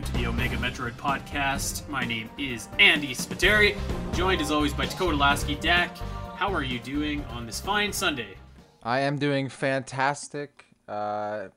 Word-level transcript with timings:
Hello, 0.00 0.06
everyone, 0.06 0.06
and 0.06 0.06
welcome 0.06 0.12
to 0.12 0.12
the 0.12 0.26
Omega 0.26 0.56
Metroid 0.56 0.92
Podcast. 0.92 1.88
My 1.88 2.04
name 2.04 2.30
is 2.38 2.68
Andy 2.78 3.14
Spiteri, 3.14 3.76
joined 4.14 4.40
as 4.40 4.50
always 4.50 4.72
by 4.72 4.86
Dakota 4.86 5.16
Lasky. 5.16 5.56
Dak, 5.56 5.96
how 6.36 6.52
are 6.52 6.62
you 6.62 6.78
doing 6.78 7.24
on 7.26 7.46
this 7.46 7.60
fine 7.60 7.92
Sunday? 7.92 8.36
I 8.82 9.00
am 9.00 9.18
doing 9.18 9.48
fantastic. 9.48 10.66
Uh, 10.86 11.48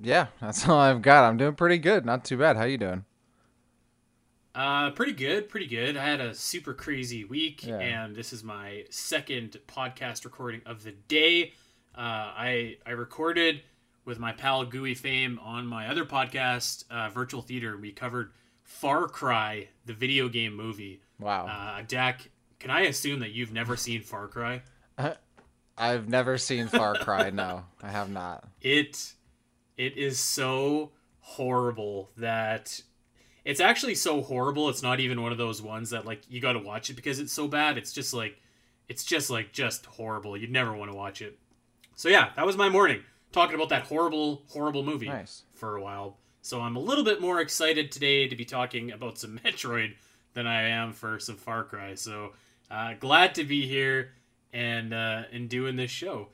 yeah, 0.00 0.28
that's 0.40 0.66
all 0.68 0.78
I've 0.78 1.02
got. 1.02 1.24
I'm 1.24 1.36
doing 1.36 1.54
pretty 1.54 1.78
good. 1.78 2.04
Not 2.06 2.24
too 2.24 2.38
bad. 2.38 2.56
How 2.56 2.62
are 2.62 2.68
you 2.68 2.78
doing? 2.78 3.04
Uh, 4.54 4.90
pretty 4.92 5.12
good, 5.12 5.48
pretty 5.48 5.66
good. 5.66 5.96
I 5.96 6.04
had 6.04 6.20
a 6.20 6.34
super 6.34 6.72
crazy 6.74 7.24
week, 7.24 7.66
Yeah. 7.66 7.78
and 7.78 8.14
this 8.16 8.32
is 8.32 8.42
my 8.44 8.84
second 8.90 9.58
podcast 9.66 10.24
recording 10.24 10.62
of 10.64 10.84
the 10.84 10.92
day. 10.92 11.52
Uh, 11.96 12.00
I 12.00 12.76
I 12.86 12.90
recorded 12.92 13.62
with 14.04 14.18
my 14.18 14.32
pal 14.32 14.64
Gooey 14.64 14.94
Fame 14.94 15.38
on 15.42 15.66
my 15.66 15.88
other 15.88 16.04
podcast, 16.04 16.84
uh, 16.90 17.08
Virtual 17.10 17.42
Theater. 17.42 17.76
We 17.76 17.92
covered 17.92 18.32
Far 18.62 19.08
Cry, 19.08 19.68
the 19.86 19.94
video 19.94 20.28
game 20.28 20.54
movie. 20.56 21.00
Wow. 21.18 21.46
Uh, 21.46 21.82
Dak, 21.86 22.30
can 22.58 22.70
I 22.70 22.82
assume 22.82 23.20
that 23.20 23.30
you've 23.32 23.52
never 23.52 23.76
seen 23.76 24.02
Far 24.02 24.28
Cry? 24.28 24.62
I've 25.78 26.08
never 26.08 26.38
seen 26.38 26.68
Far 26.68 26.94
Cry. 26.94 27.30
no, 27.30 27.64
I 27.82 27.90
have 27.90 28.10
not. 28.10 28.44
it 28.60 29.14
it 29.76 29.96
is 29.96 30.20
so 30.20 30.92
horrible 31.18 32.10
that 32.16 32.80
it's 33.44 33.58
actually 33.60 33.94
so 33.96 34.22
horrible 34.22 34.68
it's 34.68 34.82
not 34.82 35.00
even 35.00 35.20
one 35.20 35.32
of 35.32 35.38
those 35.38 35.60
ones 35.60 35.90
that 35.90 36.04
like 36.04 36.20
you 36.28 36.40
got 36.40 36.52
to 36.52 36.60
watch 36.60 36.90
it 36.90 36.94
because 36.94 37.18
it's 37.18 37.32
so 37.32 37.48
bad 37.48 37.76
it's 37.76 37.92
just 37.92 38.14
like 38.14 38.38
it's 38.88 39.02
just 39.02 39.30
like 39.30 39.50
just 39.52 39.86
horrible 39.86 40.36
you'd 40.36 40.50
never 40.52 40.72
want 40.76 40.90
to 40.90 40.96
watch 40.96 41.20
it 41.22 41.38
so 41.96 42.08
yeah 42.08 42.28
that 42.36 42.46
was 42.46 42.56
my 42.56 42.68
morning 42.68 43.02
talking 43.34 43.54
about 43.54 43.68
that 43.68 43.82
horrible 43.82 44.42
horrible 44.50 44.82
movie 44.82 45.08
Nice. 45.08 45.42
for 45.54 45.76
a 45.76 45.82
while 45.82 46.16
so 46.40 46.60
i'm 46.60 46.76
a 46.76 46.80
little 46.80 47.04
bit 47.04 47.20
more 47.20 47.40
excited 47.40 47.90
today 47.92 48.28
to 48.28 48.36
be 48.36 48.44
talking 48.44 48.92
about 48.92 49.18
some 49.18 49.38
metroid 49.44 49.94
than 50.34 50.46
i 50.46 50.62
am 50.62 50.92
for 50.92 51.18
some 51.18 51.36
far 51.36 51.64
cry 51.64 51.94
so 51.94 52.32
uh, 52.70 52.94
glad 53.00 53.34
to 53.34 53.44
be 53.44 53.66
here 53.66 54.12
and 54.52 54.94
uh, 54.94 55.22
and 55.32 55.48
doing 55.48 55.76
this 55.76 55.90
show 55.90 56.28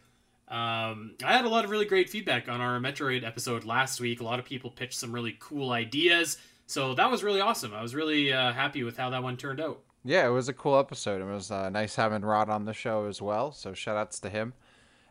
um, 0.48 1.12
I 1.24 1.32
had 1.32 1.44
a 1.44 1.48
lot 1.48 1.64
of 1.64 1.70
really 1.70 1.84
great 1.84 2.10
feedback 2.10 2.48
on 2.48 2.60
our 2.60 2.80
Metroid 2.80 3.24
episode 3.24 3.64
last 3.64 4.00
week. 4.00 4.20
A 4.20 4.24
lot 4.24 4.40
of 4.40 4.44
people 4.44 4.68
pitched 4.68 4.98
some 4.98 5.12
really 5.12 5.36
cool 5.38 5.70
ideas, 5.70 6.38
so 6.66 6.92
that 6.94 7.08
was 7.08 7.22
really 7.22 7.40
awesome. 7.40 7.72
I 7.72 7.80
was 7.82 7.94
really 7.94 8.32
uh, 8.32 8.52
happy 8.52 8.82
with 8.82 8.96
how 8.96 9.10
that 9.10 9.22
one 9.22 9.36
turned 9.36 9.60
out. 9.60 9.78
Yeah, 10.04 10.26
it 10.26 10.30
was 10.30 10.48
a 10.48 10.52
cool 10.52 10.76
episode. 10.76 11.22
It 11.22 11.32
was 11.32 11.52
uh, 11.52 11.70
nice 11.70 11.94
having 11.94 12.22
Rod 12.22 12.48
on 12.48 12.64
the 12.64 12.72
show 12.72 13.06
as 13.06 13.22
well. 13.22 13.52
So 13.52 13.74
shout 13.74 13.96
outs 13.96 14.18
to 14.20 14.28
him. 14.28 14.54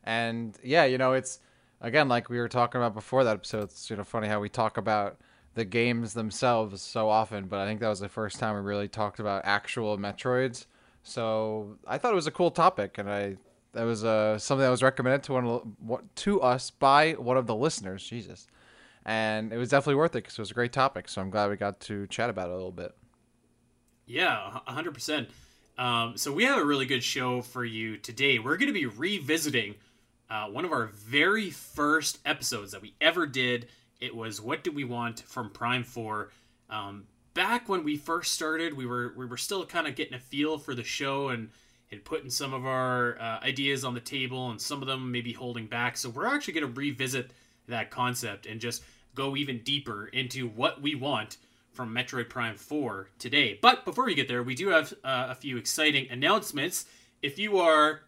And 0.03 0.57
yeah, 0.61 0.83
you 0.83 0.97
know, 0.97 1.13
it's 1.13 1.39
again 1.81 2.07
like 2.09 2.29
we 2.29 2.37
were 2.37 2.49
talking 2.49 2.79
about 2.79 2.93
before 2.93 3.23
that 3.23 3.33
episode. 3.35 3.63
It's 3.63 3.89
you 3.89 3.95
know 3.95 4.03
funny 4.03 4.27
how 4.27 4.39
we 4.39 4.49
talk 4.49 4.77
about 4.77 5.17
the 5.55 5.65
games 5.65 6.13
themselves 6.13 6.81
so 6.81 7.09
often, 7.09 7.47
but 7.47 7.59
I 7.59 7.65
think 7.65 7.79
that 7.79 7.89
was 7.89 7.99
the 7.99 8.09
first 8.09 8.39
time 8.39 8.55
we 8.55 8.61
really 8.61 8.87
talked 8.87 9.19
about 9.19 9.43
actual 9.45 9.97
Metroids. 9.97 10.65
So 11.03 11.77
I 11.87 11.97
thought 11.97 12.11
it 12.11 12.15
was 12.15 12.27
a 12.27 12.31
cool 12.31 12.51
topic, 12.51 12.97
and 12.97 13.09
I 13.09 13.37
that 13.73 13.83
was 13.83 14.03
uh, 14.03 14.37
something 14.37 14.63
that 14.63 14.69
was 14.69 14.83
recommended 14.83 15.23
to 15.23 15.33
one 15.33 16.09
to 16.15 16.41
us 16.41 16.71
by 16.71 17.13
one 17.13 17.37
of 17.37 17.47
the 17.47 17.55
listeners. 17.55 18.03
Jesus, 18.03 18.47
and 19.05 19.53
it 19.53 19.57
was 19.57 19.69
definitely 19.69 19.95
worth 19.95 20.11
it 20.11 20.23
because 20.23 20.37
it 20.37 20.41
was 20.41 20.51
a 20.51 20.55
great 20.55 20.73
topic. 20.73 21.07
So 21.07 21.21
I'm 21.21 21.29
glad 21.29 21.49
we 21.49 21.55
got 21.55 21.79
to 21.81 22.07
chat 22.07 22.29
about 22.29 22.49
it 22.49 22.51
a 22.51 22.55
little 22.55 22.71
bit. 22.71 22.95
Yeah, 24.05 24.59
hundred 24.65 24.93
percent. 24.93 25.29
Um, 25.77 26.17
so 26.17 26.33
we 26.33 26.43
have 26.43 26.59
a 26.59 26.65
really 26.65 26.85
good 26.85 27.03
show 27.03 27.41
for 27.41 27.63
you 27.63 27.95
today. 27.95 28.37
We're 28.37 28.57
going 28.57 28.67
to 28.67 28.73
be 28.73 28.85
revisiting 28.85 29.75
uh, 30.29 30.47
one 30.47 30.65
of 30.65 30.71
our 30.71 30.87
very 30.87 31.49
first 31.49 32.19
episodes 32.25 32.71
that 32.71 32.81
we 32.81 32.93
ever 33.01 33.25
did. 33.25 33.67
It 33.99 34.15
was 34.15 34.39
"What 34.41 34.63
Do 34.63 34.71
We 34.71 34.83
Want" 34.83 35.21
from 35.21 35.49
Prime 35.49 35.83
Four. 35.83 36.31
Um, 36.69 37.05
back 37.33 37.67
when 37.67 37.83
we 37.83 37.97
first 37.97 38.33
started, 38.33 38.75
we 38.75 38.85
were 38.85 39.13
we 39.17 39.25
were 39.25 39.37
still 39.37 39.65
kind 39.65 39.87
of 39.87 39.95
getting 39.95 40.13
a 40.13 40.19
feel 40.19 40.57
for 40.57 40.75
the 40.75 40.83
show 40.83 41.29
and 41.29 41.49
and 41.91 42.03
putting 42.03 42.29
some 42.29 42.53
of 42.53 42.65
our 42.65 43.19
uh, 43.19 43.39
ideas 43.43 43.83
on 43.83 43.93
the 43.93 43.99
table, 43.99 44.51
and 44.51 44.61
some 44.61 44.81
of 44.81 44.87
them 44.87 45.11
maybe 45.11 45.33
holding 45.33 45.65
back. 45.65 45.97
So 45.97 46.09
we're 46.09 46.27
actually 46.27 46.53
going 46.53 46.73
to 46.73 46.79
revisit 46.79 47.31
that 47.67 47.89
concept 47.89 48.45
and 48.45 48.61
just 48.61 48.83
go 49.15 49.35
even 49.35 49.59
deeper 49.59 50.07
into 50.07 50.47
what 50.47 50.81
we 50.81 50.95
want 50.95 51.37
from 51.71 51.93
Metroid 51.93 52.29
Prime 52.29 52.55
4 52.55 53.09
today. 53.19 53.57
But 53.61 53.85
before 53.85 54.05
we 54.05 54.15
get 54.15 54.27
there, 54.27 54.43
we 54.43 54.55
do 54.55 54.69
have 54.69 54.93
uh, 55.03 55.27
a 55.29 55.35
few 55.35 55.57
exciting 55.57 56.07
announcements. 56.09 56.85
If 57.21 57.39
you 57.39 57.57
are 57.59 58.01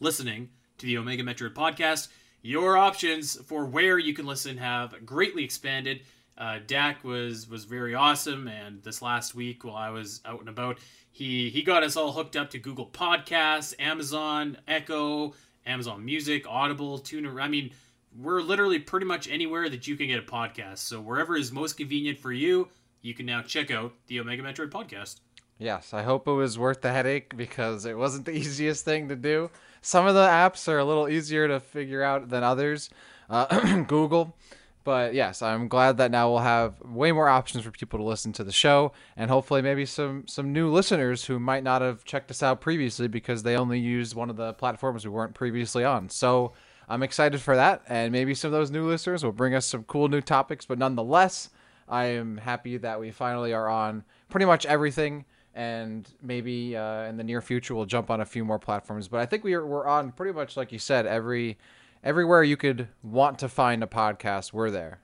listening 0.00 0.50
to 0.80 0.86
the 0.86 0.96
Omega 0.96 1.22
Metroid 1.22 1.52
podcast, 1.52 2.08
your 2.40 2.78
options 2.78 3.36
for 3.42 3.66
where 3.66 3.98
you 3.98 4.14
can 4.14 4.24
listen 4.24 4.56
have 4.56 5.04
greatly 5.04 5.44
expanded. 5.44 6.00
Uh, 6.38 6.58
Dak 6.66 7.04
was 7.04 7.46
was 7.46 7.64
very 7.64 7.94
awesome, 7.94 8.48
and 8.48 8.82
this 8.82 9.02
last 9.02 9.34
week 9.34 9.62
while 9.62 9.76
I 9.76 9.90
was 9.90 10.22
out 10.24 10.40
and 10.40 10.48
about, 10.48 10.78
he 11.12 11.50
he 11.50 11.62
got 11.62 11.82
us 11.82 11.96
all 11.96 12.12
hooked 12.12 12.34
up 12.34 12.48
to 12.50 12.58
Google 12.58 12.86
Podcasts, 12.86 13.74
Amazon 13.78 14.56
Echo, 14.66 15.34
Amazon 15.66 16.02
Music, 16.02 16.46
Audible, 16.48 16.98
TuneIn. 16.98 17.40
I 17.40 17.48
mean, 17.48 17.72
we're 18.18 18.40
literally 18.40 18.78
pretty 18.78 19.04
much 19.04 19.28
anywhere 19.28 19.68
that 19.68 19.86
you 19.86 19.96
can 19.96 20.06
get 20.06 20.18
a 20.18 20.22
podcast. 20.22 20.78
So 20.78 20.98
wherever 20.98 21.36
is 21.36 21.52
most 21.52 21.76
convenient 21.76 22.18
for 22.18 22.32
you, 22.32 22.68
you 23.02 23.12
can 23.12 23.26
now 23.26 23.42
check 23.42 23.70
out 23.70 23.92
the 24.06 24.18
Omega 24.18 24.42
Metroid 24.42 24.70
podcast. 24.70 25.16
Yes, 25.58 25.92
I 25.92 26.04
hope 26.04 26.26
it 26.26 26.32
was 26.32 26.58
worth 26.58 26.80
the 26.80 26.90
headache 26.90 27.36
because 27.36 27.84
it 27.84 27.98
wasn't 27.98 28.24
the 28.24 28.32
easiest 28.36 28.86
thing 28.86 29.10
to 29.10 29.16
do. 29.16 29.50
Some 29.82 30.06
of 30.06 30.14
the 30.14 30.26
apps 30.26 30.68
are 30.68 30.78
a 30.78 30.84
little 30.84 31.08
easier 31.08 31.48
to 31.48 31.60
figure 31.60 32.02
out 32.02 32.28
than 32.28 32.42
others, 32.42 32.90
uh, 33.28 33.82
Google. 33.86 34.36
But 34.82 35.12
yes, 35.14 35.42
I'm 35.42 35.68
glad 35.68 35.98
that 35.98 36.10
now 36.10 36.30
we'll 36.30 36.40
have 36.40 36.80
way 36.80 37.12
more 37.12 37.28
options 37.28 37.64
for 37.64 37.70
people 37.70 37.98
to 37.98 38.04
listen 38.04 38.32
to 38.34 38.44
the 38.44 38.52
show, 38.52 38.92
and 39.16 39.30
hopefully 39.30 39.60
maybe 39.60 39.84
some 39.84 40.26
some 40.26 40.52
new 40.52 40.70
listeners 40.70 41.26
who 41.26 41.38
might 41.38 41.62
not 41.62 41.82
have 41.82 42.04
checked 42.04 42.30
us 42.30 42.42
out 42.42 42.60
previously 42.60 43.06
because 43.06 43.42
they 43.42 43.56
only 43.56 43.78
used 43.78 44.14
one 44.14 44.30
of 44.30 44.36
the 44.36 44.54
platforms 44.54 45.04
we 45.04 45.10
weren't 45.10 45.34
previously 45.34 45.84
on. 45.84 46.08
So 46.08 46.52
I'm 46.88 47.02
excited 47.02 47.40
for 47.40 47.56
that, 47.56 47.82
and 47.88 48.10
maybe 48.10 48.34
some 48.34 48.48
of 48.48 48.52
those 48.52 48.70
new 48.70 48.86
listeners 48.88 49.22
will 49.22 49.32
bring 49.32 49.54
us 49.54 49.66
some 49.66 49.84
cool 49.84 50.08
new 50.08 50.22
topics. 50.22 50.64
But 50.64 50.78
nonetheless, 50.78 51.50
I 51.86 52.06
am 52.06 52.38
happy 52.38 52.78
that 52.78 52.98
we 52.98 53.10
finally 53.10 53.52
are 53.52 53.68
on 53.68 54.04
pretty 54.30 54.46
much 54.46 54.64
everything, 54.64 55.26
and 55.60 56.08
maybe 56.22 56.74
uh, 56.74 57.02
in 57.02 57.18
the 57.18 57.24
near 57.24 57.42
future 57.42 57.74
we'll 57.74 57.84
jump 57.84 58.10
on 58.10 58.22
a 58.22 58.24
few 58.24 58.46
more 58.46 58.58
platforms. 58.58 59.08
But 59.08 59.20
I 59.20 59.26
think 59.26 59.44
we 59.44 59.52
are, 59.52 59.66
we're 59.66 59.86
on 59.86 60.10
pretty 60.10 60.32
much 60.32 60.56
like 60.56 60.72
you 60.72 60.78
said 60.78 61.04
every 61.04 61.58
everywhere 62.02 62.42
you 62.42 62.56
could 62.56 62.88
want 63.02 63.38
to 63.40 63.48
find 63.48 63.82
a 63.82 63.86
podcast. 63.86 64.54
We're 64.54 64.70
there. 64.70 65.00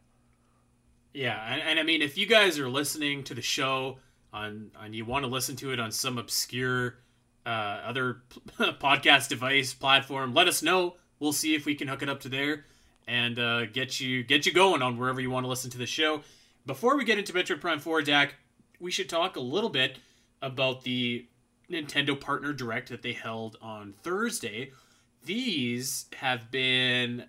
Yeah, 1.13 1.39
and, 1.53 1.61
and 1.61 1.79
I 1.79 1.83
mean, 1.83 2.01
if 2.01 2.17
you 2.17 2.27
guys 2.27 2.59
are 2.59 2.71
listening 2.71 3.23
to 3.25 3.35
the 3.35 3.43
show 3.43 3.99
on, 4.33 4.71
and 4.81 4.95
you 4.95 5.05
want 5.05 5.27
to 5.27 5.31
listen 5.31 5.57
to 5.57 5.73
it 5.73 5.81
on 5.81 5.93
some 5.93 6.17
obscure 6.17 7.01
uh, 7.45 7.81
other 7.85 8.23
podcast 8.59 9.29
device 9.29 9.75
platform, 9.75 10.33
let 10.33 10.49
us 10.49 10.63
know. 10.63 10.97
We'll 11.19 11.35
see 11.35 11.55
if 11.55 11.67
we 11.67 11.75
can 11.75 11.87
hook 11.87 12.03
it 12.03 12.09
up 12.09 12.21
to 12.21 12.31
there 12.31 12.65
and 13.07 13.39
uh, 13.39 13.67
get 13.67 14.01
you 14.01 14.25
get 14.25 14.47
you 14.47 14.53
going 14.53 14.81
on 14.81 14.97
wherever 14.97 15.21
you 15.21 15.31
want 15.31 15.45
to 15.45 15.49
listen 15.49 15.71
to 15.73 15.79
the 15.79 15.87
show. 15.87 16.23
Before 16.65 16.97
we 16.97 17.05
get 17.05 17.19
into 17.19 17.35
Metroid 17.35 17.61
Prime 17.61 17.79
Four, 17.79 18.01
Dak, 18.01 18.37
we 18.81 18.91
should 18.91 19.11
talk 19.11 19.37
a 19.37 19.41
little 19.41 19.71
bit 19.71 19.99
about 20.43 20.83
the 20.83 21.27
Nintendo 21.71 22.19
Partner 22.19 22.53
Direct 22.53 22.89
that 22.91 23.03
they 23.03 23.13
held 23.13 23.57
on 23.61 23.95
Thursday. 24.03 24.73
These 25.25 26.07
have 26.17 26.51
been 26.51 27.25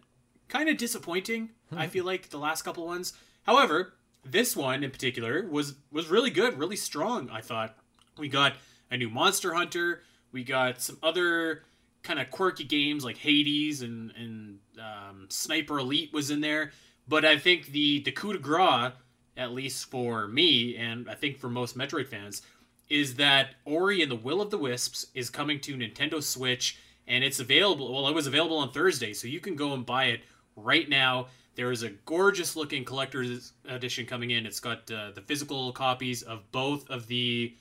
kind 0.48 0.70
of 0.70 0.78
disappointing. 0.78 1.50
I 1.76 1.88
feel 1.88 2.06
like 2.06 2.30
the 2.30 2.38
last 2.38 2.62
couple 2.62 2.86
ones. 2.86 3.14
However, 3.44 3.94
this 4.24 4.56
one 4.56 4.84
in 4.84 4.92
particular 4.92 5.48
was 5.50 5.76
was 5.92 6.08
really 6.08 6.30
good, 6.30 6.58
really 6.58 6.76
strong. 6.76 7.30
I 7.30 7.42
thought 7.42 7.76
we 8.18 8.28
got 8.28 8.54
a 8.92 8.98
new 8.98 9.10
Monster 9.10 9.54
Hunter. 9.54 10.04
We 10.32 10.44
got 10.44 10.82
some 10.82 10.98
other 11.02 11.64
kind 12.04 12.20
of 12.20 12.30
quirky 12.32 12.64
games 12.64 13.04
like 13.04 13.18
Hades 13.18 13.82
and 13.82 14.12
and 14.12 14.60
um, 14.80 15.28
Sniper 15.30 15.80
Elite 15.80 16.14
was 16.14 16.30
in 16.30 16.42
there. 16.42 16.72
But 17.08 17.26
I 17.26 17.38
think 17.38 17.68
the 17.68 18.02
the 18.02 18.12
coup 18.12 18.34
de 18.34 18.40
grace, 18.40 18.94
at 19.36 19.52
least 19.52 19.90
for 19.90 20.28
me, 20.28 20.76
and 20.78 21.10
I 21.10 21.16
think 21.16 21.38
for 21.38 21.50
most 21.50 21.78
Metroid 21.78 22.08
fans, 22.08 22.42
is 22.90 23.16
that 23.16 23.56
Ori 23.66 24.02
and 24.02 24.12
the 24.12 24.16
Will 24.16 24.42
of 24.42 24.50
the 24.50 24.58
Wisps 24.58 25.08
is 25.14 25.30
coming 25.30 25.60
to 25.62 25.76
Nintendo 25.76 26.22
Switch, 26.22 26.78
and 27.08 27.24
it's 27.24 27.40
available. 27.40 27.94
Well, 27.94 28.08
it 28.08 28.16
was 28.16 28.28
available 28.28 28.58
on 28.58 28.72
Thursday, 28.72 29.14
so 29.14 29.28
you 29.28 29.40
can 29.40 29.56
go 29.56 29.74
and 29.74 29.86
buy 29.86 30.06
it 30.06 30.22
right 30.56 30.88
now. 30.88 31.28
There 31.56 31.72
is 31.72 31.84
a 31.84 31.90
gorgeous 31.90 32.56
looking 32.56 32.86
collector's 32.86 33.54
edition 33.68 34.06
coming 34.06 34.32
in. 34.32 34.46
It's 34.46 34.60
got 34.60 34.90
uh, 34.92 35.12
the 35.12 35.22
physical 35.22 35.72
copies 35.72 36.22
of 36.22 36.50
both 36.52 36.90
of 36.90 37.08
the 37.08 37.56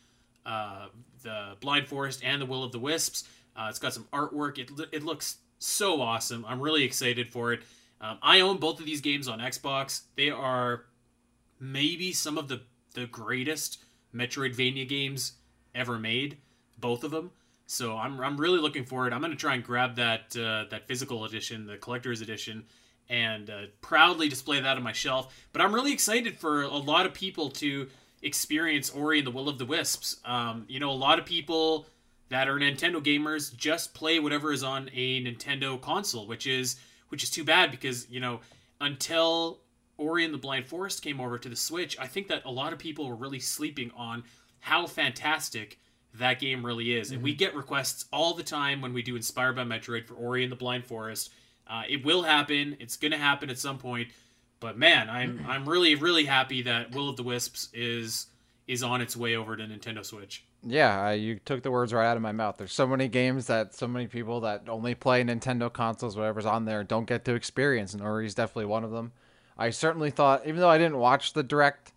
uh, 0.44 0.88
the 1.22 1.56
Blind 1.60 1.88
Forest 1.88 2.22
and 2.22 2.40
the 2.40 2.46
Will 2.46 2.62
of 2.62 2.72
the 2.72 2.78
Wisps. 2.78 3.24
Uh, 3.56 3.66
it's 3.68 3.78
got 3.78 3.94
some 3.94 4.06
artwork. 4.12 4.58
It, 4.58 4.70
it 4.92 5.02
looks 5.02 5.38
so 5.58 6.00
awesome. 6.00 6.44
I'm 6.46 6.60
really 6.60 6.84
excited 6.84 7.28
for 7.28 7.52
it. 7.52 7.62
Um, 8.00 8.18
I 8.22 8.40
own 8.40 8.58
both 8.58 8.78
of 8.78 8.86
these 8.86 9.00
games 9.00 9.26
on 9.28 9.40
Xbox. 9.40 10.02
They 10.14 10.30
are 10.30 10.84
maybe 11.58 12.12
some 12.12 12.38
of 12.38 12.48
the, 12.48 12.60
the 12.94 13.06
greatest 13.06 13.78
Metroidvania 14.16 14.88
games 14.88 15.32
ever 15.74 15.98
made, 15.98 16.38
both 16.78 17.04
of 17.04 17.10
them. 17.10 17.30
So 17.66 17.96
I'm, 17.96 18.20
I'm 18.20 18.36
really 18.36 18.60
looking 18.60 18.84
forward. 18.84 19.12
I'm 19.12 19.20
going 19.20 19.32
to 19.32 19.36
try 19.36 19.54
and 19.54 19.64
grab 19.64 19.96
that 19.96 20.36
uh, 20.36 20.64
that 20.70 20.86
physical 20.86 21.24
edition, 21.24 21.66
the 21.66 21.76
collector's 21.76 22.20
edition, 22.20 22.64
and 23.08 23.50
uh, 23.50 23.62
proudly 23.80 24.28
display 24.28 24.60
that 24.60 24.76
on 24.76 24.82
my 24.82 24.92
shelf. 24.92 25.34
But 25.52 25.62
I'm 25.62 25.74
really 25.74 25.92
excited 25.92 26.38
for 26.38 26.62
a 26.62 26.68
lot 26.68 27.06
of 27.06 27.14
people 27.14 27.50
to 27.50 27.88
experience 28.22 28.90
Ori 28.90 29.18
and 29.18 29.26
the 29.26 29.30
Will 29.30 29.48
of 29.48 29.58
the 29.58 29.66
Wisps. 29.66 30.20
Um, 30.24 30.64
you 30.68 30.80
know, 30.80 30.90
a 30.90 30.92
lot 30.92 31.18
of 31.18 31.26
people 31.26 31.86
that 32.28 32.48
are 32.48 32.56
Nintendo 32.58 33.04
gamers 33.04 33.54
just 33.56 33.94
play 33.94 34.18
whatever 34.18 34.52
is 34.52 34.62
on 34.62 34.90
a 34.94 35.22
Nintendo 35.24 35.80
console, 35.80 36.26
which 36.26 36.46
is 36.46 36.76
which 37.08 37.22
is 37.22 37.30
too 37.30 37.44
bad 37.44 37.70
because 37.70 38.08
you 38.10 38.20
know 38.20 38.40
until 38.80 39.60
Ori 39.98 40.24
and 40.24 40.34
the 40.34 40.38
Blind 40.38 40.66
Forest 40.66 41.02
came 41.02 41.20
over 41.20 41.38
to 41.38 41.48
the 41.48 41.56
Switch, 41.56 41.98
I 41.98 42.06
think 42.06 42.28
that 42.28 42.44
a 42.44 42.50
lot 42.50 42.72
of 42.72 42.78
people 42.78 43.08
were 43.08 43.14
really 43.14 43.40
sleeping 43.40 43.90
on 43.96 44.24
how 44.60 44.86
fantastic 44.86 45.78
that 46.14 46.40
game 46.40 46.64
really 46.64 46.94
is. 46.94 47.08
Mm-hmm. 47.08 47.14
And 47.14 47.22
we 47.22 47.32
mm-hmm. 47.32 47.38
get 47.38 47.54
requests 47.54 48.06
all 48.12 48.34
the 48.34 48.42
time 48.42 48.80
when 48.80 48.92
we 48.92 49.02
do 49.02 49.16
Inspired 49.16 49.56
by 49.56 49.64
Metroid 49.64 50.06
for 50.06 50.14
Ori 50.14 50.42
and 50.42 50.52
the 50.52 50.56
Blind 50.56 50.84
Forest. 50.84 51.30
Uh, 51.66 51.82
it 51.88 52.04
will 52.04 52.22
happen. 52.22 52.76
It's 52.78 52.96
going 52.96 53.12
to 53.12 53.18
happen 53.18 53.50
at 53.50 53.58
some 53.58 53.78
point. 53.78 54.08
But 54.60 54.78
man, 54.78 55.10
I'm 55.10 55.38
mm-hmm. 55.38 55.50
I'm 55.50 55.68
really 55.68 55.94
really 55.96 56.24
happy 56.24 56.62
that 56.62 56.94
Will 56.94 57.10
of 57.10 57.16
the 57.16 57.22
Wisps 57.22 57.68
is 57.74 58.26
is 58.66 58.82
on 58.82 59.00
its 59.00 59.16
way 59.16 59.36
over 59.36 59.56
to 59.56 59.62
Nintendo 59.64 60.04
Switch. 60.04 60.44
Yeah, 60.62 61.08
uh, 61.08 61.10
you 61.10 61.38
took 61.38 61.62
the 61.62 61.70
words 61.70 61.92
right 61.92 62.06
out 62.06 62.16
of 62.16 62.22
my 62.22 62.32
mouth. 62.32 62.56
There's 62.56 62.72
so 62.72 62.86
many 62.86 63.06
games 63.06 63.46
that 63.46 63.74
so 63.74 63.86
many 63.86 64.06
people 64.06 64.40
that 64.40 64.68
only 64.68 64.94
play 64.94 65.22
Nintendo 65.22 65.72
consoles, 65.72 66.16
whatever's 66.16 66.46
on 66.46 66.64
there, 66.64 66.82
don't 66.82 67.06
get 67.06 67.24
to 67.26 67.34
experience, 67.34 67.92
and 67.94 68.02
Ori's 68.02 68.34
definitely 68.34 68.64
one 68.64 68.82
of 68.82 68.90
them. 68.90 69.12
I 69.58 69.70
certainly 69.70 70.10
thought, 70.10 70.46
even 70.46 70.60
though 70.60 70.68
I 70.68 70.78
didn't 70.78 70.98
watch 70.98 71.32
the 71.32 71.42
direct, 71.42 71.92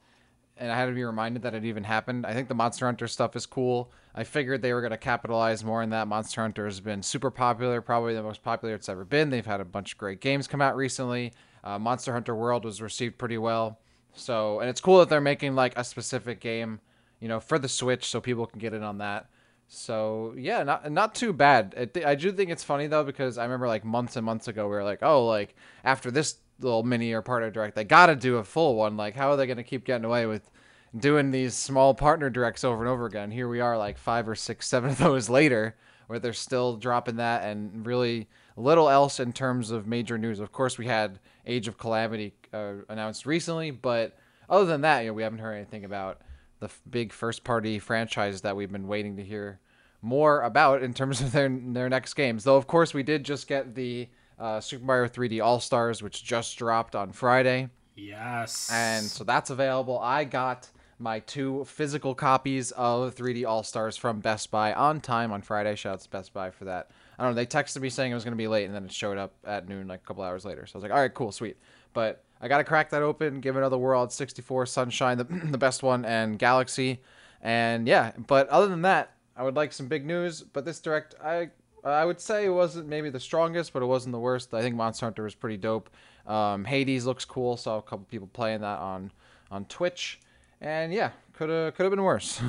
and 0.58 0.72
I 0.72 0.78
had 0.78 0.88
to 0.88 0.94
be 0.94 1.04
reminded 1.04 1.44
that 1.44 1.54
it 1.54 1.66
even 1.66 1.84
happened. 1.84 2.26
I 2.26 2.34
think 2.34 2.48
the 2.48 2.56
Monster 2.56 2.86
Hunter 2.86 3.08
stuff 3.08 3.36
is 3.36 3.46
cool. 3.46 3.92
I 4.14 4.24
figured 4.24 4.62
they 4.62 4.74
were 4.74 4.82
going 4.82 4.92
to 4.92 4.98
capitalize 4.98 5.64
more 5.64 5.82
on 5.82 5.90
that. 5.92 6.08
Monster 6.08 6.42
Hunter 6.42 6.66
has 6.66 6.80
been 6.82 7.02
super 7.02 7.32
popular, 7.32 7.82
probably 7.82 8.14
the 8.14 8.24
most 8.24 8.44
popular 8.44 8.76
it's 8.76 8.90
ever 8.90 9.06
been. 9.06 9.30
They've 9.30 9.46
had 9.46 9.62
a 9.62 9.66
bunch 9.66 9.94
of 9.94 9.98
great 9.98 10.20
games 10.20 10.48
come 10.48 10.62
out 10.62 10.76
recently. 10.76 11.34
Uh, 11.64 11.80
Monster 11.80 12.14
Hunter 12.14 12.36
World 12.36 12.66
was 12.66 12.82
received 12.82 13.18
pretty 13.18 13.38
well. 13.38 13.80
So, 14.14 14.60
and 14.60 14.70
it's 14.70 14.82
cool 14.82 15.00
that 15.00 15.10
they're 15.10 15.22
making 15.22 15.56
like 15.56 15.78
a 15.78 15.84
specific 15.84 16.40
game, 16.42 16.82
you 17.20 17.28
know, 17.28 17.40
for 17.40 17.58
the 17.60 17.70
Switch, 17.70 18.06
so 18.06 18.20
people 18.20 18.46
can 18.46 18.60
get 18.60 18.74
in 18.74 18.84
on 18.84 18.98
that. 18.98 19.30
So 19.70 20.34
yeah, 20.36 20.64
not 20.64 20.92
not 20.92 21.14
too 21.14 21.32
bad. 21.32 21.92
I 22.04 22.16
do 22.16 22.32
think 22.32 22.50
it's 22.50 22.64
funny 22.64 22.88
though 22.88 23.04
because 23.04 23.38
I 23.38 23.44
remember 23.44 23.68
like 23.68 23.86
months 23.86 24.16
and 24.16 24.26
months 24.26 24.48
ago 24.48 24.64
we 24.64 24.72
were 24.72 24.84
like, 24.84 25.04
oh, 25.04 25.28
like 25.28 25.56
after 25.84 26.10
this 26.10 26.38
little 26.60 26.84
mini 26.84 27.12
or 27.14 27.22
partner 27.22 27.50
direct. 27.50 27.76
They 27.76 27.84
got 27.84 28.08
to 28.08 28.16
do 28.16 28.38
a 28.38 28.44
full 28.44 28.76
one. 28.76 28.98
Like, 28.98 29.16
how 29.16 29.32
are 29.32 29.38
they 29.38 29.48
going 29.48 29.58
to 29.58 29.64
keep 29.64 29.86
getting 29.86 30.06
away 30.06 30.26
with 30.26 30.50
doing 30.98 31.32
these 31.32 31.54
small 31.54 31.94
partner 31.94 32.30
directs 32.30 32.64
over 32.64 32.84
and 32.84 32.90
over 32.90 33.06
again? 33.06 33.32
Here 33.32 33.48
we 33.48 33.60
are, 33.60 33.78
like 33.78 33.98
five 33.98 34.28
or 34.28 34.36
six, 34.36 34.68
seven 34.70 34.92
of 34.92 34.98
those 34.98 35.30
later, 35.30 35.76
where 36.08 36.20
they're 36.20 36.34
still 36.34 36.76
dropping 36.76 37.18
that 37.18 37.44
and 37.44 37.86
really 37.86 38.28
little 38.58 38.90
else 38.90 39.20
in 39.20 39.32
terms 39.32 39.72
of 39.72 39.88
major 39.88 40.18
news. 40.18 40.40
Of 40.40 40.52
course, 40.52 40.78
we 40.78 40.88
had 40.88 41.20
Age 41.46 41.68
of 41.68 41.78
Calamity 41.78 42.34
uh, 42.54 42.74
announced 42.90 43.26
recently, 43.26 43.72
but 43.72 44.18
other 44.50 44.66
than 44.66 44.82
that, 44.82 45.02
you 45.02 45.08
know, 45.08 45.14
we 45.14 45.24
haven't 45.24 45.40
heard 45.40 45.54
anything 45.54 45.86
about 45.86 46.22
the 46.60 46.66
f- 46.66 46.82
big 46.90 47.14
first 47.14 47.44
party 47.44 47.80
franchise 47.80 48.42
that 48.42 48.56
we've 48.56 48.72
been 48.72 48.88
waiting 48.88 49.16
to 49.18 49.24
hear 49.24 49.60
more 50.02 50.42
about 50.42 50.82
in 50.82 50.94
terms 50.94 51.22
of 51.22 51.32
their 51.32 51.50
their 51.50 51.90
next 51.90 52.14
games. 52.14 52.44
Though, 52.44 52.58
of 52.58 52.68
course, 52.68 52.94
we 52.94 53.04
did 53.04 53.24
just 53.24 53.48
get 53.48 53.76
the 53.76 54.08
uh, 54.40 54.60
Super 54.60 54.86
Mario 54.86 55.10
3D 55.10 55.44
All 55.44 55.60
Stars, 55.60 56.02
which 56.02 56.24
just 56.24 56.58
dropped 56.58 56.96
on 56.96 57.12
Friday. 57.12 57.70
Yes. 57.96 58.70
And 58.72 59.06
so 59.06 59.24
that's 59.24 59.50
available. 59.50 60.00
I 60.00 60.24
got 60.24 60.70
my 60.98 61.20
two 61.20 61.64
physical 61.66 62.14
copies 62.16 62.72
of 62.72 63.16
3D 63.16 63.48
All 63.48 63.64
Stars 63.64 63.98
from 63.98 64.20
Best 64.20 64.52
Buy 64.52 64.74
on 64.74 65.02
time 65.02 65.32
on 65.32 65.42
Friday. 65.42 65.76
Shouts 65.76 66.04
to 66.06 66.10
Best 66.10 66.34
Buy 66.34 66.52
for 66.52 66.66
that. 66.66 66.92
I 67.18 67.24
don't 67.24 67.32
know. 67.32 67.36
They 67.36 67.46
texted 67.46 67.82
me 67.82 67.90
saying 67.90 68.12
it 68.12 68.16
was 68.16 68.24
going 68.24 68.34
to 68.34 68.38
be 68.38 68.48
late, 68.48 68.66
and 68.66 68.76
then 68.76 68.86
it 68.86 68.94
showed 68.94 69.18
up 69.18 69.34
at 69.46 69.68
noon, 69.68 69.88
like 69.88 70.02
a 70.04 70.08
couple 70.08 70.24
hours 70.24 70.46
later. 70.46 70.66
So 70.66 70.76
I 70.76 70.78
was 70.78 70.84
like, 70.84 70.92
all 70.92 71.00
right, 71.00 71.14
cool, 71.14 71.32
sweet. 71.32 71.58
But 71.94 72.24
I 72.42 72.48
got 72.48 72.60
to 72.60 72.64
crack 72.64 72.90
that 72.92 73.02
open, 73.02 73.42
give 73.42 73.58
another 73.58 73.78
World 73.78 74.14
64, 74.14 74.66
Sunshine, 74.66 75.18
the, 75.18 75.24
the 75.52 75.58
best 75.58 75.84
one, 75.84 76.06
and 76.06 76.40
Galaxy. 76.40 77.02
And 77.42 77.88
yeah, 77.88 78.12
but 78.28 78.48
other 78.50 78.68
than 78.68 78.84
that, 78.84 79.12
I 79.36 79.44
would 79.44 79.56
like 79.56 79.74
some 79.74 79.88
big 79.88 80.06
news. 80.06 80.42
But 80.42 80.66
this 80.66 80.80
direct, 80.80 81.16
I 81.24 81.50
I 81.84 82.06
would 82.06 82.20
say 82.20 82.46
it 82.46 82.50
wasn't 82.50 82.88
maybe 82.88 83.10
the 83.10 83.20
strongest, 83.20 83.74
but 83.74 83.82
it 83.82 83.86
wasn't 83.86 84.14
the 84.14 84.20
worst. 84.20 84.54
I 84.54 84.62
think 84.62 84.76
Monster 84.76 85.06
Hunter 85.06 85.24
was 85.24 85.36
pretty 85.36 85.58
dope. 85.58 85.90
Um, 86.26 86.66
Hades 86.66 87.06
looks 87.06 87.26
cool. 87.26 87.58
Saw 87.58 87.78
a 87.78 87.82
couple 87.82 88.06
people 88.10 88.30
playing 88.32 88.62
that 88.62 88.80
on 88.80 89.12
on 89.52 89.66
Twitch, 89.66 90.20
and 90.62 90.94
yeah, 90.94 91.12
could 91.34 91.50
have 91.50 91.76
could 91.76 91.84
have 91.84 91.92
been 91.92 92.04
worse. 92.04 92.42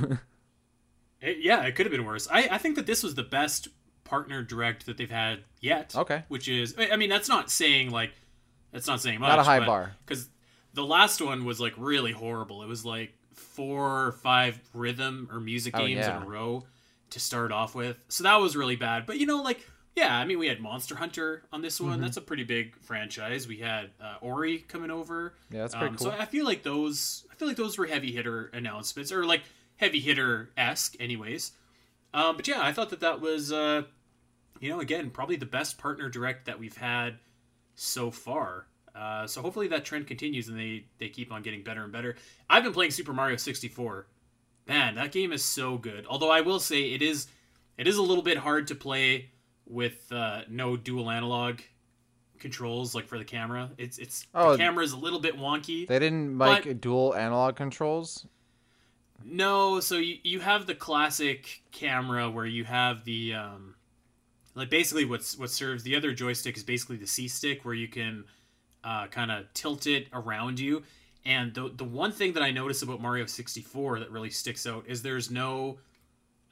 it, 1.21 1.39
yeah, 1.41 1.63
it 1.63 1.75
could 1.75 1.87
have 1.87 1.93
been 1.93 2.05
worse. 2.05 2.29
I 2.31 2.49
I 2.51 2.59
think 2.59 2.77
that 2.77 2.87
this 2.87 3.03
was 3.03 3.15
the 3.15 3.23
best 3.23 3.69
partner 4.05 4.43
direct 4.43 4.87
that 4.87 4.97
they've 4.97 5.11
had 5.11 5.41
yet. 5.61 5.95
Okay, 5.97 6.25
which 6.29 6.49
is 6.49 6.75
I 6.79 6.97
mean 6.97 7.11
that's 7.11 7.29
not 7.29 7.51
saying 7.51 7.91
like 7.91 8.13
that's 8.73 8.87
not 8.87 9.01
saying 9.01 9.21
much. 9.21 9.29
Not 9.29 9.39
a 9.39 9.45
high 9.45 9.65
bar 9.65 9.93
because 10.05 10.29
the 10.75 10.85
last 10.85 11.21
one 11.21 11.45
was 11.45 11.61
like 11.61 11.75
really 11.77 12.13
horrible. 12.13 12.63
It 12.63 12.69
was 12.69 12.85
like 12.85 13.15
four 13.33 14.07
or 14.07 14.13
five 14.13 14.61
rhythm 14.75 15.29
or 15.33 15.41
music 15.41 15.75
oh, 15.77 15.87
games 15.87 16.05
oh, 16.05 16.09
yeah. 16.09 16.17
in 16.19 16.23
a 16.23 16.27
row 16.27 16.65
to 17.11 17.21
start 17.21 17.53
off 17.53 17.75
with. 17.75 18.05
So 18.09 18.25
that 18.25 18.37
was 18.37 18.57
really 18.57 18.77
bad. 18.77 19.07
But 19.07 19.19
you 19.19 19.27
know, 19.27 19.43
like 19.43 19.67
yeah, 19.97 20.17
I 20.17 20.25
mean, 20.25 20.39
we 20.39 20.47
had 20.47 20.61
Monster 20.61 20.95
Hunter 20.95 21.43
on 21.53 21.63
this 21.63 21.81
one. 21.81 21.93
Mm-hmm. 21.93 22.03
That's 22.03 22.17
a 22.17 22.21
pretty 22.21 22.45
big 22.45 22.77
franchise. 22.81 23.49
We 23.49 23.59
had 23.59 23.91
uh, 24.01 24.17
Ori 24.21 24.59
coming 24.59 24.91
over. 24.91 25.35
Yeah, 25.51 25.63
that's 25.63 25.75
pretty 25.75 25.91
um, 25.91 25.97
cool. 25.97 26.07
So 26.13 26.17
I 26.17 26.27
feel 26.27 26.45
like 26.45 26.63
those, 26.63 27.27
I 27.31 27.35
feel 27.35 27.49
like 27.49 27.57
those 27.57 27.77
were 27.77 27.87
heavy 27.87 28.13
hitter 28.13 28.51
announcements, 28.55 29.11
or 29.11 29.25
like 29.25 29.43
heavy 29.77 30.01
hitter 30.01 30.51
esque, 30.57 30.95
anyways. 31.01 31.53
Um, 32.15 32.37
but 32.37 32.47
yeah, 32.47 32.63
I 32.63 32.73
thought 32.73 32.91
that 32.91 33.01
that 33.01 33.21
was, 33.21 33.53
uh, 33.53 33.83
you 34.61 34.71
know, 34.71 34.81
again, 34.81 35.11
probably 35.11 35.37
the 35.37 35.47
best 35.47 35.77
partner 35.77 36.09
direct 36.09 36.47
that 36.47 36.59
we've 36.59 36.77
had 36.77 37.19
so 37.75 38.11
far. 38.11 38.67
Uh, 38.95 39.27
so 39.27 39.43
hopefully 39.43 39.69
that 39.69 39.85
trend 39.85 40.07
continues 40.07 40.49
and 40.49 40.59
they 40.59 40.85
they 40.99 41.09
keep 41.09 41.33
on 41.33 41.43
getting 41.43 41.63
better 41.63 41.85
and 41.85 41.93
better. 41.93 42.17
I've 42.49 42.65
been 42.65 42.73
playing 42.73 42.91
Super 42.91 43.13
Mario 43.13 43.37
64 43.37 44.07
man, 44.67 44.95
that 44.97 45.13
game 45.13 45.33
is 45.33 45.45
so 45.45 45.79
good. 45.79 46.07
Although 46.09 46.31
I 46.31 46.41
will 46.41 46.61
say 46.61 46.93
it 46.93 47.03
is 47.03 47.27
it 47.79 47.89
is 47.89 47.97
a 47.97 48.03
little 48.03 48.23
bit 48.23 48.39
hard 48.39 48.67
to 48.69 48.75
play 48.75 49.31
with 49.67 50.11
uh, 50.13 50.43
no 50.49 50.77
dual 50.77 51.11
analog 51.11 51.61
controls 52.39 52.95
like 52.95 53.07
for 53.07 53.19
the 53.19 53.25
camera. 53.25 53.71
It's 53.79 53.99
it's 53.99 54.27
oh, 54.35 54.53
the 54.53 54.59
camera 54.59 54.85
is 54.85 54.93
a 54.93 54.99
little 54.99 55.21
bit 55.21 55.39
wonky. 55.39 55.87
They 55.87 55.99
didn't 55.99 56.37
make 56.37 56.81
dual 56.81 57.15
analog 57.15 57.57
controls. 57.57 58.27
No, 59.23 59.81
so 59.81 59.97
you, 59.97 60.17
you 60.23 60.41
have 60.41 60.67
the 60.67 60.75
classic 60.75 61.63
camera 61.73 62.31
where 62.31 62.47
you 62.47 62.65
have 62.65 63.05
the 63.05 63.35
um, 63.35 63.75
like 64.55 64.71
basically 64.71 65.05
what's 65.05 65.39
what 65.39 65.51
serves 65.51 65.83
the 65.83 65.95
other 65.95 66.13
joystick 66.13 66.57
is 66.57 66.63
basically 66.63 66.97
the 66.97 67.07
C 67.07 67.29
stick 67.29 67.65
where 67.65 67.75
you 67.75 67.89
can 67.89 68.25
uh, 68.83 69.07
kind 69.09 69.31
of 69.31 69.53
tilt 69.55 69.87
it 69.87 70.09
around 70.13 70.59
you 70.59 70.83
and 71.25 71.55
the 71.55 71.71
the 71.75 71.85
one 71.85 72.13
thing 72.13 72.33
that 72.35 72.43
I 72.43 72.51
notice 72.51 72.83
about 72.83 73.01
Mario 73.01 73.27
64 73.27 74.01
that 74.01 74.11
really 74.11 74.31
sticks 74.31 74.67
out 74.67 74.85
is 74.87 75.03
there's 75.03 75.31
no 75.31 75.79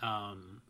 um 0.00 0.60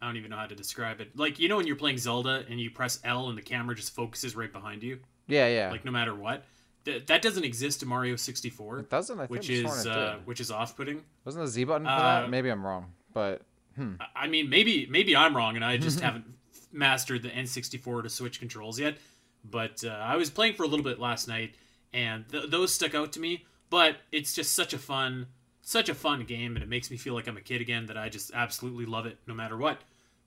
I 0.00 0.06
don't 0.06 0.16
even 0.16 0.30
know 0.30 0.36
how 0.36 0.46
to 0.46 0.54
describe 0.54 1.00
it. 1.00 1.16
Like 1.16 1.38
you 1.38 1.48
know 1.48 1.56
when 1.56 1.66
you're 1.66 1.76
playing 1.76 1.98
Zelda 1.98 2.44
and 2.48 2.60
you 2.60 2.70
press 2.70 3.00
L 3.04 3.28
and 3.28 3.38
the 3.38 3.42
camera 3.42 3.74
just 3.74 3.94
focuses 3.94 4.36
right 4.36 4.52
behind 4.52 4.82
you? 4.82 4.98
Yeah, 5.26 5.48
yeah. 5.48 5.70
Like 5.70 5.84
no 5.84 5.92
matter 5.92 6.14
what. 6.14 6.44
Th- 6.84 7.04
that 7.06 7.22
doesn't 7.22 7.44
exist 7.44 7.82
in 7.82 7.88
Mario 7.88 8.16
64. 8.16 8.78
It 8.78 8.90
doesn't, 8.90 9.18
I 9.18 9.22
think 9.22 9.30
which 9.30 9.50
is 9.50 9.86
uh, 9.86 10.18
which 10.24 10.40
is 10.40 10.50
off-putting. 10.50 11.02
Wasn't 11.24 11.44
the 11.44 11.50
Z 11.50 11.64
button 11.64 11.86
for 11.86 11.92
uh, 11.92 12.20
that? 12.22 12.30
Maybe 12.30 12.48
I'm 12.48 12.64
wrong, 12.64 12.92
but 13.12 13.42
hmm. 13.76 13.94
I 14.14 14.26
mean 14.26 14.48
maybe 14.48 14.86
maybe 14.90 15.14
I'm 15.14 15.36
wrong 15.36 15.56
and 15.56 15.64
I 15.64 15.76
just 15.76 16.00
haven't 16.08 16.24
mastered 16.72 17.22
the 17.22 17.30
N64 17.30 18.02
to 18.04 18.08
Switch 18.08 18.40
controls 18.40 18.78
yet. 18.78 18.98
But 19.48 19.84
uh, 19.84 19.90
I 19.90 20.16
was 20.16 20.30
playing 20.30 20.54
for 20.54 20.64
a 20.64 20.66
little 20.66 20.84
bit 20.84 20.98
last 20.98 21.28
night 21.28 21.54
and 21.92 22.28
th- 22.28 22.50
those 22.50 22.72
stuck 22.72 22.94
out 22.94 23.12
to 23.12 23.20
me. 23.20 23.44
But 23.70 23.96
it's 24.12 24.34
just 24.34 24.54
such 24.54 24.72
a 24.72 24.78
fun, 24.78 25.26
such 25.60 25.88
a 25.88 25.94
fun 25.94 26.24
game, 26.24 26.56
and 26.56 26.62
it 26.62 26.68
makes 26.68 26.90
me 26.90 26.96
feel 26.96 27.14
like 27.14 27.26
I'm 27.26 27.36
a 27.36 27.42
kid 27.42 27.60
again. 27.60 27.86
That 27.86 27.98
I 27.98 28.08
just 28.08 28.30
absolutely 28.34 28.86
love 28.86 29.06
it, 29.06 29.18
no 29.26 29.34
matter 29.34 29.56
what. 29.56 29.78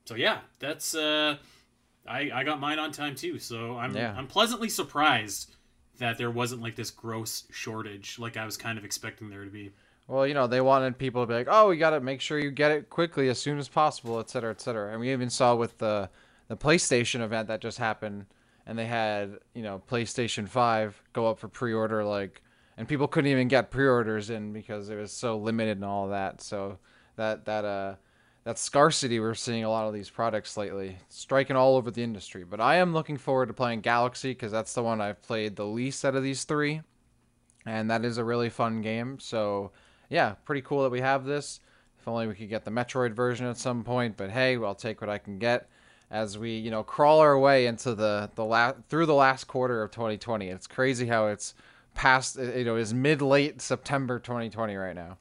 So 0.05 0.15
yeah, 0.15 0.39
that's 0.59 0.95
uh, 0.95 1.37
I 2.07 2.31
I 2.33 2.43
got 2.43 2.59
mine 2.59 2.79
on 2.79 2.91
time 2.91 3.15
too. 3.15 3.39
So 3.39 3.77
I'm 3.77 3.95
yeah. 3.95 4.13
I'm 4.15 4.27
pleasantly 4.27 4.69
surprised 4.69 5.55
that 5.97 6.17
there 6.17 6.31
wasn't 6.31 6.61
like 6.61 6.75
this 6.75 6.91
gross 6.91 7.43
shortage 7.51 8.17
like 8.17 8.37
I 8.37 8.45
was 8.45 8.57
kind 8.57 8.77
of 8.77 8.85
expecting 8.85 9.29
there 9.29 9.43
to 9.43 9.49
be. 9.49 9.71
Well, 10.07 10.27
you 10.27 10.33
know, 10.33 10.47
they 10.47 10.61
wanted 10.61 10.97
people 10.97 11.23
to 11.23 11.27
be 11.27 11.33
like, 11.33 11.47
"Oh, 11.49 11.69
we 11.69 11.77
got 11.77 11.91
to 11.91 11.99
make 11.99 12.21
sure 12.21 12.37
you 12.37 12.51
get 12.51 12.71
it 12.71 12.89
quickly 12.89 13.29
as 13.29 13.39
soon 13.39 13.57
as 13.59 13.69
possible, 13.69 14.19
et 14.19 14.29
cetera, 14.29 14.51
et 14.51 14.59
cetera." 14.61 14.91
And 14.91 14.99
we 14.99 15.11
even 15.11 15.29
saw 15.29 15.55
with 15.55 15.77
the 15.77 16.09
the 16.47 16.57
PlayStation 16.57 17.21
event 17.21 17.47
that 17.47 17.61
just 17.61 17.77
happened 17.77 18.25
and 18.71 18.79
they 18.79 18.85
had 18.85 19.37
you 19.53 19.63
know 19.63 19.81
PlayStation 19.89 20.47
Five 20.47 21.03
go 21.11 21.27
up 21.27 21.39
for 21.39 21.49
pre-order 21.49 22.05
like, 22.05 22.41
and 22.77 22.87
people 22.87 23.05
couldn't 23.05 23.29
even 23.29 23.49
get 23.49 23.69
pre-orders 23.69 24.29
in 24.29 24.53
because 24.53 24.87
it 24.87 24.95
was 24.95 25.11
so 25.11 25.37
limited 25.37 25.75
and 25.75 25.83
all 25.83 26.07
that. 26.07 26.39
So 26.39 26.79
that 27.17 27.43
that 27.43 27.65
uh 27.65 27.95
that 28.45 28.57
scarcity 28.57 29.19
we're 29.19 29.33
seeing 29.33 29.65
a 29.65 29.69
lot 29.69 29.89
of 29.89 29.93
these 29.93 30.09
products 30.09 30.55
lately 30.55 30.95
striking 31.09 31.57
all 31.57 31.75
over 31.75 31.91
the 31.91 32.01
industry. 32.01 32.45
But 32.45 32.61
I 32.61 32.77
am 32.77 32.93
looking 32.93 33.17
forward 33.17 33.47
to 33.47 33.53
playing 33.53 33.81
Galaxy 33.81 34.31
because 34.31 34.53
that's 34.53 34.73
the 34.73 34.83
one 34.83 35.01
I've 35.01 35.21
played 35.21 35.57
the 35.57 35.65
least 35.65 36.05
out 36.05 36.15
of 36.15 36.23
these 36.23 36.45
three, 36.45 36.79
and 37.65 37.91
that 37.91 38.05
is 38.05 38.19
a 38.19 38.23
really 38.23 38.49
fun 38.49 38.81
game. 38.81 39.19
So 39.19 39.71
yeah, 40.07 40.35
pretty 40.45 40.61
cool 40.61 40.83
that 40.83 40.91
we 40.91 41.01
have 41.01 41.25
this. 41.25 41.59
If 41.99 42.07
only 42.07 42.25
we 42.25 42.35
could 42.35 42.47
get 42.47 42.63
the 42.63 42.71
Metroid 42.71 43.11
version 43.11 43.47
at 43.47 43.57
some 43.57 43.83
point, 43.83 44.15
but 44.15 44.31
hey, 44.31 44.55
I'll 44.55 44.75
take 44.75 45.01
what 45.01 45.09
I 45.09 45.17
can 45.17 45.39
get. 45.39 45.67
As 46.11 46.37
we 46.37 46.57
you 46.57 46.69
know 46.69 46.83
crawl 46.83 47.19
our 47.19 47.39
way 47.39 47.65
into 47.65 47.95
the 47.95 48.29
the 48.35 48.45
last 48.45 48.75
through 48.89 49.07
the 49.07 49.15
last 49.15 49.45
quarter 49.45 49.81
of 49.81 49.91
2020. 49.91 50.49
It's 50.49 50.67
crazy 50.67 51.07
how 51.07 51.27
it's 51.27 51.55
past 51.95 52.37
you 52.37 52.65
know 52.65 52.75
is 52.75 52.93
mid 52.93 53.21
late 53.21 53.61
September 53.61 54.19
2020 54.19 54.75
right 54.75 54.95
now. 54.95 55.17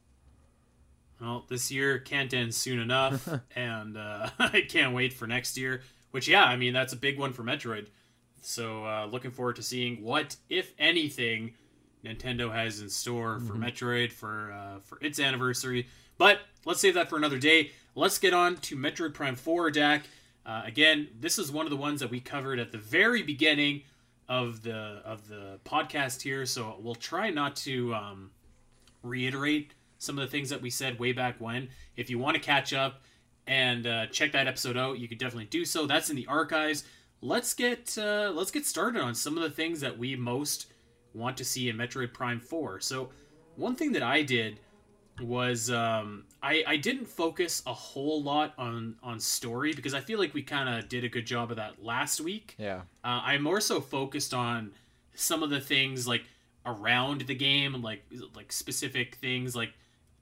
Well, 1.19 1.45
this 1.47 1.71
year 1.71 1.99
can't 1.99 2.33
end 2.33 2.53
soon 2.53 2.79
enough, 2.79 3.27
and 3.55 3.97
uh, 3.97 4.29
I 4.39 4.61
can't 4.67 4.93
wait 4.93 5.13
for 5.13 5.27
next 5.27 5.57
year. 5.57 5.81
Which, 6.11 6.27
yeah, 6.27 6.43
I 6.43 6.57
mean 6.57 6.73
that's 6.73 6.93
a 6.93 6.97
big 6.97 7.17
one 7.17 7.31
for 7.31 7.43
Metroid. 7.43 7.87
So, 8.43 8.85
uh, 8.85 9.07
looking 9.09 9.29
forward 9.31 9.57
to 9.57 9.63
seeing 9.63 10.03
what, 10.03 10.35
if 10.49 10.73
anything, 10.79 11.53
Nintendo 12.03 12.51
has 12.51 12.81
in 12.81 12.89
store 12.89 13.39
for 13.39 13.53
mm-hmm. 13.53 13.63
Metroid 13.63 14.11
for 14.11 14.51
uh, 14.51 14.79
for 14.83 14.97
its 14.99 15.19
anniversary. 15.19 15.87
But 16.17 16.39
let's 16.65 16.81
save 16.81 16.95
that 16.95 17.09
for 17.09 17.17
another 17.17 17.37
day. 17.37 17.71
Let's 17.95 18.17
get 18.17 18.33
on 18.33 18.57
to 18.57 18.75
Metroid 18.75 19.13
Prime 19.13 19.35
4, 19.35 19.71
Dak. 19.71 20.03
Uh, 20.45 20.63
again, 20.65 21.07
this 21.19 21.37
is 21.37 21.51
one 21.51 21.65
of 21.65 21.69
the 21.69 21.77
ones 21.77 21.99
that 21.99 22.09
we 22.09 22.19
covered 22.19 22.59
at 22.59 22.71
the 22.71 22.77
very 22.77 23.21
beginning 23.21 23.83
of 24.27 24.63
the 24.63 25.01
of 25.05 25.27
the 25.27 25.59
podcast 25.65 26.21
here, 26.21 26.45
so 26.45 26.77
we'll 26.81 26.95
try 26.95 27.29
not 27.29 27.55
to 27.57 27.93
um, 27.93 28.31
reiterate 29.03 29.73
some 29.97 30.17
of 30.17 30.23
the 30.23 30.31
things 30.31 30.49
that 30.49 30.61
we 30.61 30.69
said 30.69 30.99
way 30.99 31.11
back 31.11 31.35
when. 31.39 31.69
If 31.95 32.09
you 32.09 32.17
want 32.17 32.35
to 32.35 32.41
catch 32.41 32.73
up 32.73 33.01
and 33.45 33.85
uh, 33.85 34.07
check 34.07 34.31
that 34.31 34.47
episode 34.47 34.77
out, 34.77 34.99
you 34.99 35.07
could 35.07 35.19
definitely 35.19 35.45
do 35.45 35.65
so. 35.65 35.85
That's 35.85 36.09
in 36.09 36.15
the 36.15 36.27
archives. 36.27 36.85
Let's 37.21 37.53
get 37.53 37.97
uh, 37.97 38.31
let's 38.33 38.51
get 38.51 38.65
started 38.65 39.01
on 39.01 39.13
some 39.13 39.37
of 39.37 39.43
the 39.43 39.51
things 39.51 39.79
that 39.81 39.97
we 39.97 40.15
most 40.15 40.67
want 41.13 41.37
to 41.37 41.45
see 41.45 41.69
in 41.69 41.77
Metroid 41.77 42.13
Prime 42.13 42.39
4. 42.39 42.79
So, 42.79 43.09
one 43.55 43.75
thing 43.75 43.91
that 43.91 44.03
I 44.03 44.23
did 44.23 44.59
was 45.19 45.69
um, 45.69 46.25
I, 46.41 46.63
I 46.65 46.77
didn't 46.77 47.05
focus 47.05 47.61
a 47.65 47.73
whole 47.73 48.21
lot 48.23 48.53
on 48.57 48.95
on 49.03 49.19
story 49.19 49.73
because 49.73 49.93
I 49.93 49.99
feel 49.99 50.19
like 50.19 50.33
we 50.33 50.41
kind 50.41 50.69
of 50.69 50.89
did 50.89 51.03
a 51.03 51.09
good 51.09 51.25
job 51.25 51.51
of 51.51 51.57
that 51.57 51.83
last 51.83 52.21
week. 52.21 52.55
Yeah. 52.57 52.81
Uh, 53.03 53.21
I 53.23 53.37
more 53.37 53.61
so 53.61 53.81
focused 53.81 54.33
on 54.33 54.71
some 55.13 55.43
of 55.43 55.49
the 55.49 55.59
things 55.59 56.07
like 56.07 56.23
around 56.65 57.21
the 57.21 57.35
game, 57.35 57.81
like 57.81 58.03
like 58.35 58.51
specific 58.51 59.15
things 59.15 59.55
like 59.55 59.73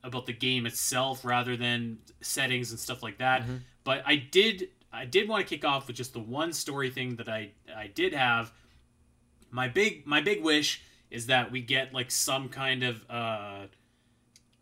about 0.04 0.26
the 0.26 0.34
game 0.34 0.66
itself 0.66 1.26
rather 1.26 1.58
than 1.58 2.00
settings 2.22 2.72
and 2.72 2.80
stuff 2.80 3.04
like 3.04 3.18
that. 3.18 3.44
Mm-hmm. 3.44 3.58
But 3.84 4.04
I 4.06 4.16
did 4.16 4.70
I 4.92 5.06
did 5.06 5.30
want 5.30 5.48
to 5.48 5.56
kick 5.56 5.66
off 5.66 5.88
with 5.88 5.96
just 5.96 6.14
the 6.14 6.20
one 6.20 6.54
story 6.54 6.90
thing 6.90 7.16
that 7.18 7.30
I 7.30 7.52
I 7.76 7.88
did 7.88 8.14
have. 8.14 8.52
My 9.52 9.68
big 9.68 10.06
my 10.06 10.22
big 10.22 10.44
wish 10.44 10.82
is 11.12 11.28
that 11.28 11.52
we 11.52 11.62
get 11.62 11.94
like 11.94 12.12
some 12.12 12.50
kind 12.50 12.84
of 12.84 13.04
uh 13.10 13.66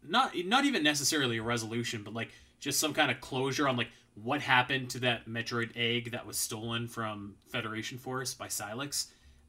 not 0.07 0.33
not 0.45 0.65
even 0.65 0.83
necessarily 0.83 1.37
a 1.37 1.43
resolution, 1.43 2.03
but 2.03 2.13
like 2.13 2.29
just 2.59 2.79
some 2.79 2.93
kind 2.93 3.11
of 3.11 3.21
closure 3.21 3.67
on 3.67 3.77
like 3.77 3.89
what 4.15 4.41
happened 4.41 4.89
to 4.89 4.99
that 4.99 5.27
Metroid 5.27 5.71
egg 5.75 6.11
that 6.11 6.25
was 6.25 6.37
stolen 6.37 6.87
from 6.87 7.35
Federation 7.51 7.97
Force 7.97 8.33
by 8.33 8.47
Sylux. 8.47 9.07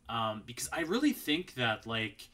Um, 0.08 0.42
because 0.46 0.68
I 0.72 0.80
really 0.80 1.12
think 1.12 1.54
that 1.54 1.86
like 1.86 2.28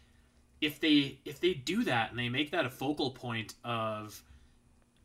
if 0.60 0.80
they 0.80 1.18
if 1.24 1.40
they 1.40 1.54
do 1.54 1.84
that 1.84 2.10
and 2.10 2.18
they 2.18 2.28
make 2.28 2.50
that 2.50 2.64
a 2.64 2.70
focal 2.70 3.10
point 3.10 3.54
of 3.64 4.22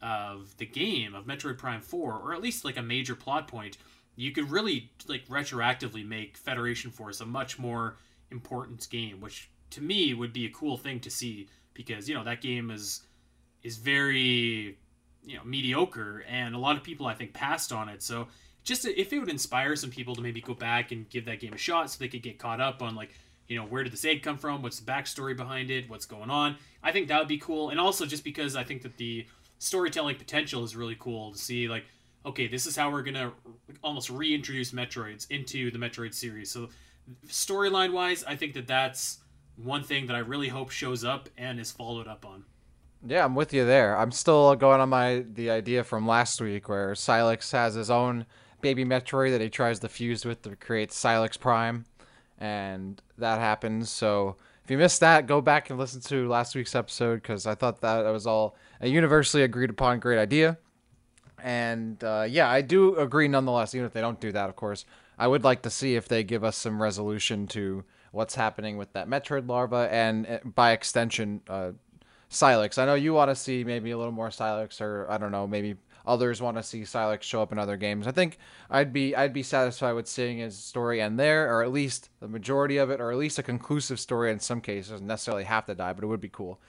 of 0.01 0.55
the 0.57 0.65
game 0.65 1.13
of 1.13 1.25
Metroid 1.25 1.57
Prime 1.57 1.81
4 1.81 2.13
or 2.13 2.33
at 2.33 2.41
least 2.41 2.63
like 2.63 2.77
a 2.77 2.81
major 2.81 3.15
plot 3.15 3.47
point, 3.47 3.77
you 4.15 4.31
could 4.31 4.49
really 4.49 4.91
like 5.07 5.27
retroactively 5.27 6.07
make 6.07 6.37
Federation 6.37 6.91
Force 6.91 7.19
a 7.19 7.25
much 7.25 7.59
more 7.59 7.97
important 8.31 8.87
game, 8.89 9.19
which 9.19 9.49
to 9.71 9.81
me 9.81 10.13
would 10.13 10.33
be 10.33 10.45
a 10.45 10.49
cool 10.49 10.77
thing 10.77 10.99
to 11.01 11.09
see 11.09 11.47
because 11.79 12.09
you 12.09 12.13
know 12.13 12.25
that 12.25 12.41
game 12.41 12.71
is 12.71 13.03
is 13.63 13.77
very 13.77 14.77
you 15.24 15.38
know 15.38 15.43
mediocre 15.45 16.25
and 16.27 16.53
a 16.53 16.57
lot 16.57 16.75
of 16.75 16.83
people 16.83 17.07
I 17.07 17.13
think 17.13 17.33
passed 17.33 17.71
on 17.71 17.88
it. 17.88 18.03
So 18.03 18.27
just 18.65 18.83
if 18.83 19.13
it 19.13 19.17
would 19.17 19.29
inspire 19.29 19.77
some 19.77 19.89
people 19.89 20.13
to 20.15 20.21
maybe 20.21 20.41
go 20.41 20.53
back 20.53 20.91
and 20.91 21.09
give 21.09 21.24
that 21.25 21.39
game 21.39 21.53
a 21.53 21.57
shot 21.57 21.89
so 21.89 21.98
they 21.98 22.09
could 22.09 22.21
get 22.21 22.38
caught 22.38 22.59
up 22.59 22.81
on 22.81 22.95
like 22.95 23.13
you 23.48 23.57
know 23.57 23.63
where 23.63 23.81
did 23.81 23.93
this 23.93 24.03
egg 24.03 24.24
come 24.24 24.38
from? 24.38 24.62
What's 24.62 24.77
the 24.77 24.91
backstory 24.91 25.38
behind 25.38 25.71
it? 25.71 25.89
What's 25.89 26.05
going 26.05 26.29
on? 26.29 26.57
I 26.83 26.91
think 26.91 27.07
that 27.07 27.17
would 27.17 27.29
be 27.29 27.38
cool. 27.38 27.69
And 27.69 27.79
also 27.79 28.05
just 28.05 28.25
because 28.25 28.57
i 28.57 28.63
think 28.63 28.81
that 28.81 28.98
the 28.98 29.25
storytelling 29.59 30.17
potential 30.17 30.65
is 30.65 30.75
really 30.75 30.98
cool 31.00 31.31
to 31.31 31.38
see 31.38 31.69
like 31.69 31.86
okay 32.25 32.48
this 32.48 32.65
is 32.65 32.75
how 32.75 32.91
we're 32.91 33.03
gonna 33.03 33.31
almost 33.81 34.09
reintroduce 34.09 34.71
metroids 34.71 35.31
into 35.31 35.71
the 35.71 35.77
metroid 35.77 36.13
series. 36.13 36.51
So 36.51 36.67
storyline 37.27 37.93
wise 37.93 38.24
i 38.25 38.36
think 38.36 38.53
that 38.53 38.67
that's 38.67 39.19
one 39.63 39.83
thing 39.83 40.07
that 40.07 40.15
i 40.15 40.19
really 40.19 40.47
hope 40.47 40.69
shows 40.69 41.03
up 41.03 41.29
and 41.37 41.59
is 41.59 41.71
followed 41.71 42.07
up 42.07 42.25
on 42.25 42.43
yeah, 43.05 43.23
I'm 43.23 43.35
with 43.35 43.53
you 43.53 43.65
there. 43.65 43.97
I'm 43.97 44.11
still 44.11 44.55
going 44.55 44.81
on 44.81 44.89
my 44.89 45.23
the 45.33 45.49
idea 45.51 45.83
from 45.83 46.05
last 46.07 46.41
week 46.41 46.67
where 46.67 46.93
Sylux 46.93 47.51
has 47.53 47.75
his 47.75 47.89
own 47.89 48.25
baby 48.61 48.83
Metroid 48.83 49.31
that 49.31 49.41
he 49.41 49.49
tries 49.49 49.79
to 49.79 49.87
fuse 49.87 50.25
with 50.25 50.41
to 50.41 50.55
create 50.55 50.89
Sylux 50.89 51.39
Prime, 51.39 51.85
and 52.39 53.01
that 53.17 53.39
happens. 53.39 53.89
So 53.89 54.35
if 54.65 54.71
you 54.71 54.77
missed 54.77 54.99
that, 54.99 55.27
go 55.27 55.39
back 55.39 55.69
and 55.69 55.79
listen 55.79 56.01
to 56.01 56.27
last 56.27 56.55
week's 56.55 56.75
episode 56.75 57.21
because 57.21 57.47
I 57.47 57.55
thought 57.55 57.79
that 57.81 58.03
was 58.11 58.27
all 58.27 58.57
a 58.81 58.89
universally 58.89 59.43
agreed 59.43 59.69
upon 59.69 59.99
great 59.99 60.19
idea. 60.19 60.57
And 61.41 62.03
uh, 62.03 62.25
yeah, 62.27 62.49
I 62.49 62.61
do 62.61 62.97
agree 62.97 63.29
nonetheless. 63.29 63.73
Even 63.73 63.85
if 63.85 63.93
they 63.93 64.01
don't 64.01 64.19
do 64.19 64.33
that, 64.33 64.49
of 64.49 64.57
course, 64.57 64.83
I 65.17 65.27
would 65.27 65.45
like 65.45 65.61
to 65.61 65.69
see 65.69 65.95
if 65.95 66.09
they 66.09 66.25
give 66.25 66.43
us 66.43 66.57
some 66.57 66.81
resolution 66.81 67.47
to 67.47 67.85
what's 68.11 68.35
happening 68.35 68.77
with 68.77 68.93
that 68.93 69.07
Metroid 69.07 69.47
larva, 69.47 69.87
and 69.91 70.27
uh, 70.27 70.39
by 70.43 70.71
extension. 70.71 71.41
Uh, 71.47 71.71
Sylux. 72.29 72.77
I 72.77 72.85
know 72.85 72.93
you 72.93 73.13
want 73.13 73.31
to 73.31 73.35
see 73.35 73.63
maybe 73.63 73.91
a 73.91 73.97
little 73.97 74.11
more 74.11 74.29
Sylux, 74.29 74.81
or 74.81 75.09
I 75.09 75.17
don't 75.17 75.31
know, 75.31 75.47
maybe 75.47 75.77
others 76.05 76.41
want 76.41 76.57
to 76.57 76.63
see 76.63 76.81
Sylux 76.81 77.23
show 77.23 77.41
up 77.41 77.51
in 77.51 77.59
other 77.59 77.77
games. 77.77 78.07
I 78.07 78.11
think 78.11 78.37
I'd 78.69 78.93
be 78.93 79.15
I'd 79.15 79.33
be 79.33 79.43
satisfied 79.43 79.93
with 79.93 80.07
seeing 80.07 80.37
his 80.37 80.57
story 80.57 81.01
end 81.01 81.19
there, 81.19 81.51
or 81.51 81.63
at 81.63 81.71
least 81.71 82.09
the 82.19 82.27
majority 82.27 82.77
of 82.77 82.89
it, 82.89 83.01
or 83.01 83.11
at 83.11 83.17
least 83.17 83.39
a 83.39 83.43
conclusive 83.43 83.99
story. 83.99 84.31
In 84.31 84.39
some 84.39 84.61
cases, 84.61 84.91
doesn't 84.91 85.07
necessarily 85.07 85.43
have 85.45 85.65
to 85.65 85.75
die, 85.75 85.93
but 85.93 86.03
it 86.03 86.07
would 86.07 86.21
be 86.21 86.29
cool 86.29 86.59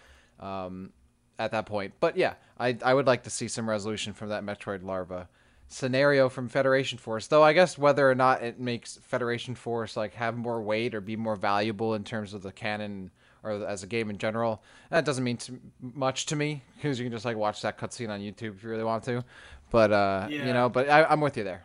um, 0.40 0.92
at 1.38 1.50
that 1.50 1.66
point. 1.66 1.92
But 2.00 2.16
yeah, 2.16 2.34
I 2.58 2.78
I 2.82 2.94
would 2.94 3.06
like 3.06 3.24
to 3.24 3.30
see 3.30 3.48
some 3.48 3.68
resolution 3.68 4.12
from 4.14 4.30
that 4.30 4.44
Metroid 4.44 4.82
larva 4.82 5.28
scenario 5.70 6.28
from 6.28 6.48
Federation 6.48 6.98
Force. 6.98 7.28
Though 7.28 7.42
I 7.42 7.54
guess 7.54 7.78
whether 7.78 8.10
or 8.10 8.14
not 8.14 8.42
it 8.42 8.60
makes 8.60 8.98
Federation 8.98 9.54
Force 9.54 9.96
like 9.96 10.14
have 10.14 10.36
more 10.36 10.60
weight 10.60 10.94
or 10.94 11.00
be 11.00 11.16
more 11.16 11.36
valuable 11.36 11.94
in 11.94 12.04
terms 12.04 12.34
of 12.34 12.42
the 12.42 12.52
canon 12.52 13.10
or 13.42 13.52
as 13.66 13.82
a 13.82 13.86
game 13.86 14.10
in 14.10 14.18
general. 14.18 14.62
That 14.90 15.04
doesn't 15.04 15.24
mean 15.24 15.38
much 15.80 16.26
to 16.26 16.36
me 16.36 16.62
because 16.76 16.98
you 16.98 17.06
can 17.06 17.12
just 17.12 17.24
like 17.24 17.36
watch 17.36 17.62
that 17.62 17.78
cutscene 17.78 18.10
on 18.10 18.20
YouTube 18.20 18.56
if 18.56 18.62
you 18.62 18.68
really 18.68 18.84
want 18.84 19.04
to. 19.04 19.24
But 19.70 19.92
uh, 19.92 20.26
yeah. 20.28 20.46
you 20.46 20.52
know, 20.52 20.68
but 20.68 20.90
I, 20.90 21.04
I'm 21.04 21.20
with 21.20 21.36
you 21.36 21.44
there. 21.44 21.64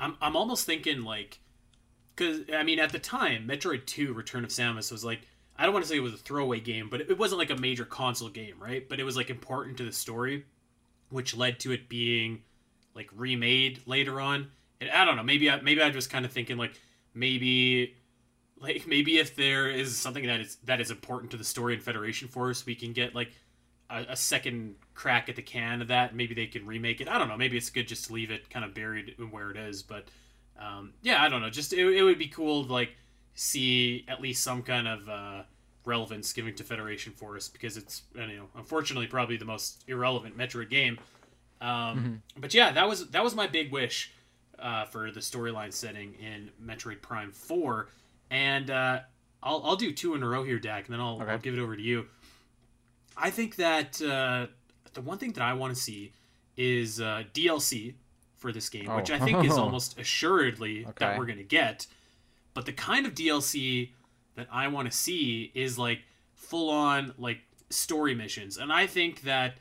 I'm 0.00 0.16
I'm 0.20 0.34
almost 0.34 0.66
thinking 0.66 1.04
like, 1.04 1.38
because 2.16 2.40
I 2.52 2.62
mean 2.62 2.80
at 2.80 2.90
the 2.90 2.98
time 2.98 3.46
Metroid 3.46 3.84
Two: 3.86 4.14
Return 4.14 4.42
of 4.42 4.50
Samus 4.50 4.90
was 4.90 5.04
like 5.04 5.20
I 5.56 5.64
don't 5.64 5.74
want 5.74 5.84
to 5.84 5.88
say 5.88 5.98
it 5.98 6.00
was 6.00 6.14
a 6.14 6.18
throwaway 6.18 6.60
game, 6.60 6.88
but 6.90 7.02
it 7.02 7.18
wasn't 7.18 7.38
like 7.38 7.50
a 7.50 7.56
major 7.56 7.84
console 7.84 8.30
game, 8.30 8.54
right? 8.58 8.88
But 8.88 8.98
it 8.98 9.04
was 9.04 9.16
like 9.16 9.28
important 9.28 9.76
to 9.76 9.84
the 9.84 9.92
story, 9.92 10.46
which 11.10 11.36
led 11.36 11.60
to 11.60 11.72
it 11.72 11.88
being 11.88 12.42
like 12.94 13.08
remade 13.14 13.82
later 13.86 14.20
on. 14.20 14.48
And 14.80 14.90
I 14.90 15.04
don't 15.04 15.16
know, 15.16 15.22
maybe 15.22 15.50
I 15.50 15.60
maybe 15.60 15.82
I 15.82 15.90
was 15.90 16.06
kind 16.06 16.24
of 16.24 16.32
thinking 16.32 16.56
like 16.56 16.72
maybe 17.14 17.94
like 18.58 18.86
maybe 18.86 19.18
if 19.18 19.36
there 19.36 19.68
is 19.68 19.96
something 19.96 20.26
that 20.26 20.40
is 20.40 20.56
that 20.64 20.80
is 20.80 20.90
important 20.90 21.30
to 21.32 21.36
the 21.36 21.44
story 21.44 21.74
in 21.74 21.80
Federation 21.80 22.28
Force, 22.28 22.66
we 22.66 22.74
can 22.74 22.92
get 22.92 23.14
like 23.14 23.32
a, 23.90 24.04
a, 24.10 24.16
second 24.16 24.76
crack 24.94 25.28
at 25.28 25.36
the 25.36 25.42
can 25.42 25.82
of 25.82 25.88
that. 25.88 26.14
Maybe 26.14 26.34
they 26.34 26.46
can 26.46 26.66
remake 26.66 27.00
it. 27.00 27.08
I 27.08 27.18
don't 27.18 27.28
know. 27.28 27.36
Maybe 27.36 27.56
it's 27.56 27.70
good 27.70 27.86
just 27.86 28.06
to 28.06 28.12
leave 28.12 28.30
it 28.30 28.48
kind 28.50 28.64
of 28.64 28.74
buried 28.74 29.14
where 29.30 29.50
it 29.50 29.56
is. 29.56 29.82
But 29.82 30.08
um, 30.58 30.94
yeah, 31.02 31.22
I 31.22 31.28
don't 31.28 31.42
know. 31.42 31.50
Just 31.50 31.72
it, 31.72 31.86
it, 31.86 32.02
would 32.02 32.18
be 32.18 32.28
cool 32.28 32.64
to 32.64 32.72
like 32.72 32.96
see 33.34 34.04
at 34.08 34.20
least 34.20 34.42
some 34.42 34.62
kind 34.62 34.88
of 34.88 35.08
uh, 35.08 35.42
relevance 35.84 36.32
given 36.32 36.54
to 36.54 36.64
Federation 36.64 37.12
Force 37.12 37.48
because 37.48 37.76
it's 37.76 38.02
you 38.14 38.26
know 38.26 38.46
unfortunately 38.56 39.06
probably 39.06 39.36
the 39.36 39.44
most 39.44 39.84
irrelevant 39.88 40.36
Metroid 40.36 40.70
game. 40.70 40.98
Um, 41.64 41.98
mm-hmm. 41.98 42.40
But 42.40 42.54
yeah, 42.54 42.72
that 42.72 42.88
was 42.88 43.10
that 43.10 43.24
was 43.24 43.34
my 43.34 43.46
big 43.46 43.72
wish 43.72 44.12
uh, 44.58 44.84
for 44.84 45.10
the 45.10 45.20
storyline 45.20 45.72
setting 45.72 46.14
in 46.14 46.50
Metroid 46.64 47.00
Prime 47.00 47.32
Four 47.32 47.88
and 48.30 48.70
uh, 48.70 49.00
I'll 49.42 49.62
I'll 49.64 49.76
do 49.76 49.92
two 49.92 50.14
in 50.14 50.22
a 50.22 50.28
row 50.28 50.42
here, 50.42 50.58
Dak, 50.58 50.86
and 50.86 50.92
then 50.92 51.00
I'll, 51.00 51.22
okay. 51.22 51.30
I'll 51.30 51.38
give 51.38 51.54
it 51.54 51.60
over 51.60 51.76
to 51.76 51.82
you. 51.82 52.06
I 53.16 53.30
think 53.30 53.56
that 53.56 54.02
uh, 54.02 54.48
the 54.92 55.00
one 55.00 55.18
thing 55.18 55.32
that 55.32 55.42
I 55.42 55.52
want 55.52 55.74
to 55.74 55.80
see 55.80 56.12
is 56.56 57.00
uh, 57.00 57.22
DLC 57.32 57.94
for 58.36 58.52
this 58.52 58.68
game, 58.68 58.88
oh. 58.88 58.96
which 58.96 59.10
I 59.10 59.18
think 59.18 59.44
is 59.44 59.52
almost 59.58 59.98
assuredly 59.98 60.84
okay. 60.84 60.92
that 60.98 61.18
we're 61.18 61.26
going 61.26 61.38
to 61.38 61.44
get. 61.44 61.86
But 62.54 62.66
the 62.66 62.72
kind 62.72 63.06
of 63.06 63.14
DLC 63.14 63.90
that 64.36 64.48
I 64.50 64.68
want 64.68 64.90
to 64.90 64.96
see 64.96 65.52
is 65.54 65.78
like 65.78 66.00
full 66.34 66.70
on 66.70 67.14
like 67.18 67.38
story 67.70 68.14
missions, 68.14 68.58
and 68.58 68.72
I 68.72 68.86
think 68.86 69.22
that 69.22 69.54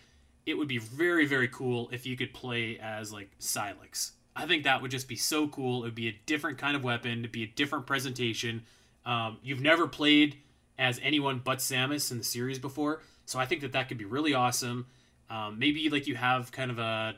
it 0.46 0.56
would 0.56 0.68
be 0.68 0.78
very 0.78 1.26
very 1.26 1.48
cool 1.48 1.90
if 1.92 2.06
you 2.06 2.16
could 2.16 2.34
play 2.34 2.80
as 2.80 3.12
like 3.12 3.30
Sylux. 3.40 4.12
I 4.36 4.48
think 4.48 4.64
that 4.64 4.82
would 4.82 4.92
just 4.92 5.08
be 5.08 5.16
so 5.16 5.48
cool. 5.48 5.84
It 5.84 5.88
would 5.88 5.96
be 5.96 6.08
a 6.08 6.20
different 6.26 6.58
kind 6.58 6.76
of 6.76 6.84
weapon, 6.84 7.20
it'd 7.20 7.32
be 7.32 7.44
a 7.44 7.48
different 7.48 7.86
presentation. 7.86 8.64
Um, 9.06 9.38
you've 9.44 9.62
never 9.62 9.88
played 9.88 10.38
as 10.80 11.00
anyone 11.04 11.42
but 11.44 11.60
Samus 11.60 12.12
in 12.12 12.18
the 12.18 12.24
series 12.24 12.58
before, 12.58 13.02
so 13.26 13.40
I 13.40 13.46
think 13.46 13.62
that 13.62 13.74
that 13.74 13.88
could 13.88 13.98
be 13.98 14.06
really 14.06 14.34
awesome. 14.34 14.88
Um, 15.30 15.60
maybe 15.60 15.90
like 15.90 16.08
you 16.08 16.16
have 16.16 16.52
kind 16.52 16.72
of 16.72 16.80
a 16.80 17.16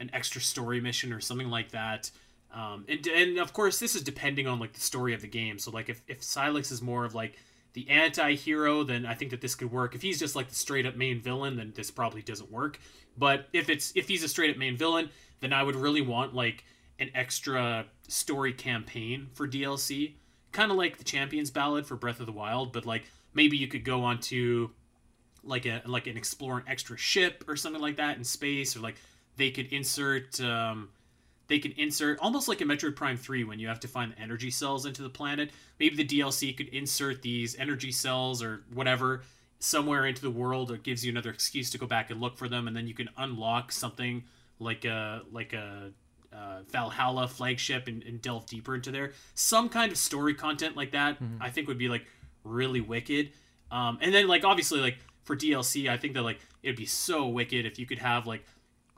an 0.00 0.10
extra 0.12 0.40
story 0.40 0.80
mission 0.80 1.12
or 1.12 1.20
something 1.20 1.48
like 1.48 1.72
that. 1.72 2.10
Um, 2.54 2.86
and, 2.88 3.06
and 3.06 3.38
of 3.38 3.52
course, 3.52 3.78
this 3.78 3.94
is 3.94 4.02
depending 4.02 4.46
on 4.46 4.58
like 4.58 4.72
the 4.72 4.80
story 4.80 5.12
of 5.12 5.20
the 5.20 5.28
game. 5.28 5.58
So 5.58 5.70
like 5.70 5.88
if 5.88 6.02
if 6.08 6.20
Sylux 6.20 6.72
is 6.72 6.80
more 6.80 7.04
of 7.04 7.14
like 7.14 7.36
the 7.74 7.88
anti-hero, 7.88 8.82
then 8.82 9.06
I 9.06 9.14
think 9.14 9.30
that 9.30 9.40
this 9.40 9.54
could 9.54 9.70
work. 9.70 9.94
If 9.94 10.02
he's 10.02 10.18
just 10.18 10.34
like 10.34 10.48
the 10.48 10.54
straight 10.54 10.86
up 10.86 10.96
main 10.96 11.20
villain, 11.20 11.56
then 11.56 11.72
this 11.74 11.90
probably 11.90 12.22
doesn't 12.22 12.50
work. 12.50 12.80
But 13.16 13.48
if 13.52 13.68
it's 13.68 13.92
if 13.94 14.08
he's 14.08 14.22
a 14.22 14.28
straight 14.28 14.50
up 14.50 14.56
main 14.56 14.76
villain, 14.76 15.10
then 15.40 15.52
I 15.52 15.62
would 15.62 15.76
really 15.76 16.02
want 16.02 16.34
like 16.34 16.64
an 16.98 17.10
extra 17.14 17.86
story 18.08 18.52
campaign 18.52 19.28
for 19.34 19.46
DLC, 19.46 20.14
kind 20.52 20.70
of 20.70 20.76
like 20.76 20.98
the 20.98 21.04
Champions 21.04 21.50
Ballad 21.50 21.86
for 21.86 21.96
Breath 21.96 22.20
of 22.20 22.26
the 22.26 22.32
Wild, 22.32 22.72
but 22.72 22.86
like 22.86 23.04
maybe 23.34 23.56
you 23.56 23.68
could 23.68 23.84
go 23.84 24.02
on 24.02 24.18
to 24.20 24.70
like 25.44 25.66
a 25.66 25.82
like 25.86 26.06
an 26.06 26.16
explore 26.16 26.58
an 26.58 26.64
extra 26.66 26.96
ship 26.96 27.44
or 27.48 27.56
something 27.56 27.82
like 27.82 27.96
that 27.96 28.16
in 28.16 28.24
space, 28.24 28.76
or 28.76 28.80
like 28.80 28.96
they 29.36 29.50
could 29.50 29.72
insert 29.72 30.40
um, 30.40 30.88
they 31.48 31.58
can 31.58 31.72
insert 31.72 32.18
almost 32.20 32.46
like 32.46 32.60
a 32.60 32.64
Metroid 32.64 32.94
Prime 32.94 33.16
3 33.16 33.44
when 33.44 33.58
you 33.58 33.68
have 33.68 33.80
to 33.80 33.88
find 33.88 34.12
the 34.12 34.18
energy 34.18 34.50
cells 34.50 34.86
into 34.86 35.02
the 35.02 35.08
planet. 35.08 35.50
Maybe 35.80 35.96
the 35.96 36.20
DLC 36.20 36.56
could 36.56 36.68
insert 36.68 37.22
these 37.22 37.56
energy 37.58 37.90
cells 37.90 38.42
or 38.42 38.64
whatever 38.72 39.22
somewhere 39.58 40.06
into 40.06 40.22
the 40.22 40.30
world 40.30 40.70
or 40.70 40.76
gives 40.76 41.04
you 41.04 41.10
another 41.10 41.30
excuse 41.30 41.70
to 41.70 41.78
go 41.78 41.86
back 41.86 42.10
and 42.10 42.20
look 42.20 42.38
for 42.38 42.48
them 42.48 42.68
and 42.68 42.76
then 42.76 42.86
you 42.86 42.94
can 42.94 43.08
unlock 43.16 43.72
something 43.72 44.22
like 44.60 44.84
a 44.84 45.22
like 45.32 45.52
a 45.52 45.90
uh, 46.32 46.60
Valhalla 46.70 47.26
flagship 47.26 47.88
and, 47.88 48.02
and, 48.02 48.20
delve 48.20 48.46
deeper 48.46 48.74
into 48.74 48.90
there. 48.90 49.12
Some 49.34 49.70
kind 49.70 49.90
of 49.90 49.96
story 49.96 50.34
content 50.34 50.76
like 50.76 50.92
that, 50.92 51.14
mm-hmm. 51.14 51.42
I 51.42 51.48
think 51.48 51.68
would 51.68 51.78
be 51.78 51.88
like 51.88 52.04
really 52.44 52.82
wicked. 52.82 53.30
Um, 53.70 53.98
and 54.02 54.14
then 54.14 54.28
like 54.28 54.44
obviously 54.44 54.80
like 54.80 54.98
for 55.24 55.34
DLC, 55.34 55.88
I 55.88 55.96
think 55.96 56.14
that 56.14 56.22
like 56.22 56.40
it'd 56.62 56.76
be 56.76 56.86
so 56.86 57.26
wicked 57.26 57.64
if 57.64 57.78
you 57.78 57.86
could 57.86 57.98
have 57.98 58.26
like 58.26 58.44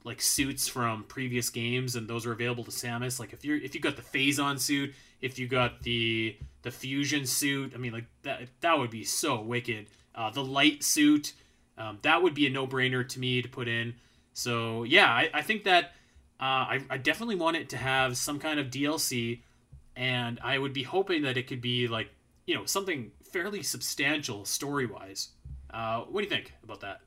like 0.04 0.20
suits 0.20 0.66
from 0.68 1.04
previous 1.04 1.50
games 1.50 1.96
and 1.96 2.08
those 2.08 2.26
are 2.26 2.32
available 2.32 2.64
to 2.64 2.70
Samus. 2.70 3.20
Like 3.20 3.32
if 3.32 3.44
you're 3.44 3.58
if 3.58 3.74
you 3.74 3.80
got 3.80 3.96
the 3.96 4.02
Phazon 4.02 4.58
suit, 4.58 4.94
if 5.20 5.38
you 5.38 5.46
got 5.46 5.82
the 5.82 6.36
the 6.62 6.70
fusion 6.70 7.26
suit, 7.26 7.72
I 7.74 7.78
mean 7.78 7.92
like 7.92 8.06
that 8.22 8.42
that 8.60 8.78
would 8.78 8.90
be 8.90 9.04
so 9.04 9.40
wicked. 9.40 9.86
Uh, 10.14 10.30
the 10.30 10.44
light 10.44 10.82
suit, 10.82 11.34
um, 11.78 11.98
that 12.02 12.22
would 12.22 12.34
be 12.34 12.46
a 12.46 12.50
no 12.50 12.66
brainer 12.66 13.08
to 13.08 13.20
me 13.20 13.42
to 13.42 13.48
put 13.48 13.68
in. 13.68 13.94
So 14.32 14.84
yeah, 14.84 15.06
I, 15.06 15.30
I 15.34 15.42
think 15.42 15.64
that 15.64 15.92
uh, 16.40 16.66
I, 16.74 16.84
I 16.88 16.96
definitely 16.96 17.36
want 17.36 17.56
it 17.56 17.68
to 17.70 17.76
have 17.76 18.16
some 18.16 18.38
kind 18.38 18.58
of 18.58 18.68
DLC, 18.68 19.40
and 19.94 20.40
I 20.42 20.58
would 20.58 20.72
be 20.72 20.82
hoping 20.82 21.22
that 21.22 21.36
it 21.36 21.46
could 21.46 21.60
be 21.60 21.88
like 21.88 22.10
you 22.46 22.54
know 22.54 22.64
something 22.64 23.12
fairly 23.22 23.62
substantial 23.62 24.44
story 24.44 24.86
wise. 24.86 25.28
Uh, 25.72 26.00
what 26.00 26.22
do 26.22 26.24
you 26.24 26.30
think 26.30 26.54
about 26.64 26.80
that? 26.80 27.00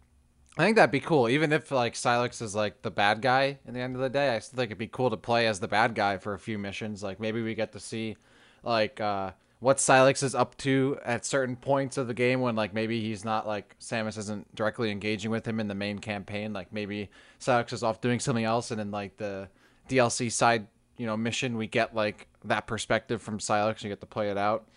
I 0.57 0.63
think 0.63 0.75
that'd 0.75 0.91
be 0.91 0.99
cool, 0.99 1.29
even 1.29 1.51
if 1.51 1.71
like 1.71 1.95
Sylux 1.95 2.41
is 2.41 2.53
like 2.53 2.83
the 2.83 2.91
bad 2.91 3.21
guy 3.21 3.57
in 3.65 3.73
the 3.73 3.79
end 3.79 3.95
of 3.95 4.01
the 4.01 4.09
day. 4.09 4.35
I 4.35 4.39
still 4.39 4.57
think 4.57 4.67
it'd 4.67 4.77
be 4.77 4.87
cool 4.87 5.09
to 5.09 5.17
play 5.17 5.47
as 5.47 5.59
the 5.59 5.67
bad 5.67 5.95
guy 5.95 6.17
for 6.17 6.33
a 6.33 6.39
few 6.39 6.59
missions. 6.59 7.01
Like 7.01 7.19
maybe 7.19 7.41
we 7.41 7.55
get 7.55 7.71
to 7.71 7.79
see 7.79 8.17
like 8.61 9.01
uh, 9.01 9.31
what 9.59 9.77
Sylux 9.77 10.21
is 10.21 10.35
up 10.35 10.55
to 10.57 10.99
at 11.03 11.25
certain 11.25 11.55
points 11.55 11.97
of 11.97 12.07
the 12.07 12.13
game 12.13 12.39
when 12.39 12.55
like 12.55 12.71
maybe 12.71 13.01
he's 13.01 13.25
not 13.25 13.47
like 13.47 13.75
Samus 13.79 14.17
isn't 14.17 14.53
directly 14.53 14.91
engaging 14.91 15.31
with 15.31 15.47
him 15.47 15.59
in 15.59 15.67
the 15.67 15.75
main 15.75 15.97
campaign. 15.97 16.53
Like 16.53 16.71
maybe 16.71 17.09
Sylux 17.39 17.73
is 17.73 17.81
off 17.81 17.99
doing 17.99 18.19
something 18.19 18.45
else, 18.45 18.69
and 18.69 18.79
in 18.79 18.91
like 18.91 19.17
the 19.17 19.49
DLC 19.89 20.31
side, 20.31 20.67
you 20.97 21.07
know, 21.07 21.17
mission 21.17 21.57
we 21.57 21.65
get 21.65 21.95
like 21.95 22.27
that 22.45 22.67
perspective 22.67 23.23
from 23.23 23.39
Sylux. 23.39 23.81
You 23.81 23.89
get 23.89 24.01
to 24.01 24.05
play 24.05 24.29
it 24.29 24.37
out. 24.37 24.67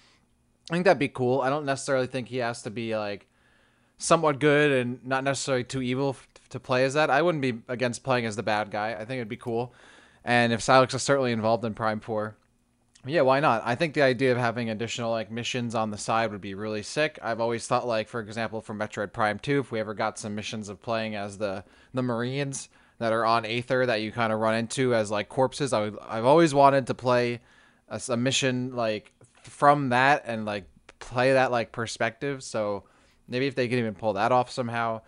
I 0.70 0.74
think 0.74 0.84
that'd 0.86 0.98
be 0.98 1.08
cool. 1.08 1.42
I 1.42 1.50
don't 1.50 1.66
necessarily 1.66 2.06
think 2.06 2.28
he 2.28 2.38
has 2.38 2.62
to 2.62 2.70
be 2.70 2.96
like 2.96 3.26
somewhat 3.98 4.38
good 4.38 4.72
and 4.72 5.04
not 5.04 5.24
necessarily 5.24 5.64
too 5.64 5.82
evil 5.82 6.10
f- 6.10 6.28
to 6.50 6.60
play 6.60 6.84
as 6.84 6.94
that. 6.94 7.10
I 7.10 7.22
wouldn't 7.22 7.42
be 7.42 7.60
against 7.68 8.04
playing 8.04 8.26
as 8.26 8.36
the 8.36 8.42
bad 8.42 8.70
guy. 8.70 8.92
I 8.92 9.04
think 9.04 9.18
it'd 9.18 9.28
be 9.28 9.36
cool. 9.36 9.74
And 10.24 10.52
if 10.52 10.60
Sylux 10.60 10.94
is 10.94 11.02
certainly 11.02 11.32
involved 11.32 11.64
in 11.64 11.74
Prime 11.74 12.00
4, 12.00 12.36
yeah, 13.06 13.20
why 13.20 13.38
not? 13.38 13.62
I 13.64 13.76
think 13.76 13.94
the 13.94 14.02
idea 14.02 14.32
of 14.32 14.38
having 14.38 14.68
additional 14.68 15.10
like 15.12 15.30
missions 15.30 15.74
on 15.74 15.90
the 15.90 15.98
side 15.98 16.32
would 16.32 16.40
be 16.40 16.54
really 16.54 16.82
sick. 16.82 17.18
I've 17.22 17.40
always 17.40 17.66
thought 17.66 17.86
like 17.86 18.08
for 18.08 18.20
example 18.20 18.60
for 18.60 18.74
Metroid 18.74 19.12
Prime 19.12 19.38
2, 19.38 19.60
if 19.60 19.70
we 19.70 19.78
ever 19.78 19.94
got 19.94 20.18
some 20.18 20.34
missions 20.34 20.68
of 20.68 20.82
playing 20.82 21.14
as 21.14 21.38
the 21.38 21.64
the 21.94 22.02
Marines 22.02 22.68
that 22.98 23.12
are 23.12 23.24
on 23.24 23.44
Aether 23.44 23.86
that 23.86 24.00
you 24.00 24.10
kind 24.10 24.32
of 24.32 24.40
run 24.40 24.54
into 24.54 24.94
as 24.94 25.10
like 25.10 25.28
corpses, 25.28 25.72
I 25.72 25.80
would, 25.82 25.98
I've 26.02 26.24
always 26.24 26.52
wanted 26.54 26.88
to 26.88 26.94
play 26.94 27.40
a, 27.88 28.00
a 28.08 28.16
mission 28.16 28.74
like 28.74 29.12
from 29.42 29.90
that 29.90 30.24
and 30.26 30.44
like 30.44 30.64
play 30.98 31.34
that 31.34 31.52
like 31.52 31.70
perspective. 31.70 32.42
So 32.42 32.84
Maybe 33.28 33.46
if 33.46 33.54
they 33.54 33.68
can 33.68 33.78
even 33.78 33.94
pull 33.94 34.12
that 34.14 34.32
off 34.32 34.50
somehow. 34.50 35.02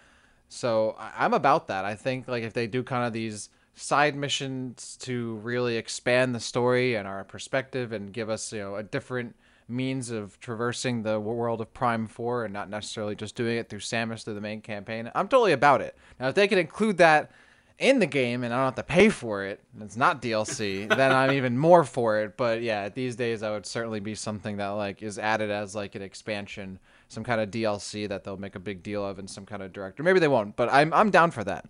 So 0.49 0.97
I'm 0.99 1.35
about 1.35 1.69
that. 1.69 1.85
I 1.85 1.95
think 1.95 2.27
like 2.29 2.43
if 2.43 2.53
they 2.53 2.67
do 2.67 2.83
kind 2.83 3.07
of 3.07 3.13
these 3.13 3.51
side 3.75 4.17
missions 4.17 4.97
to 5.01 5.37
really 5.37 5.77
expand 5.77 6.35
the 6.35 6.41
story 6.41 6.97
and 6.97 7.07
our 7.07 7.23
perspective 7.23 7.93
and 7.93 8.13
give 8.13 8.29
us 8.29 8.53
you 8.53 8.59
know 8.59 8.75
a 8.75 8.83
different 8.83 9.37
means 9.69 10.11
of 10.11 10.41
traversing 10.41 11.03
the 11.03 11.21
world 11.21 11.61
of 11.61 11.73
Prime 11.75 12.07
4 12.07 12.47
and 12.47 12.55
not 12.55 12.71
necessarily 12.71 13.15
just 13.15 13.37
doing 13.37 13.59
it 13.59 13.69
through 13.69 13.81
Samus 13.81 14.25
through 14.25 14.35
the 14.35 14.41
main 14.41 14.63
campaign. 14.63 15.11
I'm 15.15 15.29
totally 15.29 15.53
about 15.53 15.83
it. 15.83 15.97
Now, 16.19 16.29
if 16.29 16.35
they 16.35 16.49
can 16.49 16.59
include 16.59 16.97
that 16.99 17.31
in 17.79 17.99
the 17.99 18.07
game 18.07 18.43
and 18.43 18.53
I 18.53 18.57
don't 18.57 18.65
have 18.65 18.75
to 18.77 18.83
pay 18.83 19.11
for 19.11 19.45
it, 19.45 19.61
and 19.75 19.83
it's 19.83 19.97
not 19.97 20.23
DLC, 20.23 20.89
then 20.97 21.13
I'm 21.13 21.33
even 21.33 21.59
more 21.59 21.85
for 21.85 22.19
it. 22.21 22.37
But 22.37 22.63
yeah, 22.63 22.89
these 22.89 23.15
days 23.15 23.43
I 23.43 23.51
would 23.51 23.67
certainly 23.67 24.01
be 24.01 24.15
something 24.15 24.57
that 24.57 24.69
like 24.69 25.03
is 25.03 25.19
added 25.19 25.51
as 25.51 25.75
like 25.75 25.95
an 25.95 26.03
expansion 26.03 26.79
some 27.09 27.25
kind 27.25 27.41
of 27.41 27.51
DLC 27.51 28.09
that 28.09 28.25
they'll 28.25 28.37
make 28.37 28.55
a 28.55 28.61
big 28.61 28.83
deal 28.83 29.05
of 29.05 29.19
and 29.19 29.29
some 29.29 29.47
kind 29.47 29.63
of 29.63 29.73
director. 29.73 30.03
Maybe 30.03 30.21
they 30.21 30.29
won't, 30.29 30.57
but 30.57 30.69
I'm 30.71 30.93
I'm 30.93 31.11
down 31.11 31.31
for 31.31 31.43
that. 31.45 31.67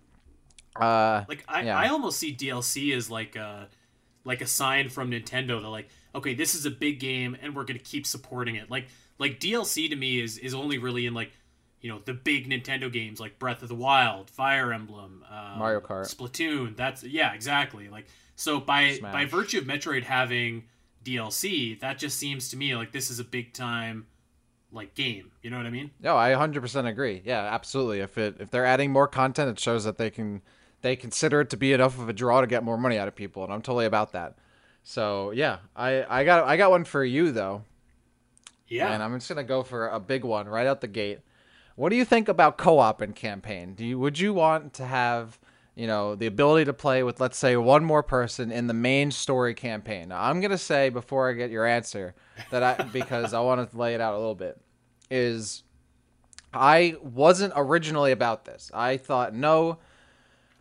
Uh, 0.75 1.25
like 1.27 1.43
I, 1.47 1.63
yeah. 1.63 1.77
I 1.77 1.89
almost 1.89 2.19
see 2.19 2.35
DLC 2.35 2.95
as 2.95 3.09
like 3.09 3.35
a 3.35 3.69
like 4.23 4.41
a 4.41 4.47
sign 4.47 4.89
from 4.89 5.11
Nintendo 5.11 5.61
that 5.61 5.69
like 5.69 5.89
okay 6.13 6.33
this 6.33 6.55
is 6.55 6.65
a 6.65 6.71
big 6.71 6.99
game 6.99 7.35
and 7.41 7.55
we're 7.55 7.63
gonna 7.63 7.79
keep 7.79 8.05
supporting 8.05 8.55
it. 8.55 8.69
Like 8.69 8.87
like 9.17 9.39
DLC 9.39 9.89
to 9.89 9.95
me 9.95 10.21
is 10.21 10.37
is 10.37 10.53
only 10.53 10.77
really 10.77 11.05
in 11.05 11.13
like 11.13 11.31
you 11.81 11.89
know 11.89 12.01
the 12.03 12.13
big 12.13 12.49
Nintendo 12.49 12.91
games 12.91 13.19
like 13.19 13.39
Breath 13.39 13.61
of 13.61 13.69
the 13.69 13.75
Wild, 13.75 14.29
Fire 14.29 14.73
Emblem, 14.73 15.23
um, 15.29 15.59
Mario 15.59 15.79
Kart, 15.79 16.13
Splatoon. 16.13 16.75
That's 16.75 17.03
yeah 17.03 17.33
exactly 17.33 17.89
like 17.89 18.07
so 18.35 18.59
by 18.59 18.93
Smash. 18.93 19.13
by 19.13 19.25
virtue 19.25 19.57
of 19.59 19.63
Metroid 19.63 20.03
having 20.03 20.65
DLC, 21.03 21.79
that 21.79 21.97
just 21.97 22.17
seems 22.17 22.49
to 22.49 22.57
me 22.57 22.75
like 22.75 22.91
this 22.91 23.09
is 23.09 23.19
a 23.19 23.23
big 23.23 23.53
time 23.53 24.05
like 24.71 24.95
game. 24.95 25.31
You 25.41 25.49
know 25.49 25.57
what 25.57 25.65
I 25.65 25.71
mean? 25.71 25.91
No, 25.99 26.15
I 26.15 26.31
100% 26.31 26.87
agree. 26.87 27.21
Yeah, 27.25 27.41
absolutely. 27.41 27.99
If 27.99 28.17
it 28.17 28.37
if 28.39 28.49
they're 28.51 28.65
adding 28.65 28.91
more 28.91 29.07
content, 29.07 29.49
it 29.49 29.59
shows 29.59 29.83
that 29.83 29.97
they 29.97 30.09
can 30.09 30.41
they 30.81 30.95
consider 30.95 31.41
it 31.41 31.49
to 31.49 31.57
be 31.57 31.73
enough 31.73 31.99
of 31.99 32.09
a 32.09 32.13
draw 32.13 32.41
to 32.41 32.47
get 32.47 32.63
more 32.63 32.77
money 32.77 32.97
out 32.97 33.07
of 33.07 33.15
people, 33.15 33.43
and 33.43 33.51
I'm 33.51 33.61
totally 33.61 33.85
about 33.85 34.13
that. 34.13 34.37
So 34.83 35.31
yeah, 35.31 35.57
I 35.75 36.05
I 36.09 36.23
got 36.23 36.45
I 36.45 36.57
got 36.57 36.71
one 36.71 36.85
for 36.85 37.03
you 37.03 37.31
though. 37.31 37.63
Yeah. 38.67 38.91
And 38.93 39.01
I'm 39.01 39.15
just 39.15 39.29
gonna 39.29 39.43
go 39.43 39.63
for 39.63 39.87
a 39.87 39.99
big 39.99 40.23
one 40.23 40.47
right 40.47 40.67
out 40.67 40.81
the 40.81 40.87
gate. 40.87 41.19
What 41.75 41.89
do 41.89 41.95
you 41.95 42.05
think 42.05 42.27
about 42.27 42.57
co-op 42.57 43.01
in 43.01 43.13
campaign? 43.13 43.73
Do 43.73 43.85
you 43.85 43.97
would 43.99 44.19
you 44.19 44.33
want 44.33 44.73
to 44.73 44.85
have 44.85 45.39
you 45.79 45.87
know 45.87 46.13
the 46.13 46.25
ability 46.25 46.65
to 46.65 46.73
play 46.73 47.03
with 47.03 47.21
let's 47.21 47.37
say 47.37 47.55
one 47.55 47.85
more 47.85 48.03
person 48.03 48.51
in 48.51 48.67
the 48.67 48.73
main 48.73 49.11
story 49.11 49.53
campaign? 49.53 50.09
Now, 50.09 50.21
I'm 50.21 50.41
gonna 50.41 50.57
say 50.57 50.89
before 50.89 51.29
I 51.29 51.33
get 51.33 51.51
your 51.51 51.65
answer 51.65 52.15
that 52.51 52.61
I 52.61 52.83
because 52.93 53.33
I 53.33 53.39
want 53.39 53.71
to 53.71 53.77
lay 53.77 53.95
it 53.95 54.01
out 54.01 54.13
a 54.13 54.17
little 54.17 54.35
bit 54.35 54.59
is 55.09 55.63
I 56.53 56.95
wasn't 57.01 57.53
originally 57.55 58.11
about 58.11 58.43
this. 58.43 58.69
I 58.73 58.97
thought 58.97 59.33
no, 59.33 59.77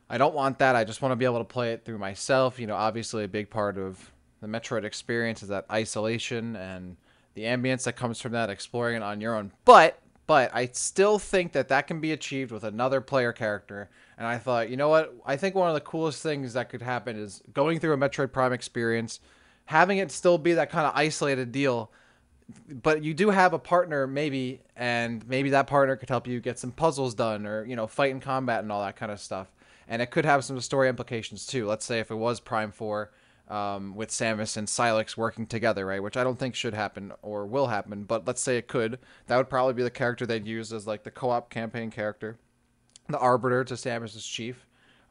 I 0.09 0.19
don't 0.19 0.35
want 0.35 0.61
that. 0.61 0.77
I 0.77 0.85
just 0.85 1.03
want 1.03 1.11
to 1.11 1.17
be 1.17 1.25
able 1.25 1.39
to 1.39 1.45
play 1.45 1.73
it 1.73 1.85
through 1.85 1.99
myself. 1.99 2.61
You 2.61 2.69
know, 2.69 2.77
obviously 2.77 3.25
a 3.25 3.29
big 3.29 3.51
part 3.51 3.77
of 3.77 4.13
the 4.41 4.47
Metroid 4.47 4.85
experience 4.85 5.43
is 5.43 5.49
that 5.49 5.67
isolation 5.69 6.55
and 6.55 6.97
the 7.35 7.43
ambience 7.43 7.83
that 7.85 7.95
comes 7.95 8.21
from 8.21 8.33
that, 8.33 8.51
exploring 8.51 8.95
it 8.95 9.03
on 9.03 9.21
your 9.21 9.35
own. 9.35 9.51
But 9.65 10.01
but 10.29 10.51
I 10.55 10.67
still 10.67 11.19
think 11.19 11.53
that 11.53 11.69
that 11.69 11.89
can 11.89 12.01
be 12.01 12.13
achieved 12.13 12.53
with 12.53 12.63
another 12.63 13.01
player 13.01 13.33
character. 13.33 13.91
And 14.19 14.27
I 14.27 14.37
thought, 14.37 14.69
you 14.69 14.77
know 14.77 14.89
what? 14.89 15.15
I 15.25 15.37
think 15.37 15.55
one 15.55 15.69
of 15.69 15.75
the 15.75 15.81
coolest 15.81 16.23
things 16.23 16.53
that 16.53 16.69
could 16.69 16.83
happen 16.83 17.17
is 17.17 17.41
going 17.55 17.79
through 17.79 17.95
a 17.95 17.97
Metroid 17.97 18.33
Prime 18.33 18.53
experience 18.53 19.21
having 19.67 19.99
it 19.99 20.11
still 20.11 20.39
be 20.39 20.55
that 20.55 20.71
kind 20.71 20.87
of 20.87 20.93
isolated 20.97 21.53
deal 21.53 21.91
but 22.83 23.03
you 23.03 23.13
do 23.13 23.31
have 23.31 23.53
a 23.53 23.59
partner 23.59 24.07
maybe 24.07 24.61
and 24.77 25.27
maybe 25.29 25.51
that 25.51 25.67
partner 25.67 25.97
could 25.97 26.09
help 26.09 26.27
you 26.27 26.41
get 26.41 26.59
some 26.59 26.73
puzzles 26.73 27.15
done 27.15 27.47
or 27.47 27.65
you 27.67 27.77
know 27.77 27.87
fight 27.87 28.11
in 28.11 28.21
combat 28.21 28.63
and 28.63 28.73
all 28.73 28.83
that 28.83 28.97
kind 28.97 29.13
of 29.13 29.21
stuff. 29.21 29.53
And 29.87 30.03
it 30.03 30.11
could 30.11 30.25
have 30.25 30.45
some 30.45 30.61
story 30.61 30.89
implications 30.89 31.47
too. 31.47 31.67
Let's 31.67 31.85
say 31.85 31.99
if 32.01 32.11
it 32.11 32.15
was 32.15 32.41
prime 32.41 32.73
4 32.73 33.11
um, 33.49 33.95
with 33.95 34.11
samus 34.11 34.57
and 34.57 34.69
Sylux 34.69 35.17
working 35.17 35.47
together 35.47 35.87
right? 35.87 36.03
Which 36.03 36.17
i 36.17 36.25
don't 36.25 36.39
think 36.39 36.55
should 36.55 36.75
happen 36.75 37.13
or 37.23 37.47
will 37.47 37.67
happen 37.67 38.05
but 38.05 38.27
let's 38.27 38.41
say 38.41 38.57
it 38.57 38.69
could. 38.69 38.99
That 39.27 39.37
would 39.37 39.51
probably 39.51 39.75
be 39.75 39.83
the 39.83 39.91
character 39.91 40.25
they'd 40.25 40.47
use 40.47 40.73
as 40.73 40.87
like 40.87 41.05
the 41.05 41.11
co-op 41.11 41.51
campaign 41.51 41.91
character 41.91 42.39
the 43.09 43.19
arbiter 43.19 43.65
to 43.65 43.75
samus's 43.75 44.27
chief 44.27 44.67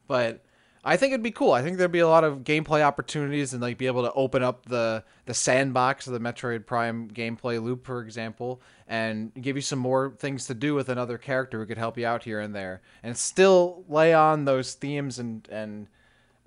but 0.08 0.42
I 0.84 0.96
think 0.96 1.12
it'd 1.12 1.22
be 1.22 1.30
cool. 1.30 1.52
I 1.52 1.62
think 1.62 1.76
there'd 1.76 1.92
be 1.92 1.98
a 1.98 2.08
lot 2.08 2.24
of 2.24 2.38
gameplay 2.44 2.82
opportunities 2.82 3.52
and 3.52 3.60
like 3.60 3.78
be 3.78 3.86
able 3.86 4.02
to 4.02 4.12
open 4.12 4.42
up 4.42 4.66
the 4.66 5.04
the 5.26 5.34
sandbox 5.34 6.06
of 6.06 6.14
the 6.14 6.20
Metroid 6.20 6.66
Prime 6.66 7.10
gameplay 7.10 7.62
loop, 7.62 7.84
for 7.84 8.00
example, 8.00 8.62
and 8.88 9.32
give 9.40 9.54
you 9.54 9.62
some 9.62 9.78
more 9.78 10.14
things 10.18 10.46
to 10.46 10.54
do 10.54 10.74
with 10.74 10.88
another 10.88 11.18
character 11.18 11.58
who 11.58 11.66
could 11.66 11.78
help 11.78 11.98
you 11.98 12.06
out 12.06 12.24
here 12.24 12.40
and 12.40 12.54
there, 12.54 12.80
and 13.02 13.16
still 13.16 13.84
lay 13.88 14.14
on 14.14 14.44
those 14.44 14.74
themes 14.74 15.18
and 15.18 15.46
and 15.50 15.88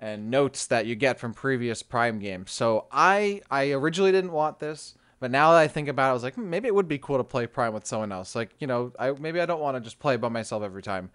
and 0.00 0.30
notes 0.30 0.66
that 0.66 0.86
you 0.86 0.96
get 0.96 1.20
from 1.20 1.32
previous 1.32 1.82
Prime 1.82 2.18
games. 2.18 2.50
So 2.50 2.86
I 2.90 3.42
I 3.50 3.70
originally 3.72 4.12
didn't 4.12 4.32
want 4.32 4.58
this, 4.58 4.94
but 5.20 5.30
now 5.30 5.52
that 5.52 5.58
I 5.58 5.68
think 5.68 5.88
about 5.88 6.08
it, 6.08 6.10
I 6.10 6.14
was 6.14 6.22
like, 6.24 6.34
hmm, 6.34 6.50
maybe 6.50 6.66
it 6.68 6.74
would 6.74 6.88
be 6.88 6.98
cool 6.98 7.18
to 7.18 7.24
play 7.24 7.46
Prime 7.46 7.74
with 7.74 7.86
someone 7.86 8.10
else. 8.10 8.34
Like, 8.34 8.54
you 8.58 8.66
know, 8.66 8.92
I 8.98 9.12
maybe 9.12 9.40
I 9.40 9.46
don't 9.46 9.60
want 9.60 9.76
to 9.76 9.80
just 9.80 10.00
play 10.00 10.16
by 10.16 10.28
myself 10.28 10.62
every 10.62 10.82
time. 10.82 11.10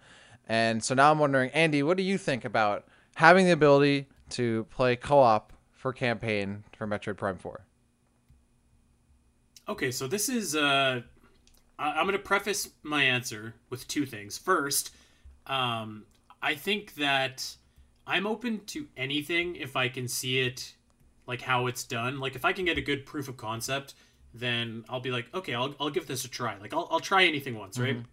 And 0.48 0.82
so 0.82 0.94
now 0.94 1.10
I'm 1.12 1.18
wondering, 1.18 1.50
Andy, 1.50 1.82
what 1.82 1.96
do 1.98 2.02
you 2.02 2.16
think 2.18 2.44
about 2.44 2.86
having 3.16 3.44
the 3.44 3.52
ability 3.52 4.06
to 4.30 4.64
play 4.70 4.96
co-op 4.96 5.52
for 5.72 5.92
campaign 5.92 6.64
for 6.76 6.86
Metroid 6.86 7.18
Prime 7.18 7.36
4? 7.36 7.64
Okay, 9.68 9.90
so 9.90 10.08
this 10.08 10.30
is 10.30 10.56
uh 10.56 11.02
I- 11.78 12.00
am 12.00 12.06
going 12.06 12.16
to 12.16 12.18
preface 12.18 12.70
my 12.82 13.04
answer 13.04 13.54
with 13.70 13.86
two 13.86 14.06
things. 14.06 14.36
First, 14.36 14.94
um, 15.46 16.06
I 16.42 16.54
think 16.54 16.94
that 16.94 17.56
I'm 18.06 18.26
open 18.26 18.64
to 18.66 18.86
anything 18.96 19.56
if 19.56 19.76
I 19.76 19.88
can 19.88 20.08
see 20.08 20.40
it 20.40 20.74
like 21.26 21.42
how 21.42 21.66
it's 21.66 21.84
done. 21.84 22.18
Like 22.18 22.34
if 22.34 22.44
I 22.44 22.52
can 22.52 22.64
get 22.64 22.78
a 22.78 22.80
good 22.80 23.04
proof 23.06 23.28
of 23.28 23.36
concept, 23.36 23.94
then 24.34 24.84
I'll 24.88 25.00
be 25.00 25.10
like, 25.10 25.32
okay, 25.34 25.54
I'll, 25.54 25.74
I'll 25.78 25.90
give 25.90 26.06
this 26.06 26.24
a 26.24 26.28
try. 26.28 26.56
Like 26.58 26.72
I'll, 26.72 26.88
I'll 26.90 27.00
try 27.00 27.24
anything 27.24 27.56
once, 27.56 27.78
right? 27.78 27.96
Mm-hmm. 27.96 28.08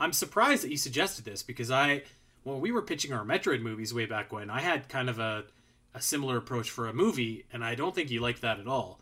I'm 0.00 0.12
surprised 0.12 0.64
that 0.64 0.70
you 0.70 0.78
suggested 0.78 1.24
this 1.24 1.42
because 1.42 1.70
I, 1.70 2.02
when 2.42 2.60
we 2.60 2.72
were 2.72 2.82
pitching 2.82 3.12
our 3.12 3.24
Metroid 3.24 3.60
movies 3.60 3.92
way 3.92 4.06
back 4.06 4.32
when, 4.32 4.48
I 4.48 4.60
had 4.60 4.88
kind 4.88 5.10
of 5.10 5.18
a, 5.18 5.44
a 5.94 6.00
similar 6.00 6.38
approach 6.38 6.70
for 6.70 6.88
a 6.88 6.92
movie, 6.92 7.44
and 7.52 7.62
I 7.62 7.74
don't 7.74 7.94
think 7.94 8.10
you 8.10 8.20
liked 8.20 8.40
that 8.40 8.58
at 8.58 8.66
all. 8.66 9.00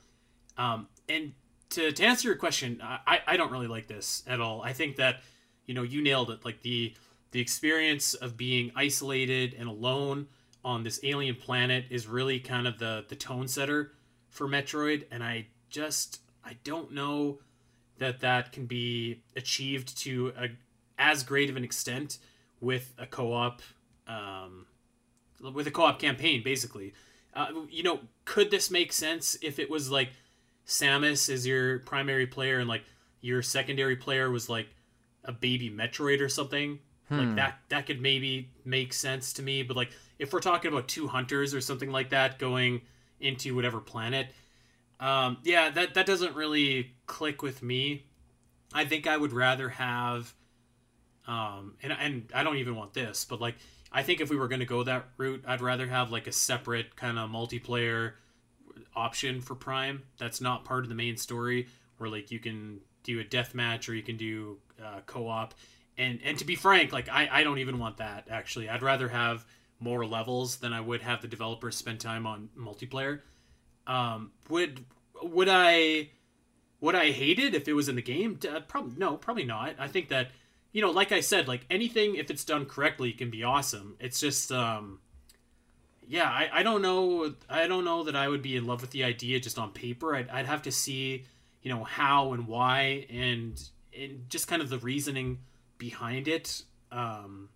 Um, 0.56 0.88
and 1.08 1.32
to, 1.70 1.92
to 1.92 2.04
answer 2.04 2.28
your 2.28 2.36
question, 2.36 2.82
I, 2.82 3.20
I 3.26 3.36
don't 3.36 3.52
really 3.52 3.68
like 3.68 3.86
this 3.86 4.24
at 4.26 4.40
all. 4.40 4.62
I 4.62 4.72
think 4.72 4.96
that, 4.96 5.20
you 5.66 5.74
know, 5.74 5.82
you 5.82 6.02
nailed 6.02 6.30
it. 6.30 6.44
Like 6.44 6.62
the 6.62 6.94
the 7.30 7.40
experience 7.40 8.14
of 8.14 8.38
being 8.38 8.72
isolated 8.74 9.54
and 9.58 9.68
alone 9.68 10.28
on 10.64 10.82
this 10.82 10.98
alien 11.02 11.34
planet 11.34 11.84
is 11.90 12.06
really 12.06 12.40
kind 12.40 12.66
of 12.66 12.78
the 12.78 13.04
the 13.08 13.16
tone 13.16 13.46
setter 13.46 13.92
for 14.30 14.48
Metroid, 14.48 15.04
and 15.10 15.22
I 15.22 15.46
just 15.68 16.20
I 16.44 16.56
don't 16.64 16.92
know 16.92 17.38
that 17.98 18.20
that 18.20 18.52
can 18.52 18.66
be 18.66 19.22
achieved 19.36 19.98
to 19.98 20.32
a 20.38 20.48
as 20.98 21.22
great 21.22 21.48
of 21.48 21.56
an 21.56 21.64
extent 21.64 22.18
with 22.60 22.92
a 22.98 23.06
co-op 23.06 23.62
um, 24.06 24.66
with 25.54 25.66
a 25.66 25.70
co-op 25.70 25.98
campaign 25.98 26.42
basically 26.42 26.92
uh, 27.34 27.48
you 27.70 27.82
know 27.82 28.00
could 28.24 28.50
this 28.50 28.70
make 28.70 28.92
sense 28.92 29.36
if 29.42 29.58
it 29.58 29.70
was 29.70 29.90
like 29.90 30.10
Samus 30.66 31.30
is 31.30 31.46
your 31.46 31.78
primary 31.80 32.26
player 32.26 32.58
and 32.58 32.68
like 32.68 32.84
your 33.20 33.42
secondary 33.42 33.96
player 33.96 34.30
was 34.30 34.48
like 34.48 34.68
a 35.24 35.32
baby 35.32 35.70
Metroid 35.70 36.20
or 36.20 36.28
something. 36.28 36.78
Hmm. 37.08 37.18
Like 37.18 37.36
that 37.36 37.60
that 37.70 37.86
could 37.86 38.00
maybe 38.00 38.50
make 38.64 38.92
sense 38.92 39.32
to 39.34 39.42
me, 39.42 39.62
but 39.62 39.76
like 39.76 39.90
if 40.18 40.32
we're 40.32 40.40
talking 40.40 40.70
about 40.70 40.88
two 40.88 41.08
hunters 41.08 41.54
or 41.54 41.60
something 41.60 41.90
like 41.90 42.10
that 42.10 42.38
going 42.38 42.82
into 43.20 43.54
whatever 43.54 43.80
planet, 43.80 44.28
um, 45.00 45.38
yeah, 45.42 45.70
that 45.70 45.94
that 45.94 46.04
doesn't 46.04 46.34
really 46.34 46.92
click 47.06 47.40
with 47.40 47.62
me. 47.62 48.04
I 48.74 48.84
think 48.84 49.06
I 49.06 49.16
would 49.16 49.32
rather 49.32 49.70
have, 49.70 50.34
um, 51.28 51.74
and 51.82 51.92
and 51.92 52.32
I 52.34 52.42
don't 52.42 52.56
even 52.56 52.74
want 52.74 52.94
this, 52.94 53.24
but 53.24 53.40
like 53.40 53.56
I 53.92 54.02
think 54.02 54.20
if 54.20 54.30
we 54.30 54.36
were 54.36 54.48
going 54.48 54.60
to 54.60 54.66
go 54.66 54.82
that 54.82 55.06
route, 55.18 55.44
I'd 55.46 55.60
rather 55.60 55.86
have 55.86 56.10
like 56.10 56.26
a 56.26 56.32
separate 56.32 56.96
kind 56.96 57.18
of 57.18 57.30
multiplayer 57.30 58.14
option 58.96 59.40
for 59.40 59.54
Prime 59.54 60.02
that's 60.18 60.40
not 60.40 60.64
part 60.64 60.84
of 60.84 60.88
the 60.88 60.94
main 60.94 61.16
story, 61.16 61.68
where 61.98 62.10
like 62.10 62.30
you 62.30 62.38
can 62.38 62.80
do 63.02 63.20
a 63.20 63.24
death 63.24 63.54
match 63.54 63.88
or 63.88 63.94
you 63.94 64.02
can 64.02 64.16
do 64.16 64.56
uh, 64.82 65.00
co-op. 65.06 65.54
And 65.98 66.18
and 66.24 66.38
to 66.38 66.44
be 66.44 66.56
frank, 66.56 66.92
like 66.92 67.08
I, 67.10 67.28
I 67.30 67.44
don't 67.44 67.58
even 67.58 67.78
want 67.78 67.98
that 67.98 68.28
actually. 68.30 68.68
I'd 68.68 68.82
rather 68.82 69.08
have 69.08 69.44
more 69.80 70.04
levels 70.06 70.56
than 70.56 70.72
I 70.72 70.80
would 70.80 71.02
have 71.02 71.22
the 71.22 71.28
developers 71.28 71.76
spend 71.76 72.00
time 72.00 72.26
on 72.26 72.48
multiplayer. 72.58 73.20
Um, 73.86 74.32
would 74.48 74.84
would 75.22 75.48
I 75.50 76.08
would 76.80 76.94
I 76.94 77.10
hate 77.10 77.38
it 77.38 77.54
if 77.54 77.68
it 77.68 77.74
was 77.74 77.88
in 77.88 77.96
the 77.96 78.02
game? 78.02 78.38
Uh, 78.48 78.60
probably 78.60 78.94
no, 78.96 79.16
probably 79.16 79.44
not. 79.44 79.74
I 79.78 79.88
think 79.88 80.08
that 80.08 80.30
you 80.78 80.84
know, 80.84 80.92
like 80.92 81.10
I 81.10 81.18
said, 81.18 81.48
like 81.48 81.62
anything 81.70 82.14
if 82.14 82.30
it's 82.30 82.44
done 82.44 82.64
correctly 82.64 83.10
can 83.10 83.30
be 83.30 83.42
awesome. 83.42 83.96
It's 83.98 84.20
just 84.20 84.52
um, 84.52 85.00
yeah, 86.06 86.30
I, 86.30 86.48
I 86.52 86.62
don't 86.62 86.82
know. 86.82 87.34
I 87.50 87.66
don't 87.66 87.84
know 87.84 88.04
that 88.04 88.14
I 88.14 88.28
would 88.28 88.42
be 88.42 88.56
in 88.56 88.64
love 88.64 88.80
with 88.80 88.92
the 88.92 89.02
idea 89.02 89.40
just 89.40 89.58
on 89.58 89.72
paper. 89.72 90.14
I'd, 90.14 90.28
I'd 90.28 90.46
have 90.46 90.62
to 90.62 90.70
see, 90.70 91.24
you 91.62 91.74
know, 91.74 91.82
how 91.82 92.32
and 92.32 92.46
why 92.46 93.08
and 93.10 93.60
and 93.92 94.30
just 94.30 94.46
kind 94.46 94.62
of 94.62 94.68
the 94.68 94.78
reasoning 94.78 95.40
behind 95.78 96.28
it. 96.28 96.62
Um, 96.92 97.48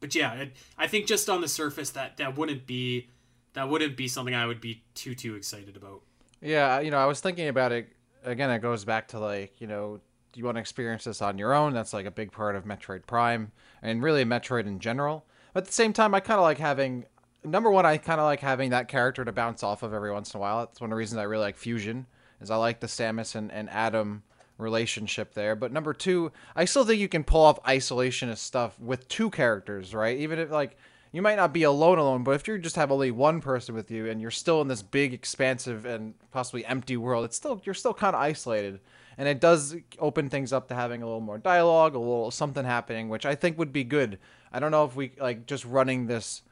but 0.00 0.14
yeah, 0.14 0.30
I, 0.30 0.50
I 0.78 0.86
think 0.86 1.04
just 1.04 1.28
on 1.28 1.42
the 1.42 1.48
surface 1.48 1.90
that 1.90 2.16
that 2.16 2.38
wouldn't 2.38 2.66
be 2.66 3.10
that 3.52 3.68
wouldn't 3.68 3.94
be 3.94 4.08
something 4.08 4.34
I 4.34 4.46
would 4.46 4.62
be 4.62 4.84
too 4.94 5.14
too 5.14 5.34
excited 5.34 5.76
about. 5.76 6.00
Yeah, 6.40 6.80
you 6.80 6.90
know, 6.90 6.96
I 6.96 7.04
was 7.04 7.20
thinking 7.20 7.48
about 7.48 7.72
it 7.72 7.88
again. 8.24 8.48
It 8.48 8.62
goes 8.62 8.86
back 8.86 9.08
to 9.08 9.18
like 9.18 9.60
you 9.60 9.66
know, 9.66 10.00
you 10.34 10.44
want 10.44 10.56
to 10.56 10.60
experience 10.60 11.04
this 11.04 11.22
on 11.22 11.38
your 11.38 11.52
own? 11.54 11.72
That's 11.72 11.92
like 11.92 12.06
a 12.06 12.10
big 12.10 12.32
part 12.32 12.56
of 12.56 12.64
Metroid 12.64 13.06
Prime 13.06 13.52
and 13.82 14.02
really 14.02 14.24
Metroid 14.24 14.66
in 14.66 14.78
general. 14.78 15.24
But 15.52 15.64
at 15.64 15.66
the 15.66 15.72
same 15.72 15.92
time, 15.92 16.14
I 16.14 16.20
kind 16.20 16.38
of 16.38 16.44
like 16.44 16.58
having 16.58 17.06
number 17.44 17.70
one, 17.70 17.86
I 17.86 17.96
kind 17.96 18.20
of 18.20 18.24
like 18.24 18.40
having 18.40 18.70
that 18.70 18.88
character 18.88 19.24
to 19.24 19.32
bounce 19.32 19.62
off 19.62 19.82
of 19.82 19.92
every 19.92 20.12
once 20.12 20.32
in 20.32 20.38
a 20.38 20.40
while. 20.40 20.60
That's 20.60 20.80
one 20.80 20.88
of 20.88 20.90
the 20.90 20.96
reasons 20.96 21.18
I 21.18 21.24
really 21.24 21.42
like 21.42 21.56
Fusion, 21.56 22.06
is 22.40 22.50
I 22.50 22.56
like 22.56 22.80
the 22.80 22.86
Samus 22.86 23.34
and, 23.34 23.50
and 23.50 23.68
Adam 23.70 24.22
relationship 24.58 25.34
there. 25.34 25.56
But 25.56 25.72
number 25.72 25.92
two, 25.92 26.32
I 26.54 26.64
still 26.64 26.84
think 26.84 27.00
you 27.00 27.08
can 27.08 27.24
pull 27.24 27.42
off 27.42 27.62
isolationist 27.64 28.38
stuff 28.38 28.78
with 28.78 29.08
two 29.08 29.30
characters, 29.30 29.94
right? 29.94 30.16
Even 30.18 30.38
if 30.38 30.50
like 30.50 30.76
you 31.10 31.20
might 31.20 31.36
not 31.36 31.52
be 31.52 31.64
alone 31.64 31.98
alone, 31.98 32.22
but 32.22 32.32
if 32.32 32.48
you 32.48 32.58
just 32.58 32.76
have 32.76 32.92
only 32.92 33.10
one 33.10 33.40
person 33.40 33.74
with 33.74 33.90
you 33.90 34.08
and 34.08 34.20
you're 34.20 34.30
still 34.30 34.62
in 34.62 34.68
this 34.68 34.82
big, 34.82 35.12
expansive 35.12 35.84
and 35.84 36.14
possibly 36.30 36.64
empty 36.64 36.96
world, 36.96 37.24
it's 37.24 37.36
still 37.36 37.60
you're 37.64 37.74
still 37.74 37.94
kind 37.94 38.14
of 38.14 38.22
isolated. 38.22 38.80
And 39.18 39.28
it 39.28 39.40
does 39.40 39.76
open 39.98 40.28
things 40.28 40.52
up 40.52 40.68
to 40.68 40.74
having 40.74 41.02
a 41.02 41.04
little 41.04 41.20
more 41.20 41.38
dialogue, 41.38 41.94
a 41.94 41.98
little 41.98 42.30
something 42.30 42.64
happening, 42.64 43.08
which 43.08 43.26
I 43.26 43.34
think 43.34 43.58
would 43.58 43.72
be 43.72 43.84
good. 43.84 44.18
I 44.52 44.58
don't 44.58 44.70
know 44.70 44.84
if 44.84 44.96
we 44.96 45.12
like 45.18 45.46
just 45.46 45.64
running 45.64 46.06
this 46.06 46.42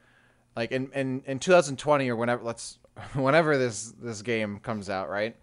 like 0.55 0.71
in, 0.71 0.91
in, 0.93 1.23
in 1.25 1.39
2020 1.39 2.09
or 2.09 2.15
whenever 2.15 2.43
let's 2.43 2.77
whenever 3.13 3.57
this 3.57 3.93
this 4.01 4.21
game 4.21 4.59
comes 4.59 4.89
out, 4.89 5.09
right? 5.09 5.35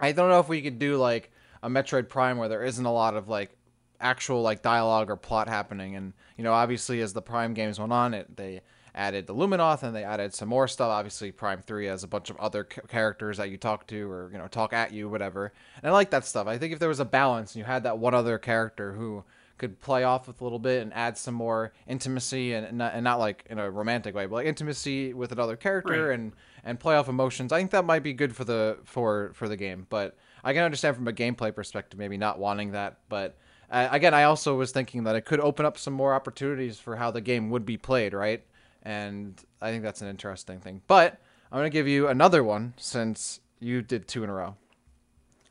I 0.00 0.12
don't 0.12 0.30
know 0.30 0.40
if 0.40 0.48
we 0.48 0.62
could 0.62 0.78
do 0.78 0.96
like 0.96 1.30
a 1.62 1.68
Metroid 1.68 2.08
Prime 2.08 2.38
where 2.38 2.48
there 2.48 2.64
isn't 2.64 2.84
a 2.84 2.92
lot 2.92 3.14
of 3.14 3.28
like 3.28 3.56
actual 4.00 4.40
like 4.40 4.62
dialogue 4.62 5.10
or 5.10 5.16
plot 5.16 5.46
happening 5.46 5.94
and 5.94 6.14
you 6.38 6.44
know 6.44 6.54
obviously 6.54 7.02
as 7.02 7.12
the 7.12 7.20
Prime 7.20 7.52
games 7.52 7.78
went 7.78 7.92
on 7.92 8.14
it 8.14 8.34
they 8.34 8.62
added 8.94 9.26
the 9.26 9.34
Luminoth 9.34 9.82
and 9.82 9.94
they 9.94 10.04
added 10.04 10.34
some 10.34 10.48
more 10.48 10.68
stuff 10.68 10.90
obviously 10.90 11.32
Prime 11.32 11.62
3 11.62 11.86
has 11.86 12.02
a 12.02 12.08
bunch 12.08 12.30
of 12.30 12.36
other 12.38 12.64
characters 12.64 13.36
that 13.36 13.50
you 13.50 13.56
talk 13.56 13.86
to 13.88 14.10
or 14.10 14.30
you 14.32 14.38
know 14.38 14.48
talk 14.48 14.72
at 14.72 14.92
you 14.92 15.08
whatever 15.08 15.52
and 15.82 15.90
I 15.90 15.92
like 15.92 16.10
that 16.10 16.24
stuff 16.24 16.46
I 16.46 16.58
think 16.58 16.72
if 16.72 16.78
there 16.78 16.88
was 16.88 17.00
a 17.00 17.04
balance 17.04 17.54
and 17.54 17.60
you 17.60 17.64
had 17.64 17.84
that 17.84 17.98
one 17.98 18.14
other 18.14 18.38
character 18.38 18.92
who 18.92 19.24
could 19.60 19.78
play 19.78 20.04
off 20.04 20.26
with 20.26 20.40
a 20.40 20.44
little 20.44 20.58
bit 20.58 20.80
and 20.80 20.90
add 20.94 21.18
some 21.18 21.34
more 21.34 21.74
intimacy 21.86 22.54
and 22.54 22.78
not, 22.78 22.94
and 22.94 23.04
not 23.04 23.18
like 23.18 23.44
in 23.50 23.58
a 23.58 23.70
romantic 23.70 24.14
way, 24.14 24.24
but 24.24 24.36
like 24.36 24.46
intimacy 24.46 25.12
with 25.12 25.32
another 25.32 25.54
character 25.54 26.08
right. 26.08 26.18
and 26.18 26.32
and 26.64 26.80
play 26.80 26.96
off 26.96 27.10
emotions. 27.10 27.52
I 27.52 27.58
think 27.58 27.70
that 27.72 27.84
might 27.84 28.02
be 28.02 28.14
good 28.14 28.34
for 28.34 28.44
the 28.44 28.78
for 28.84 29.32
for 29.34 29.50
the 29.50 29.58
game, 29.58 29.86
but 29.90 30.16
I 30.42 30.54
can 30.54 30.64
understand 30.64 30.96
from 30.96 31.08
a 31.08 31.12
gameplay 31.12 31.54
perspective 31.54 31.98
maybe 31.98 32.16
not 32.16 32.38
wanting 32.38 32.72
that, 32.72 33.00
but 33.10 33.36
uh, 33.70 33.88
again, 33.90 34.14
I 34.14 34.24
also 34.24 34.56
was 34.56 34.72
thinking 34.72 35.04
that 35.04 35.14
it 35.14 35.26
could 35.26 35.40
open 35.40 35.64
up 35.64 35.78
some 35.78 35.92
more 35.92 36.14
opportunities 36.14 36.80
for 36.80 36.96
how 36.96 37.10
the 37.10 37.20
game 37.20 37.50
would 37.50 37.64
be 37.64 37.76
played, 37.76 38.14
right? 38.14 38.42
And 38.82 39.40
I 39.60 39.70
think 39.70 39.82
that's 39.82 40.00
an 40.00 40.08
interesting 40.08 40.60
thing. 40.60 40.82
But 40.86 41.20
I'm 41.50 41.58
going 41.58 41.70
to 41.70 41.76
give 41.76 41.88
you 41.88 42.08
another 42.08 42.42
one 42.42 42.74
since 42.76 43.40
you 43.58 43.82
did 43.82 44.08
two 44.08 44.24
in 44.24 44.30
a 44.30 44.32
row. 44.32 44.56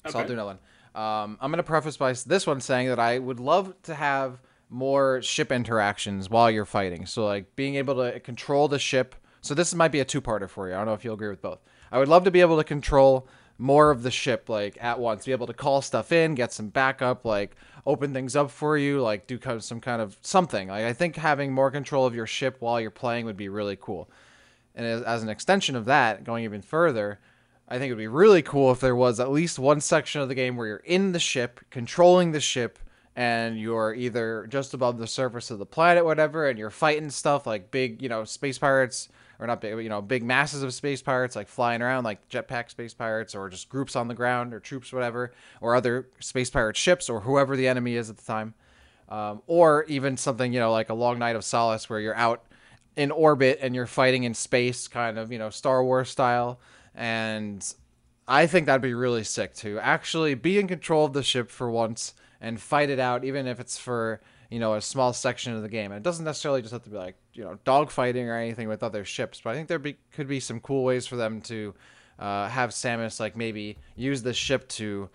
Okay. 0.05 0.11
So 0.11 0.19
I'll 0.19 0.27
do 0.27 0.33
another 0.33 0.47
one. 0.47 0.59
Um, 0.95 1.37
I'm 1.39 1.51
going 1.51 1.57
to 1.57 1.63
preface 1.63 1.97
by 1.97 2.13
this 2.13 2.47
one 2.47 2.61
saying 2.61 2.87
that 2.87 2.99
I 2.99 3.19
would 3.19 3.39
love 3.39 3.73
to 3.83 3.93
have 3.93 4.41
more 4.69 5.21
ship 5.21 5.51
interactions 5.51 6.29
while 6.29 6.49
you're 6.49 6.65
fighting. 6.65 7.05
So, 7.05 7.25
like 7.25 7.55
being 7.55 7.75
able 7.75 7.95
to 7.95 8.19
control 8.19 8.67
the 8.67 8.79
ship. 8.79 9.15
So, 9.41 9.53
this 9.53 9.73
might 9.73 9.91
be 9.91 9.99
a 9.99 10.05
two 10.05 10.21
parter 10.21 10.49
for 10.49 10.67
you. 10.67 10.73
I 10.73 10.77
don't 10.77 10.87
know 10.87 10.93
if 10.93 11.05
you'll 11.05 11.13
agree 11.13 11.29
with 11.29 11.41
both. 11.41 11.59
I 11.91 11.99
would 11.99 12.07
love 12.07 12.23
to 12.25 12.31
be 12.31 12.41
able 12.41 12.57
to 12.57 12.63
control 12.63 13.27
more 13.57 13.91
of 13.91 14.03
the 14.03 14.11
ship 14.11 14.49
like 14.49 14.77
at 14.81 14.99
once, 14.99 15.25
be 15.25 15.31
able 15.31 15.47
to 15.47 15.53
call 15.53 15.81
stuff 15.81 16.11
in, 16.11 16.33
get 16.33 16.53
some 16.53 16.69
backup, 16.69 17.25
like 17.25 17.55
open 17.85 18.13
things 18.13 18.35
up 18.35 18.51
for 18.51 18.77
you, 18.77 19.01
like 19.01 19.27
do 19.27 19.39
some 19.59 19.81
kind 19.81 20.01
of 20.01 20.17
something. 20.21 20.67
Like 20.69 20.85
I 20.85 20.93
think 20.93 21.15
having 21.15 21.53
more 21.53 21.71
control 21.71 22.05
of 22.05 22.15
your 22.15 22.27
ship 22.27 22.57
while 22.59 22.79
you're 22.79 22.91
playing 22.91 23.25
would 23.25 23.37
be 23.37 23.49
really 23.49 23.77
cool. 23.79 24.09
And 24.75 24.85
as, 24.85 25.01
as 25.03 25.23
an 25.23 25.29
extension 25.29 25.75
of 25.75 25.85
that, 25.85 26.23
going 26.23 26.43
even 26.43 26.61
further, 26.61 27.19
I 27.67 27.77
think 27.77 27.89
it 27.89 27.93
would 27.93 27.99
be 27.99 28.07
really 28.07 28.41
cool 28.41 28.71
if 28.71 28.79
there 28.79 28.95
was 28.95 29.19
at 29.19 29.31
least 29.31 29.59
one 29.59 29.81
section 29.81 30.21
of 30.21 30.27
the 30.27 30.35
game 30.35 30.55
where 30.55 30.67
you're 30.67 30.77
in 30.77 31.11
the 31.11 31.19
ship, 31.19 31.59
controlling 31.69 32.31
the 32.31 32.39
ship, 32.39 32.79
and 33.15 33.59
you're 33.59 33.93
either 33.93 34.47
just 34.49 34.73
above 34.73 34.97
the 34.97 35.05
surface 35.05 35.51
of 35.51 35.59
the 35.59 35.65
planet, 35.65 36.05
whatever, 36.05 36.47
and 36.47 36.57
you're 36.57 36.69
fighting 36.69 37.09
stuff 37.09 37.45
like 37.45 37.69
big, 37.69 38.01
you 38.01 38.09
know, 38.09 38.23
space 38.23 38.57
pirates, 38.57 39.09
or 39.39 39.47
not 39.47 39.61
big, 39.61 39.81
you 39.81 39.89
know, 39.89 40.01
big 40.01 40.23
masses 40.23 40.63
of 40.63 40.73
space 40.73 41.01
pirates 41.01 41.35
like 41.35 41.47
flying 41.47 41.81
around, 41.81 42.03
like 42.03 42.27
jetpack 42.29 42.69
space 42.69 42.93
pirates, 42.93 43.33
or 43.33 43.49
just 43.49 43.69
groups 43.69 43.95
on 43.95 44.07
the 44.07 44.13
ground, 44.13 44.53
or 44.53 44.59
troops, 44.59 44.91
whatever, 44.91 45.33
or 45.61 45.75
other 45.75 46.09
space 46.19 46.49
pirate 46.49 46.75
ships, 46.75 47.09
or 47.09 47.21
whoever 47.21 47.55
the 47.55 47.67
enemy 47.67 47.95
is 47.95 48.09
at 48.09 48.17
the 48.17 48.25
time. 48.25 48.53
Um, 49.07 49.41
or 49.47 49.85
even 49.85 50.17
something, 50.17 50.53
you 50.53 50.59
know, 50.59 50.71
like 50.71 50.89
a 50.89 50.93
long 50.93 51.17
night 51.17 51.35
of 51.35 51.43
solace 51.43 51.89
where 51.89 51.99
you're 51.99 52.15
out 52.15 52.43
in 52.95 53.09
orbit 53.09 53.57
and 53.61 53.73
you're 53.73 53.87
fighting 53.87 54.23
in 54.23 54.33
space, 54.33 54.87
kind 54.87 55.17
of, 55.17 55.31
you 55.31 55.39
know, 55.39 55.49
Star 55.49 55.83
Wars 55.83 56.09
style. 56.09 56.59
And 56.93 57.65
I 58.27 58.45
think 58.45 58.67
that'd 58.67 58.81
be 58.81 58.93
really 58.93 59.23
sick 59.23 59.55
to 59.55 59.79
actually 59.79 60.35
be 60.35 60.59
in 60.59 60.67
control 60.67 61.05
of 61.05 61.13
the 61.13 61.23
ship 61.23 61.49
for 61.49 61.71
once 61.71 62.13
and 62.39 62.61
fight 62.61 62.89
it 62.89 62.99
out, 62.99 63.23
even 63.23 63.47
if 63.47 63.59
it's 63.59 63.77
for 63.77 64.21
you 64.49 64.59
know 64.59 64.75
a 64.75 64.81
small 64.81 65.13
section 65.13 65.53
of 65.53 65.61
the 65.61 65.69
game. 65.69 65.91
And 65.91 65.97
it 65.97 66.03
doesn't 66.03 66.25
necessarily 66.25 66.61
just 66.61 66.73
have 66.73 66.83
to 66.83 66.89
be 66.89 66.97
like 66.97 67.15
you 67.33 67.43
know 67.43 67.57
dogfighting 67.65 68.25
or 68.25 68.35
anything 68.35 68.67
with 68.67 68.83
other 68.83 69.05
ships, 69.05 69.41
but 69.43 69.51
I 69.51 69.53
think 69.55 69.67
there 69.67 69.79
be, 69.79 69.97
could 70.13 70.27
be 70.27 70.39
some 70.39 70.59
cool 70.59 70.83
ways 70.83 71.07
for 71.07 71.15
them 71.15 71.41
to 71.41 71.73
uh, 72.17 72.47
have 72.49 72.71
Samus 72.71 73.19
like 73.19 73.35
maybe 73.35 73.77
use 73.95 74.21
the 74.21 74.33
ship 74.33 74.67
to 74.69 75.09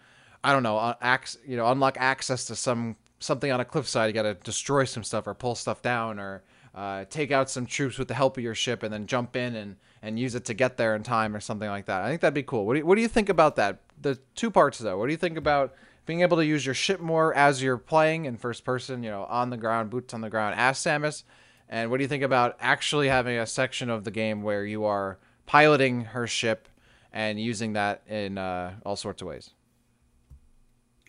I 0.45 0.53
don't 0.53 0.63
know, 0.63 0.77
uh, 0.77 0.95
ac- 1.03 1.39
you 1.47 1.57
know, 1.57 1.67
unlock 1.67 1.97
access 1.99 2.45
to 2.47 2.57
some 2.57 2.97
something 3.19 3.51
on 3.51 3.61
a 3.61 3.65
cliffside. 3.65 4.09
You 4.11 4.13
got 4.13 4.23
to 4.23 4.35
destroy 4.35 4.85
some 4.85 5.03
stuff 5.03 5.27
or 5.27 5.33
pull 5.33 5.55
stuff 5.55 5.81
down 5.81 6.19
or 6.19 6.43
uh, 6.75 7.07
take 7.09 7.31
out 7.31 7.49
some 7.49 7.65
troops 7.65 7.99
with 7.99 8.09
the 8.09 8.15
help 8.15 8.37
of 8.37 8.45
your 8.45 8.55
ship 8.55 8.83
and 8.83 8.93
then 8.93 9.07
jump 9.07 9.37
in 9.37 9.57
and, 9.57 9.77
and 10.03 10.19
use 10.19 10.35
it 10.35 10.45
to 10.45 10.55
get 10.55 10.77
there 10.77 10.95
in 10.95 11.03
time 11.03 11.35
or 11.35 11.41
something 11.41 11.69
like 11.69 11.87
that. 11.87 12.03
I 12.03 12.09
think 12.09 12.21
that'd 12.21 12.35
be 12.35 12.43
cool. 12.43 12.67
What 12.67 12.75
do 12.75 12.81
you, 12.81 12.87
what 12.87 12.97
do 12.97 13.01
you 13.01 13.09
think 13.09 13.31
about 13.31 13.57
that? 13.57 13.79
The 14.03 14.19
two 14.35 14.51
parts 14.51 14.79
though. 14.79 14.99
What 14.99 15.07
do 15.07 15.13
you 15.13 15.19
think 15.19 15.39
about 15.39 15.75
being 16.07 16.21
able 16.21 16.37
to 16.37 16.45
use 16.45 16.65
your 16.65 16.75
ship 16.75 17.01
more 17.01 17.35
as 17.35 17.63
you're 17.63 17.79
playing 17.79 18.25
in 18.27 18.37
first 18.37 18.65
person, 18.65 19.03
you 19.03 19.11
know, 19.11 19.25
on 19.25 19.51
the 19.51 19.57
ground, 19.57 19.91
boots 19.91 20.15
on 20.15 20.21
the 20.21 20.31
ground 20.31 20.55
as 20.59 20.79
Samus? 20.79 21.25
And 21.69 21.91
what 21.91 21.97
do 21.97 22.05
you 22.05 22.09
think 22.09 22.23
about 22.23 22.57
actually 22.61 23.09
having 23.09 23.39
a 23.39 23.47
section 23.47 23.91
of 23.91 24.05
the 24.05 24.11
game 24.11 24.43
where 24.43 24.65
you 24.65 24.85
are 24.85 25.19
piloting 25.47 26.07
her 26.07 26.27
ship 26.27 26.69
and 27.13 27.41
using 27.41 27.73
that 27.73 28.03
in 28.07 28.39
uh, 28.39 28.75
all 28.85 28.97
sorts 28.97 29.23
of 29.23 29.29
ways? 29.29 29.51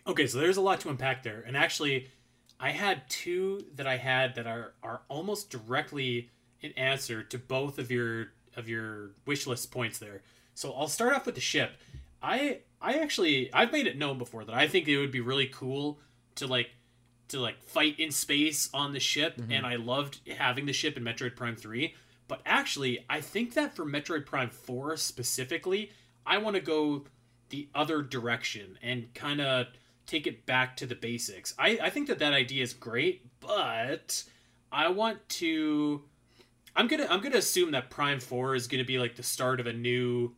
Okay, 0.06 0.26
so 0.26 0.38
there's 0.38 0.56
a 0.56 0.62
lot 0.62 0.80
to 0.80 0.88
unpack 0.88 1.22
there. 1.22 1.42
And 1.46 1.56
actually, 1.56 2.08
I 2.58 2.70
had 2.70 3.08
two 3.08 3.64
that 3.74 3.86
I 3.86 3.96
had 3.96 4.34
that 4.36 4.46
are 4.46 4.72
are 4.82 5.02
almost 5.08 5.50
directly 5.50 6.30
in 6.60 6.72
answer 6.72 7.22
to 7.24 7.38
both 7.38 7.78
of 7.78 7.90
your 7.90 8.28
of 8.56 8.68
your 8.68 9.10
wish 9.26 9.46
list 9.46 9.70
points 9.70 9.98
there. 9.98 10.22
So 10.54 10.72
I'll 10.72 10.88
start 10.88 11.12
off 11.12 11.26
with 11.26 11.34
the 11.34 11.40
ship. 11.40 11.72
I 12.26 12.58
I 12.80 12.94
actually 12.94 13.52
I've 13.52 13.72
made 13.72 13.86
it 13.86 13.96
known 13.96 14.18
before 14.18 14.44
that 14.44 14.54
I 14.54 14.66
think 14.66 14.88
it 14.88 14.98
would 14.98 15.12
be 15.12 15.20
really 15.20 15.46
cool 15.46 16.00
to 16.34 16.46
like 16.46 16.70
to 17.28 17.40
like 17.40 17.62
fight 17.62 17.98
in 17.98 18.10
space 18.10 18.68
on 18.74 18.92
the 18.92 19.00
ship 19.00 19.36
mm-hmm. 19.36 19.52
and 19.52 19.64
I 19.64 19.76
loved 19.76 20.20
having 20.36 20.66
the 20.66 20.72
ship 20.72 20.96
in 20.96 21.04
Metroid 21.04 21.36
Prime 21.36 21.56
3, 21.56 21.94
but 22.28 22.40
actually 22.44 23.04
I 23.08 23.20
think 23.20 23.54
that 23.54 23.74
for 23.74 23.86
Metroid 23.86 24.26
Prime 24.26 24.50
4 24.50 24.96
specifically, 24.96 25.90
I 26.26 26.38
want 26.38 26.56
to 26.56 26.62
go 26.62 27.04
the 27.50 27.68
other 27.74 28.02
direction 28.02 28.76
and 28.82 29.12
kind 29.14 29.40
of 29.40 29.68
take 30.06 30.26
it 30.26 30.46
back 30.46 30.76
to 30.76 30.86
the 30.86 30.94
basics. 30.94 31.54
I, 31.58 31.78
I 31.82 31.90
think 31.90 32.08
that 32.08 32.18
that 32.18 32.32
idea 32.32 32.62
is 32.62 32.72
great, 32.74 33.26
but 33.40 34.24
I 34.72 34.88
want 34.88 35.28
to. 35.28 36.02
I'm 36.74 36.88
gonna 36.88 37.06
I'm 37.08 37.20
gonna 37.20 37.38
assume 37.38 37.70
that 37.70 37.88
Prime 37.88 38.20
Four 38.20 38.54
is 38.54 38.66
gonna 38.66 38.84
be 38.84 38.98
like 38.98 39.16
the 39.16 39.22
start 39.22 39.60
of 39.60 39.66
a 39.66 39.72
new 39.72 40.34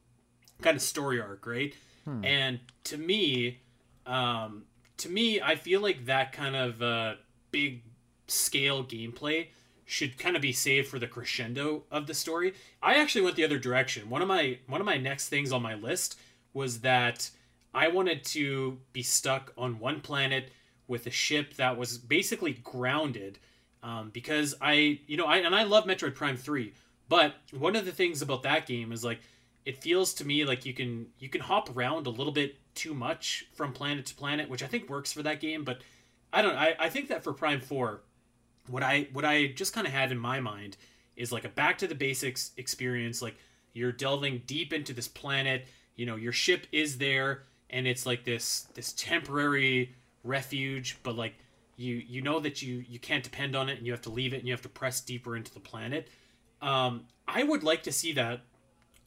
kind 0.62 0.76
of 0.76 0.82
story 0.82 1.20
arc, 1.20 1.46
right? 1.46 1.74
Hmm. 2.04 2.24
And 2.24 2.60
to 2.84 2.96
me, 2.96 3.60
um, 4.06 4.64
to 4.98 5.08
me, 5.08 5.40
I 5.40 5.56
feel 5.56 5.80
like 5.80 6.06
that 6.06 6.32
kind 6.32 6.56
of 6.56 6.82
uh, 6.82 7.14
big 7.50 7.82
scale 8.26 8.84
gameplay 8.84 9.48
should 9.84 10.18
kind 10.18 10.36
of 10.36 10.42
be 10.42 10.52
saved 10.52 10.88
for 10.88 10.98
the 10.98 11.06
crescendo 11.06 11.84
of 11.90 12.06
the 12.06 12.14
story. 12.14 12.52
I 12.82 12.96
actually 12.96 13.22
went 13.22 13.36
the 13.36 13.44
other 13.44 13.58
direction. 13.58 14.10
One 14.10 14.20
of 14.20 14.28
my 14.28 14.58
one 14.66 14.80
of 14.80 14.86
my 14.86 14.98
next 14.98 15.28
things 15.28 15.50
on 15.52 15.62
my 15.62 15.74
list 15.74 16.18
was 16.52 16.80
that 16.80 17.30
I 17.72 17.88
wanted 17.88 18.24
to 18.24 18.78
be 18.92 19.02
stuck 19.02 19.52
on 19.56 19.78
one 19.78 20.00
planet 20.00 20.50
with 20.88 21.06
a 21.06 21.10
ship 21.10 21.54
that 21.54 21.76
was 21.76 21.98
basically 21.98 22.52
grounded 22.64 23.38
um, 23.82 24.10
because 24.10 24.54
I, 24.60 25.00
you 25.06 25.16
know, 25.16 25.26
I 25.26 25.38
and 25.38 25.54
I 25.54 25.62
love 25.62 25.84
Metroid 25.84 26.14
Prime 26.14 26.36
Three, 26.36 26.74
but 27.08 27.34
one 27.52 27.76
of 27.76 27.84
the 27.84 27.92
things 27.92 28.20
about 28.20 28.42
that 28.42 28.66
game 28.66 28.92
is 28.92 29.04
like 29.04 29.20
it 29.64 29.82
feels 29.82 30.14
to 30.14 30.26
me 30.26 30.44
like 30.44 30.64
you 30.64 30.74
can 30.74 31.06
you 31.18 31.28
can 31.28 31.40
hop 31.40 31.76
around 31.76 32.06
a 32.06 32.10
little 32.10 32.32
bit 32.32 32.56
too 32.74 32.94
much 32.94 33.46
from 33.52 33.72
planet 33.72 34.06
to 34.06 34.14
planet, 34.14 34.48
which 34.48 34.62
I 34.62 34.66
think 34.66 34.88
works 34.88 35.12
for 35.12 35.22
that 35.22 35.40
game. 35.40 35.64
But 35.64 35.82
I 36.32 36.42
don't. 36.42 36.56
I, 36.56 36.74
I 36.78 36.88
think 36.88 37.08
that 37.08 37.24
for 37.24 37.32
Prime 37.32 37.60
Four, 37.60 38.02
what 38.68 38.82
I 38.82 39.08
what 39.12 39.24
I 39.24 39.48
just 39.48 39.72
kind 39.72 39.86
of 39.86 39.92
had 39.92 40.12
in 40.12 40.18
my 40.18 40.40
mind 40.40 40.76
is 41.16 41.32
like 41.32 41.44
a 41.44 41.48
back 41.48 41.78
to 41.78 41.86
the 41.86 41.94
basics 41.94 42.52
experience. 42.56 43.20
Like 43.20 43.36
you're 43.72 43.92
delving 43.92 44.42
deep 44.46 44.72
into 44.72 44.92
this 44.92 45.08
planet. 45.08 45.66
You 45.96 46.06
know, 46.06 46.16
your 46.16 46.32
ship 46.32 46.66
is 46.70 46.98
there 46.98 47.42
and 47.70 47.86
it's 47.86 48.06
like 48.06 48.24
this 48.24 48.68
this 48.74 48.92
temporary 48.92 49.94
refuge, 50.24 50.98
but 51.02 51.16
like 51.16 51.34
you 51.76 51.96
you 51.96 52.22
know 52.22 52.40
that 52.40 52.62
you 52.62 52.84
you 52.88 52.98
can't 52.98 53.24
depend 53.24 53.56
on 53.56 53.68
it 53.68 53.78
and 53.78 53.86
you 53.86 53.92
have 53.92 54.02
to 54.02 54.10
leave 54.10 54.32
it 54.32 54.38
and 54.38 54.46
you 54.46 54.52
have 54.52 54.62
to 54.62 54.68
press 54.68 55.00
deeper 55.00 55.36
into 55.36 55.52
the 55.52 55.60
planet. 55.60 56.08
Um, 56.60 57.04
I 57.26 57.42
would 57.42 57.62
like 57.62 57.82
to 57.84 57.92
see 57.92 58.12
that 58.14 58.40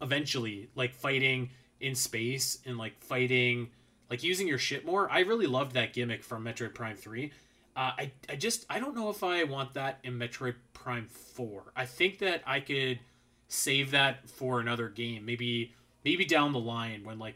eventually, 0.02 0.70
like 0.76 0.94
fighting 0.94 1.50
in 1.80 1.96
space 1.96 2.60
and 2.66 2.78
like 2.78 3.02
fighting 3.04 3.70
like 4.10 4.24
using 4.24 4.48
your 4.48 4.58
ship 4.58 4.86
more. 4.86 5.10
I 5.12 5.20
really 5.22 5.48
loved 5.48 5.74
that 5.74 5.94
gimmick 5.94 6.24
from 6.24 6.44
Metroid 6.44 6.74
Prime 6.74 6.96
Three. 6.96 7.32
Uh, 7.76 7.92
I 7.98 8.12
I 8.30 8.36
just 8.36 8.66
I 8.70 8.80
don't 8.80 8.96
know 8.96 9.10
if 9.10 9.24
I 9.24 9.44
want 9.44 9.74
that 9.76 10.00
in 10.04 10.20
Metroid 10.20 10.56
Prime 10.74 11.08
Four. 11.08 11.72
I 11.76 11.86
think 11.86 12.20
that 12.20 12.42
I 12.46 12.60
could 12.60 13.00
save 13.48 13.92
that 13.92 14.30
for 14.30 14.60
another 14.60 14.90
game, 14.90 15.26
maybe 15.26 15.74
maybe 16.04 16.26
down 16.26 16.52
the 16.52 16.60
line 16.60 17.04
when 17.04 17.20
like 17.20 17.36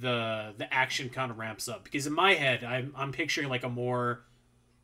the 0.00 0.54
the 0.58 0.72
action 0.72 1.08
kind 1.08 1.30
of 1.30 1.38
ramps 1.38 1.68
up 1.68 1.84
because 1.84 2.06
in 2.06 2.12
my 2.12 2.34
head 2.34 2.64
I'm 2.64 2.92
I'm 2.96 3.12
picturing 3.12 3.48
like 3.48 3.62
a 3.62 3.68
more 3.68 4.24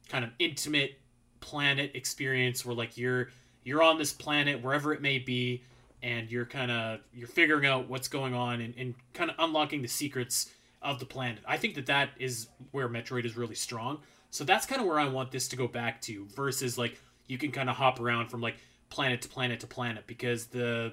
kind 0.08 0.24
of 0.24 0.30
intimate 0.38 0.98
planet 1.40 1.92
experience 1.94 2.64
where 2.64 2.74
like 2.74 2.96
you're 2.96 3.28
you're 3.64 3.82
on 3.82 3.98
this 3.98 4.12
planet 4.12 4.62
wherever 4.62 4.92
it 4.92 5.02
may 5.02 5.18
be 5.18 5.64
and 6.02 6.30
you're 6.30 6.46
kind 6.46 6.70
of 6.70 7.00
you're 7.14 7.28
figuring 7.28 7.66
out 7.66 7.88
what's 7.88 8.08
going 8.08 8.34
on 8.34 8.60
and, 8.60 8.74
and 8.76 8.94
kind 9.12 9.30
of 9.30 9.36
unlocking 9.38 9.82
the 9.82 9.88
secrets 9.88 10.50
of 10.82 10.98
the 10.98 11.06
planet 11.06 11.42
i 11.46 11.56
think 11.56 11.74
that 11.74 11.86
that 11.86 12.10
is 12.18 12.48
where 12.70 12.88
metroid 12.88 13.24
is 13.24 13.36
really 13.36 13.54
strong 13.54 13.98
so 14.30 14.44
that's 14.44 14.66
kind 14.66 14.80
of 14.80 14.86
where 14.86 14.98
i 14.98 15.06
want 15.06 15.30
this 15.30 15.48
to 15.48 15.56
go 15.56 15.68
back 15.68 16.00
to 16.00 16.26
versus 16.34 16.78
like 16.78 16.98
you 17.26 17.38
can 17.38 17.52
kind 17.52 17.68
of 17.68 17.76
hop 17.76 18.00
around 18.00 18.28
from 18.28 18.40
like 18.40 18.56
planet 18.88 19.22
to 19.22 19.28
planet 19.28 19.60
to 19.60 19.66
planet 19.66 20.06
because 20.06 20.46
the 20.46 20.92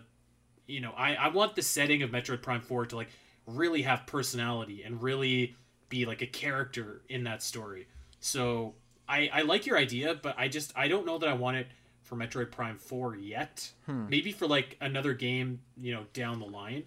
you 0.67 0.81
know 0.81 0.91
i 0.97 1.15
i 1.15 1.27
want 1.29 1.55
the 1.55 1.61
setting 1.61 2.03
of 2.03 2.11
metroid 2.11 2.41
prime 2.41 2.61
4 2.61 2.87
to 2.87 2.95
like 2.95 3.09
really 3.47 3.81
have 3.83 4.05
personality 4.05 4.83
and 4.83 5.01
really 5.01 5.55
be 5.89 6.05
like 6.05 6.21
a 6.21 6.27
character 6.27 7.01
in 7.09 7.23
that 7.23 7.41
story. 7.41 7.87
So 8.19 8.75
I, 9.07 9.29
I 9.33 9.41
like 9.43 9.65
your 9.65 9.77
idea, 9.77 10.19
but 10.21 10.35
I 10.37 10.49
just 10.49 10.73
I 10.75 10.87
don't 10.87 11.05
know 11.05 11.17
that 11.17 11.29
I 11.29 11.33
want 11.33 11.57
it 11.57 11.67
for 12.07 12.15
Metroid 12.15 12.51
Prime 12.51 12.77
Four 12.77 13.15
yet. 13.17 13.69
Hmm. 13.85 14.07
Maybe 14.09 14.31
for 14.31 14.47
like 14.47 14.77
another 14.79 15.13
game, 15.13 15.59
you 15.79 15.93
know, 15.93 16.05
down 16.13 16.39
the 16.39 16.45
line. 16.45 16.83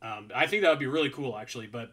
Um, 0.00 0.30
I 0.34 0.46
think 0.46 0.62
that 0.62 0.70
would 0.70 0.78
be 0.78 0.86
really 0.86 1.10
cool, 1.10 1.36
actually. 1.36 1.66
But 1.66 1.92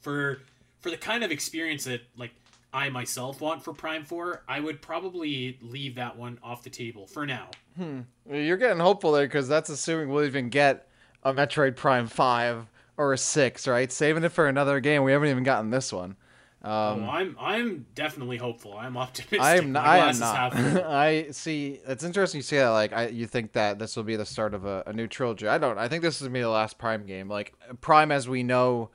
for 0.00 0.40
for 0.80 0.90
the 0.90 0.96
kind 0.96 1.22
of 1.22 1.30
experience 1.30 1.84
that 1.84 2.00
like 2.16 2.32
I 2.72 2.88
myself 2.88 3.40
want 3.40 3.62
for 3.62 3.74
Prime 3.74 4.04
Four, 4.04 4.42
I 4.48 4.60
would 4.60 4.80
probably 4.80 5.58
leave 5.60 5.96
that 5.96 6.16
one 6.16 6.38
off 6.42 6.62
the 6.62 6.70
table 6.70 7.06
for 7.06 7.26
now. 7.26 7.50
Hmm. 7.76 8.00
You're 8.30 8.56
getting 8.56 8.80
hopeful 8.80 9.12
there 9.12 9.26
because 9.26 9.46
that's 9.46 9.68
assuming 9.68 10.08
we'll 10.08 10.24
even 10.24 10.48
get 10.48 10.88
a 11.22 11.34
Metroid 11.34 11.76
Prime 11.76 12.06
Five 12.06 12.66
or 12.96 13.12
a 13.12 13.18
six, 13.18 13.68
right? 13.68 13.92
Saving 13.92 14.24
it 14.24 14.32
for 14.32 14.48
another 14.48 14.80
game. 14.80 15.02
We 15.02 15.12
haven't 15.12 15.28
even 15.28 15.44
gotten 15.44 15.70
this 15.70 15.92
one. 15.92 16.16
Um, 16.62 17.04
oh, 17.04 17.10
I'm 17.10 17.36
I'm 17.40 17.86
definitely 17.94 18.36
hopeful. 18.36 18.76
I'm 18.76 18.98
optimistic. 18.98 19.40
I'm 19.40 19.72
not. 19.72 19.86
I 19.86 19.98
am 20.10 20.18
not. 20.18 20.54
I 20.84 21.30
see. 21.30 21.80
It's 21.86 22.04
interesting 22.04 22.40
you 22.40 22.42
say 22.42 22.58
that. 22.58 22.68
Like, 22.68 22.92
I 22.92 23.08
you 23.08 23.26
think 23.26 23.52
that 23.52 23.78
this 23.78 23.96
will 23.96 24.02
be 24.02 24.16
the 24.16 24.26
start 24.26 24.52
of 24.52 24.66
a, 24.66 24.82
a 24.86 24.92
new 24.92 25.06
trilogy. 25.06 25.48
I 25.48 25.56
don't. 25.56 25.78
I 25.78 25.88
think 25.88 26.02
this 26.02 26.16
is 26.16 26.22
gonna 26.22 26.34
be 26.34 26.42
the 26.42 26.50
last 26.50 26.76
Prime 26.76 27.06
game. 27.06 27.28
Like 27.28 27.54
Prime, 27.80 28.12
as 28.12 28.28
we 28.28 28.42
know, 28.42 28.90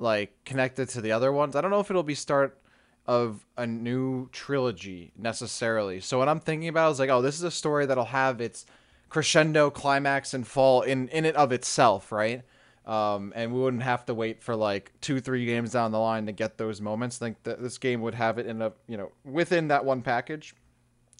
like 0.00 0.32
connected 0.44 0.88
to 0.90 1.00
the 1.00 1.12
other 1.12 1.30
ones. 1.30 1.54
I 1.54 1.60
don't 1.60 1.70
know 1.70 1.78
if 1.78 1.88
it'll 1.88 2.02
be 2.02 2.16
start 2.16 2.58
of 3.06 3.46
a 3.56 3.66
new 3.66 4.28
trilogy 4.32 5.12
necessarily. 5.16 6.00
So 6.00 6.18
what 6.18 6.28
I'm 6.28 6.40
thinking 6.40 6.68
about 6.68 6.90
is 6.90 6.98
like, 6.98 7.10
oh, 7.10 7.22
this 7.22 7.36
is 7.36 7.44
a 7.44 7.50
story 7.50 7.86
that'll 7.86 8.06
have 8.06 8.40
its 8.40 8.66
crescendo, 9.08 9.70
climax, 9.70 10.34
and 10.34 10.44
fall 10.44 10.82
in 10.82 11.06
in 11.08 11.24
it 11.24 11.36
of 11.36 11.52
itself, 11.52 12.10
right? 12.10 12.42
Um, 12.86 13.32
and 13.34 13.52
we 13.52 13.60
wouldn't 13.60 13.82
have 13.82 14.04
to 14.06 14.14
wait 14.14 14.42
for 14.42 14.54
like 14.54 14.92
two, 15.00 15.20
three 15.20 15.46
games 15.46 15.72
down 15.72 15.90
the 15.90 15.98
line 15.98 16.26
to 16.26 16.32
get 16.32 16.58
those 16.58 16.80
moments. 16.80 17.20
I 17.20 17.26
think 17.26 17.42
that 17.44 17.62
this 17.62 17.78
game 17.78 18.02
would 18.02 18.14
have 18.14 18.38
it 18.38 18.46
in 18.46 18.60
a, 18.60 18.72
you 18.86 18.98
know, 18.98 19.10
within 19.24 19.68
that 19.68 19.84
one 19.84 20.02
package. 20.02 20.54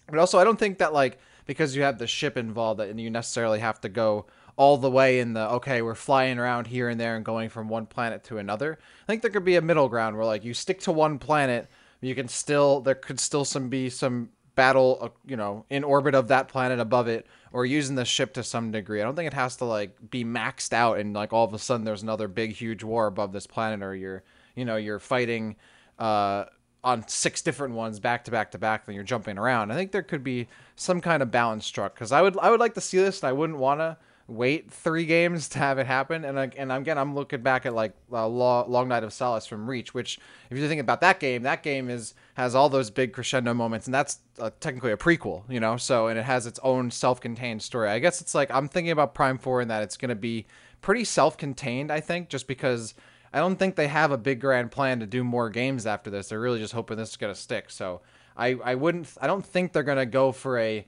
But 0.08 0.18
also, 0.18 0.38
I 0.38 0.44
don't 0.44 0.58
think 0.58 0.78
that 0.78 0.92
like 0.92 1.18
because 1.46 1.74
you 1.74 1.82
have 1.82 1.98
the 1.98 2.06
ship 2.06 2.36
involved 2.36 2.80
that 2.80 2.98
you 2.98 3.10
necessarily 3.10 3.60
have 3.60 3.80
to 3.82 3.88
go 3.88 4.26
all 4.56 4.76
the 4.76 4.90
way 4.90 5.20
in 5.20 5.32
the 5.32 5.48
okay, 5.52 5.82
we're 5.82 5.94
flying 5.94 6.38
around 6.38 6.66
here 6.66 6.88
and 6.88 7.00
there 7.00 7.16
and 7.16 7.24
going 7.24 7.48
from 7.48 7.68
one 7.68 7.86
planet 7.86 8.24
to 8.24 8.38
another. 8.38 8.78
I 9.02 9.06
think 9.06 9.22
there 9.22 9.30
could 9.30 9.44
be 9.44 9.56
a 9.56 9.62
middle 9.62 9.88
ground 9.88 10.16
where 10.16 10.26
like 10.26 10.44
you 10.44 10.54
stick 10.54 10.80
to 10.80 10.92
one 10.92 11.18
planet, 11.18 11.68
you 12.00 12.14
can 12.14 12.28
still 12.28 12.80
there 12.80 12.94
could 12.94 13.18
still 13.18 13.44
some 13.44 13.68
be 13.68 13.88
some 13.88 14.28
battle, 14.54 14.98
uh, 15.00 15.08
you 15.26 15.36
know, 15.36 15.64
in 15.70 15.84
orbit 15.84 16.14
of 16.14 16.28
that 16.28 16.48
planet 16.48 16.78
above 16.78 17.08
it, 17.08 17.26
or 17.52 17.66
using 17.66 17.96
the 17.96 18.04
ship 18.04 18.34
to 18.34 18.42
some 18.42 18.70
degree. 18.70 19.00
I 19.00 19.04
don't 19.04 19.16
think 19.16 19.26
it 19.26 19.34
has 19.34 19.56
to 19.56 19.64
like 19.64 20.10
be 20.10 20.24
maxed 20.24 20.72
out 20.72 20.98
and 20.98 21.14
like 21.14 21.32
all 21.32 21.44
of 21.44 21.54
a 21.54 21.58
sudden 21.58 21.84
there's 21.84 22.02
another 22.02 22.28
big 22.28 22.52
huge 22.52 22.82
war 22.82 23.06
above 23.06 23.32
this 23.32 23.46
planet, 23.46 23.82
or 23.82 23.94
you're, 23.94 24.22
you 24.54 24.64
know, 24.64 24.76
you're 24.76 24.98
fighting 24.98 25.56
uh, 25.98 26.44
on 26.82 27.06
six 27.08 27.40
different 27.42 27.74
ones 27.74 27.98
back 27.98 28.24
to 28.24 28.30
back 28.30 28.50
to 28.52 28.58
back, 28.58 28.86
then 28.86 28.94
you're 28.94 29.04
jumping 29.04 29.38
around. 29.38 29.72
I 29.72 29.74
think 29.74 29.90
there 29.90 30.02
could 30.02 30.22
be 30.22 30.48
some 30.76 31.00
kind 31.00 31.22
of 31.22 31.30
balance 31.30 31.64
struck 31.64 31.94
because 31.94 32.12
I 32.12 32.20
would 32.22 32.36
I 32.38 32.50
would 32.50 32.60
like 32.60 32.74
to 32.74 32.80
see 32.80 32.98
this, 32.98 33.22
and 33.22 33.28
I 33.28 33.32
wouldn't 33.32 33.58
want 33.58 33.80
to 33.80 33.96
wait 34.26 34.70
three 34.70 35.04
games 35.04 35.48
to 35.50 35.58
have 35.58 35.78
it 35.78 35.86
happen. 35.86 36.24
And 36.24 36.38
and 36.38 36.72
again, 36.72 36.98
I'm 36.98 37.14
looking 37.14 37.42
back 37.42 37.66
at 37.66 37.74
like 37.74 37.92
uh, 38.12 38.26
Long 38.26 38.88
Night 38.88 39.04
of 39.04 39.12
Solace 39.12 39.46
from 39.46 39.68
Reach, 39.68 39.92
which 39.92 40.18
if 40.50 40.58
you 40.58 40.66
think 40.68 40.80
about 40.80 41.00
that 41.02 41.20
game, 41.20 41.42
that 41.42 41.62
game 41.62 41.90
is 41.90 42.14
has 42.34 42.54
all 42.54 42.68
those 42.68 42.90
big 42.90 43.12
crescendo 43.12 43.54
moments, 43.54 43.86
and 43.86 43.94
that's 43.94 44.18
uh, 44.38 44.50
technically 44.60 44.92
a 44.92 44.96
prequel, 44.96 45.42
you 45.48 45.60
know. 45.60 45.76
So 45.76 46.06
and 46.08 46.18
it 46.18 46.24
has 46.24 46.46
its 46.46 46.58
own 46.62 46.90
self-contained 46.90 47.62
story. 47.62 47.88
I 47.88 47.98
guess 47.98 48.20
it's 48.20 48.34
like 48.34 48.50
I'm 48.50 48.68
thinking 48.68 48.92
about 48.92 49.14
Prime 49.14 49.38
Four 49.38 49.60
and 49.60 49.70
that 49.70 49.82
it's 49.82 49.96
going 49.96 50.08
to 50.08 50.14
be 50.14 50.46
pretty 50.80 51.04
self-contained. 51.04 51.90
I 51.90 52.00
think 52.00 52.28
just 52.28 52.46
because. 52.46 52.94
I 53.32 53.38
don't 53.38 53.56
think 53.56 53.74
they 53.74 53.88
have 53.88 54.12
a 54.12 54.16
big 54.16 54.40
grand 54.40 54.70
plan 54.70 55.00
to 55.00 55.06
do 55.06 55.24
more 55.24 55.50
games 55.50 55.86
after 55.86 56.08
this. 56.08 56.28
They're 56.28 56.38
really 56.38 56.60
just 56.60 56.72
hoping 56.72 56.96
this 56.96 57.10
is 57.10 57.16
gonna 57.16 57.34
stick. 57.34 57.68
So 57.68 58.00
I, 58.36 58.56
I 58.64 58.76
wouldn't 58.76 59.08
I 59.20 59.26
don't 59.26 59.44
think 59.44 59.72
they're 59.72 59.82
gonna 59.82 60.06
go 60.06 60.30
for 60.30 60.56
a 60.56 60.86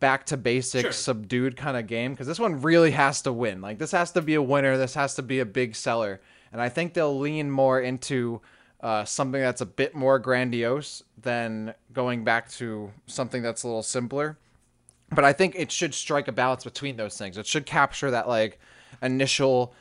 back 0.00 0.26
to 0.26 0.36
basics, 0.36 0.82
sure. 0.82 0.92
subdued 0.92 1.56
kind 1.56 1.76
of 1.76 1.86
game 1.86 2.12
because 2.12 2.26
this 2.26 2.38
one 2.38 2.62
really 2.62 2.90
has 2.92 3.22
to 3.22 3.32
win. 3.32 3.60
Like 3.60 3.78
this 3.78 3.92
has 3.92 4.12
to 4.12 4.22
be 4.22 4.34
a 4.34 4.42
winner. 4.42 4.76
This 4.76 4.94
has 4.94 5.14
to 5.14 5.22
be 5.22 5.40
a 5.40 5.46
big 5.46 5.74
seller, 5.74 6.20
and 6.52 6.60
I 6.60 6.68
think 6.68 6.94
they'll 6.94 7.18
lean 7.18 7.50
more 7.50 7.80
into 7.80 8.40
uh, 8.80 9.04
something 9.04 9.40
that's 9.40 9.60
a 9.60 9.66
bit 9.66 9.94
more 9.94 10.18
grandiose 10.18 11.02
than 11.20 11.74
going 11.92 12.24
back 12.24 12.50
to 12.52 12.92
something 13.06 13.42
that's 13.42 13.62
a 13.62 13.66
little 13.66 13.82
simpler. 13.82 14.38
But 15.10 15.24
I 15.24 15.32
think 15.32 15.54
it 15.56 15.70
should 15.70 15.94
strike 15.94 16.28
a 16.28 16.32
balance 16.32 16.64
between 16.64 16.96
those 16.96 17.16
things. 17.16 17.38
It 17.38 17.46
should 17.46 17.66
capture 17.66 18.10
that 18.10 18.28
like 18.28 18.58
initial 19.02 19.72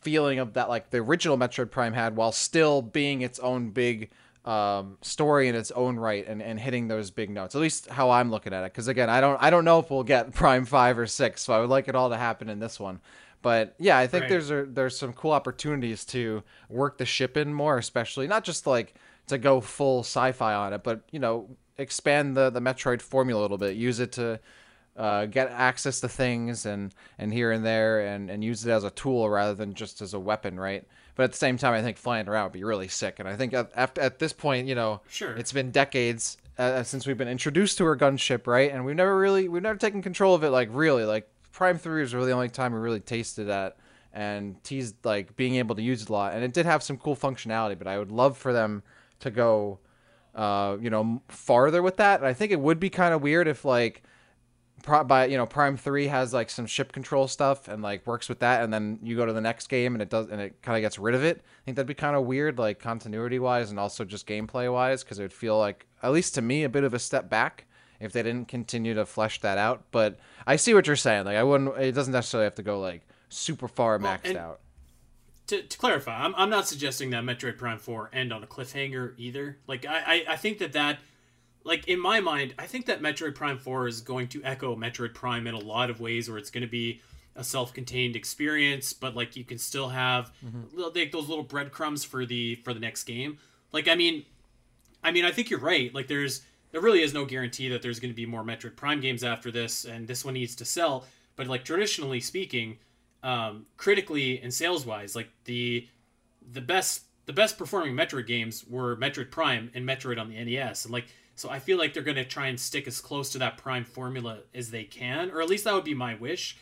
feeling 0.00 0.38
of 0.38 0.52
that 0.52 0.68
like 0.68 0.90
the 0.90 0.98
original 0.98 1.38
Metroid 1.38 1.70
Prime 1.70 1.94
had, 1.94 2.16
while 2.16 2.32
still 2.32 2.82
being 2.82 3.22
its 3.22 3.38
own 3.38 3.70
big 3.70 4.10
um, 4.44 4.98
story 5.00 5.48
in 5.48 5.54
its 5.54 5.70
own 5.70 5.96
right 5.96 6.26
and, 6.26 6.42
and 6.42 6.60
hitting 6.60 6.88
those 6.88 7.10
big 7.10 7.30
notes. 7.30 7.54
At 7.54 7.60
least 7.60 7.88
how 7.88 8.10
I'm 8.10 8.30
looking 8.30 8.52
at 8.52 8.62
it. 8.64 8.72
Because 8.72 8.88
again, 8.88 9.08
I 9.08 9.20
don't 9.20 9.42
I 9.42 9.50
don't 9.50 9.64
know 9.64 9.78
if 9.78 9.90
we'll 9.90 10.02
get 10.02 10.32
Prime 10.34 10.64
five 10.64 10.98
or 10.98 11.06
six, 11.06 11.42
so 11.42 11.52
I 11.52 11.60
would 11.60 11.70
like 11.70 11.88
it 11.88 11.94
all 11.94 12.10
to 12.10 12.16
happen 12.16 12.48
in 12.48 12.58
this 12.58 12.78
one. 12.78 13.00
But 13.42 13.74
yeah, 13.78 13.98
I 13.98 14.06
think 14.06 14.22
right. 14.22 14.30
there's 14.30 14.50
a, 14.50 14.64
there's 14.64 14.96
some 14.96 15.12
cool 15.12 15.32
opportunities 15.32 16.06
to 16.06 16.42
work 16.70 16.96
the 16.96 17.04
ship 17.04 17.36
in 17.36 17.52
more, 17.52 17.76
especially 17.76 18.26
not 18.26 18.42
just 18.42 18.66
like 18.66 18.94
to 19.26 19.38
go 19.38 19.60
full 19.60 20.00
sci-fi 20.00 20.54
on 20.54 20.72
it, 20.72 20.82
but 20.82 21.02
you 21.10 21.18
know 21.18 21.48
expand 21.76 22.36
the 22.36 22.50
the 22.50 22.60
Metroid 22.60 23.02
formula 23.02 23.40
a 23.40 23.42
little 23.42 23.58
bit. 23.58 23.76
Use 23.76 24.00
it 24.00 24.12
to 24.12 24.40
uh, 24.96 25.26
get 25.26 25.50
access 25.50 26.00
to 26.00 26.08
things 26.08 26.66
and 26.66 26.94
and 27.18 27.32
here 27.32 27.50
and 27.50 27.64
there, 27.64 28.06
and 28.06 28.30
and 28.30 28.44
use 28.44 28.66
it 28.66 28.70
as 28.70 28.84
a 28.84 28.90
tool 28.90 29.28
rather 29.28 29.54
than 29.54 29.74
just 29.74 30.00
as 30.02 30.14
a 30.14 30.20
weapon, 30.20 30.58
right? 30.58 30.84
But 31.14 31.24
at 31.24 31.32
the 31.32 31.38
same 31.38 31.58
time, 31.58 31.74
I 31.74 31.82
think 31.82 31.96
flying 31.96 32.28
around 32.28 32.44
would 32.44 32.52
be 32.52 32.64
really 32.64 32.88
sick. 32.88 33.18
And 33.18 33.28
I 33.28 33.36
think 33.36 33.54
at, 33.54 33.70
at, 33.74 33.98
at 33.98 34.18
this 34.18 34.32
point, 34.32 34.66
you 34.66 34.74
know, 34.74 35.00
sure. 35.08 35.36
it's 35.36 35.52
been 35.52 35.70
decades 35.70 36.38
uh, 36.58 36.82
since 36.82 37.06
we've 37.06 37.18
been 37.18 37.28
introduced 37.28 37.78
to 37.78 37.84
her 37.84 37.96
gunship, 37.96 38.46
right? 38.46 38.70
And 38.70 38.84
we've 38.84 38.96
never 38.96 39.16
really, 39.16 39.48
we've 39.48 39.62
never 39.62 39.78
taken 39.78 40.02
control 40.02 40.34
of 40.34 40.42
it, 40.42 40.50
like 40.50 40.68
really. 40.72 41.04
Like 41.04 41.28
Prime 41.52 41.78
Three 41.78 42.00
was 42.00 42.14
really 42.14 42.28
the 42.28 42.32
only 42.32 42.48
time 42.48 42.72
we 42.72 42.80
really 42.80 43.00
tasted 43.00 43.44
that 43.44 43.76
and 44.12 44.62
teased 44.62 44.94
like 45.04 45.36
being 45.36 45.56
able 45.56 45.74
to 45.76 45.82
use 45.82 46.02
it 46.02 46.08
a 46.08 46.12
lot. 46.12 46.34
And 46.34 46.44
it 46.44 46.52
did 46.52 46.66
have 46.66 46.82
some 46.82 46.96
cool 46.96 47.16
functionality, 47.16 47.76
but 47.76 47.86
I 47.86 47.98
would 47.98 48.12
love 48.12 48.36
for 48.36 48.52
them 48.52 48.82
to 49.20 49.30
go, 49.30 49.78
uh, 50.34 50.76
you 50.80 50.90
know, 50.90 51.22
farther 51.28 51.82
with 51.82 51.96
that. 51.96 52.20
And 52.20 52.26
I 52.26 52.32
think 52.32 52.52
it 52.52 52.60
would 52.60 52.78
be 52.78 52.90
kind 52.90 53.14
of 53.14 53.22
weird 53.22 53.48
if 53.48 53.64
like 53.64 54.02
by 54.86 55.26
you 55.26 55.36
know 55.36 55.46
Prime 55.46 55.76
Three 55.76 56.06
has 56.06 56.32
like 56.32 56.50
some 56.50 56.66
ship 56.66 56.92
control 56.92 57.26
stuff 57.28 57.68
and 57.68 57.82
like 57.82 58.06
works 58.06 58.28
with 58.28 58.40
that, 58.40 58.62
and 58.62 58.72
then 58.72 58.98
you 59.02 59.16
go 59.16 59.26
to 59.26 59.32
the 59.32 59.40
next 59.40 59.68
game 59.68 59.94
and 59.94 60.02
it 60.02 60.10
does 60.10 60.28
and 60.28 60.40
it 60.40 60.60
kind 60.62 60.76
of 60.76 60.82
gets 60.82 60.98
rid 60.98 61.14
of 61.14 61.24
it. 61.24 61.38
I 61.38 61.64
think 61.64 61.76
that'd 61.76 61.86
be 61.86 61.94
kind 61.94 62.16
of 62.16 62.24
weird, 62.24 62.58
like 62.58 62.78
continuity 62.78 63.38
wise 63.38 63.70
and 63.70 63.78
also 63.78 64.04
just 64.04 64.26
gameplay 64.26 64.72
wise, 64.72 65.02
because 65.02 65.18
it 65.18 65.22
would 65.22 65.32
feel 65.32 65.58
like 65.58 65.86
at 66.02 66.12
least 66.12 66.34
to 66.34 66.42
me 66.42 66.64
a 66.64 66.68
bit 66.68 66.84
of 66.84 66.94
a 66.94 66.98
step 66.98 67.28
back 67.28 67.66
if 68.00 68.12
they 68.12 68.22
didn't 68.22 68.48
continue 68.48 68.94
to 68.94 69.06
flesh 69.06 69.40
that 69.40 69.58
out. 69.58 69.84
But 69.90 70.18
I 70.46 70.56
see 70.56 70.74
what 70.74 70.86
you're 70.86 70.96
saying. 70.96 71.24
Like 71.24 71.36
I 71.36 71.42
wouldn't. 71.42 71.76
It 71.78 71.92
doesn't 71.92 72.12
necessarily 72.12 72.44
have 72.44 72.56
to 72.56 72.62
go 72.62 72.80
like 72.80 73.02
super 73.28 73.68
far 73.68 73.98
maxed 73.98 74.36
out. 74.36 74.60
To, 75.48 75.62
to 75.62 75.78
clarify, 75.78 76.24
I'm, 76.24 76.34
I'm 76.36 76.48
not 76.48 76.66
suggesting 76.66 77.10
that 77.10 77.22
Metroid 77.22 77.58
Prime 77.58 77.78
4 77.78 78.10
end 78.14 78.32
on 78.32 78.42
a 78.42 78.46
cliffhanger 78.46 79.12
either. 79.18 79.58
Like 79.66 79.84
I, 79.84 79.98
I, 80.06 80.24
I 80.32 80.36
think 80.36 80.56
that 80.58 80.72
that 80.72 81.00
like 81.64 81.88
in 81.88 81.98
my 81.98 82.20
mind, 82.20 82.54
I 82.58 82.66
think 82.66 82.86
that 82.86 83.00
Metroid 83.00 83.34
Prime 83.34 83.58
4 83.58 83.88
is 83.88 84.00
going 84.00 84.28
to 84.28 84.44
echo 84.44 84.76
Metroid 84.76 85.14
Prime 85.14 85.46
in 85.46 85.54
a 85.54 85.58
lot 85.58 85.90
of 85.90 85.98
ways 85.98 86.28
where 86.28 86.38
it's 86.38 86.50
going 86.50 86.62
to 86.62 86.70
be 86.70 87.00
a 87.36 87.42
self-contained 87.42 88.14
experience, 88.14 88.92
but 88.92 89.16
like 89.16 89.34
you 89.34 89.44
can 89.44 89.58
still 89.58 89.88
have 89.88 90.30
mm-hmm. 90.44 90.78
like 90.94 91.10
those 91.10 91.28
little 91.28 91.42
breadcrumbs 91.42 92.04
for 92.04 92.24
the 92.24 92.56
for 92.56 92.72
the 92.72 92.80
next 92.80 93.04
game. 93.04 93.38
Like 93.72 93.88
I 93.88 93.94
mean, 93.94 94.24
I 95.02 95.10
mean 95.10 95.24
I 95.24 95.32
think 95.32 95.50
you're 95.50 95.60
right. 95.60 95.92
Like 95.92 96.06
there's 96.06 96.42
there 96.70 96.80
really 96.80 97.02
is 97.02 97.14
no 97.14 97.24
guarantee 97.24 97.68
that 97.70 97.82
there's 97.82 97.98
going 97.98 98.12
to 98.12 98.16
be 98.16 98.26
more 98.26 98.44
Metroid 98.44 98.76
Prime 98.76 99.00
games 99.00 99.24
after 99.24 99.50
this, 99.50 99.84
and 99.84 100.06
this 100.06 100.24
one 100.24 100.34
needs 100.34 100.54
to 100.56 100.64
sell. 100.64 101.06
But 101.36 101.46
like 101.46 101.64
traditionally 101.64 102.20
speaking, 102.20 102.78
um, 103.22 103.66
critically 103.76 104.40
and 104.40 104.52
sales 104.52 104.84
wise, 104.86 105.16
like 105.16 105.30
the 105.44 105.88
the 106.52 106.60
best 106.60 107.04
the 107.26 107.32
best 107.32 107.56
performing 107.58 107.96
Metroid 107.96 108.26
games 108.26 108.64
were 108.68 108.96
Metroid 108.96 109.30
Prime 109.30 109.70
and 109.74 109.88
Metroid 109.88 110.20
on 110.20 110.28
the 110.28 110.44
NES, 110.44 110.84
and 110.84 110.92
like 110.92 111.06
so 111.36 111.50
I 111.50 111.58
feel 111.58 111.78
like 111.78 111.94
they're 111.94 112.02
going 112.02 112.16
to 112.16 112.24
try 112.24 112.46
and 112.46 112.58
stick 112.58 112.86
as 112.86 113.00
close 113.00 113.30
to 113.30 113.38
that 113.38 113.56
prime 113.56 113.84
formula 113.84 114.40
as 114.54 114.70
they 114.70 114.84
can, 114.84 115.30
or 115.30 115.40
at 115.42 115.48
least 115.48 115.64
that 115.64 115.74
would 115.74 115.84
be 115.84 115.94
my 115.94 116.14
wish. 116.14 116.56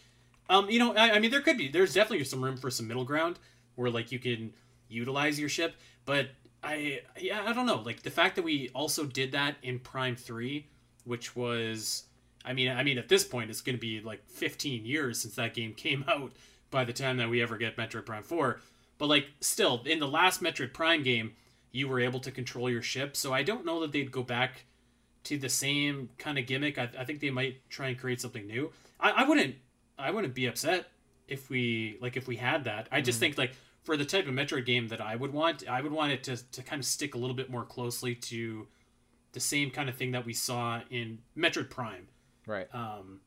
Um, 0.48 0.68
you 0.70 0.78
know, 0.78 0.94
I, 0.94 1.12
I 1.12 1.18
mean, 1.18 1.30
there 1.30 1.40
could 1.40 1.58
be, 1.58 1.68
there's 1.68 1.94
definitely 1.94 2.24
some 2.24 2.42
room 2.42 2.56
for 2.56 2.70
some 2.70 2.88
middle 2.88 3.04
ground 3.04 3.38
where 3.74 3.90
like 3.90 4.12
you 4.12 4.18
can 4.18 4.52
utilize 4.88 5.38
your 5.38 5.48
ship, 5.48 5.74
but 6.04 6.28
I, 6.62 7.00
yeah, 7.20 7.42
I 7.46 7.52
don't 7.52 7.66
know. 7.66 7.80
Like 7.80 8.02
the 8.02 8.10
fact 8.10 8.36
that 8.36 8.42
we 8.42 8.70
also 8.74 9.04
did 9.04 9.32
that 9.32 9.56
in 9.62 9.78
Prime 9.78 10.16
Three, 10.16 10.66
which 11.04 11.34
was, 11.34 12.04
I 12.44 12.52
mean, 12.52 12.68
I 12.70 12.82
mean, 12.82 12.98
at 12.98 13.08
this 13.08 13.24
point, 13.24 13.50
it's 13.50 13.60
going 13.60 13.76
to 13.76 13.80
be 13.80 14.00
like 14.00 14.24
15 14.28 14.84
years 14.84 15.20
since 15.20 15.34
that 15.34 15.54
game 15.54 15.74
came 15.76 16.04
out. 16.08 16.32
By 16.70 16.84
the 16.86 16.92
time 16.94 17.18
that 17.18 17.28
we 17.28 17.42
ever 17.42 17.58
get 17.58 17.76
Metroid 17.76 18.06
Prime 18.06 18.22
Four, 18.22 18.60
but 18.96 19.06
like 19.06 19.26
still 19.40 19.82
in 19.84 19.98
the 19.98 20.08
last 20.08 20.42
Metroid 20.42 20.72
Prime 20.72 21.02
game, 21.02 21.32
you 21.72 21.88
were 21.88 22.00
able 22.00 22.20
to 22.20 22.30
control 22.30 22.70
your 22.70 22.82
ship. 22.82 23.16
So 23.16 23.32
I 23.32 23.42
don't 23.42 23.64
know 23.64 23.80
that 23.80 23.92
they'd 23.92 24.12
go 24.12 24.22
back 24.22 24.66
to 25.24 25.38
the 25.38 25.48
same 25.48 26.10
kind 26.18 26.38
of 26.38 26.46
gimmick. 26.46 26.78
I, 26.78 26.90
I 26.98 27.04
think 27.04 27.20
they 27.20 27.30
might 27.30 27.68
try 27.70 27.88
and 27.88 27.98
create 27.98 28.20
something 28.20 28.46
new. 28.46 28.70
I, 29.00 29.10
I 29.10 29.24
wouldn't 29.24 29.56
I 29.98 30.10
wouldn't 30.10 30.34
be 30.34 30.46
upset 30.46 30.86
if 31.28 31.48
we 31.48 31.96
like 32.00 32.16
if 32.16 32.28
we 32.28 32.36
had 32.36 32.64
that. 32.64 32.88
I 32.92 33.00
just 33.00 33.16
mm-hmm. 33.16 33.20
think 33.20 33.38
like 33.38 33.52
for 33.82 33.96
the 33.96 34.04
type 34.04 34.26
of 34.26 34.34
Metroid 34.34 34.66
game 34.66 34.88
that 34.88 35.00
I 35.00 35.16
would 35.16 35.32
want, 35.32 35.68
I 35.68 35.80
would 35.80 35.92
want 35.92 36.12
it 36.12 36.22
to 36.24 36.36
to 36.36 36.62
kind 36.62 36.80
of 36.80 36.86
stick 36.86 37.14
a 37.14 37.18
little 37.18 37.36
bit 37.36 37.50
more 37.50 37.64
closely 37.64 38.14
to 38.14 38.66
the 39.32 39.40
same 39.40 39.70
kind 39.70 39.88
of 39.88 39.96
thing 39.96 40.12
that 40.12 40.26
we 40.26 40.34
saw 40.34 40.80
in 40.90 41.18
Metroid 41.36 41.70
Prime. 41.70 42.08
Right. 42.46 42.68
Um 42.74 43.20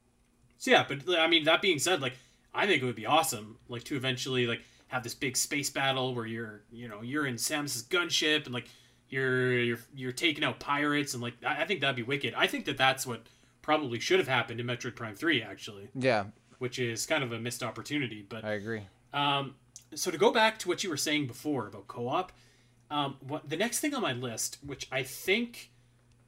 so 0.58 0.72
yeah, 0.72 0.86
but 0.88 1.18
I 1.18 1.28
mean 1.28 1.46
that 1.46 1.62
being 1.62 1.80
said, 1.80 2.02
like 2.02 2.14
I 2.54 2.68
think 2.68 2.82
it 2.82 2.86
would 2.86 2.96
be 2.96 3.06
awesome 3.06 3.58
like 3.68 3.84
to 3.86 3.96
eventually 3.96 4.46
like 4.48 4.62
have 4.96 5.04
this 5.04 5.14
big 5.14 5.36
space 5.36 5.70
battle 5.70 6.16
where 6.16 6.26
you're 6.26 6.62
you 6.72 6.88
know 6.88 7.02
you're 7.02 7.28
in 7.28 7.36
Samus's 7.36 7.84
gunship 7.84 8.46
and 8.46 8.54
like 8.54 8.70
you're 9.10 9.60
you're 9.60 9.80
you're 9.94 10.12
taking 10.14 10.44
out 10.44 10.60
pirates 10.60 11.14
and 11.14 11.22
like 11.22 11.34
I, 11.46 11.64
I 11.64 11.66
think 11.66 11.82
that'd 11.82 11.98
be 11.98 12.04
wicked. 12.04 12.34
I 12.34 12.48
think 12.48 12.64
that 12.66 12.78
that's 12.78 13.06
what 13.06 13.24
probably 13.62 14.00
should 14.00 14.20
have 14.20 14.28
happened 14.30 14.62
in 14.62 14.66
Metroid 14.66 14.96
Prime 14.96 15.16
Three 15.16 15.42
actually. 15.42 15.90
Yeah. 15.94 16.26
Which 16.60 16.80
is 16.80 17.06
kind 17.06 17.24
of 17.26 17.34
a 17.34 17.40
missed 17.40 17.62
opportunity, 17.62 18.26
but 18.28 18.46
I 18.46 18.54
agree. 18.54 18.84
Um, 19.14 19.56
so 19.94 20.12
to 20.12 20.18
go 20.18 20.32
back 20.32 20.58
to 20.60 20.70
what 20.70 20.82
you 20.84 20.90
were 20.90 20.98
saying 20.98 21.28
before 21.28 21.68
about 21.68 21.90
co-op, 21.90 22.32
um, 22.90 23.18
what 23.20 23.50
the 23.50 23.58
next 23.58 23.82
thing 23.82 23.94
on 23.94 24.02
my 24.02 24.14
list, 24.14 24.60
which 24.66 24.88
I 24.94 25.04
think 25.04 25.72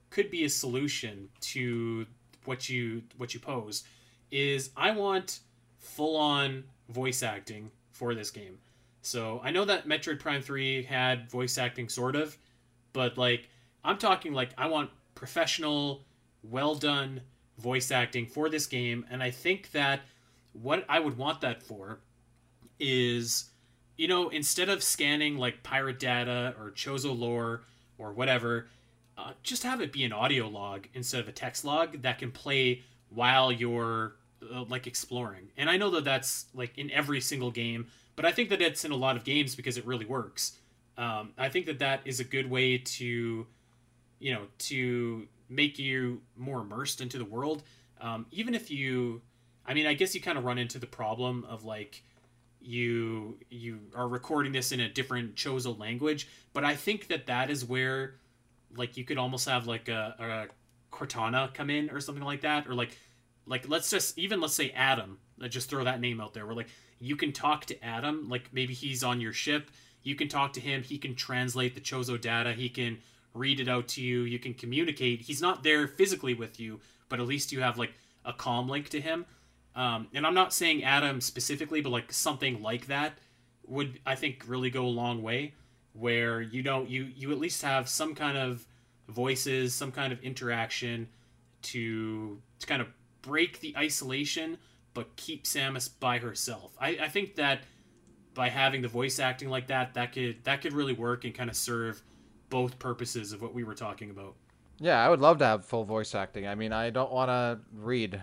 could 0.09 0.29
be 0.29 0.43
a 0.43 0.49
solution 0.49 1.29
to 1.39 2.05
what 2.43 2.67
you 2.67 3.03
what 3.15 3.33
you 3.33 3.39
pose, 3.39 3.85
is 4.29 4.71
I 4.75 4.91
want 4.91 5.39
full 5.79 6.17
on 6.17 6.65
voice 6.89 7.23
acting 7.23 7.71
for 7.97 8.13
this 8.13 8.31
game. 8.31 8.59
So 9.01 9.41
I 9.43 9.51
know 9.51 9.65
that 9.65 9.87
Metroid 9.87 10.19
Prime 10.19 10.41
3 10.41 10.83
had 10.83 11.29
voice 11.29 11.57
acting 11.57 11.89
sort 11.89 12.15
of, 12.15 12.37
but 12.93 13.17
like 13.17 13.49
I'm 13.83 13.97
talking 13.97 14.33
like 14.33 14.49
I 14.57 14.67
want 14.67 14.91
professional, 15.15 16.03
well 16.43 16.75
done 16.75 17.21
voice 17.57 17.91
acting 17.91 18.27
for 18.27 18.49
this 18.49 18.67
game 18.67 19.05
and 19.09 19.23
I 19.23 19.31
think 19.31 19.71
that 19.71 20.01
what 20.53 20.85
I 20.87 20.99
would 20.99 21.17
want 21.17 21.41
that 21.41 21.63
for 21.63 21.99
is 22.79 23.49
you 23.97 24.07
know, 24.07 24.29
instead 24.29 24.69
of 24.69 24.83
scanning 24.83 25.37
like 25.37 25.63
pirate 25.63 25.99
data 25.99 26.53
or 26.59 26.69
Chozo 26.71 27.17
lore 27.17 27.63
or 27.97 28.13
whatever, 28.13 28.67
uh, 29.17 29.31
just 29.41 29.63
have 29.63 29.81
it 29.81 29.91
be 29.91 30.03
an 30.03 30.13
audio 30.13 30.47
log 30.47 30.87
instead 30.93 31.19
of 31.19 31.27
a 31.27 31.31
text 31.31 31.65
log 31.65 32.03
that 32.03 32.19
can 32.19 32.31
play 32.31 32.83
while 33.09 33.51
you're 33.51 34.15
uh, 34.53 34.63
like 34.63 34.87
exploring. 34.87 35.49
And 35.57 35.69
I 35.69 35.77
know 35.77 35.89
that 35.91 36.03
that's 36.03 36.45
like 36.53 36.77
in 36.77 36.91
every 36.91 37.21
single 37.21 37.51
game, 37.51 37.87
but 38.15 38.25
I 38.25 38.31
think 38.31 38.49
that 38.49 38.61
it's 38.61 38.85
in 38.85 38.91
a 38.91 38.95
lot 38.95 39.15
of 39.15 39.23
games 39.23 39.55
because 39.55 39.77
it 39.77 39.85
really 39.85 40.05
works. 40.05 40.57
Um, 40.97 41.33
I 41.37 41.49
think 41.49 41.65
that 41.67 41.79
that 41.79 42.01
is 42.05 42.19
a 42.19 42.23
good 42.23 42.49
way 42.49 42.77
to, 42.77 43.45
you 44.19 44.33
know, 44.33 44.43
to 44.59 45.27
make 45.49 45.77
you 45.77 46.21
more 46.35 46.61
immersed 46.61 47.01
into 47.01 47.17
the 47.17 47.25
world. 47.25 47.63
Um, 48.01 48.25
even 48.31 48.55
if 48.55 48.71
you, 48.71 49.21
I 49.65 49.73
mean, 49.73 49.85
I 49.85 49.93
guess 49.93 50.15
you 50.15 50.21
kind 50.21 50.37
of 50.37 50.43
run 50.43 50.57
into 50.57 50.79
the 50.79 50.87
problem 50.87 51.45
of 51.47 51.63
like 51.63 52.03
you 52.59 53.37
you 53.49 53.79
are 53.95 54.07
recording 54.07 54.51
this 54.51 54.71
in 54.71 54.79
a 54.79 54.89
different 54.89 55.35
Chozo 55.35 55.77
language, 55.77 56.27
but 56.53 56.63
I 56.63 56.75
think 56.75 57.07
that 57.07 57.27
that 57.27 57.49
is 57.49 57.63
where 57.63 58.15
like 58.75 58.97
you 58.97 59.05
could 59.05 59.17
almost 59.17 59.47
have 59.47 59.67
like 59.67 59.87
a, 59.87 60.49
a 60.91 60.95
Cortana 60.95 61.53
come 61.53 61.69
in 61.69 61.89
or 61.89 62.01
something 62.01 62.23
like 62.23 62.41
that, 62.41 62.67
or 62.67 62.73
like 62.73 62.97
like 63.47 63.67
let's 63.67 63.89
just 63.89 64.17
even 64.17 64.41
let's 64.41 64.53
say 64.55 64.71
Adam. 64.75 65.17
Let's 65.37 65.53
just 65.53 65.69
throw 65.69 65.83
that 65.83 66.01
name 66.01 66.19
out 66.19 66.33
there. 66.33 66.45
We're 66.45 66.53
like 66.53 66.69
you 66.99 67.15
can 67.15 67.31
talk 67.31 67.65
to 67.65 67.83
Adam, 67.83 68.29
like 68.29 68.49
maybe 68.51 68.73
he's 68.73 69.03
on 69.03 69.21
your 69.21 69.33
ship. 69.33 69.69
You 70.03 70.15
can 70.15 70.27
talk 70.27 70.53
to 70.53 70.59
him. 70.59 70.83
He 70.83 70.97
can 70.97 71.15
translate 71.15 71.75
the 71.75 71.81
Chozo 71.81 72.19
data. 72.19 72.53
He 72.53 72.69
can 72.69 72.99
read 73.33 73.59
it 73.59 73.67
out 73.67 73.87
to 73.89 74.01
you. 74.01 74.21
You 74.21 74.39
can 74.39 74.53
communicate. 74.53 75.21
He's 75.21 75.41
not 75.41 75.63
there 75.63 75.87
physically 75.87 76.33
with 76.33 76.59
you, 76.59 76.79
but 77.09 77.19
at 77.19 77.27
least 77.27 77.51
you 77.51 77.61
have 77.61 77.77
like 77.77 77.93
a 78.25 78.33
comm 78.33 78.69
link 78.69 78.89
to 78.89 79.01
him. 79.01 79.25
Um, 79.75 80.07
and 80.13 80.25
I'm 80.25 80.33
not 80.33 80.53
saying 80.53 80.83
Adam 80.83 81.21
specifically, 81.21 81.81
but 81.81 81.91
like 81.91 82.11
something 82.11 82.61
like 82.61 82.87
that 82.87 83.13
would 83.67 83.99
I 84.05 84.15
think 84.15 84.43
really 84.47 84.69
go 84.69 84.85
a 84.85 84.87
long 84.87 85.21
way. 85.21 85.53
Where 85.93 86.41
you 86.41 86.61
don't 86.63 86.89
you 86.89 87.09
you 87.15 87.31
at 87.31 87.39
least 87.39 87.63
have 87.63 87.89
some 87.89 88.13
kind 88.15 88.37
of 88.37 88.65
voices, 89.09 89.73
some 89.73 89.91
kind 89.91 90.13
of 90.13 90.21
interaction 90.21 91.07
to 91.63 92.39
to 92.59 92.67
kind 92.67 92.81
of 92.81 92.87
break 93.27 93.59
the 93.59 93.75
isolation, 93.77 94.57
but 94.93 95.15
keep 95.17 95.43
Samus 95.43 95.89
by 95.99 96.17
herself. 96.17 96.75
I, 96.79 96.89
I 97.01 97.07
think 97.09 97.35
that 97.35 97.61
by 98.33 98.49
having 98.49 98.81
the 98.81 98.87
voice 98.87 99.19
acting 99.19 99.49
like 99.49 99.67
that, 99.67 99.95
that 99.95 100.13
could 100.13 100.43
that 100.45 100.61
could 100.61 100.73
really 100.73 100.93
work 100.93 101.25
and 101.25 101.33
kind 101.33 101.49
of 101.49 101.55
serve 101.55 102.01
both 102.49 102.79
purposes 102.79 103.33
of 103.33 103.41
what 103.41 103.53
we 103.53 103.63
were 103.63 103.75
talking 103.75 104.09
about. 104.09 104.35
Yeah, 104.79 105.03
I 105.03 105.09
would 105.09 105.19
love 105.19 105.39
to 105.39 105.45
have 105.45 105.65
full 105.65 105.83
voice 105.83 106.13
acting. 106.15 106.47
I 106.47 106.55
mean, 106.55 106.71
I 106.71 106.89
don't 106.89 107.11
want 107.11 107.29
to 107.29 107.59
read 107.73 108.21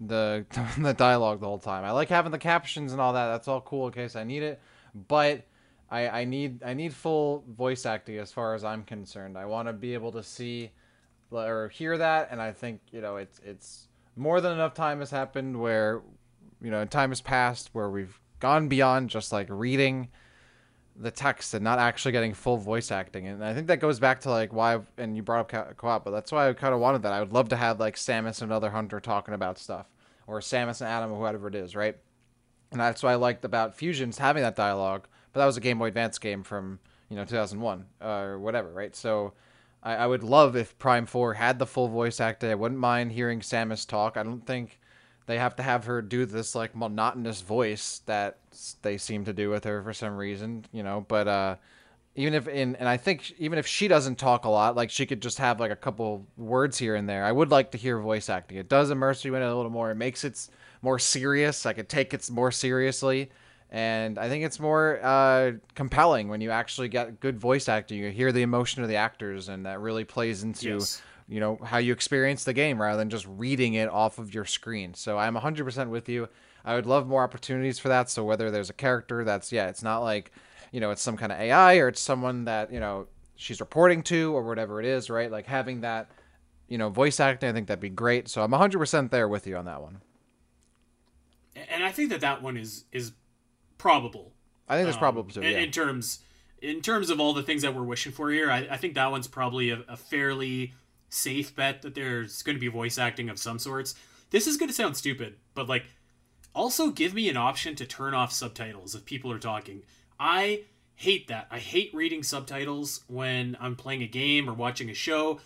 the 0.00 0.46
the 0.78 0.94
dialogue 0.94 1.40
the 1.40 1.46
whole 1.46 1.58
time. 1.58 1.84
I 1.84 1.90
like 1.90 2.08
having 2.08 2.32
the 2.32 2.38
captions 2.38 2.92
and 2.92 3.00
all 3.00 3.12
that. 3.12 3.26
That's 3.26 3.48
all 3.48 3.60
cool 3.60 3.88
in 3.88 3.92
case 3.92 4.16
I 4.16 4.24
need 4.24 4.42
it, 4.42 4.60
but 5.08 5.44
I 5.90 6.08
I 6.08 6.24
need 6.24 6.62
I 6.62 6.74
need 6.74 6.94
full 6.94 7.44
voice 7.48 7.84
acting 7.84 8.18
as 8.18 8.32
far 8.32 8.54
as 8.54 8.64
I'm 8.64 8.84
concerned. 8.84 9.36
I 9.36 9.44
want 9.44 9.68
to 9.68 9.72
be 9.72 9.94
able 9.94 10.12
to 10.12 10.22
see 10.22 10.70
or 11.30 11.68
hear 11.68 11.98
that, 11.98 12.28
and 12.30 12.40
I 12.40 12.52
think 12.52 12.80
you 12.90 13.00
know 13.00 13.16
it's 13.16 13.40
it's 13.44 13.88
more 14.16 14.40
than 14.40 14.52
enough 14.52 14.74
time 14.74 15.00
has 15.00 15.10
happened 15.10 15.60
where 15.60 16.02
you 16.60 16.70
know 16.70 16.84
time 16.84 17.10
has 17.10 17.20
passed 17.20 17.70
where 17.72 17.90
we've 17.90 18.20
gone 18.40 18.68
beyond 18.68 19.10
just 19.10 19.32
like 19.32 19.46
reading 19.50 20.08
the 20.96 21.10
text 21.10 21.54
and 21.54 21.64
not 21.64 21.78
actually 21.78 22.12
getting 22.12 22.34
full 22.34 22.56
voice 22.56 22.92
acting. 22.92 23.26
And 23.26 23.44
I 23.44 23.52
think 23.52 23.66
that 23.66 23.80
goes 23.80 23.98
back 23.98 24.20
to 24.20 24.30
like 24.30 24.52
why, 24.52 24.80
and 24.96 25.16
you 25.16 25.22
brought 25.22 25.52
up 25.52 25.76
co-op, 25.76 26.04
but 26.04 26.12
that's 26.12 26.30
why 26.30 26.48
I 26.48 26.52
kind 26.52 26.74
of 26.74 26.80
wanted 26.80 27.02
that. 27.02 27.12
I 27.12 27.20
would 27.20 27.32
love 27.32 27.48
to 27.48 27.56
have 27.56 27.80
like 27.80 27.96
Samus 27.96 28.40
and 28.40 28.50
another 28.50 28.70
hunter 28.70 29.00
talking 29.00 29.34
about 29.34 29.58
stuff, 29.58 29.86
or 30.26 30.40
Samus 30.40 30.80
and 30.80 30.88
Adam, 30.88 31.12
or 31.12 31.20
whatever 31.20 31.48
it 31.48 31.54
is, 31.54 31.74
right? 31.74 31.96
And 32.70 32.80
that's 32.80 33.02
why 33.02 33.12
I 33.12 33.16
liked 33.16 33.44
about 33.44 33.76
Fusions 33.76 34.18
having 34.18 34.42
that 34.42 34.56
dialogue. 34.56 35.08
But 35.32 35.40
that 35.40 35.46
was 35.46 35.56
a 35.56 35.60
Game 35.60 35.78
Boy 35.78 35.86
Advance 35.86 36.18
game 36.18 36.42
from 36.42 36.78
you 37.08 37.16
know 37.16 37.24
2001 37.24 37.86
uh, 38.00 38.06
or 38.06 38.38
whatever, 38.38 38.72
right? 38.72 38.94
So 38.94 39.32
I, 39.84 39.94
I 39.94 40.06
would 40.06 40.24
love 40.24 40.56
if 40.56 40.76
Prime 40.78 41.06
Four 41.06 41.34
had 41.34 41.58
the 41.58 41.66
full 41.66 41.88
voice 41.88 42.20
acting. 42.20 42.50
I 42.50 42.54
wouldn't 42.56 42.80
mind 42.80 43.12
hearing 43.12 43.40
Samus 43.40 43.86
talk. 43.86 44.16
I 44.16 44.22
don't 44.22 44.44
think 44.44 44.80
they 45.26 45.38
have 45.38 45.56
to 45.56 45.62
have 45.62 45.84
her 45.84 46.02
do 46.02 46.26
this 46.26 46.54
like 46.54 46.74
monotonous 46.74 47.40
voice 47.40 48.00
that 48.06 48.38
they 48.82 48.98
seem 48.98 49.24
to 49.24 49.32
do 49.32 49.50
with 49.50 49.64
her 49.64 49.82
for 49.82 49.92
some 49.92 50.16
reason, 50.16 50.64
you 50.72 50.82
know. 50.82 51.04
But 51.06 51.28
uh, 51.28 51.56
even 52.14 52.34
if 52.34 52.46
in 52.48 52.76
and 52.76 52.88
I 52.88 52.96
think 52.96 53.32
even 53.38 53.58
if 53.58 53.66
she 53.66 53.88
doesn't 53.88 54.16
talk 54.16 54.44
a 54.44 54.50
lot, 54.50 54.76
like 54.76 54.90
she 54.90 55.06
could 55.06 55.22
just 55.22 55.38
have 55.38 55.60
like 55.60 55.70
a 55.70 55.76
couple 55.76 56.26
words 56.36 56.78
here 56.78 56.94
and 56.94 57.08
there. 57.08 57.24
I 57.24 57.32
would 57.32 57.50
like 57.50 57.70
to 57.72 57.78
hear 57.78 57.98
voice 57.98 58.28
acting. 58.28 58.58
It 58.58 58.68
does 58.68 58.90
immerse 58.90 59.24
you 59.24 59.34
in 59.34 59.42
it 59.42 59.46
a 59.46 59.54
little 59.54 59.70
more. 59.70 59.90
It 59.90 59.96
makes 59.96 60.24
it 60.24 60.48
more 60.82 60.98
serious. 60.98 61.66
I 61.66 61.72
could 61.72 61.88
take 61.88 62.14
it 62.14 62.30
more 62.30 62.50
seriously, 62.50 63.30
and 63.74 64.18
I 64.18 64.28
think 64.28 64.44
it's 64.44 64.60
more 64.60 65.00
uh, 65.02 65.52
compelling 65.74 66.28
when 66.28 66.40
you 66.40 66.50
actually 66.50 66.88
get 66.88 67.18
good 67.18 67.38
voice 67.38 67.68
acting. 67.68 67.98
You 67.98 68.10
hear 68.10 68.30
the 68.30 68.42
emotion 68.42 68.82
of 68.82 68.88
the 68.88 68.96
actors, 68.96 69.48
and 69.48 69.66
that 69.66 69.80
really 69.80 70.04
plays 70.04 70.42
into. 70.42 70.78
Yes 70.78 71.02
you 71.28 71.40
know 71.40 71.58
how 71.64 71.78
you 71.78 71.92
experience 71.92 72.44
the 72.44 72.52
game 72.52 72.80
rather 72.80 72.98
than 72.98 73.08
just 73.08 73.26
reading 73.26 73.74
it 73.74 73.88
off 73.88 74.18
of 74.18 74.34
your 74.34 74.44
screen. 74.44 74.94
So 74.94 75.18
I'm 75.18 75.34
100% 75.34 75.88
with 75.88 76.08
you. 76.08 76.28
I 76.64 76.74
would 76.74 76.86
love 76.86 77.06
more 77.06 77.22
opportunities 77.22 77.78
for 77.78 77.88
that. 77.88 78.10
So 78.10 78.24
whether 78.24 78.50
there's 78.50 78.70
a 78.70 78.74
character 78.74 79.24
that's 79.24 79.52
yeah, 79.52 79.68
it's 79.68 79.82
not 79.82 80.00
like 80.00 80.32
you 80.70 80.80
know 80.80 80.90
it's 80.90 81.02
some 81.02 81.16
kind 81.16 81.32
of 81.32 81.38
AI 81.38 81.76
or 81.76 81.88
it's 81.88 82.00
someone 82.00 82.44
that 82.44 82.72
you 82.72 82.80
know 82.80 83.06
she's 83.36 83.60
reporting 83.60 84.02
to 84.04 84.34
or 84.34 84.42
whatever 84.42 84.80
it 84.80 84.86
is, 84.86 85.08
right? 85.08 85.30
Like 85.30 85.46
having 85.46 85.80
that 85.80 86.10
you 86.68 86.78
know 86.78 86.90
voice 86.90 87.20
acting, 87.20 87.48
I 87.48 87.52
think 87.52 87.68
that'd 87.68 87.80
be 87.80 87.88
great. 87.88 88.28
So 88.28 88.42
I'm 88.42 88.50
100% 88.50 89.10
there 89.10 89.28
with 89.28 89.46
you 89.46 89.56
on 89.56 89.64
that 89.64 89.80
one. 89.80 90.00
And 91.70 91.84
I 91.84 91.92
think 91.92 92.10
that 92.10 92.20
that 92.20 92.42
one 92.42 92.56
is 92.56 92.84
is 92.92 93.12
probable. 93.78 94.32
I 94.68 94.76
think 94.76 94.88
it's 94.88 94.96
um, 94.96 95.00
probable 95.00 95.30
too. 95.30 95.40
In, 95.40 95.52
yeah. 95.52 95.58
in 95.58 95.70
terms 95.70 96.20
in 96.62 96.80
terms 96.80 97.10
of 97.10 97.20
all 97.20 97.34
the 97.34 97.42
things 97.42 97.62
that 97.62 97.74
we're 97.74 97.82
wishing 97.82 98.12
for 98.12 98.30
here, 98.30 98.50
I, 98.50 98.66
I 98.70 98.76
think 98.76 98.94
that 98.94 99.10
one's 99.10 99.28
probably 99.28 99.70
a, 99.70 99.80
a 99.86 99.96
fairly 99.96 100.72
safe 101.10 101.54
bet 101.54 101.82
that 101.82 101.94
there's 101.94 102.42
going 102.42 102.56
to 102.56 102.60
be 102.60 102.68
voice 102.68 102.98
acting 102.98 103.28
of 103.28 103.38
some 103.38 103.58
sorts. 103.58 103.94
This 104.30 104.46
is 104.46 104.56
going 104.56 104.68
to 104.68 104.74
sound 104.74 104.96
stupid, 104.96 105.36
but 105.54 105.68
like, 105.68 105.84
also 106.54 106.90
give 106.90 107.14
me 107.14 107.28
an 107.28 107.36
option 107.36 107.74
to 107.76 107.86
turn 107.86 108.14
off 108.14 108.32
subtitles 108.32 108.94
if 108.94 109.04
people 109.04 109.30
are 109.30 109.38
talking. 109.38 109.82
I 110.18 110.62
hate 110.94 111.28
that. 111.28 111.48
I 111.50 111.58
hate 111.58 111.92
reading 111.92 112.22
subtitles 112.22 113.02
when 113.08 113.56
I'm 113.60 113.76
playing 113.76 114.02
a 114.02 114.06
game 114.06 114.48
or 114.48 114.54
watching 114.54 114.88
a 114.90 114.94
show. 114.94 115.40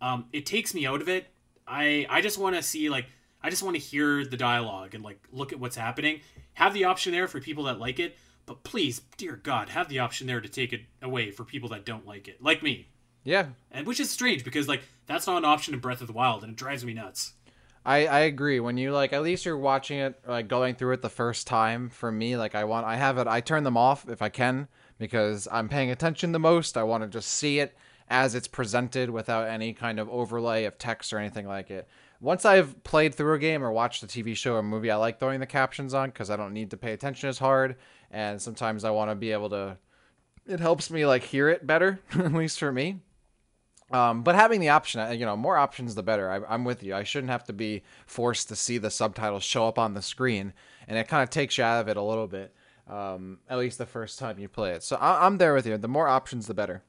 Um, 0.00 0.26
it 0.32 0.46
takes 0.46 0.74
me 0.74 0.86
out 0.86 1.00
of 1.00 1.08
it. 1.08 1.26
I 1.66 2.06
I 2.10 2.20
just 2.20 2.36
want 2.36 2.56
to 2.56 2.62
see 2.62 2.90
like 2.90 3.06
I 3.42 3.50
just 3.50 3.62
want 3.62 3.76
to 3.76 3.80
hear 3.80 4.24
the 4.24 4.36
dialogue 4.36 4.94
and 4.94 5.04
like 5.04 5.20
look 5.32 5.52
at 5.52 5.60
what's 5.60 5.76
happening. 5.76 6.20
Have 6.54 6.74
the 6.74 6.84
option 6.84 7.12
there 7.12 7.28
for 7.28 7.40
people 7.40 7.64
that 7.64 7.78
like 7.78 7.98
it, 7.98 8.16
but 8.46 8.62
please, 8.62 9.02
dear 9.16 9.36
God, 9.36 9.70
have 9.70 9.88
the 9.88 9.98
option 9.98 10.26
there 10.26 10.40
to 10.40 10.48
take 10.48 10.72
it 10.72 10.82
away 11.02 11.30
for 11.30 11.44
people 11.44 11.68
that 11.70 11.84
don't 11.84 12.06
like 12.06 12.28
it, 12.28 12.42
like 12.42 12.62
me. 12.62 12.88
Yeah. 13.24 13.46
And 13.70 13.86
which 13.86 14.00
is 14.00 14.10
strange 14.10 14.44
because 14.44 14.68
like 14.68 14.82
that's 15.06 15.26
not 15.26 15.38
an 15.38 15.44
option 15.44 15.74
in 15.74 15.80
Breath 15.80 16.00
of 16.00 16.06
the 16.06 16.12
Wild 16.12 16.42
and 16.42 16.52
it 16.52 16.56
drives 16.56 16.84
me 16.84 16.94
nuts. 16.94 17.32
I, 17.86 18.06
I 18.06 18.20
agree. 18.20 18.60
When 18.60 18.78
you 18.78 18.92
like 18.92 19.12
at 19.12 19.22
least 19.22 19.44
you're 19.44 19.58
watching 19.58 19.98
it 19.98 20.20
like 20.26 20.48
going 20.48 20.74
through 20.74 20.92
it 20.92 21.02
the 21.02 21.08
first 21.08 21.46
time 21.46 21.88
for 21.88 22.12
me, 22.12 22.36
like 22.36 22.54
I 22.54 22.64
want 22.64 22.86
I 22.86 22.96
have 22.96 23.18
it 23.18 23.26
I 23.26 23.40
turn 23.40 23.64
them 23.64 23.76
off 23.76 24.08
if 24.08 24.22
I 24.22 24.28
can 24.28 24.68
because 24.98 25.48
I'm 25.50 25.68
paying 25.68 25.90
attention 25.90 26.32
the 26.32 26.38
most. 26.38 26.76
I 26.76 26.82
want 26.82 27.02
to 27.02 27.08
just 27.08 27.30
see 27.30 27.58
it 27.58 27.76
as 28.08 28.34
it's 28.34 28.48
presented 28.48 29.10
without 29.10 29.48
any 29.48 29.72
kind 29.72 29.98
of 29.98 30.08
overlay 30.10 30.64
of 30.64 30.78
text 30.78 31.12
or 31.12 31.18
anything 31.18 31.46
like 31.46 31.70
it. 31.70 31.88
Once 32.24 32.46
I've 32.46 32.82
played 32.84 33.14
through 33.14 33.34
a 33.34 33.38
game 33.38 33.62
or 33.62 33.70
watched 33.70 34.02
a 34.02 34.06
TV 34.06 34.34
show 34.34 34.54
or 34.54 34.62
movie, 34.62 34.90
I 34.90 34.96
like 34.96 35.20
throwing 35.20 35.40
the 35.40 35.46
captions 35.46 35.92
on 35.92 36.08
because 36.08 36.30
I 36.30 36.36
don't 36.36 36.54
need 36.54 36.70
to 36.70 36.78
pay 36.78 36.94
attention 36.94 37.28
as 37.28 37.38
hard. 37.38 37.76
And 38.10 38.40
sometimes 38.40 38.82
I 38.82 38.92
want 38.92 39.10
to 39.10 39.14
be 39.14 39.32
able 39.32 39.50
to. 39.50 39.76
It 40.46 40.58
helps 40.58 40.90
me 40.90 41.04
like 41.04 41.22
hear 41.22 41.50
it 41.50 41.66
better, 41.66 42.00
at 42.14 42.32
least 42.32 42.58
for 42.58 42.72
me. 42.72 43.00
Um, 43.90 44.22
but 44.22 44.36
having 44.36 44.60
the 44.60 44.70
option, 44.70 45.02
uh, 45.02 45.10
you 45.10 45.26
know, 45.26 45.36
more 45.36 45.58
options 45.58 45.94
the 45.94 46.02
better. 46.02 46.30
I, 46.30 46.54
am 46.54 46.64
with 46.64 46.82
you. 46.82 46.94
I 46.94 47.02
shouldn't 47.02 47.30
have 47.30 47.44
to 47.44 47.52
be 47.52 47.82
forced 48.06 48.48
to 48.48 48.56
see 48.56 48.78
the 48.78 48.90
subtitles 48.90 49.44
show 49.44 49.68
up 49.68 49.78
on 49.78 49.92
the 49.92 50.00
screen, 50.00 50.54
and 50.88 50.96
it 50.96 51.08
kind 51.08 51.22
of 51.22 51.28
takes 51.28 51.58
you 51.58 51.64
out 51.64 51.82
of 51.82 51.88
it 51.88 51.98
a 51.98 52.02
little 52.02 52.26
bit. 52.26 52.54
Um, 52.88 53.40
at 53.50 53.58
least 53.58 53.76
the 53.76 53.84
first 53.84 54.18
time 54.18 54.38
you 54.38 54.48
play 54.48 54.72
it. 54.72 54.82
So 54.82 54.96
I, 54.96 55.26
am 55.26 55.36
there 55.36 55.52
with 55.52 55.66
you. 55.66 55.76
The 55.76 55.88
more 55.88 56.08
options, 56.08 56.46
the 56.46 56.54
better. 56.54 56.82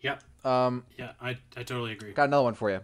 Yep. 0.00 0.20
Um, 0.44 0.84
yeah, 0.98 1.12
I, 1.20 1.38
I 1.56 1.62
totally 1.62 1.92
agree. 1.92 2.12
Got 2.12 2.24
another 2.24 2.42
one 2.42 2.54
for 2.54 2.70
you. 2.70 2.80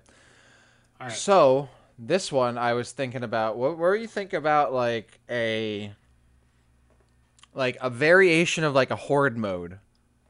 So 1.10 1.68
this 1.98 2.32
one, 2.32 2.58
I 2.58 2.74
was 2.74 2.92
thinking 2.92 3.22
about. 3.22 3.56
What 3.56 3.78
where 3.78 3.94
you 3.94 4.06
thinking 4.06 4.38
about 4.38 4.72
like 4.72 5.20
a 5.28 5.92
like 7.54 7.76
a 7.80 7.90
variation 7.90 8.64
of 8.64 8.74
like 8.74 8.90
a 8.90 8.96
horde 8.96 9.36
mode 9.36 9.78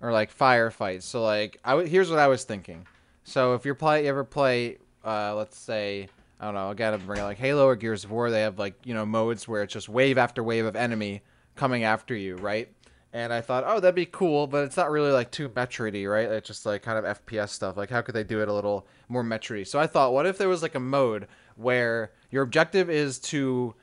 or 0.01 0.13
like 0.13 0.37
firefights. 0.37 1.03
So 1.03 1.23
like 1.23 1.59
I 1.65 1.71
w- 1.71 1.89
here's 1.89 2.11
what 2.11 2.19
I 2.19 2.29
was 2.29 2.45
thinking. 2.45 2.87
So 3.25 3.55
if 3.55 3.65
you're 3.65 3.75
play 3.75 4.03
you 4.03 4.09
ever 4.09 4.25
play 4.25 4.79
uh, 5.05 5.35
let's 5.35 5.59
say 5.59 6.09
I 6.41 6.47
don't 6.47 6.55
know 6.55 6.71
again 6.71 6.95
I'm 6.95 7.07
bringing 7.07 7.25
like 7.25 7.39
Halo 7.39 7.67
or 7.67 7.77
Gears 7.77 8.05
of 8.05 8.11
War 8.11 8.31
they 8.31 8.43
have 8.43 8.59
like 8.59 8.75
you 8.85 8.95
know 8.95 9.07
modes 9.07 9.47
where 9.47 9.63
it's 9.63 9.73
just 9.73 9.89
wave 9.89 10.19
after 10.19 10.43
wave 10.43 10.65
of 10.65 10.77
enemy 10.77 11.23
coming 11.55 11.85
after 11.85 12.15
you 12.15 12.37
right. 12.37 12.69
And 13.15 13.33
I 13.33 13.43
thought, 13.43 13.65
oh, 13.67 13.79
that'd 13.79 13.95
be 13.95 14.07
cool, 14.07 14.47
but 14.47 14.65
it's 14.65 14.77
not 14.77 14.91
really 14.91 15.11
like 15.11 15.31
too 15.31 15.51
Metroidy, 15.51 16.11
right? 16.11 16.31
It's 16.31 16.47
just 16.47 16.65
like 16.65 16.83
kind 16.83 17.05
of 17.05 17.27
FPS 17.27 17.51
stuff. 17.51 17.77
Like, 17.77 17.91
how 17.91 18.01
could 18.01 18.15
they 18.15 18.25
do 18.25 18.41
it 18.41 18.49
a 18.49 18.53
little 18.53 18.87
more 19.09 19.23
Metroidy? 19.23 19.67
So 19.67 19.79
I 19.79 19.87
thought, 19.87 20.15
what 20.15 20.27
if 20.27 20.39
there 20.39 20.49
was 20.49 20.63
like 20.63 20.75
a 20.75 20.81
mode 20.81 21.29
where 21.57 22.13
your 22.31 22.43
objective 22.43 22.89
is 22.89 23.19
to 23.19 23.75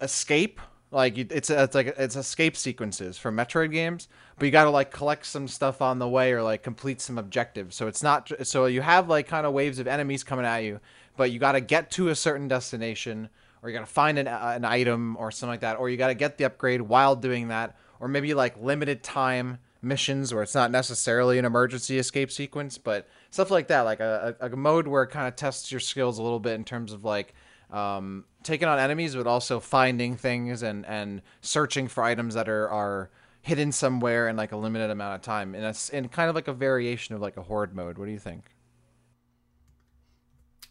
escape 0.00 0.60
like 0.92 1.16
it's 1.18 1.50
it's 1.50 1.74
like 1.74 1.94
it's 1.98 2.16
escape 2.16 2.56
sequences 2.56 3.16
from 3.16 3.36
Metroid 3.36 3.70
games, 3.70 4.08
but 4.38 4.46
you 4.46 4.50
got 4.50 4.64
to 4.64 4.70
like 4.70 4.90
collect 4.90 5.24
some 5.24 5.46
stuff 5.46 5.80
on 5.80 6.00
the 6.00 6.08
way 6.08 6.32
or 6.32 6.42
like 6.42 6.64
complete 6.64 7.00
some 7.00 7.16
objectives. 7.16 7.76
So 7.76 7.86
it's 7.86 8.02
not 8.02 8.30
so 8.42 8.66
you 8.66 8.80
have 8.80 9.08
like 9.08 9.28
kind 9.28 9.46
of 9.46 9.52
waves 9.52 9.78
of 9.78 9.86
enemies 9.86 10.24
coming 10.24 10.44
at 10.44 10.58
you, 10.58 10.80
but 11.16 11.30
you 11.30 11.38
got 11.38 11.52
to 11.52 11.60
get 11.60 11.92
to 11.92 12.08
a 12.08 12.16
certain 12.16 12.48
destination 12.48 13.28
or 13.62 13.68
you 13.68 13.76
got 13.76 13.86
to 13.86 13.92
find 13.92 14.18
an 14.18 14.26
uh, 14.26 14.52
an 14.56 14.64
item 14.64 15.16
or 15.16 15.30
something 15.30 15.52
like 15.52 15.60
that, 15.60 15.78
or 15.78 15.88
you 15.88 15.96
got 15.96 16.08
to 16.08 16.14
get 16.14 16.38
the 16.38 16.44
upgrade 16.44 16.80
while 16.80 17.14
doing 17.14 17.48
that, 17.48 17.76
or 18.00 18.08
maybe 18.08 18.34
like 18.34 18.60
limited 18.60 19.02
time 19.02 19.58
missions 19.82 20.34
where 20.34 20.42
it's 20.42 20.54
not 20.54 20.70
necessarily 20.70 21.38
an 21.38 21.44
emergency 21.44 21.98
escape 21.98 22.30
sequence, 22.30 22.78
but 22.78 23.08
stuff 23.30 23.50
like 23.50 23.68
that, 23.68 23.82
like 23.82 24.00
a, 24.00 24.36
a, 24.40 24.50
mode 24.50 24.86
where 24.86 25.02
it 25.02 25.08
kind 25.08 25.28
of 25.28 25.36
tests 25.36 25.70
your 25.70 25.80
skills 25.80 26.18
a 26.18 26.22
little 26.22 26.40
bit 26.40 26.54
in 26.54 26.64
terms 26.64 26.92
of 26.92 27.04
like 27.04 27.34
um, 27.70 28.24
taking 28.42 28.68
on 28.68 28.78
enemies, 28.78 29.14
but 29.14 29.26
also 29.26 29.60
finding 29.60 30.16
things 30.16 30.62
and 30.62 30.84
and 30.86 31.22
searching 31.40 31.88
for 31.88 32.02
items 32.02 32.34
that 32.34 32.48
are 32.48 32.68
are 32.68 33.10
hidden 33.42 33.72
somewhere 33.72 34.28
in 34.28 34.36
like 34.36 34.52
a 34.52 34.56
limited 34.56 34.90
amount 34.90 35.14
of 35.14 35.22
time 35.22 35.54
in 35.54 35.64
a 35.64 35.74
in 35.92 36.08
kind 36.08 36.28
of 36.28 36.34
like 36.34 36.48
a 36.48 36.52
variation 36.52 37.14
of 37.14 37.20
like 37.20 37.36
a 37.36 37.42
horde 37.42 37.74
mode. 37.74 37.96
What 37.98 38.06
do 38.06 38.12
you 38.12 38.18
think? 38.18 38.44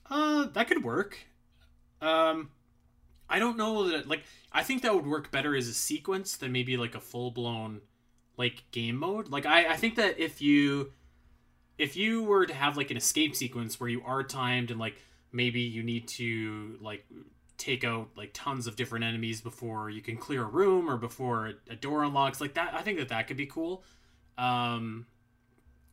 Uh, 0.10 0.48
that 0.48 0.68
could 0.68 0.84
work. 0.84 1.18
Um, 2.02 2.50
I 3.30 3.40
don't 3.40 3.58
know 3.58 3.90
that 3.90 4.08
like 4.08 4.24
I 4.52 4.64
think 4.64 4.82
that 4.82 4.96
would 4.96 5.06
work 5.06 5.32
better 5.32 5.56
as 5.56 5.68
a 5.68 5.74
sequence 5.74 6.38
than 6.38 6.52
maybe 6.52 6.78
like 6.78 6.96
a 6.96 7.00
full 7.00 7.32
blown 7.32 7.82
like 8.38 8.64
game 8.72 8.98
mode. 8.98 9.30
Like 9.30 9.46
I 9.46 9.74
I 9.74 9.76
think 9.76 9.96
that 9.96 10.20
if 10.20 10.42
you 10.42 10.92
if 11.78 11.96
you 11.96 12.24
were 12.24 12.46
to 12.46 12.54
have 12.54 12.78
like 12.78 12.92
an 12.92 12.98
escape 12.98 13.36
sequence 13.36 13.80
where 13.80 13.90
you 13.90 14.02
are 14.06 14.24
timed 14.24 14.72
and 14.72 14.80
like 14.80 14.96
maybe 15.32 15.62
you 15.62 15.82
need 15.84 16.08
to 16.08 16.78
like 16.82 17.06
take 17.58 17.84
out 17.84 18.10
like 18.16 18.32
tons 18.34 18.68
of 18.68 18.76
different 18.76 19.04
enemies 19.06 19.42
before 19.42 19.90
you 19.90 20.02
can 20.02 20.18
clear 20.18 20.44
a 20.44 20.48
room 20.48 20.90
or 20.90 20.98
before 20.98 21.54
a, 21.70 21.76
door 21.76 22.04
unlocks 22.04 22.40
like 22.40 22.54
that 22.54 22.74
i 22.74 22.82
think 22.82 22.98
that 22.98 23.10
that 23.10 23.28
could 23.28 23.36
be 23.36 23.46
cool 23.46 23.84
um 24.38 25.06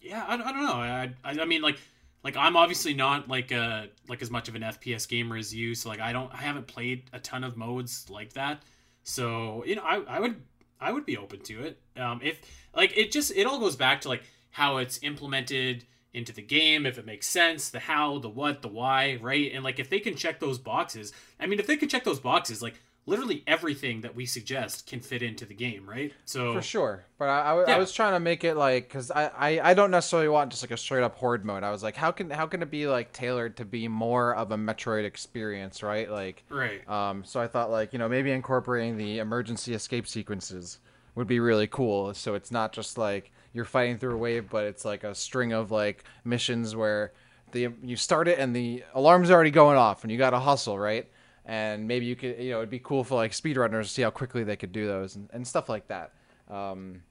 yeah 0.00 0.24
i, 0.28 0.34
I 0.34 0.52
don't 0.52 0.64
know 0.64 0.74
I, 0.74 1.10
I, 1.24 1.40
I 1.40 1.44
mean 1.44 1.62
like 1.62 1.76
like 2.22 2.36
i'm 2.36 2.56
obviously 2.56 2.94
not 2.94 3.28
like 3.28 3.50
a 3.50 3.88
like 4.08 4.22
as 4.22 4.30
much 4.30 4.48
of 4.48 4.54
an 4.54 4.62
fps 4.62 5.08
gamer 5.08 5.36
as 5.36 5.54
you 5.54 5.74
so 5.74 5.88
like 5.88 6.00
i 6.00 6.12
don't 6.12 6.32
i 6.32 6.38
haven't 6.38 6.66
played 6.66 7.04
a 7.12 7.18
ton 7.18 7.44
of 7.44 7.56
modes 7.56 8.06
like 8.10 8.32
that 8.32 8.62
so 9.02 9.64
you 9.66 9.76
know 9.76 9.82
i, 9.82 9.96
I 10.08 10.20
would 10.20 10.40
i 10.80 10.92
would 10.92 11.06
be 11.06 11.16
open 11.16 11.40
to 11.40 11.62
it 11.62 11.80
um 11.96 12.20
if 12.22 12.40
like 12.74 12.96
it 12.96 13.12
just 13.12 13.32
it 13.34 13.46
all 13.46 13.58
goes 13.58 13.76
back 13.76 14.02
to 14.02 14.08
like 14.08 14.22
how 14.50 14.78
it's 14.78 14.98
implemented 15.02 15.84
into 16.16 16.32
the 16.32 16.40
game, 16.42 16.86
if 16.86 16.96
it 16.96 17.04
makes 17.04 17.26
sense, 17.26 17.68
the 17.68 17.78
how, 17.78 18.18
the 18.18 18.28
what, 18.28 18.62
the 18.62 18.68
why, 18.68 19.18
right? 19.20 19.52
And 19.52 19.62
like 19.62 19.78
if 19.78 19.90
they 19.90 20.00
can 20.00 20.16
check 20.16 20.40
those 20.40 20.58
boxes, 20.58 21.12
I 21.38 21.46
mean, 21.46 21.60
if 21.60 21.66
they 21.66 21.76
can 21.76 21.90
check 21.90 22.04
those 22.04 22.20
boxes, 22.20 22.62
like 22.62 22.80
literally 23.06 23.44
everything 23.46 24.00
that 24.00 24.14
we 24.14 24.26
suggest 24.26 24.86
can 24.86 25.00
fit 25.00 25.22
into 25.22 25.46
the 25.46 25.54
game, 25.54 25.88
right? 25.88 26.12
So 26.24 26.52
for 26.52 26.62
sure. 26.62 27.04
But 27.18 27.28
I, 27.28 27.40
I, 27.40 27.68
yeah. 27.68 27.76
I 27.76 27.78
was 27.78 27.92
trying 27.92 28.12
to 28.12 28.20
make 28.20 28.44
it 28.44 28.56
like 28.56 28.88
because 28.88 29.10
I, 29.10 29.30
I 29.36 29.70
I 29.70 29.74
don't 29.74 29.90
necessarily 29.90 30.28
want 30.28 30.50
just 30.50 30.62
like 30.62 30.72
a 30.72 30.76
straight 30.76 31.02
up 31.02 31.16
horde 31.16 31.44
mode. 31.44 31.62
I 31.62 31.70
was 31.70 31.82
like, 31.82 31.96
how 31.96 32.10
can 32.10 32.30
how 32.30 32.46
can 32.46 32.62
it 32.62 32.70
be 32.70 32.86
like 32.86 33.12
tailored 33.12 33.56
to 33.58 33.64
be 33.64 33.88
more 33.88 34.34
of 34.34 34.50
a 34.50 34.56
Metroid 34.56 35.04
experience, 35.04 35.82
right? 35.82 36.10
Like 36.10 36.44
right. 36.50 36.86
Um. 36.88 37.24
So 37.24 37.40
I 37.40 37.46
thought 37.46 37.70
like 37.70 37.92
you 37.92 37.98
know 37.98 38.08
maybe 38.08 38.32
incorporating 38.32 38.96
the 38.96 39.20
emergency 39.20 39.72
escape 39.72 40.06
sequences 40.06 40.78
would 41.14 41.26
be 41.26 41.40
really 41.40 41.66
cool. 41.66 42.12
So 42.12 42.34
it's 42.34 42.50
not 42.50 42.72
just 42.72 42.98
like 42.98 43.32
you're 43.52 43.64
fighting 43.64 43.96
through 43.96 44.14
a 44.14 44.18
wave, 44.18 44.50
but 44.50 44.64
it's 44.64 44.84
like 44.84 45.04
a 45.04 45.14
string 45.14 45.52
of 45.52 45.70
like 45.70 46.04
missions 46.24 46.76
where 46.76 47.12
the 47.52 47.68
you 47.82 47.96
start 47.96 48.28
it 48.28 48.38
and 48.38 48.54
the 48.54 48.82
alarm's 48.94 49.30
already 49.30 49.50
going 49.50 49.78
off 49.78 50.02
and 50.02 50.12
you 50.12 50.18
got 50.18 50.30
to 50.30 50.38
hustle, 50.38 50.78
right? 50.78 51.08
And 51.46 51.86
maybe 51.86 52.06
you 52.06 52.16
could, 52.16 52.38
you 52.38 52.50
know, 52.50 52.58
it'd 52.58 52.70
be 52.70 52.80
cool 52.80 53.04
for 53.04 53.14
like 53.14 53.30
speedrunners 53.30 53.84
to 53.84 53.88
see 53.88 54.02
how 54.02 54.10
quickly 54.10 54.42
they 54.42 54.56
could 54.56 54.72
do 54.72 54.86
those 54.86 55.14
and, 55.14 55.30
and 55.32 55.46
stuff 55.46 55.68
like 55.68 55.86
that. 55.88 56.12
Um, 56.50 57.02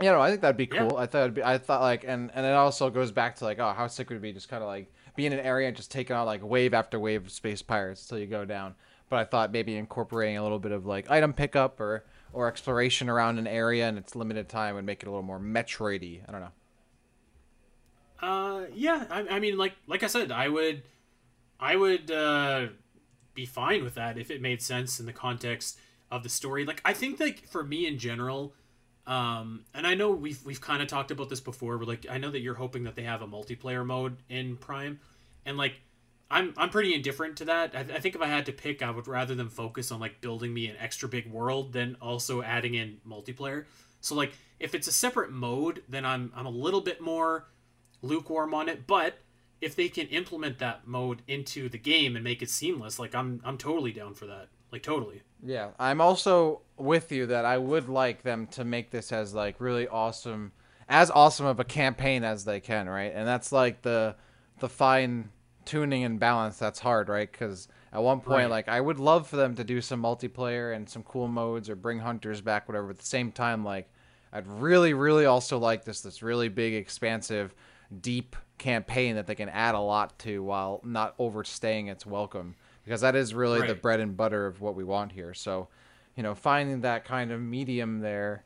you 0.00 0.06
know, 0.06 0.20
I 0.20 0.30
think 0.30 0.40
that'd 0.40 0.56
be 0.56 0.66
cool. 0.66 0.92
Yeah. 0.94 1.02
I 1.02 1.06
thought 1.06 1.22
it'd 1.22 1.34
be, 1.34 1.42
I 1.42 1.58
thought 1.58 1.80
like, 1.80 2.04
and 2.04 2.30
and 2.34 2.46
it 2.46 2.52
also 2.52 2.88
goes 2.90 3.12
back 3.12 3.36
to 3.36 3.44
like, 3.44 3.58
oh, 3.58 3.72
how 3.72 3.86
sick 3.88 4.08
would 4.08 4.16
it 4.16 4.22
be 4.22 4.32
just 4.32 4.48
kind 4.48 4.62
of 4.62 4.68
like 4.68 4.92
be 5.16 5.26
in 5.26 5.32
an 5.32 5.40
area 5.40 5.68
and 5.68 5.76
just 5.76 5.90
taking 5.90 6.14
out 6.14 6.26
like 6.26 6.40
wave 6.42 6.74
after 6.74 6.98
wave 6.98 7.26
of 7.26 7.32
space 7.32 7.62
pirates 7.62 8.02
until 8.02 8.18
you 8.18 8.26
go 8.26 8.44
down. 8.44 8.74
But 9.08 9.18
I 9.18 9.24
thought 9.24 9.52
maybe 9.52 9.76
incorporating 9.76 10.36
a 10.36 10.42
little 10.42 10.58
bit 10.58 10.72
of 10.72 10.86
like 10.86 11.10
item 11.10 11.32
pickup 11.32 11.80
or 11.80 12.04
or 12.32 12.48
exploration 12.48 13.08
around 13.08 13.38
an 13.38 13.46
area 13.46 13.86
and 13.86 13.96
it's 13.96 14.16
limited 14.16 14.48
time 14.48 14.74
would 14.74 14.84
make 14.84 15.02
it 15.02 15.06
a 15.06 15.10
little 15.10 15.22
more 15.22 15.38
Metroidy. 15.38 16.22
I 16.28 16.32
don't 16.32 16.40
know. 16.40 16.52
Uh, 18.20 18.64
yeah. 18.74 19.06
I, 19.10 19.36
I 19.36 19.38
mean, 19.38 19.56
like 19.56 19.74
like 19.86 20.02
I 20.02 20.08
said, 20.08 20.32
I 20.32 20.48
would, 20.48 20.82
I 21.60 21.76
would 21.76 22.10
uh, 22.10 22.68
be 23.34 23.46
fine 23.46 23.84
with 23.84 23.94
that 23.94 24.18
if 24.18 24.30
it 24.30 24.40
made 24.40 24.62
sense 24.62 25.00
in 25.00 25.06
the 25.06 25.12
context 25.12 25.78
of 26.10 26.22
the 26.22 26.28
story. 26.28 26.64
Like 26.64 26.80
I 26.84 26.92
think 26.92 27.20
like 27.20 27.46
for 27.48 27.64
me 27.64 27.86
in 27.86 27.98
general, 27.98 28.54
um, 29.06 29.64
and 29.74 29.86
I 29.86 29.94
know 29.94 30.10
we've 30.10 30.44
we've 30.44 30.60
kind 30.60 30.82
of 30.82 30.88
talked 30.88 31.10
about 31.10 31.28
this 31.28 31.40
before. 31.40 31.78
But 31.78 31.88
like 31.88 32.06
I 32.10 32.18
know 32.18 32.30
that 32.30 32.40
you're 32.40 32.54
hoping 32.54 32.84
that 32.84 32.94
they 32.94 33.02
have 33.02 33.22
a 33.22 33.26
multiplayer 33.26 33.84
mode 33.84 34.16
in 34.28 34.56
Prime, 34.56 35.00
and 35.44 35.56
like 35.56 35.74
I'm 36.30 36.54
I'm 36.56 36.70
pretty 36.70 36.94
indifferent 36.94 37.36
to 37.38 37.44
that. 37.46 37.74
I, 37.74 37.80
I, 37.80 38.00
think 38.00 38.14
if 38.14 38.22
I 38.22 38.26
had 38.26 38.46
to 38.46 38.52
pick, 38.52 38.82
I 38.82 38.90
would 38.90 39.06
rather 39.06 39.34
them 39.34 39.50
focus 39.50 39.90
on 39.90 40.00
like 40.00 40.20
building 40.20 40.54
me 40.54 40.68
an 40.68 40.76
extra 40.78 41.08
big 41.08 41.30
world 41.30 41.72
than 41.72 41.96
also 42.00 42.42
adding 42.42 42.74
in 42.74 42.98
multiplayer. 43.06 43.64
So 44.00 44.14
like 44.14 44.32
if 44.58 44.74
it's 44.74 44.88
a 44.88 44.92
separate 44.92 45.30
mode, 45.30 45.82
then 45.88 46.04
I'm 46.04 46.32
I'm 46.34 46.46
a 46.46 46.50
little 46.50 46.80
bit 46.80 47.00
more 47.00 47.46
lukewarm 48.02 48.54
on 48.54 48.68
it. 48.68 48.86
But 48.86 49.18
if 49.64 49.74
they 49.74 49.88
can 49.88 50.06
implement 50.08 50.58
that 50.58 50.86
mode 50.86 51.22
into 51.26 51.70
the 51.70 51.78
game 51.78 52.16
and 52.16 52.22
make 52.22 52.42
it 52.42 52.50
seamless, 52.50 52.98
like 52.98 53.14
I'm 53.14 53.40
I'm 53.44 53.56
totally 53.56 53.92
down 53.92 54.14
for 54.14 54.26
that. 54.26 54.48
Like 54.70 54.82
totally. 54.82 55.22
Yeah, 55.42 55.70
I'm 55.78 56.00
also 56.00 56.60
with 56.76 57.10
you 57.10 57.26
that 57.26 57.44
I 57.44 57.58
would 57.58 57.88
like 57.88 58.22
them 58.22 58.46
to 58.48 58.64
make 58.64 58.90
this 58.90 59.10
as 59.10 59.32
like 59.32 59.60
really 59.60 59.88
awesome, 59.88 60.52
as 60.88 61.10
awesome 61.10 61.46
of 61.46 61.60
a 61.60 61.64
campaign 61.64 62.24
as 62.24 62.44
they 62.44 62.60
can, 62.60 62.88
right? 62.88 63.12
And 63.14 63.26
that's 63.26 63.52
like 63.52 63.82
the 63.82 64.16
the 64.60 64.68
fine 64.68 65.30
tuning 65.64 66.04
and 66.04 66.20
balance 66.20 66.58
that's 66.58 66.78
hard, 66.78 67.08
right? 67.08 67.30
Because 67.30 67.68
at 67.92 68.02
one 68.02 68.20
point, 68.20 68.44
right. 68.44 68.50
like 68.50 68.68
I 68.68 68.80
would 68.80 68.98
love 68.98 69.26
for 69.26 69.36
them 69.36 69.54
to 69.54 69.64
do 69.64 69.80
some 69.80 70.02
multiplayer 70.02 70.76
and 70.76 70.88
some 70.88 71.02
cool 71.04 71.28
modes 71.28 71.70
or 71.70 71.76
bring 71.76 72.00
hunters 72.00 72.42
back, 72.42 72.68
whatever. 72.68 72.90
At 72.90 72.98
the 72.98 73.06
same 73.06 73.32
time, 73.32 73.64
like 73.64 73.88
I'd 74.30 74.46
really, 74.46 74.92
really 74.92 75.24
also 75.24 75.58
like 75.58 75.84
this 75.84 76.02
this 76.02 76.22
really 76.22 76.48
big, 76.48 76.74
expansive, 76.74 77.54
deep 78.00 78.36
campaign 78.58 79.16
that 79.16 79.26
they 79.26 79.34
can 79.34 79.48
add 79.48 79.74
a 79.74 79.80
lot 79.80 80.18
to 80.20 80.42
while 80.42 80.80
not 80.84 81.14
overstaying 81.18 81.88
its 81.88 82.06
welcome 82.06 82.54
because 82.84 83.00
that 83.00 83.16
is 83.16 83.34
really 83.34 83.60
right. 83.60 83.68
the 83.68 83.74
bread 83.74 84.00
and 84.00 84.16
butter 84.16 84.46
of 84.46 84.60
what 84.60 84.74
we 84.74 84.84
want 84.84 85.12
here. 85.12 85.34
So, 85.34 85.68
you 86.16 86.22
know, 86.22 86.34
finding 86.34 86.82
that 86.82 87.04
kind 87.04 87.32
of 87.32 87.40
medium 87.40 88.00
there 88.00 88.44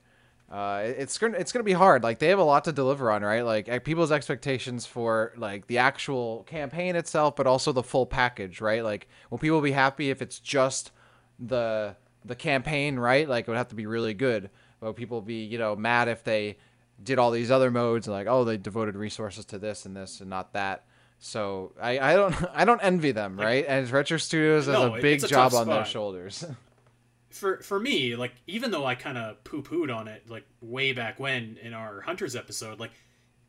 uh, 0.51 0.80
it's 0.82 1.18
gonna 1.18 1.36
it's 1.36 1.53
gonna 1.53 1.62
be 1.62 1.74
hard. 1.74 2.03
Like 2.03 2.20
they 2.20 2.28
have 2.28 2.38
a 2.38 2.44
lot 2.44 2.64
to 2.64 2.72
deliver 2.72 3.11
on, 3.11 3.22
right? 3.22 3.42
Like 3.42 3.84
people's 3.84 4.11
expectations 4.11 4.86
for 4.86 5.34
like 5.36 5.66
the 5.66 5.78
actual 5.78 6.44
campaign 6.44 6.96
itself, 6.96 7.36
but 7.36 7.46
also 7.46 7.70
the 7.72 7.82
full 7.82 8.07
package, 8.07 8.61
right? 8.61 8.82
Like 8.82 9.09
will 9.28 9.38
people 9.38 9.61
be 9.61 9.72
happy 9.72 10.09
if 10.09 10.22
it's 10.22 10.40
just 10.40 10.90
the 11.38 11.96
the 12.24 12.34
campaign, 12.34 12.99
right? 12.99 13.28
Like 13.28 13.46
it 13.46 13.51
would 13.51 13.59
have 13.59 13.68
to 13.68 13.74
be 13.74 13.84
really 13.84 14.14
good. 14.14 14.49
Will 14.80 14.94
people 14.94 15.20
be 15.20 15.44
you 15.44 15.59
know 15.59 15.76
mad 15.76 16.09
if 16.09 16.24
they 16.24 16.57
did 17.03 17.18
all 17.18 17.30
these 17.30 17.51
other 17.51 17.70
modes 17.70 18.07
and 18.07 18.14
like 18.14 18.26
oh 18.26 18.44
they 18.44 18.57
devoted 18.57 18.96
resources 18.96 19.44
to 19.46 19.59
this 19.59 19.86
and 19.86 19.96
this 19.96 20.20
and 20.20 20.30
not 20.30 20.53
that? 20.53 20.84
So 21.18 21.72
I, 21.80 21.99
I 21.99 22.16
don't 22.16 22.34
I 22.55 22.64
don't 22.64 22.80
envy 22.82 23.12
them, 23.12 23.38
right? 23.38 23.64
And 23.66 23.88
Retro 23.90 24.18
Studios 24.18 24.66
has 24.66 24.74
no, 24.74 24.94
a 24.94 25.01
big 25.01 25.22
a 25.24 25.28
job 25.28 25.55
on 25.55 25.66
their 25.66 25.84
shoulders. 25.84 26.44
for 27.30 27.59
for 27.59 27.78
me, 27.78 28.16
like 28.16 28.32
even 28.46 28.70
though 28.70 28.86
I 28.86 28.94
kind 28.94 29.18
of 29.18 29.42
poo 29.44 29.62
pooed 29.62 29.94
on 29.94 30.09
it 30.09 30.28
like 30.28 30.44
way 30.61 30.92
back 30.92 31.18
when 31.20 31.59
in 31.62 31.74
our 31.74 32.01
hunters 32.01 32.36
episode, 32.36 32.80
like 32.80 32.92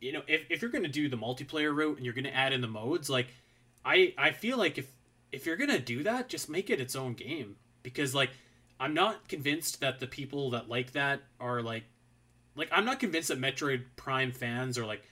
you 0.02 0.14
know 0.14 0.22
if, 0.28 0.45
if 0.50 0.62
you're 0.62 0.72
gonna 0.72 0.88
do 0.88 1.10
the 1.10 1.18
multiplayer 1.18 1.76
route 1.76 1.97
and 1.97 2.06
you're 2.06 2.16
gonna 2.16 2.30
add 2.30 2.54
in 2.54 2.62
the 2.62 2.68
modes, 2.68 3.10
like 3.10 3.28
I 3.86 4.14
I 4.18 4.32
feel 4.32 4.58
like 4.58 4.78
if 4.78 4.88
if 5.32 5.45
you're 5.45 5.58
gonna 5.58 5.80
do 5.80 6.04
that, 6.04 6.28
just 6.28 6.50
make 6.50 6.70
it 6.70 6.82
its 6.82 6.95
own 6.95 7.14
game 7.14 7.56
because 7.84 8.16
like 8.16 8.32
I'm 8.80 8.93
not 8.93 9.28
convinced 9.28 9.82
that 9.82 10.00
the 10.00 10.08
people 10.08 10.52
that 10.52 10.70
like 10.70 10.93
that 10.93 11.22
are 11.39 11.62
like 11.62 11.84
like 12.60 12.70
I'm 12.72 12.86
not 12.86 12.99
convinced 12.99 13.30
that 13.30 13.39
Metroid 13.39 13.86
Prime 13.95 14.32
fans 14.34 14.78
are 14.78 14.86
like 14.86 15.03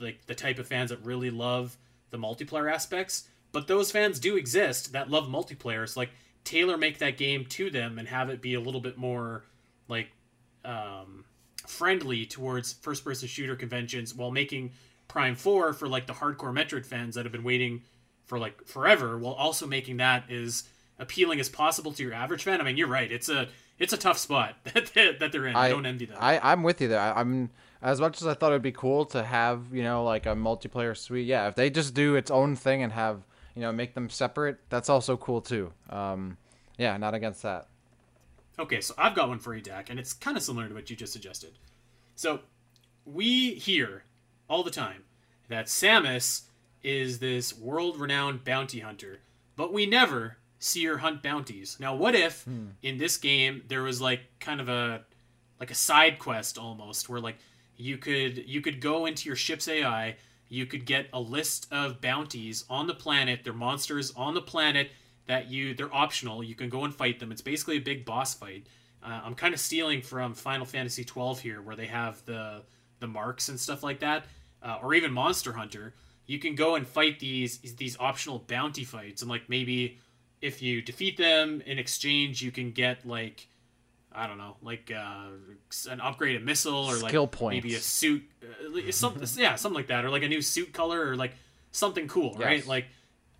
like 0.00 0.26
the 0.26 0.34
type 0.34 0.58
of 0.58 0.68
fans 0.68 0.90
that 0.90 1.02
really 1.02 1.30
love 1.30 1.76
the 2.10 2.18
multiplayer 2.18 2.72
aspects, 2.72 3.26
but 3.52 3.66
those 3.66 3.90
fans 3.90 4.20
do 4.20 4.36
exist 4.36 4.92
that 4.92 5.10
love 5.10 5.26
multiplayer. 5.26 5.88
So 5.88 6.00
like 6.00 6.10
tailor 6.44 6.76
make 6.76 6.98
that 6.98 7.16
game 7.16 7.46
to 7.46 7.70
them 7.70 7.98
and 7.98 8.06
have 8.06 8.28
it 8.28 8.42
be 8.42 8.54
a 8.54 8.60
little 8.60 8.82
bit 8.82 8.98
more 8.98 9.44
like 9.88 10.08
um, 10.64 11.24
friendly 11.66 12.26
towards 12.26 12.74
first 12.74 13.02
person 13.02 13.28
shooter 13.28 13.56
conventions 13.56 14.14
while 14.14 14.30
making 14.30 14.72
Prime 15.08 15.36
4 15.36 15.72
for 15.72 15.88
like 15.88 16.06
the 16.06 16.12
hardcore 16.12 16.52
Metroid 16.52 16.84
fans 16.84 17.14
that 17.14 17.24
have 17.24 17.32
been 17.32 17.44
waiting 17.44 17.82
for 18.26 18.38
like 18.38 18.66
forever 18.66 19.16
while 19.16 19.34
also 19.34 19.66
making 19.66 19.96
that 19.98 20.30
as 20.30 20.64
appealing 20.98 21.40
as 21.40 21.48
possible 21.48 21.92
to 21.92 22.02
your 22.02 22.12
average 22.12 22.42
fan. 22.42 22.60
I 22.60 22.64
mean, 22.64 22.76
you're 22.76 22.88
right. 22.88 23.10
It's 23.10 23.30
a 23.30 23.48
it's 23.78 23.92
a 23.92 23.96
tough 23.96 24.18
spot 24.18 24.56
that, 24.64 25.18
that 25.20 25.32
they're 25.32 25.46
in. 25.46 25.56
I, 25.56 25.68
don't 25.68 25.86
envy 25.86 26.06
them. 26.06 26.18
I, 26.20 26.38
I'm 26.38 26.62
with 26.62 26.80
you 26.80 26.88
there. 26.88 27.00
I'm 27.00 27.50
as 27.82 28.00
much 28.00 28.20
as 28.22 28.26
I 28.26 28.34
thought 28.34 28.52
it'd 28.52 28.62
be 28.62 28.72
cool 28.72 29.04
to 29.06 29.22
have, 29.22 29.72
you 29.72 29.82
know, 29.82 30.04
like 30.04 30.26
a 30.26 30.34
multiplayer 30.34 30.96
suite. 30.96 31.26
Yeah, 31.26 31.48
if 31.48 31.54
they 31.54 31.70
just 31.70 31.94
do 31.94 32.16
its 32.16 32.30
own 32.30 32.56
thing 32.56 32.82
and 32.82 32.92
have 32.92 33.24
you 33.54 33.62
know 33.62 33.72
make 33.72 33.94
them 33.94 34.10
separate 34.10 34.58
that's 34.68 34.88
also 34.88 35.16
cool 35.16 35.40
too 35.40 35.72
um, 35.90 36.36
yeah 36.76 36.96
not 36.96 37.14
against 37.14 37.42
that 37.42 37.68
okay 38.58 38.80
so 38.80 38.94
i've 38.98 39.14
got 39.14 39.28
one 39.28 39.38
for 39.38 39.54
you 39.54 39.60
dak 39.60 39.90
and 39.90 39.98
it's 39.98 40.12
kind 40.12 40.36
of 40.36 40.42
similar 40.42 40.68
to 40.68 40.74
what 40.74 40.90
you 40.90 40.96
just 40.96 41.12
suggested 41.12 41.52
so 42.14 42.40
we 43.04 43.54
hear 43.54 44.04
all 44.48 44.62
the 44.62 44.70
time 44.70 45.04
that 45.48 45.66
samus 45.66 46.42
is 46.82 47.18
this 47.18 47.56
world-renowned 47.56 48.44
bounty 48.44 48.80
hunter 48.80 49.20
but 49.56 49.72
we 49.72 49.86
never 49.86 50.36
see 50.64 50.84
her 50.84 50.98
hunt 50.98 51.22
bounties 51.22 51.76
now 51.78 51.94
what 51.94 52.14
if 52.14 52.44
hmm. 52.44 52.68
in 52.82 52.98
this 52.98 53.16
game 53.16 53.62
there 53.68 53.82
was 53.82 54.00
like 54.00 54.20
kind 54.40 54.60
of 54.60 54.68
a 54.68 55.02
like 55.60 55.70
a 55.70 55.74
side 55.74 56.18
quest 56.18 56.58
almost 56.58 57.08
where 57.08 57.20
like 57.20 57.36
you 57.76 57.98
could 57.98 58.48
you 58.48 58.60
could 58.60 58.80
go 58.80 59.06
into 59.06 59.28
your 59.28 59.36
ship's 59.36 59.68
ai 59.68 60.16
you 60.48 60.66
could 60.66 60.84
get 60.86 61.08
a 61.12 61.20
list 61.20 61.66
of 61.72 62.00
bounties 62.00 62.64
on 62.68 62.86
the 62.86 62.94
planet. 62.94 63.40
They're 63.42 63.52
monsters 63.52 64.12
on 64.16 64.34
the 64.34 64.40
planet 64.40 64.90
that 65.26 65.50
you 65.50 65.74
they're 65.74 65.94
optional. 65.94 66.42
You 66.44 66.54
can 66.54 66.68
go 66.68 66.84
and 66.84 66.94
fight 66.94 67.18
them. 67.18 67.32
It's 67.32 67.42
basically 67.42 67.76
a 67.76 67.80
big 67.80 68.04
boss 68.04 68.34
fight. 68.34 68.66
uh, 69.02 69.20
I'm 69.24 69.34
kind 69.34 69.52
of 69.52 69.60
stealing 69.60 70.00
from 70.02 70.34
Final 70.34 70.66
Fantasy 70.66 71.04
12 71.04 71.40
here, 71.40 71.62
where 71.62 71.76
they 71.76 71.86
have 71.86 72.24
the 72.24 72.62
the 73.00 73.06
marks 73.06 73.48
and 73.48 73.58
stuff 73.58 73.82
like 73.82 74.00
that, 74.00 74.26
uh, 74.62 74.78
or 74.82 74.94
even 74.94 75.12
Monster 75.12 75.52
Hunter. 75.52 75.94
You 76.26 76.38
can 76.38 76.54
go 76.54 76.76
and 76.76 76.86
fight 76.86 77.18
these 77.18 77.58
these 77.58 77.96
optional 77.98 78.38
bounty 78.38 78.84
fights, 78.84 79.22
and 79.22 79.30
like 79.30 79.48
maybe 79.48 79.98
if 80.44 80.60
you 80.60 80.82
defeat 80.82 81.16
them 81.16 81.62
in 81.64 81.78
exchange, 81.78 82.42
you 82.42 82.52
can 82.52 82.70
get 82.70 83.06
like 83.06 83.48
I 84.16 84.28
don't 84.28 84.38
know, 84.38 84.56
like 84.62 84.92
uh, 84.94 85.30
an 85.90 85.98
upgraded 85.98 86.44
missile 86.44 86.84
or 86.84 86.96
Skill 86.98 87.22
like 87.22 87.32
points. 87.32 87.64
maybe 87.64 87.74
a 87.74 87.80
suit, 87.80 88.22
uh, 88.42 88.92
something, 88.92 89.26
yeah, 89.42 89.56
something 89.56 89.74
like 89.74 89.88
that, 89.88 90.04
or 90.04 90.10
like 90.10 90.22
a 90.22 90.28
new 90.28 90.42
suit 90.42 90.72
color 90.72 91.08
or 91.08 91.16
like 91.16 91.32
something 91.72 92.06
cool, 92.06 92.34
right? 92.34 92.64
Like, 92.64 92.86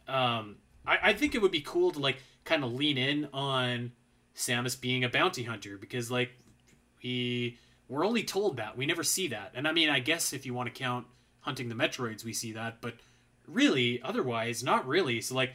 um, 0.08 0.56
I, 0.84 0.98
I 1.02 1.12
think 1.12 1.36
it 1.36 1.42
would 1.42 1.52
be 1.52 1.60
cool 1.60 1.92
to 1.92 2.00
like 2.00 2.16
kind 2.44 2.64
of 2.64 2.72
lean 2.72 2.98
in 2.98 3.28
on 3.32 3.92
Samus 4.34 4.80
being 4.80 5.04
a 5.04 5.08
bounty 5.08 5.44
hunter 5.44 5.78
because 5.78 6.10
like 6.10 6.30
we 7.02 7.58
we're 7.88 8.04
only 8.04 8.24
told 8.24 8.56
that 8.56 8.76
we 8.76 8.86
never 8.86 9.04
see 9.04 9.28
that, 9.28 9.52
and 9.54 9.68
I 9.68 9.72
mean, 9.72 9.90
I 9.90 10.00
guess 10.00 10.32
if 10.32 10.44
you 10.44 10.54
want 10.54 10.74
to 10.74 10.82
count 10.82 11.06
hunting 11.40 11.68
the 11.68 11.76
Metroids, 11.76 12.24
we 12.24 12.32
see 12.32 12.52
that, 12.52 12.80
but 12.80 12.94
really, 13.46 14.00
otherwise, 14.02 14.64
not 14.64 14.88
really. 14.88 15.20
So 15.20 15.34
like, 15.34 15.52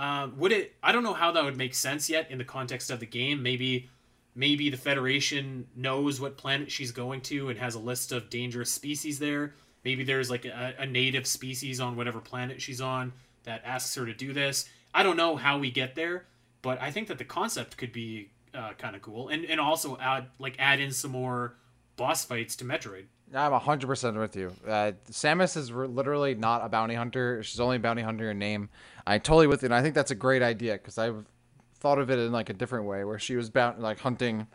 um, 0.00 0.38
would 0.38 0.50
it? 0.50 0.74
I 0.82 0.92
don't 0.92 1.02
know 1.02 1.12
how 1.12 1.32
that 1.32 1.44
would 1.44 1.58
make 1.58 1.74
sense 1.74 2.08
yet 2.08 2.30
in 2.30 2.38
the 2.38 2.44
context 2.44 2.90
of 2.90 3.00
the 3.00 3.06
game. 3.06 3.42
Maybe, 3.42 3.90
maybe 4.34 4.70
the 4.70 4.78
Federation 4.78 5.66
knows 5.76 6.18
what 6.18 6.38
planet 6.38 6.70
she's 6.70 6.90
going 6.90 7.20
to 7.22 7.50
and 7.50 7.58
has 7.58 7.74
a 7.74 7.78
list 7.78 8.10
of 8.10 8.30
dangerous 8.30 8.72
species 8.72 9.18
there. 9.18 9.52
Maybe 9.84 10.02
there's 10.02 10.30
like 10.30 10.46
a, 10.46 10.74
a 10.78 10.86
native 10.86 11.26
species 11.26 11.80
on 11.80 11.96
whatever 11.96 12.18
planet 12.18 12.62
she's 12.62 12.80
on 12.80 13.12
that 13.44 13.60
asks 13.62 13.94
her 13.96 14.06
to 14.06 14.14
do 14.14 14.32
this. 14.32 14.64
I 14.94 15.02
don't 15.02 15.18
know 15.18 15.36
how 15.36 15.58
we 15.58 15.70
get 15.70 15.94
there, 15.94 16.24
but 16.62 16.80
I 16.80 16.90
think 16.90 17.08
that 17.08 17.18
the 17.18 17.24
concept 17.24 17.76
could 17.76 17.92
be 17.92 18.30
uh, 18.54 18.72
kind 18.78 18.96
of 18.96 19.02
cool, 19.02 19.28
and 19.28 19.44
and 19.44 19.60
also 19.60 19.98
add 19.98 20.28
like 20.38 20.56
add 20.58 20.80
in 20.80 20.92
some 20.92 21.10
more 21.10 21.56
boss 22.00 22.24
fights 22.24 22.56
to 22.56 22.64
Metroid. 22.64 23.04
I'm 23.34 23.52
100% 23.52 24.18
with 24.18 24.34
you. 24.34 24.50
Uh, 24.66 24.92
Samus 25.10 25.54
is 25.54 25.70
re- 25.70 25.86
literally 25.86 26.34
not 26.34 26.64
a 26.64 26.68
bounty 26.70 26.94
hunter. 26.94 27.42
She's 27.42 27.60
only 27.60 27.76
a 27.76 27.80
bounty 27.80 28.00
hunter 28.00 28.30
in 28.30 28.38
name. 28.38 28.70
I 29.06 29.18
totally 29.18 29.46
with 29.46 29.62
you. 29.62 29.66
And 29.66 29.74
I 29.74 29.82
think 29.82 29.94
that's 29.94 30.10
a 30.10 30.14
great 30.14 30.42
idea 30.42 30.72
because 30.72 30.96
I've 30.96 31.26
thought 31.74 31.98
of 31.98 32.10
it 32.10 32.18
in 32.18 32.32
like 32.32 32.48
a 32.48 32.54
different 32.54 32.86
way 32.86 33.04
where 33.04 33.18
she 33.18 33.36
was 33.36 33.50
bound 33.50 33.80
like 33.80 34.00
hunting 34.00 34.46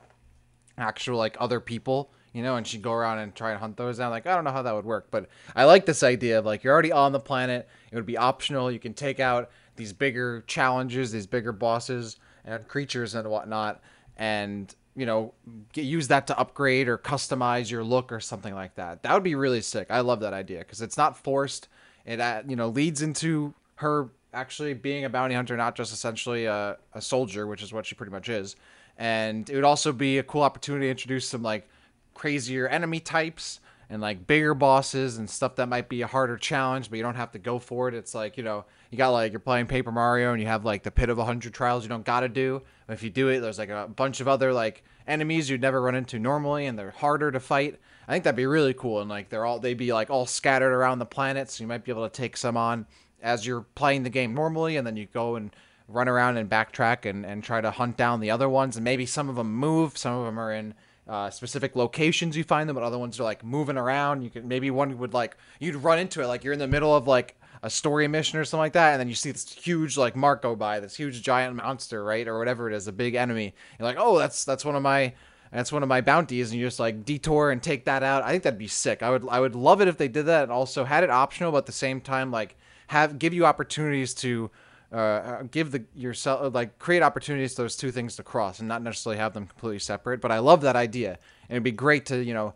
actual 0.75 1.19
like 1.19 1.37
other 1.39 1.59
people, 1.59 2.11
you 2.33 2.41
know, 2.41 2.55
and 2.55 2.65
she'd 2.65 2.81
go 2.81 2.93
around 2.93 3.19
and 3.19 3.35
try 3.35 3.51
and 3.51 3.59
hunt 3.59 3.77
those 3.77 3.99
down. 3.99 4.09
Like 4.09 4.25
I 4.25 4.33
don't 4.33 4.43
know 4.43 4.51
how 4.51 4.63
that 4.63 4.73
would 4.73 4.85
work, 4.85 5.09
but 5.11 5.29
I 5.55 5.65
like 5.65 5.85
this 5.85 6.01
idea 6.01 6.39
of 6.39 6.45
like 6.45 6.63
you're 6.63 6.73
already 6.73 6.91
on 6.91 7.11
the 7.11 7.19
planet. 7.19 7.69
It 7.91 7.95
would 7.95 8.07
be 8.07 8.17
optional. 8.17 8.71
You 8.71 8.79
can 8.79 8.95
take 8.95 9.19
out 9.19 9.51
these 9.75 9.93
bigger 9.93 10.43
challenges, 10.47 11.11
these 11.11 11.27
bigger 11.27 11.51
bosses 11.51 12.17
and 12.43 12.67
creatures 12.67 13.13
and 13.13 13.29
whatnot, 13.29 13.81
and 14.17 14.73
you 14.95 15.05
know 15.05 15.33
get, 15.73 15.85
use 15.85 16.07
that 16.07 16.27
to 16.27 16.37
upgrade 16.39 16.87
or 16.87 16.97
customize 16.97 17.69
your 17.69 17.83
look 17.83 18.11
or 18.11 18.19
something 18.19 18.53
like 18.53 18.75
that. 18.75 19.03
That 19.03 19.13
would 19.13 19.23
be 19.23 19.35
really 19.35 19.61
sick. 19.61 19.87
I 19.89 20.01
love 20.01 20.21
that 20.21 20.33
idea 20.33 20.59
because 20.59 20.81
it's 20.81 20.97
not 20.97 21.17
forced. 21.17 21.67
It 22.05 22.19
uh, 22.19 22.43
you 22.47 22.55
know 22.55 22.69
leads 22.69 23.01
into 23.01 23.53
her 23.75 24.09
actually 24.33 24.73
being 24.73 25.05
a 25.05 25.09
bounty 25.09 25.33
hunter, 25.35 25.55
not 25.55 25.75
just 25.75 25.93
essentially 25.93 26.45
a, 26.45 26.77
a 26.93 27.01
soldier, 27.01 27.47
which 27.47 27.63
is 27.63 27.73
what 27.73 27.85
she 27.85 27.95
pretty 27.95 28.11
much 28.11 28.29
is. 28.29 28.55
And 28.97 29.49
it 29.49 29.55
would 29.55 29.63
also 29.63 29.91
be 29.91 30.17
a 30.17 30.23
cool 30.23 30.41
opportunity 30.43 30.85
to 30.87 30.91
introduce 30.91 31.27
some 31.27 31.41
like 31.41 31.67
crazier 32.13 32.67
enemy 32.67 32.99
types 32.99 33.59
and 33.89 34.01
like 34.01 34.25
bigger 34.27 34.53
bosses 34.53 35.17
and 35.17 35.29
stuff 35.29 35.55
that 35.55 35.67
might 35.67 35.89
be 35.89 36.01
a 36.01 36.07
harder 36.07 36.37
challenge, 36.37 36.89
but 36.89 36.97
you 36.97 37.03
don't 37.03 37.15
have 37.15 37.31
to 37.31 37.39
go 37.39 37.59
for 37.59 37.87
it. 37.87 37.93
It's 37.93 38.15
like, 38.15 38.37
you 38.37 38.43
know, 38.43 38.65
you 38.95 38.97
got 38.97 39.09
like 39.09 39.33
you're 39.33 39.41
playing 39.41 39.67
Paper 39.67 39.91
Mario 39.91 40.31
and 40.31 40.41
you 40.41 40.47
have 40.47 40.63
like 40.63 40.83
the 40.83 40.89
pit 40.91 41.09
of 41.09 41.17
a 41.17 41.25
hundred 41.25 41.53
trials 41.53 41.83
you 41.83 41.89
don't 41.89 42.05
gotta 42.05 42.29
do. 42.29 42.61
But 42.87 42.93
if 42.93 43.03
you 43.03 43.09
do 43.09 43.27
it, 43.27 43.41
there's 43.41 43.59
like 43.59 43.67
a 43.67 43.89
bunch 43.93 44.21
of 44.21 44.29
other 44.29 44.53
like 44.53 44.85
enemies 45.05 45.49
you'd 45.49 45.59
never 45.59 45.81
run 45.81 45.95
into 45.95 46.17
normally 46.17 46.65
and 46.65 46.79
they're 46.79 46.91
harder 46.91 47.29
to 47.29 47.41
fight. 47.41 47.77
I 48.07 48.13
think 48.13 48.23
that'd 48.23 48.37
be 48.37 48.45
really 48.45 48.73
cool 48.73 49.01
and 49.01 49.09
like 49.09 49.27
they're 49.27 49.45
all 49.45 49.59
they'd 49.59 49.73
be 49.73 49.91
like 49.91 50.09
all 50.09 50.25
scattered 50.25 50.71
around 50.71 50.99
the 50.99 51.05
planet, 51.05 51.51
so 51.51 51.61
you 51.61 51.67
might 51.67 51.83
be 51.83 51.91
able 51.91 52.07
to 52.07 52.13
take 52.13 52.37
some 52.37 52.55
on 52.55 52.87
as 53.21 53.45
you're 53.45 53.65
playing 53.75 54.03
the 54.03 54.09
game 54.09 54.33
normally 54.33 54.77
and 54.77 54.87
then 54.87 54.95
you 54.95 55.07
go 55.07 55.35
and 55.35 55.53
run 55.89 56.07
around 56.07 56.37
and 56.37 56.49
backtrack 56.49 57.07
and, 57.07 57.25
and 57.25 57.43
try 57.43 57.59
to 57.59 57.71
hunt 57.71 57.97
down 57.97 58.21
the 58.21 58.31
other 58.31 58.47
ones 58.47 58.77
and 58.77 58.83
maybe 58.85 59.05
some 59.05 59.27
of 59.27 59.35
them 59.35 59.53
move 59.53 59.97
some 59.97 60.15
of 60.15 60.25
them 60.25 60.39
are 60.39 60.53
in 60.53 60.73
uh, 61.07 61.29
specific 61.29 61.75
locations 61.75 62.35
you 62.35 62.43
find 62.43 62.67
them 62.67 62.75
but 62.75 62.83
other 62.83 62.97
ones 62.97 63.19
are 63.19 63.23
like 63.23 63.43
moving 63.43 63.77
around 63.77 64.23
you 64.23 64.29
could 64.29 64.45
maybe 64.45 64.71
one 64.71 64.97
would 64.97 65.13
like 65.13 65.37
you'd 65.59 65.75
run 65.75 65.99
into 65.99 66.21
it 66.21 66.27
like 66.27 66.43
you're 66.43 66.53
in 66.53 66.59
the 66.59 66.67
middle 66.67 66.95
of 66.95 67.07
like 67.07 67.35
a 67.65 67.69
story 67.69 68.07
mission 68.07 68.37
or 68.37 68.45
something 68.45 68.61
like 68.61 68.73
that 68.73 68.91
and 68.91 68.99
then 68.99 69.09
you 69.09 69.15
see 69.15 69.31
this 69.31 69.51
huge 69.51 69.97
like 69.97 70.15
mark 70.15 70.43
go 70.43 70.55
by 70.55 70.79
this 70.79 70.95
huge 70.95 71.23
giant 71.23 71.55
monster 71.55 72.03
right 72.03 72.27
or 72.27 72.37
whatever 72.37 72.69
it 72.69 72.75
is 72.75 72.87
a 72.87 72.91
big 72.91 73.15
enemy. 73.15 73.55
You're 73.79 73.87
like 73.87 73.97
oh 73.99 74.19
that's 74.19 74.45
that's 74.45 74.63
one 74.63 74.75
of 74.75 74.83
my 74.83 75.13
that's 75.51 75.71
one 75.71 75.81
of 75.81 75.89
my 75.89 76.01
bounties 76.01 76.51
and 76.51 76.59
you 76.59 76.67
just 76.67 76.79
like 76.79 77.05
detour 77.05 77.49
and 77.49 77.63
take 77.63 77.85
that 77.85 78.03
out. 78.03 78.23
I 78.23 78.31
think 78.31 78.43
that'd 78.43 78.59
be 78.59 78.67
sick. 78.67 79.01
I 79.01 79.09
would 79.09 79.27
i 79.29 79.39
would 79.39 79.55
love 79.55 79.81
it 79.81 79.87
if 79.87 79.97
they 79.97 80.07
did 80.07 80.27
that 80.27 80.43
and 80.43 80.51
also 80.51 80.83
had 80.83 81.03
it 81.03 81.09
optional 81.09 81.51
but 81.51 81.59
at 81.59 81.65
the 81.65 81.71
same 81.71 82.01
time 82.01 82.29
like 82.29 82.55
have 82.87 83.17
give 83.17 83.33
you 83.33 83.47
opportunities 83.47 84.13
to 84.15 84.51
uh, 84.91 85.43
give 85.51 85.71
the 85.71 85.83
yourself 85.95 86.53
like 86.53 86.77
create 86.79 87.01
opportunities 87.01 87.55
those 87.55 87.75
two 87.75 87.91
things 87.91 88.15
to 88.15 88.23
cross 88.23 88.59
and 88.59 88.67
not 88.67 88.81
necessarily 88.81 89.17
have 89.17 89.33
them 89.33 89.47
completely 89.47 89.79
separate. 89.79 90.21
But 90.21 90.31
I 90.31 90.39
love 90.39 90.61
that 90.61 90.75
idea, 90.75 91.17
and 91.49 91.55
it'd 91.55 91.63
be 91.63 91.71
great 91.71 92.05
to 92.07 92.23
you 92.23 92.33
know, 92.33 92.53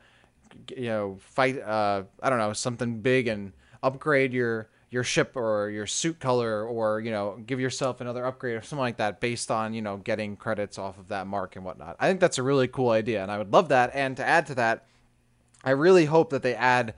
you 0.75 0.87
know, 0.87 1.17
fight 1.19 1.59
uh, 1.59 2.03
I 2.21 2.29
don't 2.29 2.39
know 2.39 2.53
something 2.53 3.01
big 3.01 3.27
and 3.27 3.53
upgrade 3.81 4.33
your 4.33 4.69
your 4.91 5.03
ship 5.03 5.35
or 5.35 5.69
your 5.69 5.85
suit 5.85 6.19
color 6.19 6.65
or 6.65 6.99
you 6.99 7.11
know 7.11 7.39
give 7.45 7.59
yourself 7.59 8.01
another 8.01 8.25
upgrade 8.25 8.55
or 8.55 8.61
something 8.61 8.79
like 8.79 8.97
that 8.97 9.19
based 9.19 9.51
on 9.51 9.73
you 9.73 9.81
know 9.81 9.97
getting 9.97 10.35
credits 10.35 10.77
off 10.77 10.97
of 10.97 11.07
that 11.09 11.27
mark 11.27 11.55
and 11.55 11.63
whatnot. 11.63 11.95
I 11.99 12.07
think 12.07 12.19
that's 12.19 12.37
a 12.37 12.43
really 12.43 12.67
cool 12.67 12.89
idea, 12.89 13.21
and 13.21 13.31
I 13.31 13.37
would 13.37 13.53
love 13.53 13.69
that. 13.69 13.91
And 13.93 14.17
to 14.17 14.25
add 14.25 14.47
to 14.47 14.55
that, 14.55 14.85
I 15.63 15.71
really 15.71 16.05
hope 16.05 16.31
that 16.31 16.43
they 16.43 16.55
add 16.55 16.95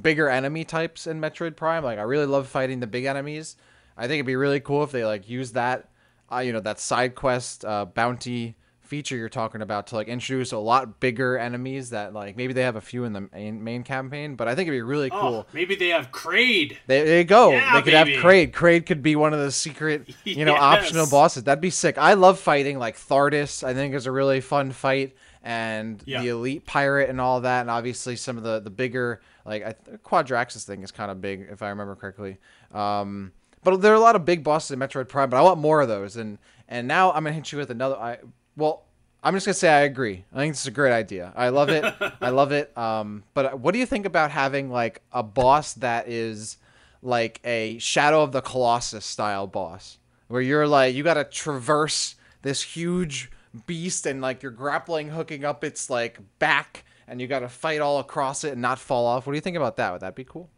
bigger 0.00 0.28
enemy 0.28 0.64
types 0.64 1.06
in 1.06 1.20
Metroid 1.20 1.56
Prime. 1.56 1.84
Like 1.84 1.98
I 1.98 2.02
really 2.02 2.26
love 2.26 2.48
fighting 2.48 2.80
the 2.80 2.86
big 2.86 3.04
enemies. 3.04 3.56
I 3.96 4.02
think 4.02 4.14
it'd 4.14 4.26
be 4.26 4.36
really 4.36 4.60
cool 4.60 4.82
if 4.82 4.90
they 4.90 5.04
like 5.04 5.28
use 5.28 5.52
that, 5.52 5.88
uh, 6.32 6.38
you 6.38 6.52
know, 6.52 6.60
that 6.60 6.80
side 6.80 7.14
quest 7.14 7.64
uh, 7.64 7.84
bounty 7.84 8.56
feature 8.94 9.16
you're 9.16 9.28
talking 9.28 9.60
about 9.60 9.88
to 9.88 9.96
like 9.96 10.06
introduce 10.06 10.52
a 10.52 10.58
lot 10.58 11.00
bigger 11.00 11.36
enemies 11.36 11.90
that 11.90 12.12
like 12.14 12.36
maybe 12.36 12.52
they 12.52 12.62
have 12.62 12.76
a 12.76 12.80
few 12.80 13.02
in 13.04 13.12
the 13.12 13.22
main, 13.32 13.62
main 13.64 13.82
campaign, 13.82 14.36
but 14.36 14.46
I 14.46 14.54
think 14.54 14.68
it'd 14.68 14.76
be 14.78 14.82
really 14.82 15.10
Oh, 15.10 15.20
cool. 15.20 15.46
maybe 15.52 15.74
they 15.74 15.88
have 15.88 16.12
Kraid. 16.12 16.76
There, 16.86 17.04
there 17.04 17.18
you 17.18 17.24
go. 17.24 17.50
Yeah, 17.50 17.72
they 17.74 17.82
could 17.82 17.92
baby. 17.92 18.14
have 18.14 18.22
Kraid. 18.24 18.52
Kraid 18.52 18.86
could 18.86 19.02
be 19.02 19.16
one 19.16 19.32
of 19.32 19.40
the 19.40 19.50
secret, 19.50 20.08
you 20.24 20.44
know, 20.44 20.52
Yes. 20.54 20.62
optional 20.62 21.06
bosses. 21.08 21.42
That'd 21.42 21.60
be 21.60 21.70
sick. 21.70 21.98
I 21.98 22.14
love 22.14 22.38
fighting 22.38 22.78
like 22.78 22.96
Thardus. 22.96 23.64
I 23.64 23.74
think 23.74 23.94
is 23.94 24.06
a 24.06 24.12
really 24.12 24.40
fun 24.40 24.70
fight, 24.70 25.16
and 25.42 26.00
Yeah. 26.06 26.22
the 26.22 26.28
elite 26.28 26.64
pirate 26.66 27.10
and 27.10 27.20
all 27.20 27.40
that, 27.40 27.62
and 27.62 27.70
obviously 27.70 28.14
some 28.14 28.38
of 28.38 28.44
the 28.44 28.60
the 28.60 28.70
bigger 28.70 29.20
like 29.44 29.64
I, 29.66 29.74
Quadraxis 30.04 30.64
thing 30.64 30.82
is 30.84 30.92
kind 30.92 31.10
of 31.10 31.20
big 31.20 31.48
if 31.50 31.62
I 31.62 31.68
remember 31.70 31.96
correctly. 31.96 32.38
Um, 32.72 33.32
but 33.64 33.80
there 33.82 33.92
are 33.92 33.96
a 33.96 34.00
lot 34.00 34.14
of 34.14 34.24
big 34.24 34.44
bosses 34.44 34.70
in 34.70 34.78
Metroid 34.78 35.08
Prime, 35.08 35.30
but 35.30 35.36
I 35.36 35.42
want 35.42 35.58
more 35.58 35.80
of 35.80 35.88
those. 35.88 36.16
And 36.16 36.38
and 36.68 36.88
now 36.88 37.08
I'm 37.12 37.24
gonna 37.24 37.32
hit 37.34 37.52
you 37.52 37.58
with 37.58 37.70
another. 37.70 37.96
I 37.96 38.18
well. 38.56 38.82
I'm 39.26 39.32
just 39.32 39.46
gonna 39.46 39.54
say 39.54 39.70
I 39.70 39.80
agree. 39.84 40.22
I 40.34 40.36
think 40.36 40.52
this 40.52 40.60
is 40.60 40.66
a 40.66 40.70
great 40.70 40.92
idea. 40.92 41.32
I 41.34 41.48
love 41.48 41.70
it. 41.70 41.82
I 42.20 42.28
love 42.28 42.52
it. 42.52 42.70
Um, 42.76 43.24
but 43.32 43.58
what 43.58 43.72
do 43.72 43.78
you 43.78 43.86
think 43.86 44.04
about 44.04 44.30
having 44.30 44.68
like 44.68 45.00
a 45.12 45.22
boss 45.22 45.72
that 45.74 46.08
is 46.08 46.58
like 47.00 47.40
a 47.42 47.78
Shadow 47.78 48.22
of 48.22 48.32
the 48.32 48.42
Colossus 48.42 49.06
style 49.06 49.46
boss, 49.46 49.98
where 50.28 50.42
you're 50.42 50.66
like 50.66 50.94
you 50.94 51.02
got 51.02 51.14
to 51.14 51.24
traverse 51.24 52.16
this 52.42 52.62
huge 52.62 53.30
beast 53.66 54.06
and 54.06 54.20
like 54.20 54.42
you're 54.42 54.52
grappling, 54.52 55.08
hooking 55.08 55.44
up 55.44 55.64
its 55.64 55.88
like 55.88 56.18
back, 56.38 56.84
and 57.08 57.20
you 57.20 57.26
got 57.26 57.40
to 57.40 57.48
fight 57.48 57.80
all 57.80 58.00
across 58.00 58.44
it 58.44 58.52
and 58.52 58.62
not 58.62 58.78
fall 58.78 59.06
off. 59.06 59.26
What 59.26 59.32
do 59.32 59.36
you 59.36 59.42
think 59.42 59.56
about 59.56 59.76
that? 59.76 59.92
Would 59.92 60.00
that 60.02 60.14
be 60.14 60.24
cool? 60.24 60.50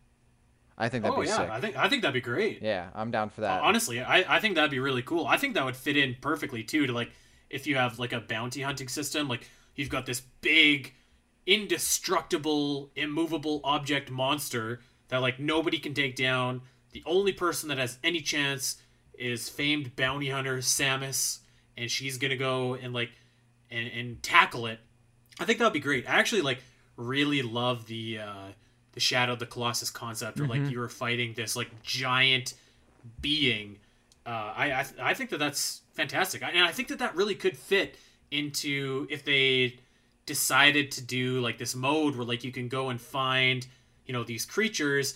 I 0.79 0.89
think 0.89 1.05
that'd 1.05 1.17
oh 1.17 1.23
be 1.23 1.29
yeah, 1.29 1.37
sick. 1.37 1.51
I 1.51 1.61
think 1.61 1.77
I 1.77 1.89
think 1.89 2.03
that'd 2.03 2.15
be 2.15 2.21
great. 2.21 2.63
Yeah, 2.63 2.89
I'm 2.95 3.11
down 3.11 3.31
for 3.31 3.43
that. 3.43 3.63
Honestly, 3.63 4.01
I, 4.01 4.37
I 4.37 4.41
think 4.41 4.57
that'd 4.57 4.71
be 4.71 4.79
really 4.79 5.03
cool. 5.03 5.27
I 5.27 5.37
think 5.39 5.55
that 5.55 5.65
would 5.65 5.77
fit 5.77 5.97
in 5.97 6.17
perfectly 6.21 6.63
too 6.63 6.87
to 6.87 6.93
like 6.93 7.11
if 7.51 7.67
you 7.67 7.77
have 7.77 7.99
like 7.99 8.13
a 8.13 8.21
bounty 8.21 8.63
hunting 8.63 8.89
system, 8.89 9.29
like 9.29 9.49
you've 9.75 9.89
got 9.89 10.07
this 10.07 10.23
big, 10.41 10.95
indestructible, 11.47 12.91
immovable 12.97 13.61
object 13.65 14.11
monster 14.11 14.81
that 15.09 15.19
like 15.19 15.39
nobody 15.39 15.79
can 15.79 15.95
take 15.95 16.17
down. 16.17 16.63
The 16.93 17.03
only 17.07 17.33
person 17.33 17.69
that 17.69 17.79
has 17.79 17.99
any 18.03 18.21
chance 18.21 18.77
is 19.19 19.49
famed 19.49 19.97
bounty 19.97 20.31
hunter 20.31 20.59
Samus, 20.59 21.39
and 21.77 21.91
she's 21.91 22.19
gonna 22.19 22.37
go 22.37 22.75
and 22.75 22.93
like 22.93 23.11
and, 23.71 23.89
and 23.89 24.23
tackle 24.23 24.67
it. 24.67 24.81
I 25.39 25.45
think 25.45 25.59
that'd 25.59 25.73
be 25.73 25.81
great. 25.81 26.09
I 26.09 26.15
actually 26.15 26.43
like 26.43 26.63
really 26.97 27.43
love 27.43 27.87
the 27.87 28.19
uh 28.19 28.47
the 28.93 29.01
Shadow 29.01 29.35
of 29.35 29.39
the 29.39 29.47
Colossus 29.47 29.91
concept, 29.91 30.41
or 30.41 30.47
like 30.47 30.71
you 30.71 30.79
were 30.79 30.89
fighting 30.89 31.35
this 31.35 31.55
like 31.55 31.83
giant 31.83 32.55
being. 33.21 33.79
Uh, 34.27 34.53
I, 34.57 34.73
I 34.73 34.87
I 35.11 35.15
think 35.15 35.31
that 35.31 35.39
that's 35.39 35.83
fantastic, 35.95 36.43
I, 36.43 36.51
and 36.51 36.65
I 36.65 36.73
think 36.73 36.89
that 36.89 36.99
that 36.99 37.15
really 37.15 37.35
could 37.37 37.57
fit 37.57 37.97
into 38.31 39.07
if 39.09 39.25
they 39.25 39.79
decided 40.27 40.91
to 40.93 41.01
do 41.03 41.41
like 41.41 41.59
this 41.59 41.75
mode 41.77 42.17
where 42.17 42.27
like 42.27 42.43
you 42.43 42.51
can 42.51 42.69
go 42.69 42.89
and 42.89 43.01
find 43.01 43.67
you 44.07 44.13
know 44.13 44.25
these 44.25 44.45
creatures. 44.45 45.15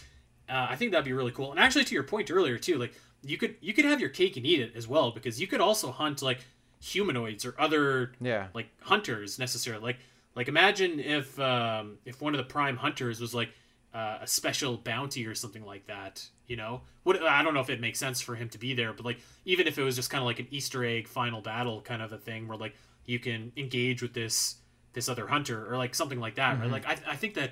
Uh, 0.48 0.66
I 0.70 0.76
think 0.76 0.90
that'd 0.92 1.04
be 1.04 1.12
really 1.12 1.32
cool. 1.32 1.50
And 1.50 1.60
actually, 1.60 1.84
to 1.84 1.94
your 1.94 2.02
point 2.04 2.30
earlier 2.30 2.58
too, 2.58 2.76
like 2.78 2.94
you 3.22 3.36
could 3.36 3.56
you 3.60 3.72
could 3.72 3.84
have 3.84 4.00
your 4.00 4.10
cake 4.10 4.36
and 4.36 4.46
eat 4.46 4.60
it 4.60 4.72
as 4.76 4.86
well 4.88 5.10
because 5.10 5.40
you 5.40 5.46
could 5.46 5.60
also 5.60 5.90
hunt 5.90 6.22
like 6.22 6.38
humanoids 6.80 7.44
or 7.44 7.54
other 7.58 8.12
Yeah. 8.20 8.46
like 8.54 8.68
hunters 8.82 9.38
necessarily. 9.38 9.82
Like 9.82 9.98
like 10.34 10.48
imagine 10.48 11.00
if 11.00 11.38
um, 11.40 11.98
if 12.04 12.20
one 12.20 12.34
of 12.34 12.38
the 12.38 12.44
prime 12.52 12.76
hunters 12.76 13.20
was 13.20 13.34
like 13.34 13.50
uh, 13.94 14.18
a 14.20 14.26
special 14.26 14.76
bounty 14.76 15.26
or 15.26 15.34
something 15.34 15.64
like 15.64 15.86
that. 15.86 16.26
You 16.46 16.56
know, 16.56 16.82
what 17.02 17.22
I 17.22 17.42
don't 17.42 17.54
know 17.54 17.60
if 17.60 17.70
it 17.70 17.80
makes 17.80 17.98
sense 17.98 18.20
for 18.20 18.34
him 18.34 18.48
to 18.50 18.58
be 18.58 18.74
there, 18.74 18.92
but 18.92 19.04
like 19.04 19.18
even 19.44 19.66
if 19.66 19.78
it 19.78 19.82
was 19.82 19.96
just 19.96 20.10
kind 20.10 20.20
of 20.20 20.26
like 20.26 20.40
an 20.40 20.48
Easter 20.50 20.84
egg 20.84 21.08
final 21.08 21.40
battle 21.40 21.80
kind 21.80 22.02
of 22.02 22.12
a 22.12 22.18
thing 22.18 22.48
where 22.48 22.58
like 22.58 22.74
you 23.06 23.18
can 23.18 23.52
engage 23.56 24.02
with 24.02 24.14
this 24.14 24.56
this 24.92 25.08
other 25.08 25.28
hunter 25.28 25.72
or 25.72 25.76
like 25.76 25.94
something 25.94 26.20
like 26.20 26.36
that. 26.36 26.58
Right? 26.60 26.70
Like 26.70 26.86
I 26.86 26.96
I 27.08 27.16
think 27.16 27.34
that 27.34 27.50